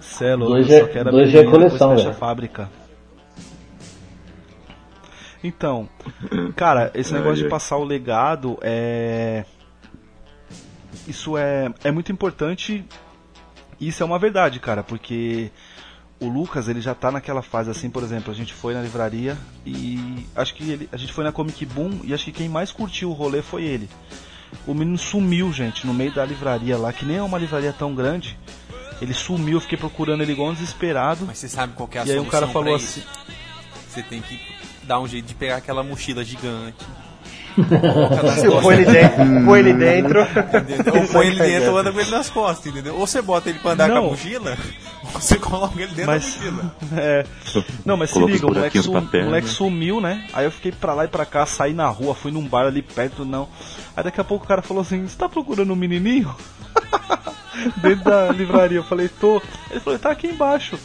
Cê 0.00 0.26
é 0.26 0.34
louco, 0.34 0.54
Dois 0.54 0.68
eu 0.70 0.76
é- 0.76 0.80
só 0.80 0.86
quero 0.88 1.08
a 1.08 1.12
dois 1.12 1.30
já 1.30 1.40
é 1.40 1.44
coleção, 1.44 1.96
fecha 1.96 2.10
a 2.10 2.14
fábrica. 2.14 2.70
Então, 5.42 5.88
cara, 6.54 6.90
esse 6.94 7.12
Ai, 7.14 7.20
negócio 7.20 7.42
de 7.44 7.50
passar 7.50 7.76
o 7.76 7.84
legado 7.84 8.58
é. 8.62 9.44
Isso 11.08 11.36
é, 11.36 11.72
é 11.82 11.90
muito 11.90 12.12
importante. 12.12 12.84
Isso 13.80 14.02
é 14.02 14.06
uma 14.06 14.18
verdade, 14.18 14.60
cara, 14.60 14.84
porque 14.84 15.50
o 16.20 16.28
Lucas 16.28 16.68
ele 16.68 16.80
já 16.80 16.94
tá 16.94 17.10
naquela 17.10 17.42
fase 17.42 17.68
assim, 17.68 17.90
por 17.90 18.04
exemplo, 18.04 18.30
a 18.30 18.34
gente 18.34 18.54
foi 18.54 18.74
na 18.74 18.80
livraria 18.80 19.36
e 19.66 20.24
acho 20.36 20.54
que 20.54 20.70
ele, 20.70 20.88
a 20.92 20.96
gente 20.96 21.12
foi 21.12 21.24
na 21.24 21.32
Comic 21.32 21.66
Boom 21.66 21.98
e 22.04 22.14
acho 22.14 22.26
que 22.26 22.32
quem 22.32 22.48
mais 22.48 22.70
curtiu 22.70 23.10
o 23.10 23.12
rolê 23.12 23.42
foi 23.42 23.64
ele. 23.64 23.90
O 24.66 24.74
menino 24.74 24.98
sumiu, 24.98 25.52
gente, 25.52 25.86
no 25.86 25.94
meio 25.94 26.12
da 26.12 26.24
livraria 26.24 26.76
lá, 26.76 26.92
que 26.92 27.04
nem 27.04 27.16
é 27.16 27.22
uma 27.22 27.38
livraria 27.38 27.72
tão 27.72 27.94
grande. 27.94 28.38
Ele 29.00 29.12
sumiu, 29.12 29.54
eu 29.54 29.60
fiquei 29.60 29.76
procurando 29.76 30.22
ele 30.22 30.32
igual 30.32 30.50
um 30.50 30.54
desesperado. 30.54 31.24
Mas 31.26 31.38
você 31.38 31.48
sabe 31.48 31.72
qual 31.74 31.88
que 31.88 31.98
é 31.98 32.02
a 32.02 32.06
E 32.06 32.12
aí 32.12 32.18
o 32.18 32.26
cara 32.26 32.46
falou 32.46 32.74
assim-? 32.74 33.02
Você 33.88 34.02
tem 34.02 34.20
que 34.22 34.38
dar 34.84 35.00
um 35.00 35.08
jeito 35.08 35.26
de 35.26 35.34
pegar 35.34 35.56
aquela 35.56 35.82
mochila 35.82 36.24
gigante, 36.24 36.76
Põe 38.62 38.74
ele 38.74 38.84
dentro. 38.86 39.44
Põe 39.44 39.58
ele 39.60 39.74
dentro. 39.74 40.20
Ou 40.20 41.08
põe 41.08 41.26
ele 41.26 41.38
dentro 41.38 41.70
ou 41.72 41.78
anda 41.78 41.92
com 41.92 42.00
ele 42.00 42.10
nas 42.10 42.30
costas, 42.30 42.66
entendeu? 42.66 42.94
Ou 42.96 43.06
você 43.06 43.20
bota 43.20 43.50
ele 43.50 43.58
pra 43.58 43.72
andar 43.72 43.88
com 43.88 43.94
Não. 43.94 44.06
a 44.06 44.10
mochila, 44.10 44.56
você 45.14 45.36
coloca 45.38 45.74
ele 45.80 45.94
dentro 45.94 46.06
Mas- 46.06 46.34
da 46.36 46.50
mochila. 46.50 46.76
É. 46.96 47.26
Não, 47.84 47.96
mas 47.96 48.10
se 48.10 48.14
Coloca 48.14 48.32
os 48.32 48.40
liga, 48.40 48.46
o 48.50 48.54
moleque, 48.54 48.78
o 48.80 49.24
moleque 49.24 49.48
sumiu, 49.48 50.00
né? 50.00 50.26
Aí 50.32 50.44
eu 50.44 50.50
fiquei 50.50 50.72
pra 50.72 50.94
lá 50.94 51.04
e 51.04 51.08
pra 51.08 51.24
cá, 51.26 51.44
saí 51.46 51.72
na 51.72 51.86
rua, 51.88 52.14
fui 52.14 52.30
num 52.30 52.46
bar 52.46 52.66
ali 52.66 52.82
perto, 52.82 53.24
não. 53.24 53.48
Aí 53.96 54.02
daqui 54.04 54.20
a 54.20 54.24
pouco 54.24 54.44
o 54.44 54.48
cara 54.48 54.62
falou 54.62 54.80
assim: 54.82 55.06
Você 55.06 55.16
tá 55.16 55.28
procurando 55.28 55.72
um 55.72 55.76
menininho? 55.76 56.34
Dentro 57.82 58.04
da 58.04 58.30
livraria. 58.32 58.78
Eu 58.78 58.84
falei: 58.84 59.08
Tô. 59.08 59.40
Ele 59.70 59.80
falou: 59.80 59.98
Tá 59.98 60.10
aqui 60.10 60.26
embaixo. 60.28 60.78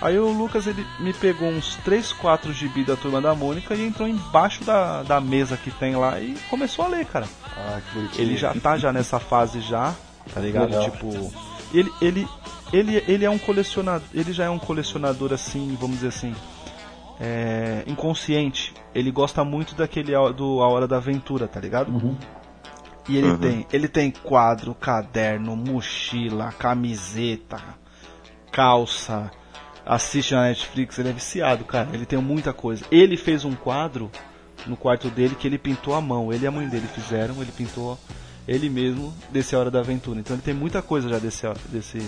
Aí 0.00 0.16
o 0.18 0.28
Lucas 0.30 0.66
ele 0.68 0.86
me 1.00 1.12
pegou 1.12 1.48
uns 1.48 1.74
3, 1.84 2.12
4 2.12 2.52
gibi 2.52 2.84
da 2.84 2.94
turma 2.94 3.20
da 3.20 3.34
Mônica 3.34 3.74
e 3.74 3.84
entrou 3.84 4.06
embaixo 4.06 4.62
da, 4.62 5.02
da 5.02 5.20
mesa 5.20 5.56
que 5.56 5.72
tem 5.72 5.96
lá 5.96 6.20
e 6.20 6.36
começou 6.48 6.84
a 6.84 6.88
ler, 6.88 7.04
cara. 7.04 7.26
Ah, 7.56 7.80
que 7.80 7.98
bonitinho. 7.98 8.28
Ele 8.28 8.36
já 8.36 8.54
tá 8.54 8.78
já 8.78 8.92
nessa 8.92 9.18
fase 9.18 9.60
já, 9.60 9.92
tá 10.32 10.40
ligado? 10.40 10.66
Legal. 10.70 10.84
Tipo, 10.84 11.32
ele 11.74 11.92
ele 12.00 12.28
ele 12.72 13.02
ele 13.08 13.24
é 13.24 13.30
um 13.30 13.38
colecionador, 13.38 14.06
ele 14.14 14.32
já 14.32 14.44
é 14.44 14.50
um 14.50 14.58
colecionador 14.58 15.32
assim, 15.32 15.76
vamos 15.80 15.96
dizer 15.96 16.08
assim, 16.08 16.34
é, 17.20 17.82
inconsciente. 17.86 18.74
Ele 18.94 19.10
gosta 19.10 19.44
muito 19.44 19.74
daquele 19.74 20.14
a- 20.14 20.28
do 20.30 20.62
A 20.62 20.68
Hora 20.68 20.86
da 20.86 20.96
Aventura, 20.96 21.48
tá 21.48 21.60
ligado? 21.60 21.90
Uhum. 21.90 22.16
E 23.08 23.16
ele 23.16 23.28
Uhum. 23.30 23.38
tem, 23.38 23.66
ele 23.72 23.88
tem 23.88 24.10
quadro, 24.10 24.74
caderno, 24.74 25.56
mochila, 25.56 26.52
camiseta, 26.58 27.58
calça, 28.52 29.30
assiste 29.84 30.34
na 30.34 30.42
Netflix, 30.42 30.98
ele 30.98 31.08
é 31.08 31.12
viciado, 31.12 31.64
cara. 31.64 31.88
Ele 31.92 32.04
tem 32.04 32.18
muita 32.20 32.52
coisa. 32.52 32.84
Ele 32.90 33.16
fez 33.16 33.44
um 33.44 33.54
quadro 33.54 34.10
no 34.66 34.76
quarto 34.76 35.08
dele 35.08 35.34
que 35.34 35.46
ele 35.46 35.56
pintou 35.58 35.94
à 35.94 36.00
mão. 36.00 36.32
Ele 36.32 36.44
e 36.44 36.46
a 36.46 36.50
mãe 36.50 36.68
dele 36.68 36.86
fizeram, 36.86 37.34
ele 37.40 37.52
pintou 37.52 37.98
ele 38.46 38.68
mesmo 38.68 39.14
desse 39.30 39.54
A 39.54 39.58
Hora 39.58 39.70
da 39.70 39.80
Aventura. 39.80 40.20
Então 40.20 40.34
ele 40.36 40.42
tem 40.42 40.54
muita 40.54 40.82
coisa 40.82 41.08
já 41.08 41.18
desse 41.18 41.46
desse 41.70 41.98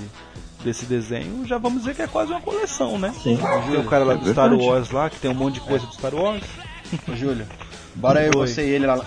desse 0.65 0.85
desenho. 0.87 1.47
Já 1.47 1.59
vamos 1.59 1.81
dizer 1.81 1.95
que 1.95 2.03
é 2.03 2.07
quase 2.07 2.31
uma 2.31 2.41
coleção, 2.41 2.99
né? 2.99 3.13
Sim. 3.23 3.39
Tem 3.71 3.81
o 3.81 3.85
cara 3.85 4.05
lá 4.05 4.15
É 4.15 4.17
do 4.17 4.31
Star 4.31 4.49
verdade. 4.49 4.69
Wars 4.71 4.91
lá, 4.91 5.09
que 5.11 5.19
tem 5.19 5.31
um 5.31 5.35
monte 5.35 5.55
de 5.55 5.61
coisa 5.61 5.87
do 5.87 5.93
Star 5.95 6.15
Wars. 6.15 6.43
Ô, 7.09 7.15
Júlio, 7.17 7.47
bora 7.95 8.23
eu, 8.25 8.33
você 8.33 8.63
e 8.67 8.71
ele 8.71 8.87
lá. 8.87 9.01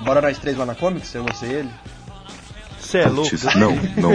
Bora 0.00 0.20
nós 0.20 0.38
três 0.38 0.56
lá 0.56 0.66
na 0.66 0.74
Comics, 0.74 1.14
eu, 1.14 1.24
você 1.24 1.46
e 1.46 1.52
ele? 1.52 1.70
Você 2.80 2.98
é 2.98 3.06
louco? 3.08 3.30
Não, 3.56 3.70
não. 3.96 4.12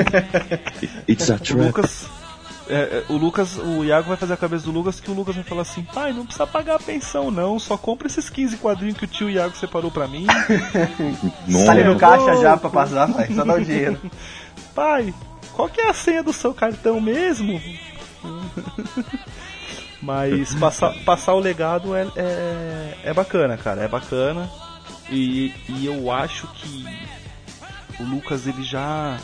It's 1.08 1.30
a 1.32 1.36
O 1.36 1.40
trap. 1.40 1.60
Lucas. 1.60 2.06
é, 2.70 2.76
é, 2.76 3.04
o 3.10 3.18
Lucas, 3.18 3.58
o 3.58 3.84
Iago 3.84 4.08
vai 4.10 4.18
fazer 4.18 4.34
a 4.34 4.38
cabeça 4.38 4.66
do 4.66 4.72
Lucas 4.72 5.00
que 5.00 5.10
o 5.10 5.14
Lucas 5.14 5.34
vai 5.36 5.44
falar 5.44 5.64
assim, 5.64 5.82
pai, 5.82 6.14
não 6.14 6.24
precisa 6.24 6.46
pagar 6.46 6.76
a 6.76 6.80
pensão 6.80 7.32
não, 7.32 7.58
só 7.58 7.76
compra 7.78 8.08
esses 8.08 8.30
15 8.30 8.58
quadrinhos 8.58 8.96
que 8.98 9.06
o 9.06 9.08
tio 9.08 9.30
Iago 9.30 9.56
separou 9.58 9.90
pra 9.90 10.08
mim. 10.08 10.28
Ali 11.70 11.84
no 11.84 11.98
caixa 11.98 12.36
já 12.42 12.56
pra 12.58 12.70
passar, 12.70 13.12
pai. 13.12 13.30
Só 13.34 13.44
dá 13.44 13.56
o 13.56 13.64
dinheiro. 13.64 14.00
pai, 14.76 15.14
qual 15.54 15.70
que 15.70 15.82
é 15.82 15.90
a 15.90 15.94
senha 15.94 16.24
do 16.24 16.34
seu 16.34 16.54
cartão 16.54 17.00
mesmo? 17.00 17.62
Mas 20.02 20.56
passar, 20.56 20.94
passar 21.04 21.34
o 21.34 21.40
legado 21.40 21.94
é, 21.94 22.08
é, 22.16 22.98
é 23.06 23.14
bacana, 23.14 23.58
cara, 23.58 23.84
é 23.84 23.88
bacana. 23.88 24.50
E, 25.10 25.54
e 25.68 25.86
eu 25.86 26.12
acho 26.12 26.48
que 26.54 26.86
o 28.00 28.04
Lucas 28.04 28.48
ele 28.48 28.64
já 28.64 29.18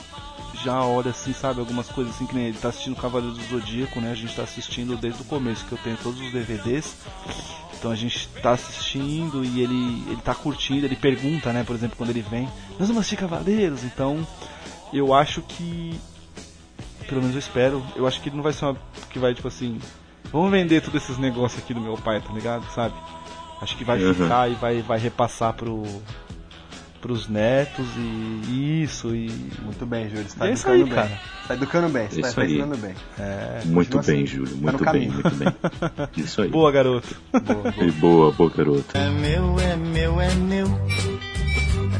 já 0.63 0.83
olha 0.83 1.11
assim, 1.11 1.31
sabe, 1.31 1.59
algumas 1.59 1.87
coisas 1.89 2.15
assim 2.15 2.25
que 2.25 2.33
nem 2.33 2.47
ele 2.47 2.57
tá 2.57 2.69
assistindo 2.69 2.95
Cavaleiro 2.95 3.35
do 3.35 3.43
Zodíaco, 3.43 3.99
né? 3.99 4.11
A 4.11 4.15
gente 4.15 4.35
tá 4.35 4.43
assistindo 4.43 4.97
desde 4.97 5.21
o 5.21 5.25
começo, 5.25 5.65
que 5.65 5.73
eu 5.73 5.77
tenho 5.77 5.97
todos 5.97 6.19
os 6.19 6.31
DVDs. 6.31 6.95
Então 7.77 7.91
a 7.91 7.95
gente 7.95 8.27
tá 8.41 8.51
assistindo 8.51 9.45
e 9.45 9.61
ele 9.61 10.03
ele 10.07 10.21
tá 10.21 10.33
curtindo, 10.33 10.85
ele 10.85 10.95
pergunta, 10.95 11.53
né, 11.53 11.63
por 11.63 11.75
exemplo, 11.75 11.95
quando 11.95 12.09
ele 12.09 12.21
vem, 12.21 12.49
nós 12.79 12.87
vamos 12.87 12.97
assistir 13.01 13.17
Cavaleiros, 13.17 13.83
então 13.83 14.25
eu 14.91 15.13
acho 15.13 15.41
que 15.43 15.99
pelo 17.07 17.21
menos 17.21 17.35
eu 17.35 17.39
espero, 17.39 17.83
eu 17.95 18.05
acho 18.07 18.21
que 18.21 18.29
não 18.29 18.43
vai 18.43 18.53
ser 18.53 18.65
uma 18.65 18.77
que 19.09 19.17
vai 19.19 19.33
tipo 19.33 19.47
assim, 19.47 19.79
vamos 20.31 20.51
vender 20.51 20.81
todos 20.81 21.01
esses 21.03 21.17
negócios 21.17 21.61
aqui 21.63 21.73
do 21.73 21.81
meu 21.81 21.95
pai, 21.97 22.21
tá 22.21 22.31
ligado? 22.33 22.65
Sabe? 22.73 22.93
Acho 23.61 23.77
que 23.77 23.83
vai 23.85 24.03
Uhum. 24.03 24.13
ficar 24.13 24.49
e 24.49 24.53
vai 24.55 24.81
vai 24.81 24.99
repassar 24.99 25.53
pro 25.53 25.83
pros 27.01 27.27
netos 27.27 27.85
e 27.97 28.81
isso 28.83 29.15
e 29.15 29.29
Muito 29.63 29.85
bem, 29.85 30.09
Júlio. 30.09 30.27
Você 30.27 30.37
tá 30.39 30.47
É 30.47 30.51
educando 30.53 30.73
aí, 30.75 30.83
bem. 30.83 30.93
cara. 30.93 31.07
Você 31.41 31.47
tá 31.47 31.53
educando 31.53 31.89
bem, 31.89 32.09
você 32.09 32.21
tá, 32.21 32.27
Isso 32.27 32.35
tá 32.35 32.45
ensinando 32.45 32.77
bem. 32.77 32.95
Muito 33.65 33.97
Continua 33.97 34.03
bem, 34.03 34.23
assim. 34.23 34.25
Júlio. 34.25 34.47
Tá 34.55 34.61
Muito 34.61 34.77
bem, 34.77 34.85
caminho. 34.85 35.13
muito 35.13 35.35
bem. 35.35 35.47
Isso 36.25 36.41
aí. 36.41 36.49
boa 36.49 36.71
garoto. 36.71 37.15
E 37.85 37.91
boa, 37.91 38.31
boa, 38.31 38.49
garoto. 38.49 38.97
É 38.97 39.09
meu, 39.11 39.59
é 39.59 39.75
meu, 39.75 40.19
é 40.19 40.33
meu. 40.33 40.67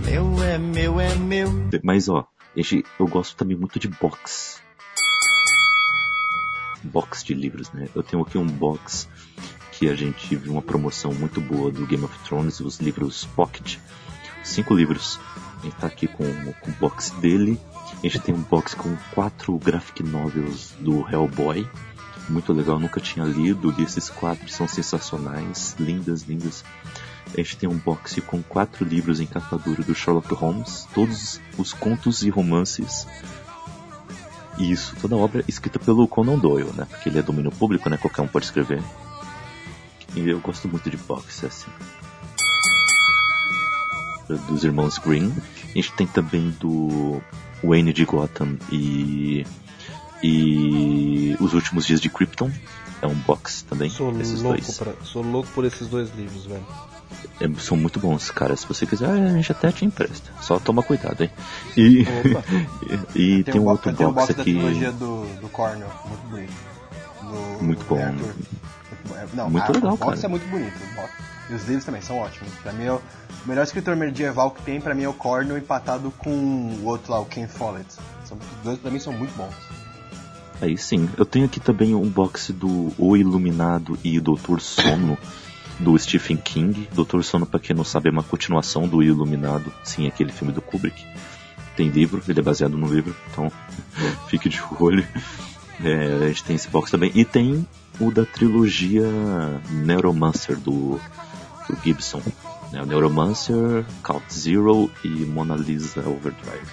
É 0.08 0.10
meu, 0.10 0.44
é 0.44 0.58
meu, 0.58 1.00
é 1.00 1.16
meu. 1.16 1.50
Mas 1.84 2.10
ó, 2.10 2.26
gente, 2.58 2.84
eu 3.00 3.08
gosto 3.08 3.36
também 3.36 3.56
muito 3.56 3.78
de 3.80 3.88
box. 3.88 4.60
Box 6.86 7.24
de 7.24 7.34
livros, 7.34 7.72
né? 7.72 7.88
Eu 7.94 8.04
tenho 8.04 8.22
aqui 8.24 8.38
um 8.38 8.48
box 8.48 9.08
que 9.72 9.90
a 9.90 9.96
gente 9.96 10.36
viu 10.36 10.54
uma 10.54 10.62
promoção 10.62 11.14
muito 11.14 11.42
boa 11.42 11.70
do 11.70 11.86
Game 11.86 12.04
of 12.04 12.18
Thrones, 12.20 12.60
os 12.60 12.80
livros 12.80 13.26
Pocket. 13.36 13.78
Cinco 14.44 14.74
livros. 14.74 15.20
A 15.60 15.64
gente 15.64 15.76
tá 15.76 15.88
aqui 15.88 16.08
com, 16.08 16.24
o 16.24 16.72
box 16.80 17.12
dele. 17.20 17.60
A 17.98 18.08
gente 18.08 18.20
tem 18.20 18.34
um 18.34 18.42
box 18.42 18.76
com 18.76 18.96
quatro 19.14 19.58
graphic 19.58 20.04
novels 20.04 20.74
do 20.80 21.06
Hellboy. 21.10 21.68
Muito 22.30 22.54
legal, 22.54 22.80
nunca 22.80 23.00
tinha 23.02 23.26
lido. 23.26 23.72
Li 23.72 23.84
esses 23.84 24.10
quatro, 24.10 24.48
são 24.50 24.68
sensacionais. 24.68 25.76
Lindas, 25.80 26.22
lindas. 26.24 26.64
A 27.34 27.38
gente 27.38 27.58
tem 27.58 27.68
um 27.68 27.78
box 27.78 28.22
com 28.22 28.42
quatro 28.42 28.86
livros 28.86 29.20
em 29.20 29.26
capa 29.26 29.58
dura 29.58 29.84
do 29.84 29.94
Sherlock 29.94 30.34
Holmes, 30.34 30.88
todos 30.94 31.42
os 31.58 31.74
contos 31.74 32.24
e 32.24 32.30
romances. 32.30 33.06
Isso, 34.58 34.96
toda 35.02 35.16
obra 35.16 35.44
escrita 35.48 35.80
pelo 35.80 36.08
Conan 36.08 36.38
Doyle, 36.38 36.72
né? 36.74 36.86
Porque 36.90 37.10
ele 37.10 37.20
é 37.20 37.22
domínio 37.22 37.52
público, 37.52 37.90
né? 37.90 37.98
Qualquer 37.98 38.22
um 38.22 38.28
pode 38.28 38.46
escrever. 38.46 38.82
E 40.16 40.30
eu 40.30 40.40
gosto 40.40 40.68
muito 40.70 40.90
de 40.90 40.98
box, 40.98 41.46
assim. 41.46 41.72
Dos 44.48 44.64
irmãos 44.64 44.98
Green. 44.98 45.34
A 45.64 45.74
gente 45.76 45.92
tem 45.94 46.08
também 46.08 46.52
do 46.60 47.22
Wayne 47.64 47.92
de 47.92 48.06
Gotham 48.06 48.58
e. 48.72 49.46
E. 50.24 51.36
Os 51.40 51.54
Últimos 51.54 51.86
Dias 51.86 52.00
de 52.00 52.10
Krypton. 52.10 52.50
É 53.02 53.08
um 53.08 53.16
box 53.16 53.64
também. 53.64 53.90
Sou 53.90 54.10
esses 54.20 54.42
louco, 54.42 54.62
dois. 54.62 54.78
pra, 54.78 54.94
sou 55.04 55.22
louco 55.22 55.50
por 55.54 55.66
esses 55.66 55.88
dois 55.88 56.10
livros, 56.16 56.46
velho. 56.46 56.66
É, 57.40 57.50
são 57.60 57.76
muito 57.78 58.00
bons, 58.00 58.30
cara. 58.32 58.56
Se 58.56 58.66
você 58.68 58.86
quiser, 58.86 59.10
a 59.10 59.30
gente 59.30 59.52
até 59.52 59.72
te 59.72 59.84
empresta. 59.86 60.32
Só 60.42 60.60
toma 60.60 60.82
cuidado, 60.84 61.22
hein? 61.24 61.30
E, 61.76 62.02
Opa. 62.02 62.44
e 63.16 63.44
tem, 63.44 63.60
um 63.60 63.66
outro 63.68 63.94
tem 63.94 64.06
um 64.08 64.12
box 64.12 64.28
box 64.28 64.36
da 64.36 64.42
aqui. 64.42 64.54
trilogia 64.54 64.92
do, 64.92 65.26
do 65.42 65.50
Cornell, 65.50 65.90
muito 66.08 66.28
bonito. 66.30 66.54
Do- 67.22 67.64
Muito 67.64 67.80
do 67.80 67.86
bom. 67.86 68.04
Arthur. 68.04 68.36
É, 69.16 69.26
Não, 69.34 69.50
Muito 69.50 69.64
a- 69.70 69.72
legal, 69.74 69.94
o 69.94 69.98
box 69.98 70.16
cara. 70.22 70.26
é 70.26 70.28
muito 70.30 70.48
bonito. 70.50 70.74
o 70.76 70.96
box. 70.96 71.14
E 71.50 71.54
os 71.54 71.66
livros 71.66 71.86
também 71.86 72.02
são 72.02 72.18
ótimos. 72.18 72.52
Pra 72.64 72.72
mim, 72.74 72.86
é 72.86 72.92
o 72.94 73.02
o 73.46 73.48
melhor 73.48 73.62
escritor 73.64 73.96
medieval 73.96 74.50
que 74.50 74.62
tem, 74.64 74.82
pra 74.82 74.96
mim, 74.96 75.04
é 75.04 75.08
o 75.10 75.14
Cornell 75.14 75.56
empatado 75.56 76.10
com 76.18 76.32
o 76.32 76.86
outro 76.86 77.12
lá, 77.12 77.20
o 77.20 77.26
Ken 77.26 77.48
Follett. 77.48 77.86
São, 78.24 78.38
os 78.38 78.64
dois, 78.64 78.80
pra 78.80 78.90
mim, 78.90 79.00
são 79.00 79.14
muito 79.14 79.36
bons. 79.38 79.54
Aí 80.62 80.76
sim. 80.78 81.08
Eu 81.16 81.26
tenho 81.26 81.46
aqui 81.46 81.60
também 81.60 81.94
um 81.94 82.10
box 82.10 82.52
do 82.52 82.92
O 82.98 83.16
Iluminado 83.16 84.00
e 84.04 84.20
Doutor 84.20 84.60
Sono, 84.62 85.16
do 85.80 85.98
Stephen 85.98 86.38
King. 86.38 86.88
Doutor 86.94 87.24
Sono, 87.24 87.46
pra 87.46 87.60
quem 87.60 87.76
não 87.76 87.84
sabe, 87.84 88.10
é 88.10 88.12
uma 88.12 88.24
continuação 88.24 88.88
do 88.88 89.04
Iluminado. 89.04 89.72
Sim, 89.84 90.08
aquele 90.08 90.32
filme 90.32 90.54
do 90.54 90.62
Kubrick. 90.62 91.06
Tem 91.76 91.90
livro, 91.90 92.24
ele 92.28 92.40
é 92.40 92.44
baseado 92.44 92.78
no 92.78 92.88
livro, 92.88 93.16
então 93.32 93.52
fique 94.28 94.48
de 94.48 94.62
olho. 94.80 95.06
É, 95.84 96.24
a 96.24 96.28
gente 96.28 96.44
tem 96.44 96.56
esse 96.56 96.70
box 96.70 96.90
também. 96.90 97.12
E 97.14 97.26
tem 97.26 97.68
o 98.00 98.12
da 98.12 98.26
trilogia 98.26 99.06
Neuromancer, 99.70 100.58
do, 100.58 101.00
do 101.70 101.78
Gibson. 101.84 102.22
né? 102.72 102.82
O 102.82 102.86
Neuromancer, 102.86 103.86
Count 104.02 104.26
Zero 104.34 104.90
e 105.04 105.10
Mona 105.10 105.56
Lisa 105.56 106.08
Overdrive. 106.08 106.66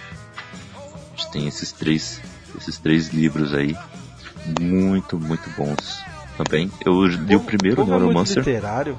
A 0.77 1.17
gente 1.17 1.31
tem 1.33 1.49
esses 1.49 1.73
três, 1.73 2.21
esses 2.57 2.79
três 2.79 3.09
livros 3.09 3.53
aí, 3.53 3.77
muito, 4.61 5.19
muito 5.19 5.51
bons 5.51 6.12
também. 6.37 6.71
Eu 6.85 7.05
li 7.07 7.37
o 7.37 7.41
primeiro, 7.41 7.77
Como 7.77 7.91
é 7.91 7.95
muito 7.95 8.05
Neuromancer. 8.07 8.39
literário. 8.39 8.99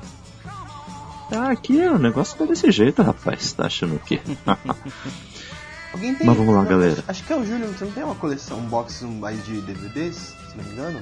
Ah, 1.32 1.50
aqui 1.50 1.78
o 1.78 1.98
negócio 1.98 2.38
tá 2.38 2.46
desse 2.46 2.70
jeito, 2.72 3.02
rapaz. 3.02 3.54
Tá 3.54 3.66
achando 3.66 3.96
o 3.96 4.00
quê? 4.00 4.20
Alguém 5.94 6.16
tem. 6.16 6.26
Mas 6.26 6.38
vamos 6.38 6.56
lá, 6.56 6.64
galera. 6.64 7.04
Acho 7.08 7.24
que 7.24 7.32
é 7.34 7.36
o 7.36 7.46
Júlio, 7.46 7.68
você 7.68 7.86
não 7.86 7.92
tem 7.92 8.04
uma 8.04 8.16
coleção, 8.16 8.58
um 8.60 8.66
box 8.68 9.04
mais 9.04 9.44
de 9.46 9.62
DVDs, 9.62 10.36
se 10.50 10.58
não 10.58 10.64
me 10.64 10.72
engano? 10.72 11.00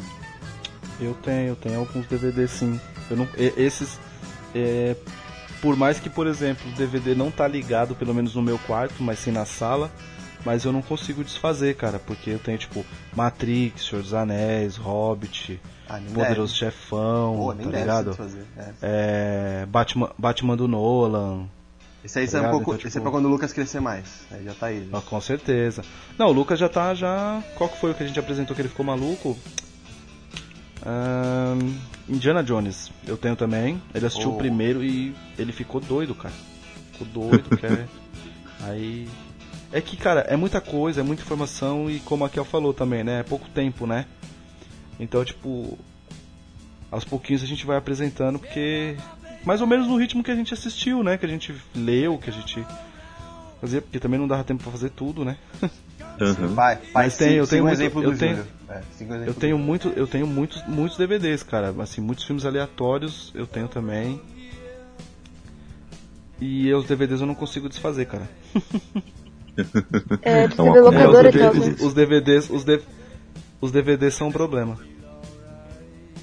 Eu 0.99 1.13
tenho, 1.15 1.47
eu 1.49 1.55
tenho 1.55 1.79
alguns 1.79 2.05
DVDs 2.07 2.51
sim. 2.51 2.79
Eu 3.09 3.17
não, 3.17 3.27
esses, 3.37 3.99
é, 4.53 4.95
por 5.61 5.75
mais 5.75 5.99
que, 5.99 6.09
por 6.09 6.27
exemplo, 6.27 6.69
o 6.69 6.75
DVD 6.75 7.15
não 7.15 7.31
tá 7.31 7.47
ligado, 7.47 7.95
pelo 7.95 8.13
menos 8.13 8.35
no 8.35 8.41
meu 8.41 8.59
quarto, 8.59 9.01
mas 9.01 9.19
sim 9.19 9.31
na 9.31 9.45
sala, 9.45 9.91
mas 10.45 10.65
eu 10.65 10.71
não 10.71 10.81
consigo 10.81 11.23
desfazer, 11.23 11.75
cara, 11.75 11.99
porque 11.99 12.29
eu 12.29 12.39
tenho 12.39 12.57
tipo 12.57 12.85
Matrix, 13.15 13.85
Senhor 13.85 14.01
dos 14.01 14.13
Anéis, 14.13 14.75
Hobbit, 14.75 15.59
Ah, 15.97 16.13
Poderoso 16.13 16.53
deve. 16.59 16.71
Chefão, 16.71 17.35
Pô, 17.37 17.53
nem 17.53 17.65
tá 17.65 17.71
deve 17.71 17.81
ligado? 17.81 18.17
É. 18.57 18.71
É, 18.81 19.65
Batman, 19.65 20.11
Batman 20.17 20.55
do 20.57 20.67
Nolan. 20.67 21.45
Esse 22.03 22.17
aí 22.19 22.27
Tá 22.27 22.37
é 22.37 22.41
um 22.41 22.49
pouco. 22.51 22.73
Então, 22.73 22.75
esse 22.77 22.87
é 22.87 22.89
tipo- 22.91 23.01
pra 23.03 23.11
quando 23.11 23.25
o 23.25 23.29
Lucas 23.29 23.53
crescer 23.53 23.79
mais. 23.79 24.05
Aí 24.31 24.43
já 24.43 24.53
tá 24.53 24.67
aí. 24.67 24.89
Ah, 24.91 25.01
com 25.01 25.19
certeza. 25.21 25.83
Não, 26.17 26.27
o 26.27 26.31
Lucas 26.31 26.57
já 26.59 26.67
tá 26.69 26.93
já. 26.95 27.43
Qual 27.55 27.69
que 27.69 27.77
foi 27.79 27.91
o 27.91 27.93
que 27.93 28.03
a 28.03 28.07
gente 28.07 28.19
apresentou 28.19 28.55
que 28.55 28.61
ele 28.61 28.69
ficou 28.69 28.85
maluco? 28.85 29.37
Ahn, 30.85 31.59
Indiana 32.09 32.43
Jones. 32.43 32.91
Eu 33.05 33.17
tenho 33.17 33.35
também. 33.35 33.81
Ele 33.93 34.05
assistiu 34.05 34.31
Oh. 34.31 34.35
o 34.35 34.37
primeiro 34.37 34.83
e 34.83 35.15
ele 35.37 35.51
ficou 35.51 35.79
doido, 35.79 36.15
cara. 36.15 36.33
Ficou 36.93 37.07
doido, 37.29 37.49
quer. 37.57 37.87
Aí. 38.63 39.07
É 39.71 39.79
que, 39.79 39.95
cara, 39.95 40.21
é 40.21 40.35
muita 40.35 40.59
coisa, 40.59 40.99
é 41.01 41.03
muita 41.03 41.21
informação 41.21 41.89
e 41.89 41.99
como 42.01 42.25
a 42.25 42.29
Kel 42.29 42.43
falou 42.43 42.73
também, 42.73 43.03
né? 43.03 43.19
É 43.19 43.23
pouco 43.23 43.47
tempo, 43.49 43.85
né? 43.87 44.05
Então, 44.99 45.23
tipo. 45.25 45.77
Aos 46.91 47.05
pouquinhos 47.05 47.41
a 47.41 47.45
gente 47.45 47.65
vai 47.65 47.77
apresentando, 47.77 48.37
porque. 48.39 48.95
Mais 49.45 49.59
ou 49.61 49.67
menos 49.67 49.87
no 49.87 49.97
ritmo 49.97 50.23
que 50.23 50.29
a 50.31 50.35
gente 50.35 50.53
assistiu, 50.53 51.01
né? 51.03 51.17
Que 51.17 51.25
a 51.25 51.29
gente 51.29 51.55
leu, 51.75 52.17
que 52.17 52.29
a 52.29 52.33
gente. 52.33 52.65
Fazia, 53.59 53.81
porque 53.81 53.99
também 53.99 54.19
não 54.19 54.27
dava 54.27 54.43
tempo 54.43 54.61
pra 54.63 54.71
fazer 54.71 54.89
tudo, 54.89 55.23
né? 55.23 55.37
Aham. 56.19 56.47
Vai, 56.49 56.75
vai, 56.75 56.77
Mas 56.93 57.17
tem- 57.17 57.33
eu 57.33 57.45
siga 57.45 57.49
tenho 57.57 57.63
um 57.63 57.67
muito- 57.67 57.79
exemplo 57.79 58.03
eu 58.03 58.11
do 58.11 58.17
tenho- 58.17 58.35
Júlio. 58.37 58.51
É, 58.69 59.29
Eu 59.29 59.33
tenho 59.33 59.57
muito, 59.57 59.89
eu 59.89 60.07
tenho 60.07 60.25
muitos, 60.27 60.63
muitos 60.67 60.97
DVDs, 60.97 61.43
cara. 61.43 61.73
Assim, 61.79 61.99
muitos 62.01 62.23
filmes 62.23 62.45
aleatórios 62.45 63.31
eu 63.35 63.45
tenho 63.47 63.67
também. 63.67 64.19
E 66.39 66.73
os 66.73 66.85
DVDs 66.85 67.21
eu 67.21 67.27
não 67.27 67.35
consigo 67.35 67.69
desfazer, 67.69 68.05
cara. 68.05 68.29
É, 70.21 70.47
de 70.47 70.57
É 70.59 70.63
uma 70.63 70.73
locadora 70.79 71.29
de 71.31 71.37
né? 71.37 71.49
DVDs. 71.49 71.81
Os 71.81 71.93
DVDs, 71.93 72.49
os, 72.49 72.63
D- 72.63 72.81
os 73.61 73.71
DVDs 73.71 74.15
são 74.15 74.27
um 74.27 74.31
problema. 74.31 74.77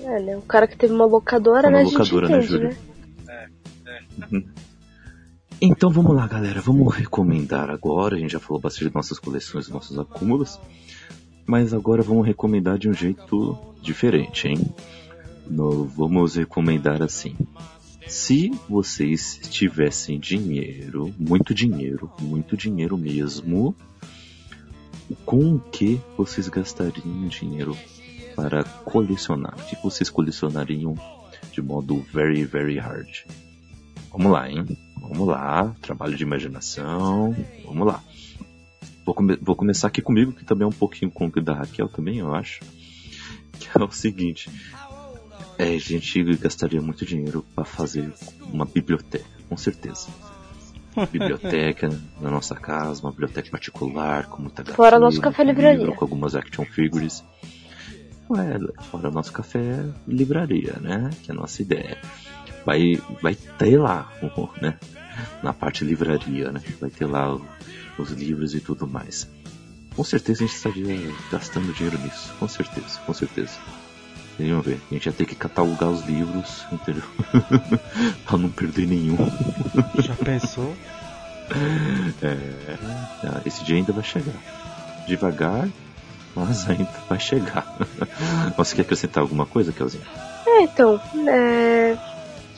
É, 0.01 0.21
né? 0.21 0.37
O 0.37 0.43
cara 0.43 0.67
que 0.67 0.77
teve 0.77 0.93
uma 0.93 1.07
locadora, 1.07 1.69
Uma 1.69 1.79
né? 1.79 1.81
A 1.83 1.85
gente 1.85 1.97
locadora, 1.99 2.29
né, 2.29 2.37
entende, 2.39 2.53
Júlio? 2.53 2.69
né? 2.69 4.43
Então 5.61 5.91
vamos 5.91 6.15
lá, 6.15 6.27
galera. 6.27 6.61
Vamos 6.61 6.95
recomendar 6.95 7.69
agora. 7.71 8.17
A 8.17 8.19
gente 8.19 8.33
já 8.33 8.41
falou 8.41 8.61
bastante 8.61 8.89
de 8.89 8.95
nossas 8.95 9.19
coleções, 9.19 9.69
nossos 9.69 9.99
acúmulos. 9.99 10.59
Mas 11.47 11.73
agora 11.75 12.03
vamos 12.03 12.27
recomendar 12.27 12.79
de 12.79 12.89
um 12.89 12.93
jeito 12.93 13.57
diferente, 13.83 14.47
hein? 14.49 14.67
No- 15.47 15.85
vamos 15.85 16.37
recomendar 16.37 17.03
assim. 17.03 17.35
Se 18.07 18.51
vocês 18.69 19.39
tivessem 19.51 20.19
dinheiro, 20.19 21.13
muito 21.19 21.53
dinheiro, 21.55 22.11
muito 22.21 22.57
dinheiro 22.57 22.97
mesmo, 22.97 23.75
com 25.25 25.55
o 25.55 25.59
que 25.61 26.01
vocês 26.17 26.49
gastariam 26.49 27.29
dinheiro 27.29 27.77
para 28.37 28.63
colecionar? 28.65 29.55
O 29.59 29.65
que 29.67 29.77
vocês 29.83 30.09
colecionariam 30.11 30.95
de 31.53 31.61
modo 31.63 32.05
very, 32.13 32.45
very 32.45 32.79
hard? 32.79 33.09
Vamos 34.11 34.33
lá, 34.33 34.51
hein? 34.51 34.65
Vamos 35.01 35.27
lá, 35.29 35.75
trabalho 35.81 36.17
de 36.17 36.23
imaginação, 36.23 37.35
vamos 37.65 37.87
lá. 37.87 38.03
Vou, 39.05 39.15
come- 39.15 39.39
vou 39.41 39.57
começar 39.57 39.89
aqui 39.89 40.03
comigo, 40.03 40.33
que 40.33 40.45
também 40.45 40.65
é 40.65 40.69
um 40.69 40.73
pouquinho 40.73 41.11
com 41.11 41.27
o 41.27 41.41
da 41.41 41.55
Raquel 41.55 41.89
também, 41.89 42.19
eu 42.19 42.35
acho. 42.35 42.61
Que 43.59 43.69
é 43.77 43.83
o 43.83 43.91
seguinte. 43.91 44.49
É, 45.59 45.75
a 45.75 45.79
gente 45.79 46.23
gastaria 46.37 46.81
muito 46.81 47.05
dinheiro 47.05 47.45
para 47.55 47.65
fazer 47.65 48.13
uma 48.53 48.65
biblioteca, 48.65 49.25
com 49.49 49.57
certeza. 49.57 50.07
Biblioteca 51.13 51.89
na 52.21 52.31
nossa 52.31 52.55
casa, 52.55 53.03
uma 53.03 53.11
biblioteca 53.11 53.51
particular, 53.51 54.27
com 54.27 54.43
muita 54.43 54.65
Fora 54.65 54.97
HQ, 54.97 55.01
nosso 55.05 55.21
café 55.21 55.45
livraria. 55.45 55.79
livro, 55.79 55.95
Com 55.95 56.05
algumas 56.05 56.35
action 56.35 56.65
figures. 56.65 57.25
Ué, 58.31 58.59
fora 58.91 59.11
nosso 59.11 59.33
café 59.33 59.85
livraria, 60.07 60.75
né? 60.81 61.11
Que 61.23 61.31
é 61.31 61.35
a 61.35 61.37
nossa 61.37 61.63
ideia. 61.63 61.97
Vai, 62.67 63.01
vai 63.23 63.35
ter 63.35 63.79
lá, 63.79 64.13
né? 64.61 64.79
Na 65.43 65.53
parte 65.53 65.85
livraria, 65.85 66.53
né? 66.53 66.61
Vai 66.81 66.91
ter 66.91 67.07
lá 67.07 67.35
o- 67.35 67.45
os 67.99 68.11
livros 68.11 68.55
e 68.55 68.61
tudo 68.61 68.87
mais. 68.87 69.29
Com 69.97 70.05
certeza 70.05 70.45
a 70.45 70.47
gente 70.47 70.57
estaria 70.57 71.13
gastando 71.33 71.73
dinheiro 71.73 71.99
nisso. 71.99 72.33
Com 72.39 72.47
certeza, 72.47 73.01
com 73.07 73.13
certeza. 73.15 73.59
Vocês 74.39 74.51
vão 74.51 74.63
ver. 74.63 74.81
A 74.89 74.95
gente 74.95 75.07
ia 75.07 75.13
ter 75.13 75.27
que 75.27 75.35
catalogar 75.35 75.91
os 75.91 76.07
livros, 76.07 76.65
entendeu? 76.71 77.03
pra 78.25 78.39
não 78.39 78.49
perder 78.49 78.87
nenhum. 78.87 79.17
Já 79.99 80.15
pensou? 80.15 80.77
É, 82.23 82.77
ah, 83.25 83.41
esse 83.45 83.65
dia 83.65 83.75
ainda 83.75 83.93
vai 83.93 84.05
chegar. 84.05 84.37
Devagar, 85.09 85.69
mas 86.37 86.71
ainda 86.71 86.89
vai 87.09 87.19
chegar. 87.19 87.67
Você 88.57 88.77
quer 88.77 88.83
acrescentar 88.83 89.23
alguma 89.23 89.45
coisa, 89.45 89.73
Kelzinho? 89.73 90.05
É, 90.47 90.63
então, 90.63 91.01
é, 91.27 91.99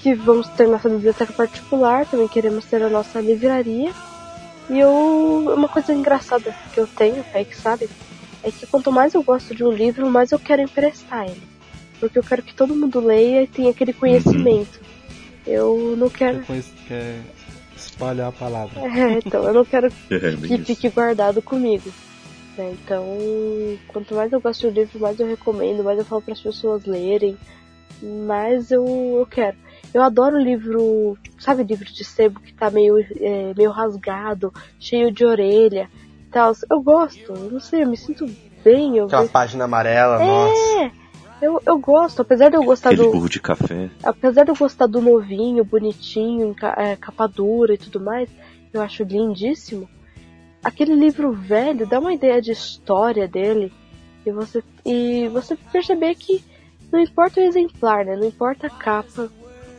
que 0.00 0.12
vamos 0.14 0.48
ter 0.48 0.68
nossa 0.68 0.88
biblioteca 0.90 1.32
particular, 1.32 2.04
também 2.04 2.28
queremos 2.28 2.66
ter 2.66 2.82
a 2.82 2.90
nossa 2.90 3.22
livraria. 3.22 3.90
E 4.68 4.78
eu, 4.78 5.54
uma 5.56 5.68
coisa 5.68 5.94
engraçada 5.94 6.54
que 6.74 6.78
eu 6.78 6.86
tenho, 6.86 7.24
é 7.32 7.42
que 7.42 7.56
sabe, 7.56 7.88
é 8.42 8.50
que 8.50 8.66
quanto 8.66 8.92
mais 8.92 9.14
eu 9.14 9.22
gosto 9.22 9.54
de 9.54 9.64
um 9.64 9.72
livro, 9.72 10.10
mais 10.10 10.30
eu 10.30 10.38
quero 10.38 10.60
emprestar 10.60 11.24
ele. 11.24 11.49
Porque 12.00 12.18
eu 12.18 12.22
quero 12.24 12.42
que 12.42 12.54
todo 12.54 12.74
mundo 12.74 12.98
leia 13.00 13.42
e 13.42 13.46
tenha 13.46 13.70
aquele 13.70 13.92
conhecimento. 13.92 14.80
Eu 15.46 15.94
não 15.96 16.08
quero. 16.08 16.38
Quer, 16.40 16.46
conhece- 16.46 16.72
quer 16.88 17.20
espalhar 17.76 18.28
a 18.28 18.32
palavra. 18.32 18.80
É, 18.90 19.18
então, 19.24 19.46
eu 19.46 19.54
não 19.54 19.64
quero 19.64 19.88
É, 20.10 20.18
que 20.36 20.54
isso. 20.54 20.64
fique 20.64 20.88
guardado 20.88 21.42
comigo. 21.42 21.90
né? 22.56 22.72
Então, 22.84 23.04
quanto 23.88 24.14
mais 24.14 24.32
eu 24.32 24.40
gosto 24.40 24.68
do 24.70 24.74
livro, 24.74 24.98
mais 25.00 25.18
eu 25.20 25.26
recomendo, 25.26 25.84
mais 25.84 25.98
eu 25.98 26.04
falo 26.04 26.22
para 26.22 26.32
as 26.32 26.40
pessoas 26.40 26.84
lerem, 26.84 27.36
mais 28.02 28.70
eu, 28.70 28.84
eu 29.18 29.26
quero. 29.26 29.56
Eu 29.92 30.02
adoro 30.02 30.38
livro, 30.38 31.18
sabe, 31.38 31.64
livro 31.64 31.84
de 31.84 32.04
sebo 32.04 32.40
que 32.40 32.52
tá 32.54 32.70
meio, 32.70 32.98
é, 33.20 33.52
meio 33.56 33.70
rasgado, 33.70 34.52
cheio 34.78 35.10
de 35.10 35.24
orelha 35.24 35.88
e 36.28 36.30
tal. 36.30 36.52
Eu 36.70 36.80
gosto, 36.82 37.32
eu 37.32 37.50
não 37.50 37.60
sei, 37.60 37.82
eu 37.82 37.88
me 37.88 37.96
sinto 37.96 38.26
bem. 38.64 38.96
Eu 38.96 39.06
Aquela 39.06 39.22
vejo- 39.22 39.32
página 39.32 39.64
amarela, 39.64 40.18
nossa. 40.18 40.92
Eu, 41.40 41.60
eu 41.66 41.78
gosto, 41.78 42.22
apesar 42.22 42.48
de 42.48 42.56
eu 42.56 42.64
gostar 42.64 42.90
Aquele 42.90 43.06
do. 43.06 43.12
burro 43.12 43.28
de 43.28 43.40
café. 43.40 43.90
Apesar 44.02 44.44
de 44.44 44.50
eu 44.50 44.56
gostar 44.56 44.86
do 44.86 45.00
novinho, 45.00 45.64
bonitinho, 45.64 46.54
é, 46.76 46.96
capa 46.96 47.26
dura 47.26 47.74
e 47.74 47.78
tudo 47.78 48.00
mais, 48.00 48.28
eu 48.72 48.80
acho 48.80 49.02
lindíssimo. 49.02 49.88
Aquele 50.62 50.94
livro 50.94 51.32
velho 51.32 51.86
dá 51.86 51.98
uma 51.98 52.12
ideia 52.12 52.40
de 52.40 52.52
história 52.52 53.26
dele 53.26 53.72
e 54.26 54.30
você 54.30 54.62
e 54.84 55.28
você 55.28 55.56
perceber 55.56 56.14
que 56.14 56.44
não 56.92 57.00
importa 57.00 57.40
o 57.40 57.44
exemplar, 57.44 58.04
né? 58.04 58.16
Não 58.16 58.26
importa 58.26 58.66
a 58.66 58.70
capa, 58.70 59.30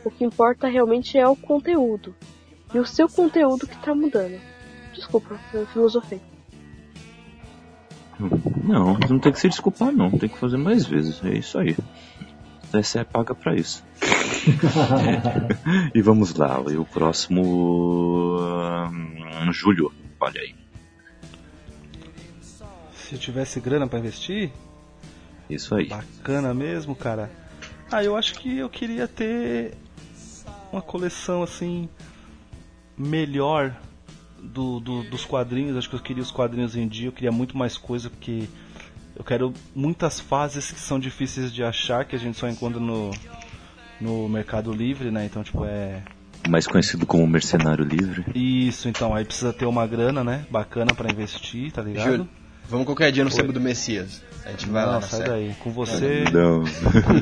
o 0.04 0.10
que 0.10 0.24
importa 0.24 0.66
realmente 0.66 1.16
é 1.16 1.28
o 1.28 1.36
conteúdo 1.36 2.14
e 2.74 2.78
o 2.78 2.86
seu 2.86 3.08
conteúdo 3.08 3.66
que 3.66 3.76
tá 3.78 3.94
mudando. 3.94 4.40
Desculpa, 4.92 5.38
eu 5.54 5.66
filosofei. 5.66 6.20
Não, 8.64 8.98
não 8.98 9.18
tem 9.18 9.32
que 9.32 9.38
se 9.40 9.48
desculpar, 9.48 9.92
não. 9.92 10.10
Tem 10.10 10.28
que 10.28 10.38
fazer 10.38 10.56
mais 10.56 10.86
vezes. 10.86 11.22
É 11.24 11.36
isso 11.36 11.58
aí. 11.58 11.76
Essa 12.72 13.00
é 13.00 13.04
paga 13.04 13.34
pra 13.34 13.54
isso. 13.54 13.84
E 15.94 16.02
vamos 16.02 16.34
lá, 16.34 16.60
e 16.70 16.76
o 16.76 16.84
próximo. 16.84 17.42
hum, 18.90 19.52
Julho, 19.52 19.92
olha 20.20 20.40
aí. 20.40 20.54
Se 22.94 23.14
eu 23.14 23.18
tivesse 23.18 23.60
grana 23.60 23.86
pra 23.86 23.98
investir, 23.98 24.50
Isso 25.48 25.74
aí. 25.74 25.86
bacana 25.88 26.52
mesmo, 26.54 26.96
cara. 26.96 27.30
Ah, 27.90 28.02
eu 28.02 28.16
acho 28.16 28.34
que 28.34 28.58
eu 28.58 28.68
queria 28.70 29.06
ter 29.06 29.74
uma 30.72 30.80
coleção 30.82 31.42
assim 31.42 31.88
melhor 32.96 33.74
do, 34.42 34.80
do- 34.80 35.02
dos 35.04 35.24
quadrinhos. 35.24 35.76
Acho 35.76 35.88
que 35.88 35.96
eu 35.96 36.00
queria 36.00 36.22
os 36.22 36.30
quadrinhos 36.30 36.76
em 36.76 36.86
dia. 36.88 37.08
Eu 37.08 37.12
queria 37.12 37.32
muito 37.32 37.56
mais 37.56 37.76
coisa 37.76 38.10
porque 38.10 38.44
eu 39.16 39.22
quero 39.24 39.52
muitas 39.74 40.18
fases 40.20 40.70
que 40.70 40.80
são 40.80 40.98
difíceis 40.98 41.52
de 41.52 41.62
achar 41.62 42.04
que 42.04 42.16
a 42.16 42.18
gente 42.18 42.36
só 42.38 42.48
encontra 42.48 42.80
no 42.80 43.10
no 44.00 44.28
Mercado 44.28 44.72
Livre, 44.72 45.10
né? 45.12 45.24
Então 45.26 45.42
tipo 45.44 45.64
é 45.64 46.02
Mais 46.48 46.66
conhecido 46.66 47.06
como 47.06 47.24
Mercenário 47.26 47.84
Livre. 47.84 48.24
isso. 48.34 48.88
Então 48.88 49.14
aí 49.14 49.24
precisa 49.24 49.52
ter 49.52 49.66
uma 49.66 49.86
grana, 49.86 50.24
né? 50.24 50.44
Bacana 50.50 50.92
pra 50.94 51.10
investir, 51.10 51.70
tá 51.70 51.82
ligado? 51.82 52.04
Júlio, 52.10 52.28
vamos 52.68 52.84
qualquer 52.86 53.12
dia 53.12 53.22
no 53.22 53.30
Sebo 53.30 53.52
do 53.52 53.60
Messias. 53.60 54.22
A 54.44 54.50
gente 54.50 54.68
vai 54.68 54.84
lá 54.84 54.94
Não, 54.94 55.00
na 55.00 55.06
sai 55.06 55.18
série. 55.20 55.30
daí. 55.30 55.54
Com 55.60 55.70
você. 55.70 56.24
Não. 56.32 56.64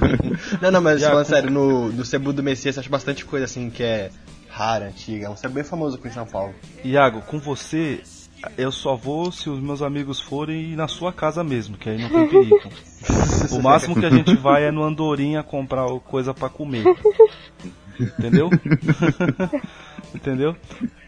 Não, 0.62 0.70
não, 0.70 0.80
mas 0.80 1.02
falando 1.02 1.18
com- 1.26 1.30
sério, 1.30 1.50
no, 1.50 1.92
no 1.92 2.02
Cebu 2.04 2.32
do 2.32 2.42
Messias 2.42 2.78
acho 2.78 2.88
bastante 2.88 3.26
coisa 3.26 3.44
assim 3.44 3.68
que 3.68 3.82
é 3.82 4.10
rara, 4.50 4.86
antiga. 4.86 5.26
É 5.26 5.30
um 5.48 5.52
bem 5.52 5.64
famoso 5.64 5.96
aqui 5.96 6.08
em 6.08 6.12
São 6.12 6.26
Paulo. 6.26 6.54
Iago, 6.84 7.22
com 7.22 7.38
você, 7.38 8.02
eu 8.58 8.70
só 8.72 8.96
vou 8.96 9.30
se 9.30 9.48
os 9.48 9.60
meus 9.60 9.80
amigos 9.82 10.20
forem 10.20 10.74
na 10.76 10.88
sua 10.88 11.12
casa 11.12 11.42
mesmo, 11.44 11.76
que 11.76 11.88
aí 11.88 11.98
não 12.00 12.08
tem 12.08 12.28
perigo. 12.28 12.70
o 13.52 13.62
máximo 13.62 13.94
que 13.98 14.04
a 14.06 14.10
gente 14.10 14.34
vai 14.36 14.64
é 14.64 14.70
no 14.70 14.82
Andorinha 14.82 15.42
comprar 15.42 15.86
coisa 16.00 16.34
pra 16.34 16.48
comer. 16.48 16.84
Entendeu? 17.98 18.48
Entendeu? 20.14 20.56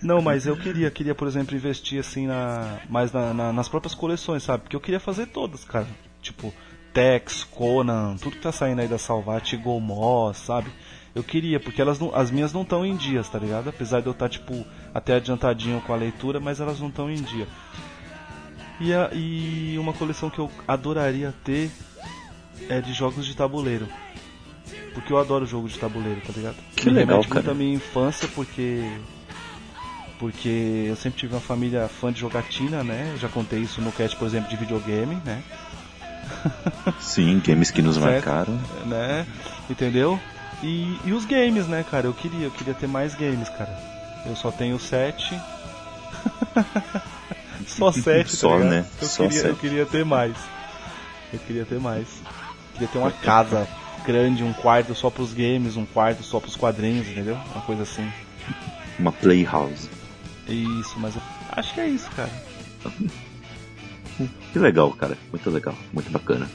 Não, 0.02 0.20
mas 0.20 0.46
eu 0.46 0.56
queria, 0.56 0.90
queria, 0.90 1.14
por 1.14 1.26
exemplo, 1.26 1.56
investir 1.56 1.98
assim 1.98 2.26
na, 2.26 2.78
mais 2.88 3.12
na- 3.12 3.32
na- 3.34 3.52
nas 3.52 3.68
próprias 3.68 3.94
coleções, 3.94 4.42
sabe? 4.42 4.62
Porque 4.64 4.76
eu 4.76 4.80
queria 4.80 5.00
fazer 5.00 5.26
todas, 5.26 5.64
cara. 5.64 5.86
Tipo, 6.20 6.52
Tex, 6.92 7.44
Conan, 7.44 8.16
tudo 8.16 8.36
que 8.36 8.42
tá 8.42 8.52
saindo 8.52 8.80
aí 8.80 8.88
da 8.88 8.98
Salvat, 8.98 9.56
Gomó, 9.56 10.32
sabe? 10.32 10.70
Eu 11.14 11.22
queria, 11.22 11.60
porque 11.60 11.80
elas 11.82 11.98
não, 11.98 12.14
as 12.14 12.30
minhas 12.30 12.52
não 12.52 12.62
estão 12.62 12.86
em 12.86 12.96
dias, 12.96 13.28
tá 13.28 13.38
ligado? 13.38 13.68
Apesar 13.68 14.00
de 14.00 14.06
eu 14.06 14.12
estar, 14.12 14.28
tipo, 14.30 14.64
até 14.94 15.14
adiantadinho 15.16 15.80
com 15.82 15.92
a 15.92 15.96
leitura, 15.96 16.40
mas 16.40 16.58
elas 16.60 16.80
não 16.80 16.88
estão 16.88 17.10
em 17.10 17.20
dia. 17.22 17.46
E, 18.80 18.92
a- 18.94 19.10
e 19.12 19.76
uma 19.78 19.92
coleção 19.92 20.30
que 20.30 20.38
eu 20.38 20.50
adoraria 20.66 21.34
ter 21.44 21.70
é 22.68 22.80
de 22.80 22.92
jogos 22.94 23.26
de 23.26 23.36
tabuleiro. 23.36 23.86
Porque 24.94 25.12
eu 25.12 25.18
adoro 25.18 25.44
jogo 25.46 25.68
de 25.68 25.78
tabuleiro, 25.78 26.20
tá 26.26 26.32
ligado? 26.34 26.56
Que 26.76 26.86
Me 26.86 26.92
legal, 26.96 27.16
remete 27.20 27.30
muito 27.32 27.44
cara. 27.44 27.52
à 27.52 27.58
minha 27.58 27.74
infância, 27.74 28.28
porque. 28.34 28.90
Porque 30.18 30.86
eu 30.88 30.96
sempre 30.96 31.18
tive 31.20 31.34
uma 31.34 31.40
família 31.40 31.88
fã 31.88 32.12
de 32.12 32.20
jogatina, 32.20 32.82
né? 32.84 33.16
Já 33.20 33.28
contei 33.28 33.58
isso 33.60 33.80
no 33.80 33.90
cast, 33.92 34.16
por 34.16 34.26
exemplo, 34.26 34.48
de 34.48 34.56
videogame, 34.56 35.16
né? 35.24 35.42
Sim, 37.00 37.40
games 37.44 37.70
que 37.70 37.82
nos 37.82 37.96
Certo. 37.98 38.26
marcaram. 38.26 38.60
né? 38.86 39.26
Entendeu? 39.68 40.18
E, 40.62 40.98
e 41.04 41.12
os 41.12 41.24
games, 41.24 41.66
né, 41.66 41.84
cara? 41.88 42.06
Eu 42.06 42.14
queria, 42.14 42.44
eu 42.46 42.50
queria 42.50 42.74
ter 42.74 42.86
mais 42.86 43.14
games, 43.14 43.48
cara. 43.48 43.76
Eu 44.24 44.36
só 44.36 44.50
tenho 44.50 44.78
sete. 44.78 45.38
só 47.66 47.90
sete, 47.90 48.30
tá 48.30 48.36
Só, 48.36 48.56
ligado? 48.56 48.70
né? 48.70 48.86
Eu, 49.00 49.08
Só 49.08 49.22
queria, 49.24 49.38
eu 49.38 49.42
sete. 49.48 49.60
queria 49.60 49.86
ter 49.86 50.04
mais. 50.04 50.36
Eu 51.32 51.38
queria 51.40 51.64
ter 51.64 51.80
mais. 51.80 52.06
Queria 52.74 52.88
ter 52.88 52.98
uma 52.98 53.10
casa 53.22 53.66
grande, 54.04 54.42
um 54.44 54.52
quarto 54.52 54.94
só 54.94 55.10
pros 55.10 55.32
games, 55.32 55.76
um 55.76 55.86
quarto 55.86 56.22
só 56.22 56.38
pros 56.40 56.56
quadrinhos, 56.56 57.08
entendeu? 57.08 57.34
Uma 57.54 57.62
coisa 57.64 57.82
assim. 57.82 58.08
Uma 58.98 59.12
playhouse. 59.12 59.88
Isso, 60.48 60.98
mas 60.98 61.14
eu 61.16 61.22
acho 61.52 61.74
que 61.74 61.80
é 61.80 61.88
isso, 61.88 62.10
cara. 62.12 62.30
Que 64.52 64.58
legal, 64.58 64.92
cara. 64.92 65.16
Muito 65.32 65.48
legal, 65.50 65.74
muito 65.92 66.10
bacana. 66.10 66.48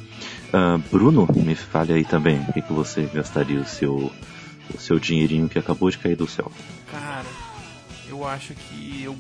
Ah, 0.54 0.80
Bruno, 0.92 1.28
me 1.36 1.56
fale 1.56 1.94
aí 1.94 2.06
também, 2.06 2.40
o 2.48 2.54
que, 2.54 2.62
que 2.62 2.74
você 2.74 3.04
gastaria 3.14 3.60
o 3.60 3.66
seu, 3.66 4.12
o 4.74 4.80
seu 4.80 5.00
dinheirinho 5.00 5.50
que 5.50 5.60
acabou 5.60 5.90
de 5.90 5.98
cair 5.98 6.16
do 6.16 6.28
céu? 6.28 6.52
Cara, 6.92 7.28
eu 8.08 8.26
acho 8.26 8.54
que 8.54 9.04
eu. 9.04 9.16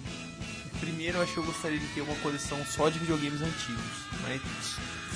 Primeiro, 0.79 1.17
eu 1.17 1.23
acho 1.23 1.33
que 1.33 1.39
eu 1.39 1.43
gostaria 1.43 1.79
de 1.79 1.87
ter 1.87 2.01
uma 2.01 2.15
coleção 2.15 2.57
só 2.65 2.87
de 2.89 2.99
videogames 2.99 3.41
antigos. 3.41 4.07
Mas 4.21 4.41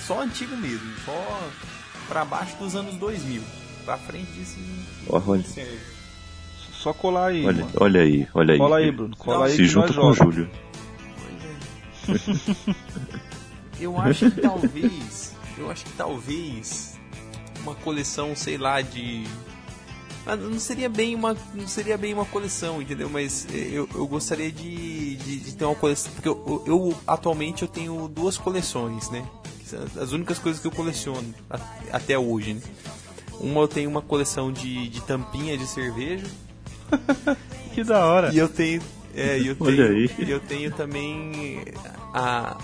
só 0.05 0.21
antigo 0.21 0.57
mesmo. 0.57 0.91
Só 1.05 1.49
pra 2.07 2.25
baixo 2.25 2.57
dos 2.57 2.75
anos 2.75 2.95
2000. 2.95 3.43
Pra 3.85 3.97
frente 3.97 4.31
disso. 4.31 4.57
Olha, 5.07 5.23
não. 5.25 5.43
Só 6.73 6.93
colar 6.93 7.27
aí, 7.27 7.45
olha, 7.45 7.63
mano. 7.63 7.77
olha 7.79 8.01
aí, 8.01 8.27
olha 8.33 8.53
aí. 8.53 8.57
Cola 8.57 8.77
aí, 8.77 8.91
Bruno. 8.91 9.15
Cola 9.15 9.45
aí 9.45 9.55
Se 9.55 9.65
junta 9.65 9.93
com 9.93 10.07
o. 10.07 10.13
Júlio. 10.13 10.49
Eu 13.79 13.99
acho 13.99 14.31
que 14.31 14.41
talvez. 14.41 15.30
Eu 15.61 15.71
acho 15.71 15.85
que 15.85 15.91
talvez. 15.93 16.99
Uma 17.63 17.75
coleção, 17.75 18.35
sei 18.35 18.57
lá, 18.57 18.81
de. 18.81 19.23
Ah, 20.25 20.35
Não 20.35 20.59
seria 20.59 20.89
bem 20.89 21.13
uma. 21.15 21.35
Não 21.53 21.67
seria 21.67 21.97
bem 21.97 22.13
uma 22.13 22.25
coleção, 22.25 22.81
entendeu? 22.81 23.09
Mas 23.09 23.47
eh, 23.53 23.69
eu, 23.71 23.87
eu 23.93 24.07
gostaria 24.07 24.51
de, 24.51 25.15
de, 25.15 25.37
de 25.39 25.55
ter 25.55 25.65
uma 25.65 25.75
coleção. 25.75 26.11
Porque 26.13 26.27
eu, 26.27 26.63
eu, 26.65 26.97
atualmente 27.05 27.61
eu 27.61 27.67
tenho 27.67 28.07
duas 28.07 28.37
coleções, 28.37 29.09
né? 29.09 29.23
As 30.01 30.11
únicas 30.11 30.37
coisas 30.37 30.61
que 30.61 30.67
eu 30.67 30.71
coleciono 30.71 31.33
até 31.91 32.17
hoje, 32.19 32.55
né? 32.55 32.61
Uma 33.39 33.61
eu 33.61 33.67
tenho 33.67 33.89
uma 33.89 34.01
coleção 34.01 34.51
de, 34.51 34.89
de 34.89 35.01
tampinha 35.01 35.57
de 35.57 35.65
cerveja. 35.67 36.25
Que 37.73 37.85
da 37.85 38.05
hora. 38.05 38.33
E 38.33 38.37
eu 38.37 38.49
tenho. 38.49 38.81
É, 39.15 39.39
eu 39.39 39.55
Olha 39.57 39.87
tenho. 39.87 39.97
aí. 39.97 40.11
E 40.27 40.29
eu 40.29 40.41
tenho 40.41 40.71
também 40.73 41.63
a, 42.13 42.57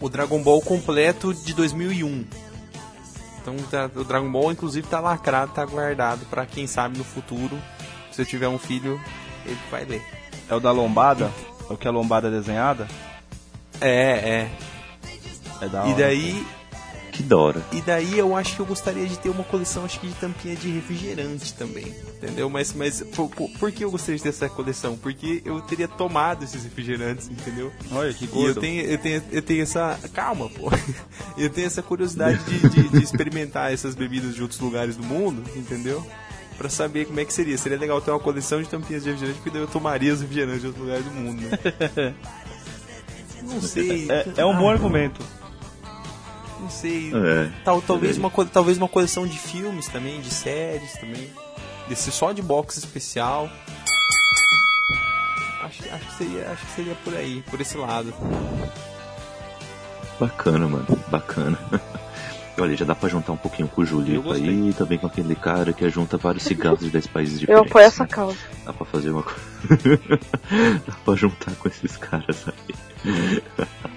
o 0.00 0.08
Dragon 0.08 0.42
Ball 0.42 0.60
completo 0.60 1.32
de 1.32 1.54
2001. 1.54 2.24
Então 3.40 3.56
tá- 3.70 3.90
o 3.94 4.04
Dragon 4.04 4.30
Ball 4.30 4.52
inclusive 4.52 4.86
tá 4.88 5.00
lacrado, 5.00 5.52
tá 5.52 5.64
guardado 5.64 6.24
pra 6.26 6.46
quem 6.46 6.66
sabe 6.66 6.96
no 6.98 7.04
futuro, 7.04 7.58
se 8.10 8.22
eu 8.22 8.26
tiver 8.26 8.48
um 8.48 8.58
filho, 8.58 9.00
ele 9.44 9.58
vai 9.70 9.84
ler. 9.84 10.02
É 10.48 10.54
o 10.54 10.60
da 10.60 10.70
lombada? 10.72 11.30
É 11.68 11.72
o 11.72 11.76
que 11.76 11.86
a 11.88 11.90
lombada 11.90 12.28
é 12.28 12.30
desenhada? 12.30 12.86
É, 13.80 13.90
é. 13.90 14.50
É 15.60 15.68
da 15.68 15.86
E 15.86 15.92
hora. 15.92 15.94
Que 17.14 17.22
da 17.22 17.36
hora. 17.36 17.62
e 17.72 17.80
daí 17.80 18.18
eu 18.18 18.34
acho 18.36 18.56
que 18.56 18.60
eu 18.60 18.66
gostaria 18.66 19.06
de 19.06 19.16
ter 19.18 19.28
uma 19.30 19.44
coleção 19.44 19.84
acho 19.84 20.00
que 20.00 20.08
de 20.08 20.14
tampinha 20.14 20.56
de 20.56 20.68
refrigerante 20.68 21.54
também, 21.54 21.86
entendeu? 22.16 22.50
Mas 22.50 22.72
mas 22.74 23.02
por, 23.14 23.28
por, 23.30 23.48
por 23.52 23.70
que 23.72 23.84
eu 23.84 23.90
gostaria 23.90 24.16
de 24.16 24.22
ter 24.24 24.30
essa 24.30 24.48
coleção? 24.48 24.96
Porque 24.96 25.40
eu 25.44 25.60
teria 25.60 25.86
tomado 25.86 26.42
esses 26.44 26.64
refrigerantes, 26.64 27.30
entendeu? 27.30 27.70
Olha 27.92 28.12
que 28.12 28.24
E 28.24 28.44
eu 28.44 28.54
tenho, 28.56 28.82
eu 28.82 28.98
tenho, 28.98 29.22
eu 29.30 29.42
tenho 29.42 29.62
essa. 29.62 29.96
Calma, 30.12 30.48
pô. 30.50 30.70
Eu 31.38 31.50
tenho 31.50 31.66
essa 31.66 31.82
curiosidade 31.82 32.38
de, 32.44 32.68
de- 32.68 32.88
de 32.90 33.02
experimentar 33.02 33.72
essas 33.72 33.94
bebidas 33.96 34.34
de 34.36 34.42
outros 34.42 34.60
lugares 34.60 34.96
do 34.96 35.02
mundo, 35.04 35.42
entendeu? 35.56 36.04
Pra 36.56 36.68
saber 36.68 37.06
como 37.06 37.18
é 37.18 37.24
que 37.24 37.32
seria. 37.32 37.56
Seria 37.58 37.76
legal 37.78 38.00
ter 38.00 38.10
uma 38.12 38.20
coleção 38.20 38.62
de 38.62 38.68
tampinhas 38.68 39.02
de 39.02 39.10
refrigerante, 39.10 39.38
porque 39.40 39.50
daí 39.50 39.60
eu 39.62 39.66
tomaria 39.68 40.12
os 40.14 40.20
refrigerantes 40.20 40.60
de 40.60 40.66
outros 40.68 40.84
lugares 40.84 41.04
do 41.04 41.10
mundo, 41.12 41.42
né? 41.42 42.14
Não 43.42 43.60
sei. 43.60 44.08
É, 44.10 44.26
é 44.38 44.44
um 44.46 44.56
bom 44.56 44.70
argumento. 44.70 45.20
Não 46.64 46.70
sei. 46.70 47.12
É. 47.14 47.50
Tal, 47.62 47.82
talvez, 47.82 48.16
uma, 48.16 48.30
co- 48.30 48.44
talvez 48.46 48.78
uma 48.78 48.88
coleção 48.88 49.26
de 49.26 49.38
filmes 49.38 49.86
também, 49.88 50.20
de 50.22 50.32
séries 50.32 50.92
também. 50.94 51.30
Desse 51.88 52.10
só 52.10 52.32
de 52.32 52.40
box 52.40 52.78
especial. 52.78 53.50
Acho, 55.62 55.82
acho, 55.94 56.06
que 56.06 56.14
seria, 56.16 56.50
acho 56.50 56.66
que 56.66 56.72
seria 56.72 56.94
por 57.04 57.14
aí, 57.14 57.42
por 57.50 57.60
esse 57.60 57.76
lado. 57.76 58.12
Bacana, 60.18 60.66
mano. 60.68 60.86
Bacana. 61.08 61.58
Olha, 62.58 62.76
já 62.76 62.84
dá 62.84 62.94
pra 62.94 63.08
juntar 63.08 63.32
um 63.32 63.36
pouquinho 63.36 63.66
com 63.66 63.80
o 63.80 63.84
Eu 63.84 63.88
Julito 63.88 64.32
aí, 64.32 64.70
e 64.70 64.72
também 64.72 64.96
com 64.96 65.08
aquele 65.08 65.34
cara 65.34 65.72
que 65.72 65.88
junta 65.90 66.16
vários 66.16 66.44
cigarros 66.44 66.78
de 66.80 66.88
10 66.88 67.08
países 67.08 67.34
Eu 67.34 67.40
diferentes. 67.40 67.70
apoio 67.70 67.84
essa 67.84 68.02
né? 68.04 68.08
causa. 68.08 68.38
Dá 68.64 68.72
pra 68.72 68.86
fazer 68.86 69.10
uma 69.10 69.24
coisa. 69.24 70.00
dá 70.86 70.92
pra 71.04 71.14
juntar 71.16 71.52
com 71.56 71.68
esses 71.68 71.96
caras 71.96 72.44
aí. 72.46 73.42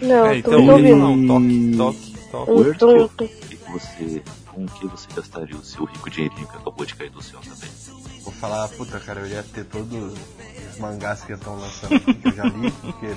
Não, 0.01 0.25
É, 0.25 0.41
tô 0.41 0.49
então, 0.49 0.61
muito 0.63 0.71
ouvindo. 0.71 0.97
não, 0.97 1.27
toque, 1.27 1.77
toque, 1.77 2.16
toque. 2.45 3.23
Um 3.23 3.27
que 3.27 3.55
que 3.57 3.71
você, 3.71 4.23
com 4.53 4.63
o 4.63 4.67
que 4.67 4.87
você 4.87 5.07
gastaria 5.15 5.55
o 5.55 5.63
seu 5.63 5.85
rico 5.85 6.09
dinheirinho 6.09 6.47
que 6.47 6.57
acabou 6.57 6.85
de 6.85 6.95
cair 6.95 7.09
do 7.09 7.21
céu 7.21 7.39
também? 7.41 7.69
Vou 8.23 8.33
falar, 8.33 8.67
puta, 8.69 8.99
cara, 8.99 9.21
eu 9.21 9.27
ia 9.27 9.43
ter 9.43 9.65
todos 9.65 10.13
os 10.13 10.77
mangás 10.79 11.21
que 11.21 11.33
estão 11.33 11.55
lançando 11.55 11.95
aqui, 11.95 12.13
que 12.13 12.27
eu 12.27 12.35
já 12.35 12.43
li, 12.45 12.71
porque 12.81 13.15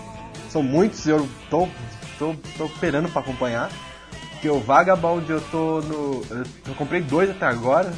são 0.49 0.63
muitos 0.63 1.05
e 1.07 1.11
eu 1.11 1.29
tô, 1.51 1.69
tô, 2.19 2.35
tô 2.57 2.67
esperando 2.67 3.09
pra 3.11 3.21
acompanhar. 3.23 3.71
Porque 4.33 4.49
o 4.49 4.59
Vagabond 4.61 5.29
eu 5.31 5.41
tô 5.51 5.81
no. 5.83 6.23
Eu, 6.67 6.75
comprei 6.77 7.03
dois 7.03 7.29
até 7.29 7.45
agora, 7.45 7.93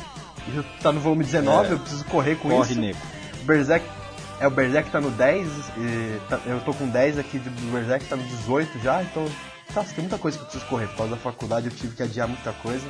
e 0.49 0.57
já 0.57 0.63
tá 0.83 0.91
no 0.91 0.99
volume 1.01 1.23
19, 1.25 1.69
É. 1.69 1.73
eu 1.73 1.79
preciso 1.79 2.05
correr 2.07 2.35
com 2.37 2.49
Corre, 2.49 2.73
isso. 2.73 2.81
nego. 2.81 2.99
Berserk. 3.45 3.87
É, 4.41 4.47
o 4.49 4.51
Berserk 4.51 4.91
tá 4.91 5.01
no 5.01 5.11
10, 5.13 5.47
e 5.77 6.21
tá- 6.29 6.41
eu 6.47 6.59
tô 6.63 6.75
com 6.75 6.89
10 6.89 7.17
aqui 7.17 7.39
do 7.39 7.49
Berserk, 7.73 8.07
tá 8.07 8.17
no 8.17 8.25
18 8.25 8.77
já, 8.81 9.01
então. 9.05 9.25
Nossa, 9.75 9.95
tem 9.95 10.03
muita 10.03 10.19
coisa 10.19 10.37
que 10.37 10.43
eu 10.43 10.47
preciso 10.49 10.67
correr. 10.69 10.87
Por 10.89 10.97
causa 10.99 11.13
da 11.13 11.19
faculdade 11.21 11.67
eu 11.67 11.73
tive 11.73 11.97
que 11.97 12.03
adiar 12.03 12.29
muita 12.29 12.53
coisa. 12.53 12.87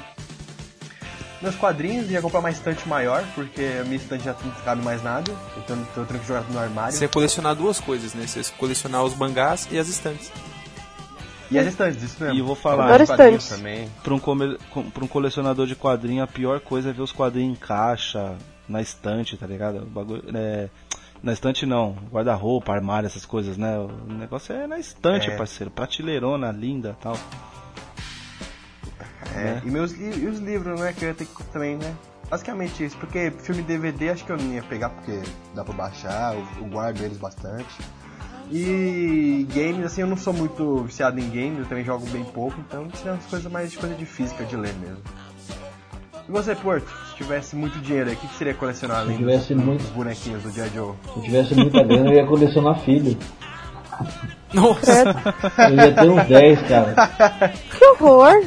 Meus 1.41 1.57
quadrinhos, 1.57 2.09
ia 2.11 2.23
comprar 2.23 2.39
uma 2.41 2.51
estante 2.51 2.89
maior, 2.89 3.25
porque 3.35 3.79
a 3.81 3.85
minha 3.85 3.97
estante 3.97 4.25
já 4.25 4.33
não 4.45 4.51
cabe 4.65 4.83
mais 4.85 5.03
nada, 5.03 5.33
então 5.59 5.77
eu 5.97 6.07
tenho 6.07 6.21
que 6.21 6.27
jogar 6.27 6.43
no 6.49 6.59
armário. 6.59 6.97
Você 6.97 7.09
colecionar 7.09 7.55
duas 7.57 7.81
coisas, 7.81 8.15
né? 8.15 8.27
Você 8.27 8.45
colecionar 8.57 9.03
os 9.03 9.17
mangás 9.17 9.67
e 9.71 9.77
as 9.79 9.89
estantes. 9.89 10.31
E 11.51 11.59
as 11.59 11.67
estantes, 11.67 12.01
isso 12.03 12.17
mesmo. 12.23 12.37
E 12.37 12.39
eu 12.39 12.47
vou 12.47 12.55
falar, 12.55 13.01
Os 13.01 13.09
quadrinhos 13.09 13.49
também. 13.49 13.91
Pra 14.05 14.15
um, 14.15 14.19
come- 14.21 14.57
com- 14.71 14.89
pra 14.89 15.05
um 15.05 15.09
colecionador 15.09 15.67
de 15.67 15.75
quadrinho, 15.75 16.23
a 16.23 16.27
pior 16.29 16.61
coisa 16.61 16.91
é 16.91 16.93
ver 16.93 17.03
os 17.03 17.13
quadrinhos 17.13 17.57
em 17.57 17.61
caixa, 17.61 18.37
na 18.69 18.81
estante, 18.81 19.37
tá 19.37 19.47
ligado? 19.47 19.79
O 19.83 19.87
bagulho, 19.87 20.23
é, 20.35 20.69
na 21.23 21.33
estante 21.33 21.65
não, 21.65 21.97
guarda-roupa, 22.11 22.73
armário, 22.73 23.07
essas 23.07 23.25
coisas, 23.25 23.57
né? 23.57 23.79
O 23.79 24.13
negócio 24.13 24.55
é 24.55 24.67
na 24.67 24.79
estante, 24.79 25.31
É. 25.31 25.37
parceiro. 25.37 25.71
Prateleirona, 25.71 26.51
linda 26.51 26.97
tal. 27.01 27.17
É, 29.35 29.45
né? 29.45 29.63
e, 29.65 29.71
meus, 29.71 29.93
e 29.93 30.27
os 30.27 30.39
livros, 30.41 30.79
né, 30.81 30.93
que 30.93 31.05
eu 31.05 31.09
ia 31.09 31.15
ter 31.15 31.27
que 31.27 31.45
também, 31.45 31.77
né? 31.77 31.95
Basicamente 32.29 32.85
isso, 32.85 32.97
porque 32.97 33.31
filme 33.31 33.63
DVD 33.63 34.11
acho 34.11 34.25
que 34.25 34.33
eu 34.33 34.37
não 34.37 34.53
ia 34.53 34.63
pegar 34.63 34.89
porque 34.91 35.21
dá 35.55 35.65
pra 35.65 35.75
baixar, 35.75 36.35
eu, 36.35 36.47
eu 36.59 36.65
guardo 36.65 37.01
eles 37.03 37.19
bastante. 37.19 37.69
E 38.51 39.47
games, 39.55 39.85
assim, 39.87 40.03
eu 40.03 40.07
não 40.07 40.17
sou 40.17 40.33
muito 40.33 40.83
viciado 40.85 41.19
em 41.19 41.29
games, 41.31 41.61
eu 41.61 41.67
também 41.67 41.85
jogo 41.85 42.07
bem 42.11 42.25
pouco, 42.25 42.59
então 42.61 42.89
seria 42.95 43.13
umas 43.13 43.25
coisas 43.27 43.51
mais 43.51 43.71
de 43.71 43.79
coisa 43.79 43.95
de 43.95 44.05
física, 44.05 44.45
de 44.45 44.57
ler 44.57 44.75
mesmo. 44.75 45.03
E 46.29 46.33
você, 46.33 46.55
Porto, 46.55 46.87
se 47.11 47.17
tivesse 47.17 47.57
muito 47.57 47.79
dinheiro 47.81 48.09
aí, 48.11 48.15
o 48.15 48.19
que, 48.19 48.27
que 48.29 48.35
seria 48.37 48.55
colecionar 48.55 48.99
além 48.99 49.17
dos, 49.17 49.19
tivesse 49.19 49.55
muito- 49.55 49.83
dos 49.83 49.91
bonequinhos 49.91 50.43
do 50.43 50.51
G.I. 50.51 50.69
Joe? 50.75 50.93
Se 51.13 51.17
eu 51.19 51.23
tivesse 51.23 51.55
muita 51.55 51.83
grana, 51.83 52.11
eu 52.11 52.15
ia 52.15 52.27
colecionar 52.27 52.79
filho. 52.81 53.17
Nossa! 54.55 55.15
Eu 55.71 55.75
ia 55.77 55.93
ter 55.95 56.09
uns 56.11 56.27
10, 56.29 56.63
cara. 56.69 56.95
Que 57.79 57.85
horror! 57.87 58.43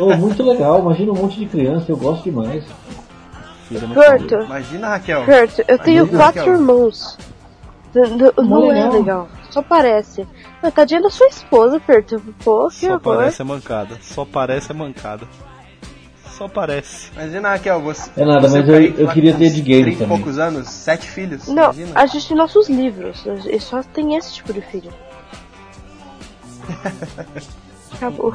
Ô, 0.00 0.16
muito 0.16 0.42
legal, 0.42 0.80
imagina 0.80 1.12
um 1.12 1.16
monte 1.16 1.38
de 1.38 1.46
criança, 1.46 1.86
eu 1.90 1.96
gosto 1.96 2.24
demais. 2.24 2.64
Bom. 3.70 3.94
Kurt, 3.94 4.30
Imagina, 4.44 4.88
Raquel. 4.90 5.24
Kurt, 5.24 5.58
eu 5.66 5.78
tenho 5.78 5.98
Imagina, 6.04 6.18
quatro 6.18 6.40
Raquel. 6.40 6.54
irmãos. 6.54 7.18
N- 7.94 8.08
n- 8.08 8.32
Não 8.48 8.70
é 8.70 8.74
legal. 8.74 8.92
legal, 8.92 9.28
só 9.50 9.62
parece. 9.62 10.26
Mas 10.62 10.74
tadinha 10.74 11.00
da 11.00 11.10
sua 11.10 11.26
esposa, 11.28 11.80
Kurt. 11.80 12.12
Pô, 12.44 12.68
que 12.68 12.74
Só 12.74 12.86
horror. 12.88 13.00
parece 13.00 13.42
a 13.42 13.44
mancada. 13.44 13.98
Só 14.02 14.24
parece 14.24 14.70
a 14.70 14.74
mancada. 14.74 15.26
Só 16.36 16.48
parece. 16.48 17.10
Imagina, 17.12 17.50
Raquel, 17.50 17.80
você. 17.80 18.10
É 18.16 18.24
nada, 18.24 18.48
você 18.48 18.58
mas 18.60 18.68
eu- 18.68 18.82
eu 18.98 19.08
queria 19.08 19.34
ter 19.34 19.50
de 19.50 19.60
game 19.62 19.82
30 19.82 19.96
e 19.96 19.98
também. 20.06 20.16
poucos 20.18 20.38
anos, 20.38 20.68
sete 20.68 21.08
filhos. 21.10 21.46
Não, 21.48 21.64
imagina. 21.72 21.92
a 21.94 22.06
gente 22.06 22.28
tem 22.28 22.36
nossos 22.36 22.68
livros. 22.68 23.24
E 23.46 23.58
só 23.60 23.82
tem 23.82 24.16
esse 24.16 24.34
tipo 24.34 24.52
de 24.52 24.60
filho. 24.60 24.92
Acabou. 27.94 28.32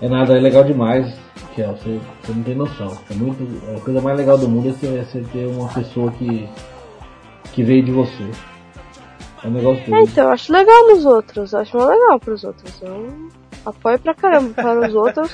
É, 0.00 0.06
é, 0.06 0.08
nada, 0.08 0.36
é 0.36 0.40
legal 0.40 0.64
demais, 0.64 1.12
Kel, 1.54 1.76
você, 1.76 2.00
você 2.22 2.32
não 2.32 2.42
tem 2.42 2.54
noção. 2.54 2.96
É 3.10 3.14
muito, 3.14 3.46
a 3.76 3.80
coisa 3.80 4.00
mais 4.00 4.16
legal 4.16 4.38
do 4.38 4.48
mundo 4.48 4.68
é 4.68 4.72
você, 4.72 4.86
é 4.86 5.04
você 5.04 5.20
ter 5.32 5.46
uma 5.46 5.68
pessoa 5.68 6.10
que, 6.12 6.48
que 7.52 7.62
veio 7.62 7.84
de 7.84 7.92
você. 7.92 8.30
É 9.44 9.48
um 9.48 9.50
negócio 9.50 9.94
É, 9.94 10.00
então, 10.02 10.24
eu 10.24 10.30
acho 10.30 10.52
legal 10.52 10.88
nos 10.88 11.04
outros. 11.04 11.52
Eu 11.52 11.58
acho 11.60 11.76
mais 11.76 11.90
legal 11.90 12.18
pros 12.20 12.44
outros. 12.44 12.80
Eu 12.80 13.28
apoio 13.64 13.98
pra 13.98 14.14
caramba. 14.14 14.50
Para 14.54 14.88
os 14.88 14.94
outros, 14.94 15.30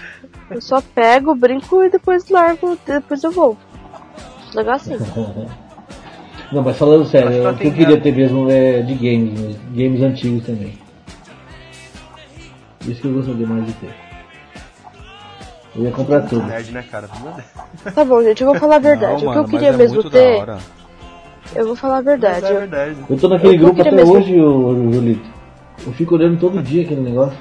eu 0.51 0.61
só 0.61 0.81
pego, 0.81 1.35
brinco 1.35 1.83
e 1.85 1.91
depois 1.91 2.29
largo, 2.29 2.79
depois 2.87 3.23
eu 3.25 3.31
vou. 3.31 3.57
Acho 4.47 4.57
legal 4.57 4.75
assim. 4.77 4.97
Não, 6.51 6.63
mas 6.63 6.79
falando 6.79 7.05
sério, 7.07 7.51
o 7.51 7.55
que 7.59 7.67
eu 7.67 7.73
queria 7.75 8.01
ter 8.01 8.11
mesmo 8.11 8.51
é 8.51 8.81
de 8.81 8.95
games, 8.95 9.39
mesmo, 9.39 9.59
games 9.75 10.01
antigos 10.03 10.47
também. 10.47 10.79
Isso 12.87 13.03
que 13.03 13.07
eu 13.07 13.13
gostaria 13.13 13.47
mais 13.47 13.67
de 13.67 13.73
ter. 13.75 13.95
Eu 15.77 15.83
ia 15.85 15.91
comprar 15.91 16.23
tudo. 16.23 16.47
Nerd, 16.47 16.73
né, 16.73 16.83
cara? 16.91 17.07
Tá 17.95 18.03
bom, 18.05 18.23
gente, 18.23 18.41
eu 18.43 18.49
vou 18.51 18.59
falar 18.59 18.77
a 18.77 18.79
verdade. 18.81 19.23
Não, 19.25 19.31
o 19.31 19.33
que 19.33 19.39
eu 19.39 19.43
mano, 19.43 19.49
queria 19.49 19.73
mas 19.73 19.81
é 19.81 19.83
mesmo 19.83 20.11
ter, 20.11 20.49
eu 21.55 21.67
vou 21.67 21.77
falar 21.77 21.99
a 21.99 22.01
verdade. 22.01 22.47
é 22.47 22.51
Eu- 22.53 22.59
verdade. 22.61 22.97
Eu 23.11 23.17
tô 23.19 23.29
naquele 23.29 23.55
Eu 23.55 23.59
grupo 23.59 23.75
queria 23.77 23.93
até 23.93 24.01
mesmo- 24.01 24.15
hoje, 24.17 24.41
ô, 24.41 24.93
Julito. 24.93 25.29
Eu 25.87 25.93
fico 25.93 26.15
olhando 26.15 26.41
todo 26.41 26.63
dia 26.63 26.83
aquele 26.83 27.03
negócio. 27.03 27.37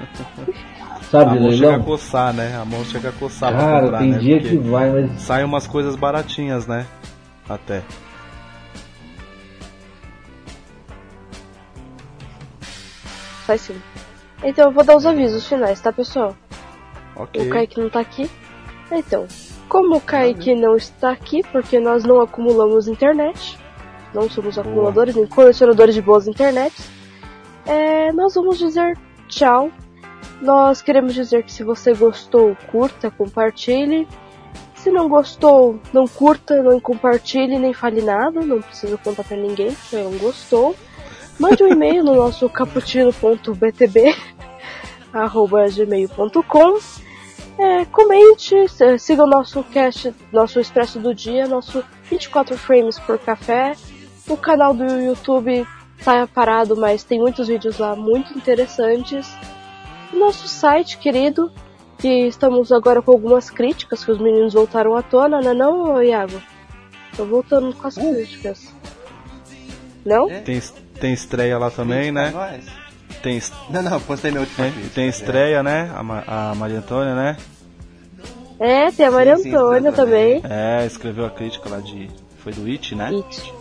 Sabe, 1.10 1.38
A 1.38 1.40
mão 1.40 1.52
chega 1.52 1.76
a 1.76 1.80
coçar, 1.80 2.32
né? 2.32 2.56
A 2.56 2.64
mão 2.64 2.84
chega 2.84 3.08
a 3.10 3.12
coçar 3.12 3.52
pra 3.52 3.60
Cara, 3.60 3.82
comprar, 3.82 3.98
tem 3.98 4.10
né? 4.10 4.18
dia 4.18 4.40
Porque 4.40 4.56
que 4.56 4.68
vai, 4.68 4.90
mas 4.90 5.20
Saem 5.20 5.44
umas 5.44 5.66
coisas 5.66 5.94
baratinhas, 5.94 6.66
né? 6.66 6.86
Até. 7.48 7.82
Faz 13.46 13.60
sim. 13.60 13.80
Então 14.42 14.66
eu 14.66 14.72
vou 14.72 14.82
dar 14.82 14.96
os 14.96 15.06
avisos 15.06 15.46
finais, 15.46 15.80
tá, 15.80 15.92
pessoal? 15.92 16.34
Ok. 17.14 17.46
O 17.46 17.50
Kaique 17.50 17.80
não 17.80 17.90
tá 17.90 18.00
aqui. 18.00 18.28
Então, 18.90 19.26
como 19.68 19.96
o 19.96 20.00
Kaique 20.00 20.54
não 20.54 20.76
está 20.76 21.10
aqui, 21.10 21.42
porque 21.52 21.78
nós 21.78 22.04
não 22.04 22.20
acumulamos 22.20 22.88
internet, 22.88 23.58
não 24.12 24.28
somos 24.28 24.58
acumuladores 24.58 25.14
nem 25.14 25.26
colecionadores 25.26 25.94
de 25.94 26.02
boas 26.02 26.26
internets, 26.26 26.90
é, 27.66 28.12
nós 28.12 28.34
vamos 28.34 28.58
dizer 28.58 28.98
tchau. 29.28 29.70
Nós 30.40 30.82
queremos 30.82 31.14
dizer 31.14 31.42
que 31.44 31.52
se 31.52 31.62
você 31.64 31.94
gostou, 31.94 32.56
curta, 32.70 33.10
compartilhe. 33.10 34.06
Se 34.74 34.90
não 34.90 35.08
gostou, 35.08 35.80
não 35.92 36.06
curta, 36.06 36.62
não 36.62 36.78
compartilhe, 36.78 37.58
nem 37.58 37.72
fale 37.72 38.02
nada, 38.02 38.40
não 38.42 38.60
precisa 38.60 38.98
contar 38.98 39.24
pra 39.24 39.36
ninguém 39.36 39.70
você 39.70 40.02
não 40.02 40.12
gostou. 40.18 40.76
Mande 41.38 41.62
um 41.64 41.68
e-mail 41.68 42.04
no 42.04 42.14
nosso 42.14 42.48
caputino.btb 42.48 44.14
arroba 45.12 45.64
gmail.com 45.68 46.78
é, 47.56 47.84
comente, 47.86 48.68
se- 48.68 48.98
siga 48.98 49.22
o 49.22 49.28
nosso 49.28 49.62
cast, 49.62 50.12
nosso 50.32 50.58
Expresso 50.60 50.98
do 50.98 51.14
Dia, 51.14 51.46
nosso 51.46 51.84
24 52.10 52.58
frames 52.58 52.98
por 52.98 53.16
café. 53.18 53.74
O 54.28 54.36
canal 54.36 54.74
do 54.74 54.84
YouTube 54.84 55.64
tá 56.04 56.26
parado, 56.26 56.76
mas 56.76 57.04
tem 57.04 57.20
muitos 57.20 57.46
vídeos 57.46 57.78
lá 57.78 57.94
muito 57.94 58.36
interessantes. 58.36 59.32
O 60.14 60.18
nosso 60.18 60.46
site 60.46 60.98
querido, 60.98 61.50
que 61.98 62.08
estamos 62.28 62.70
agora 62.70 63.02
com 63.02 63.10
algumas 63.10 63.50
críticas 63.50 64.04
que 64.04 64.10
os 64.12 64.18
meninos 64.18 64.54
voltaram 64.54 64.96
à 64.96 65.02
tona, 65.02 65.40
né 65.40 65.52
não, 65.52 66.00
Iago? 66.02 66.40
Tô 67.16 67.24
voltando 67.24 67.74
com 67.74 67.86
as 67.86 67.94
críticas. 67.96 68.72
Não? 70.04 70.30
É. 70.30 70.40
Tem, 70.40 70.60
tem 71.00 71.12
estreia 71.12 71.58
lá 71.58 71.70
também, 71.70 72.12
né? 72.12 72.30
Nós. 72.30 72.64
Tem, 73.22 73.36
est- 73.38 73.54
Não, 73.70 73.82
não, 73.82 74.00
postei 74.00 74.30
meu 74.30 74.42
último 74.42 74.56
tem, 74.70 74.88
tem 74.90 75.08
estreia, 75.08 75.62
né? 75.62 75.90
A, 75.94 76.02
Ma- 76.02 76.24
a 76.26 76.54
Maria 76.54 76.78
Antônia, 76.78 77.14
né? 77.14 77.36
É, 78.60 78.90
tem 78.92 79.06
a 79.06 79.10
Maria 79.10 79.36
Sim, 79.36 79.42
sim, 79.44 79.48
Antônia 79.54 79.92
também. 79.92 80.40
também. 80.40 80.56
É, 80.56 80.86
escreveu 80.86 81.24
a 81.26 81.30
crítica 81.30 81.68
lá 81.68 81.80
de. 81.80 82.08
Foi 82.38 82.52
do 82.52 82.66
It, 82.66 82.94
né? 82.94 83.10
It. 83.14 83.52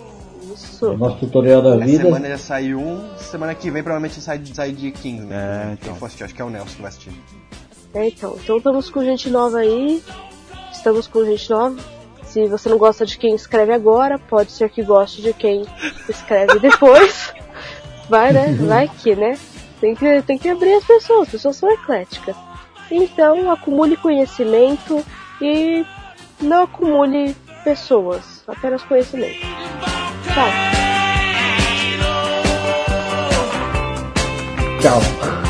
Isso. 0.53 0.93
nosso 0.97 1.17
tutorial 1.17 1.61
da 1.61 1.75
Essa 1.75 1.85
vida. 1.85 2.03
semana 2.03 2.27
já 2.29 2.37
saiu 2.37 2.79
um, 2.79 3.17
semana 3.17 3.55
que 3.55 3.69
vem 3.71 3.83
provavelmente 3.83 4.21
sai, 4.21 4.41
sai 4.53 4.71
dia 4.71 4.91
15, 4.91 5.25
né? 5.25 5.35
É, 5.35 5.63
Quem 5.65 5.73
então. 5.73 5.95
for 5.95 6.05
assistir, 6.05 6.23
acho 6.23 6.33
que 6.35 6.41
é 6.41 6.45
o 6.45 6.49
Nelson 6.49 6.75
que 6.75 6.81
vai 6.81 6.89
assistir. 6.89 7.11
É, 7.93 8.07
então. 8.07 8.37
Então 8.41 8.57
estamos 8.57 8.89
com 8.89 9.03
gente 9.03 9.29
nova 9.29 9.59
aí. 9.59 10.03
Estamos 10.71 11.07
com 11.07 11.23
gente 11.25 11.49
nova. 11.49 11.75
Se 12.23 12.47
você 12.47 12.67
não 12.67 12.77
gosta 12.77 13.05
de 13.05 13.17
quem 13.17 13.35
escreve 13.35 13.71
agora, 13.73 14.17
pode 14.17 14.51
ser 14.51 14.69
que 14.69 14.81
goste 14.81 15.21
de 15.21 15.33
quem 15.33 15.65
escreve 16.09 16.57
depois. 16.59 17.31
Vai, 18.09 18.33
né? 18.33 18.53
Vai 18.59 18.87
que, 18.87 19.15
né? 19.15 19.37
Tem 19.79 19.95
que, 19.95 20.21
tem 20.23 20.37
que 20.37 20.49
abrir 20.49 20.73
as 20.73 20.83
pessoas, 20.85 21.23
as 21.23 21.29
pessoas 21.29 21.55
são 21.57 21.69
ecléticas. 21.71 22.35
Então, 22.89 23.51
acumule 23.51 23.95
conhecimento 23.97 25.03
e 25.41 25.85
não 26.41 26.63
acumule 26.63 27.35
pessoas, 27.63 28.43
apenas 28.47 28.83
conhecimento. 28.83 29.39
Tchau. 30.33 30.49
Tchau. 34.81 35.42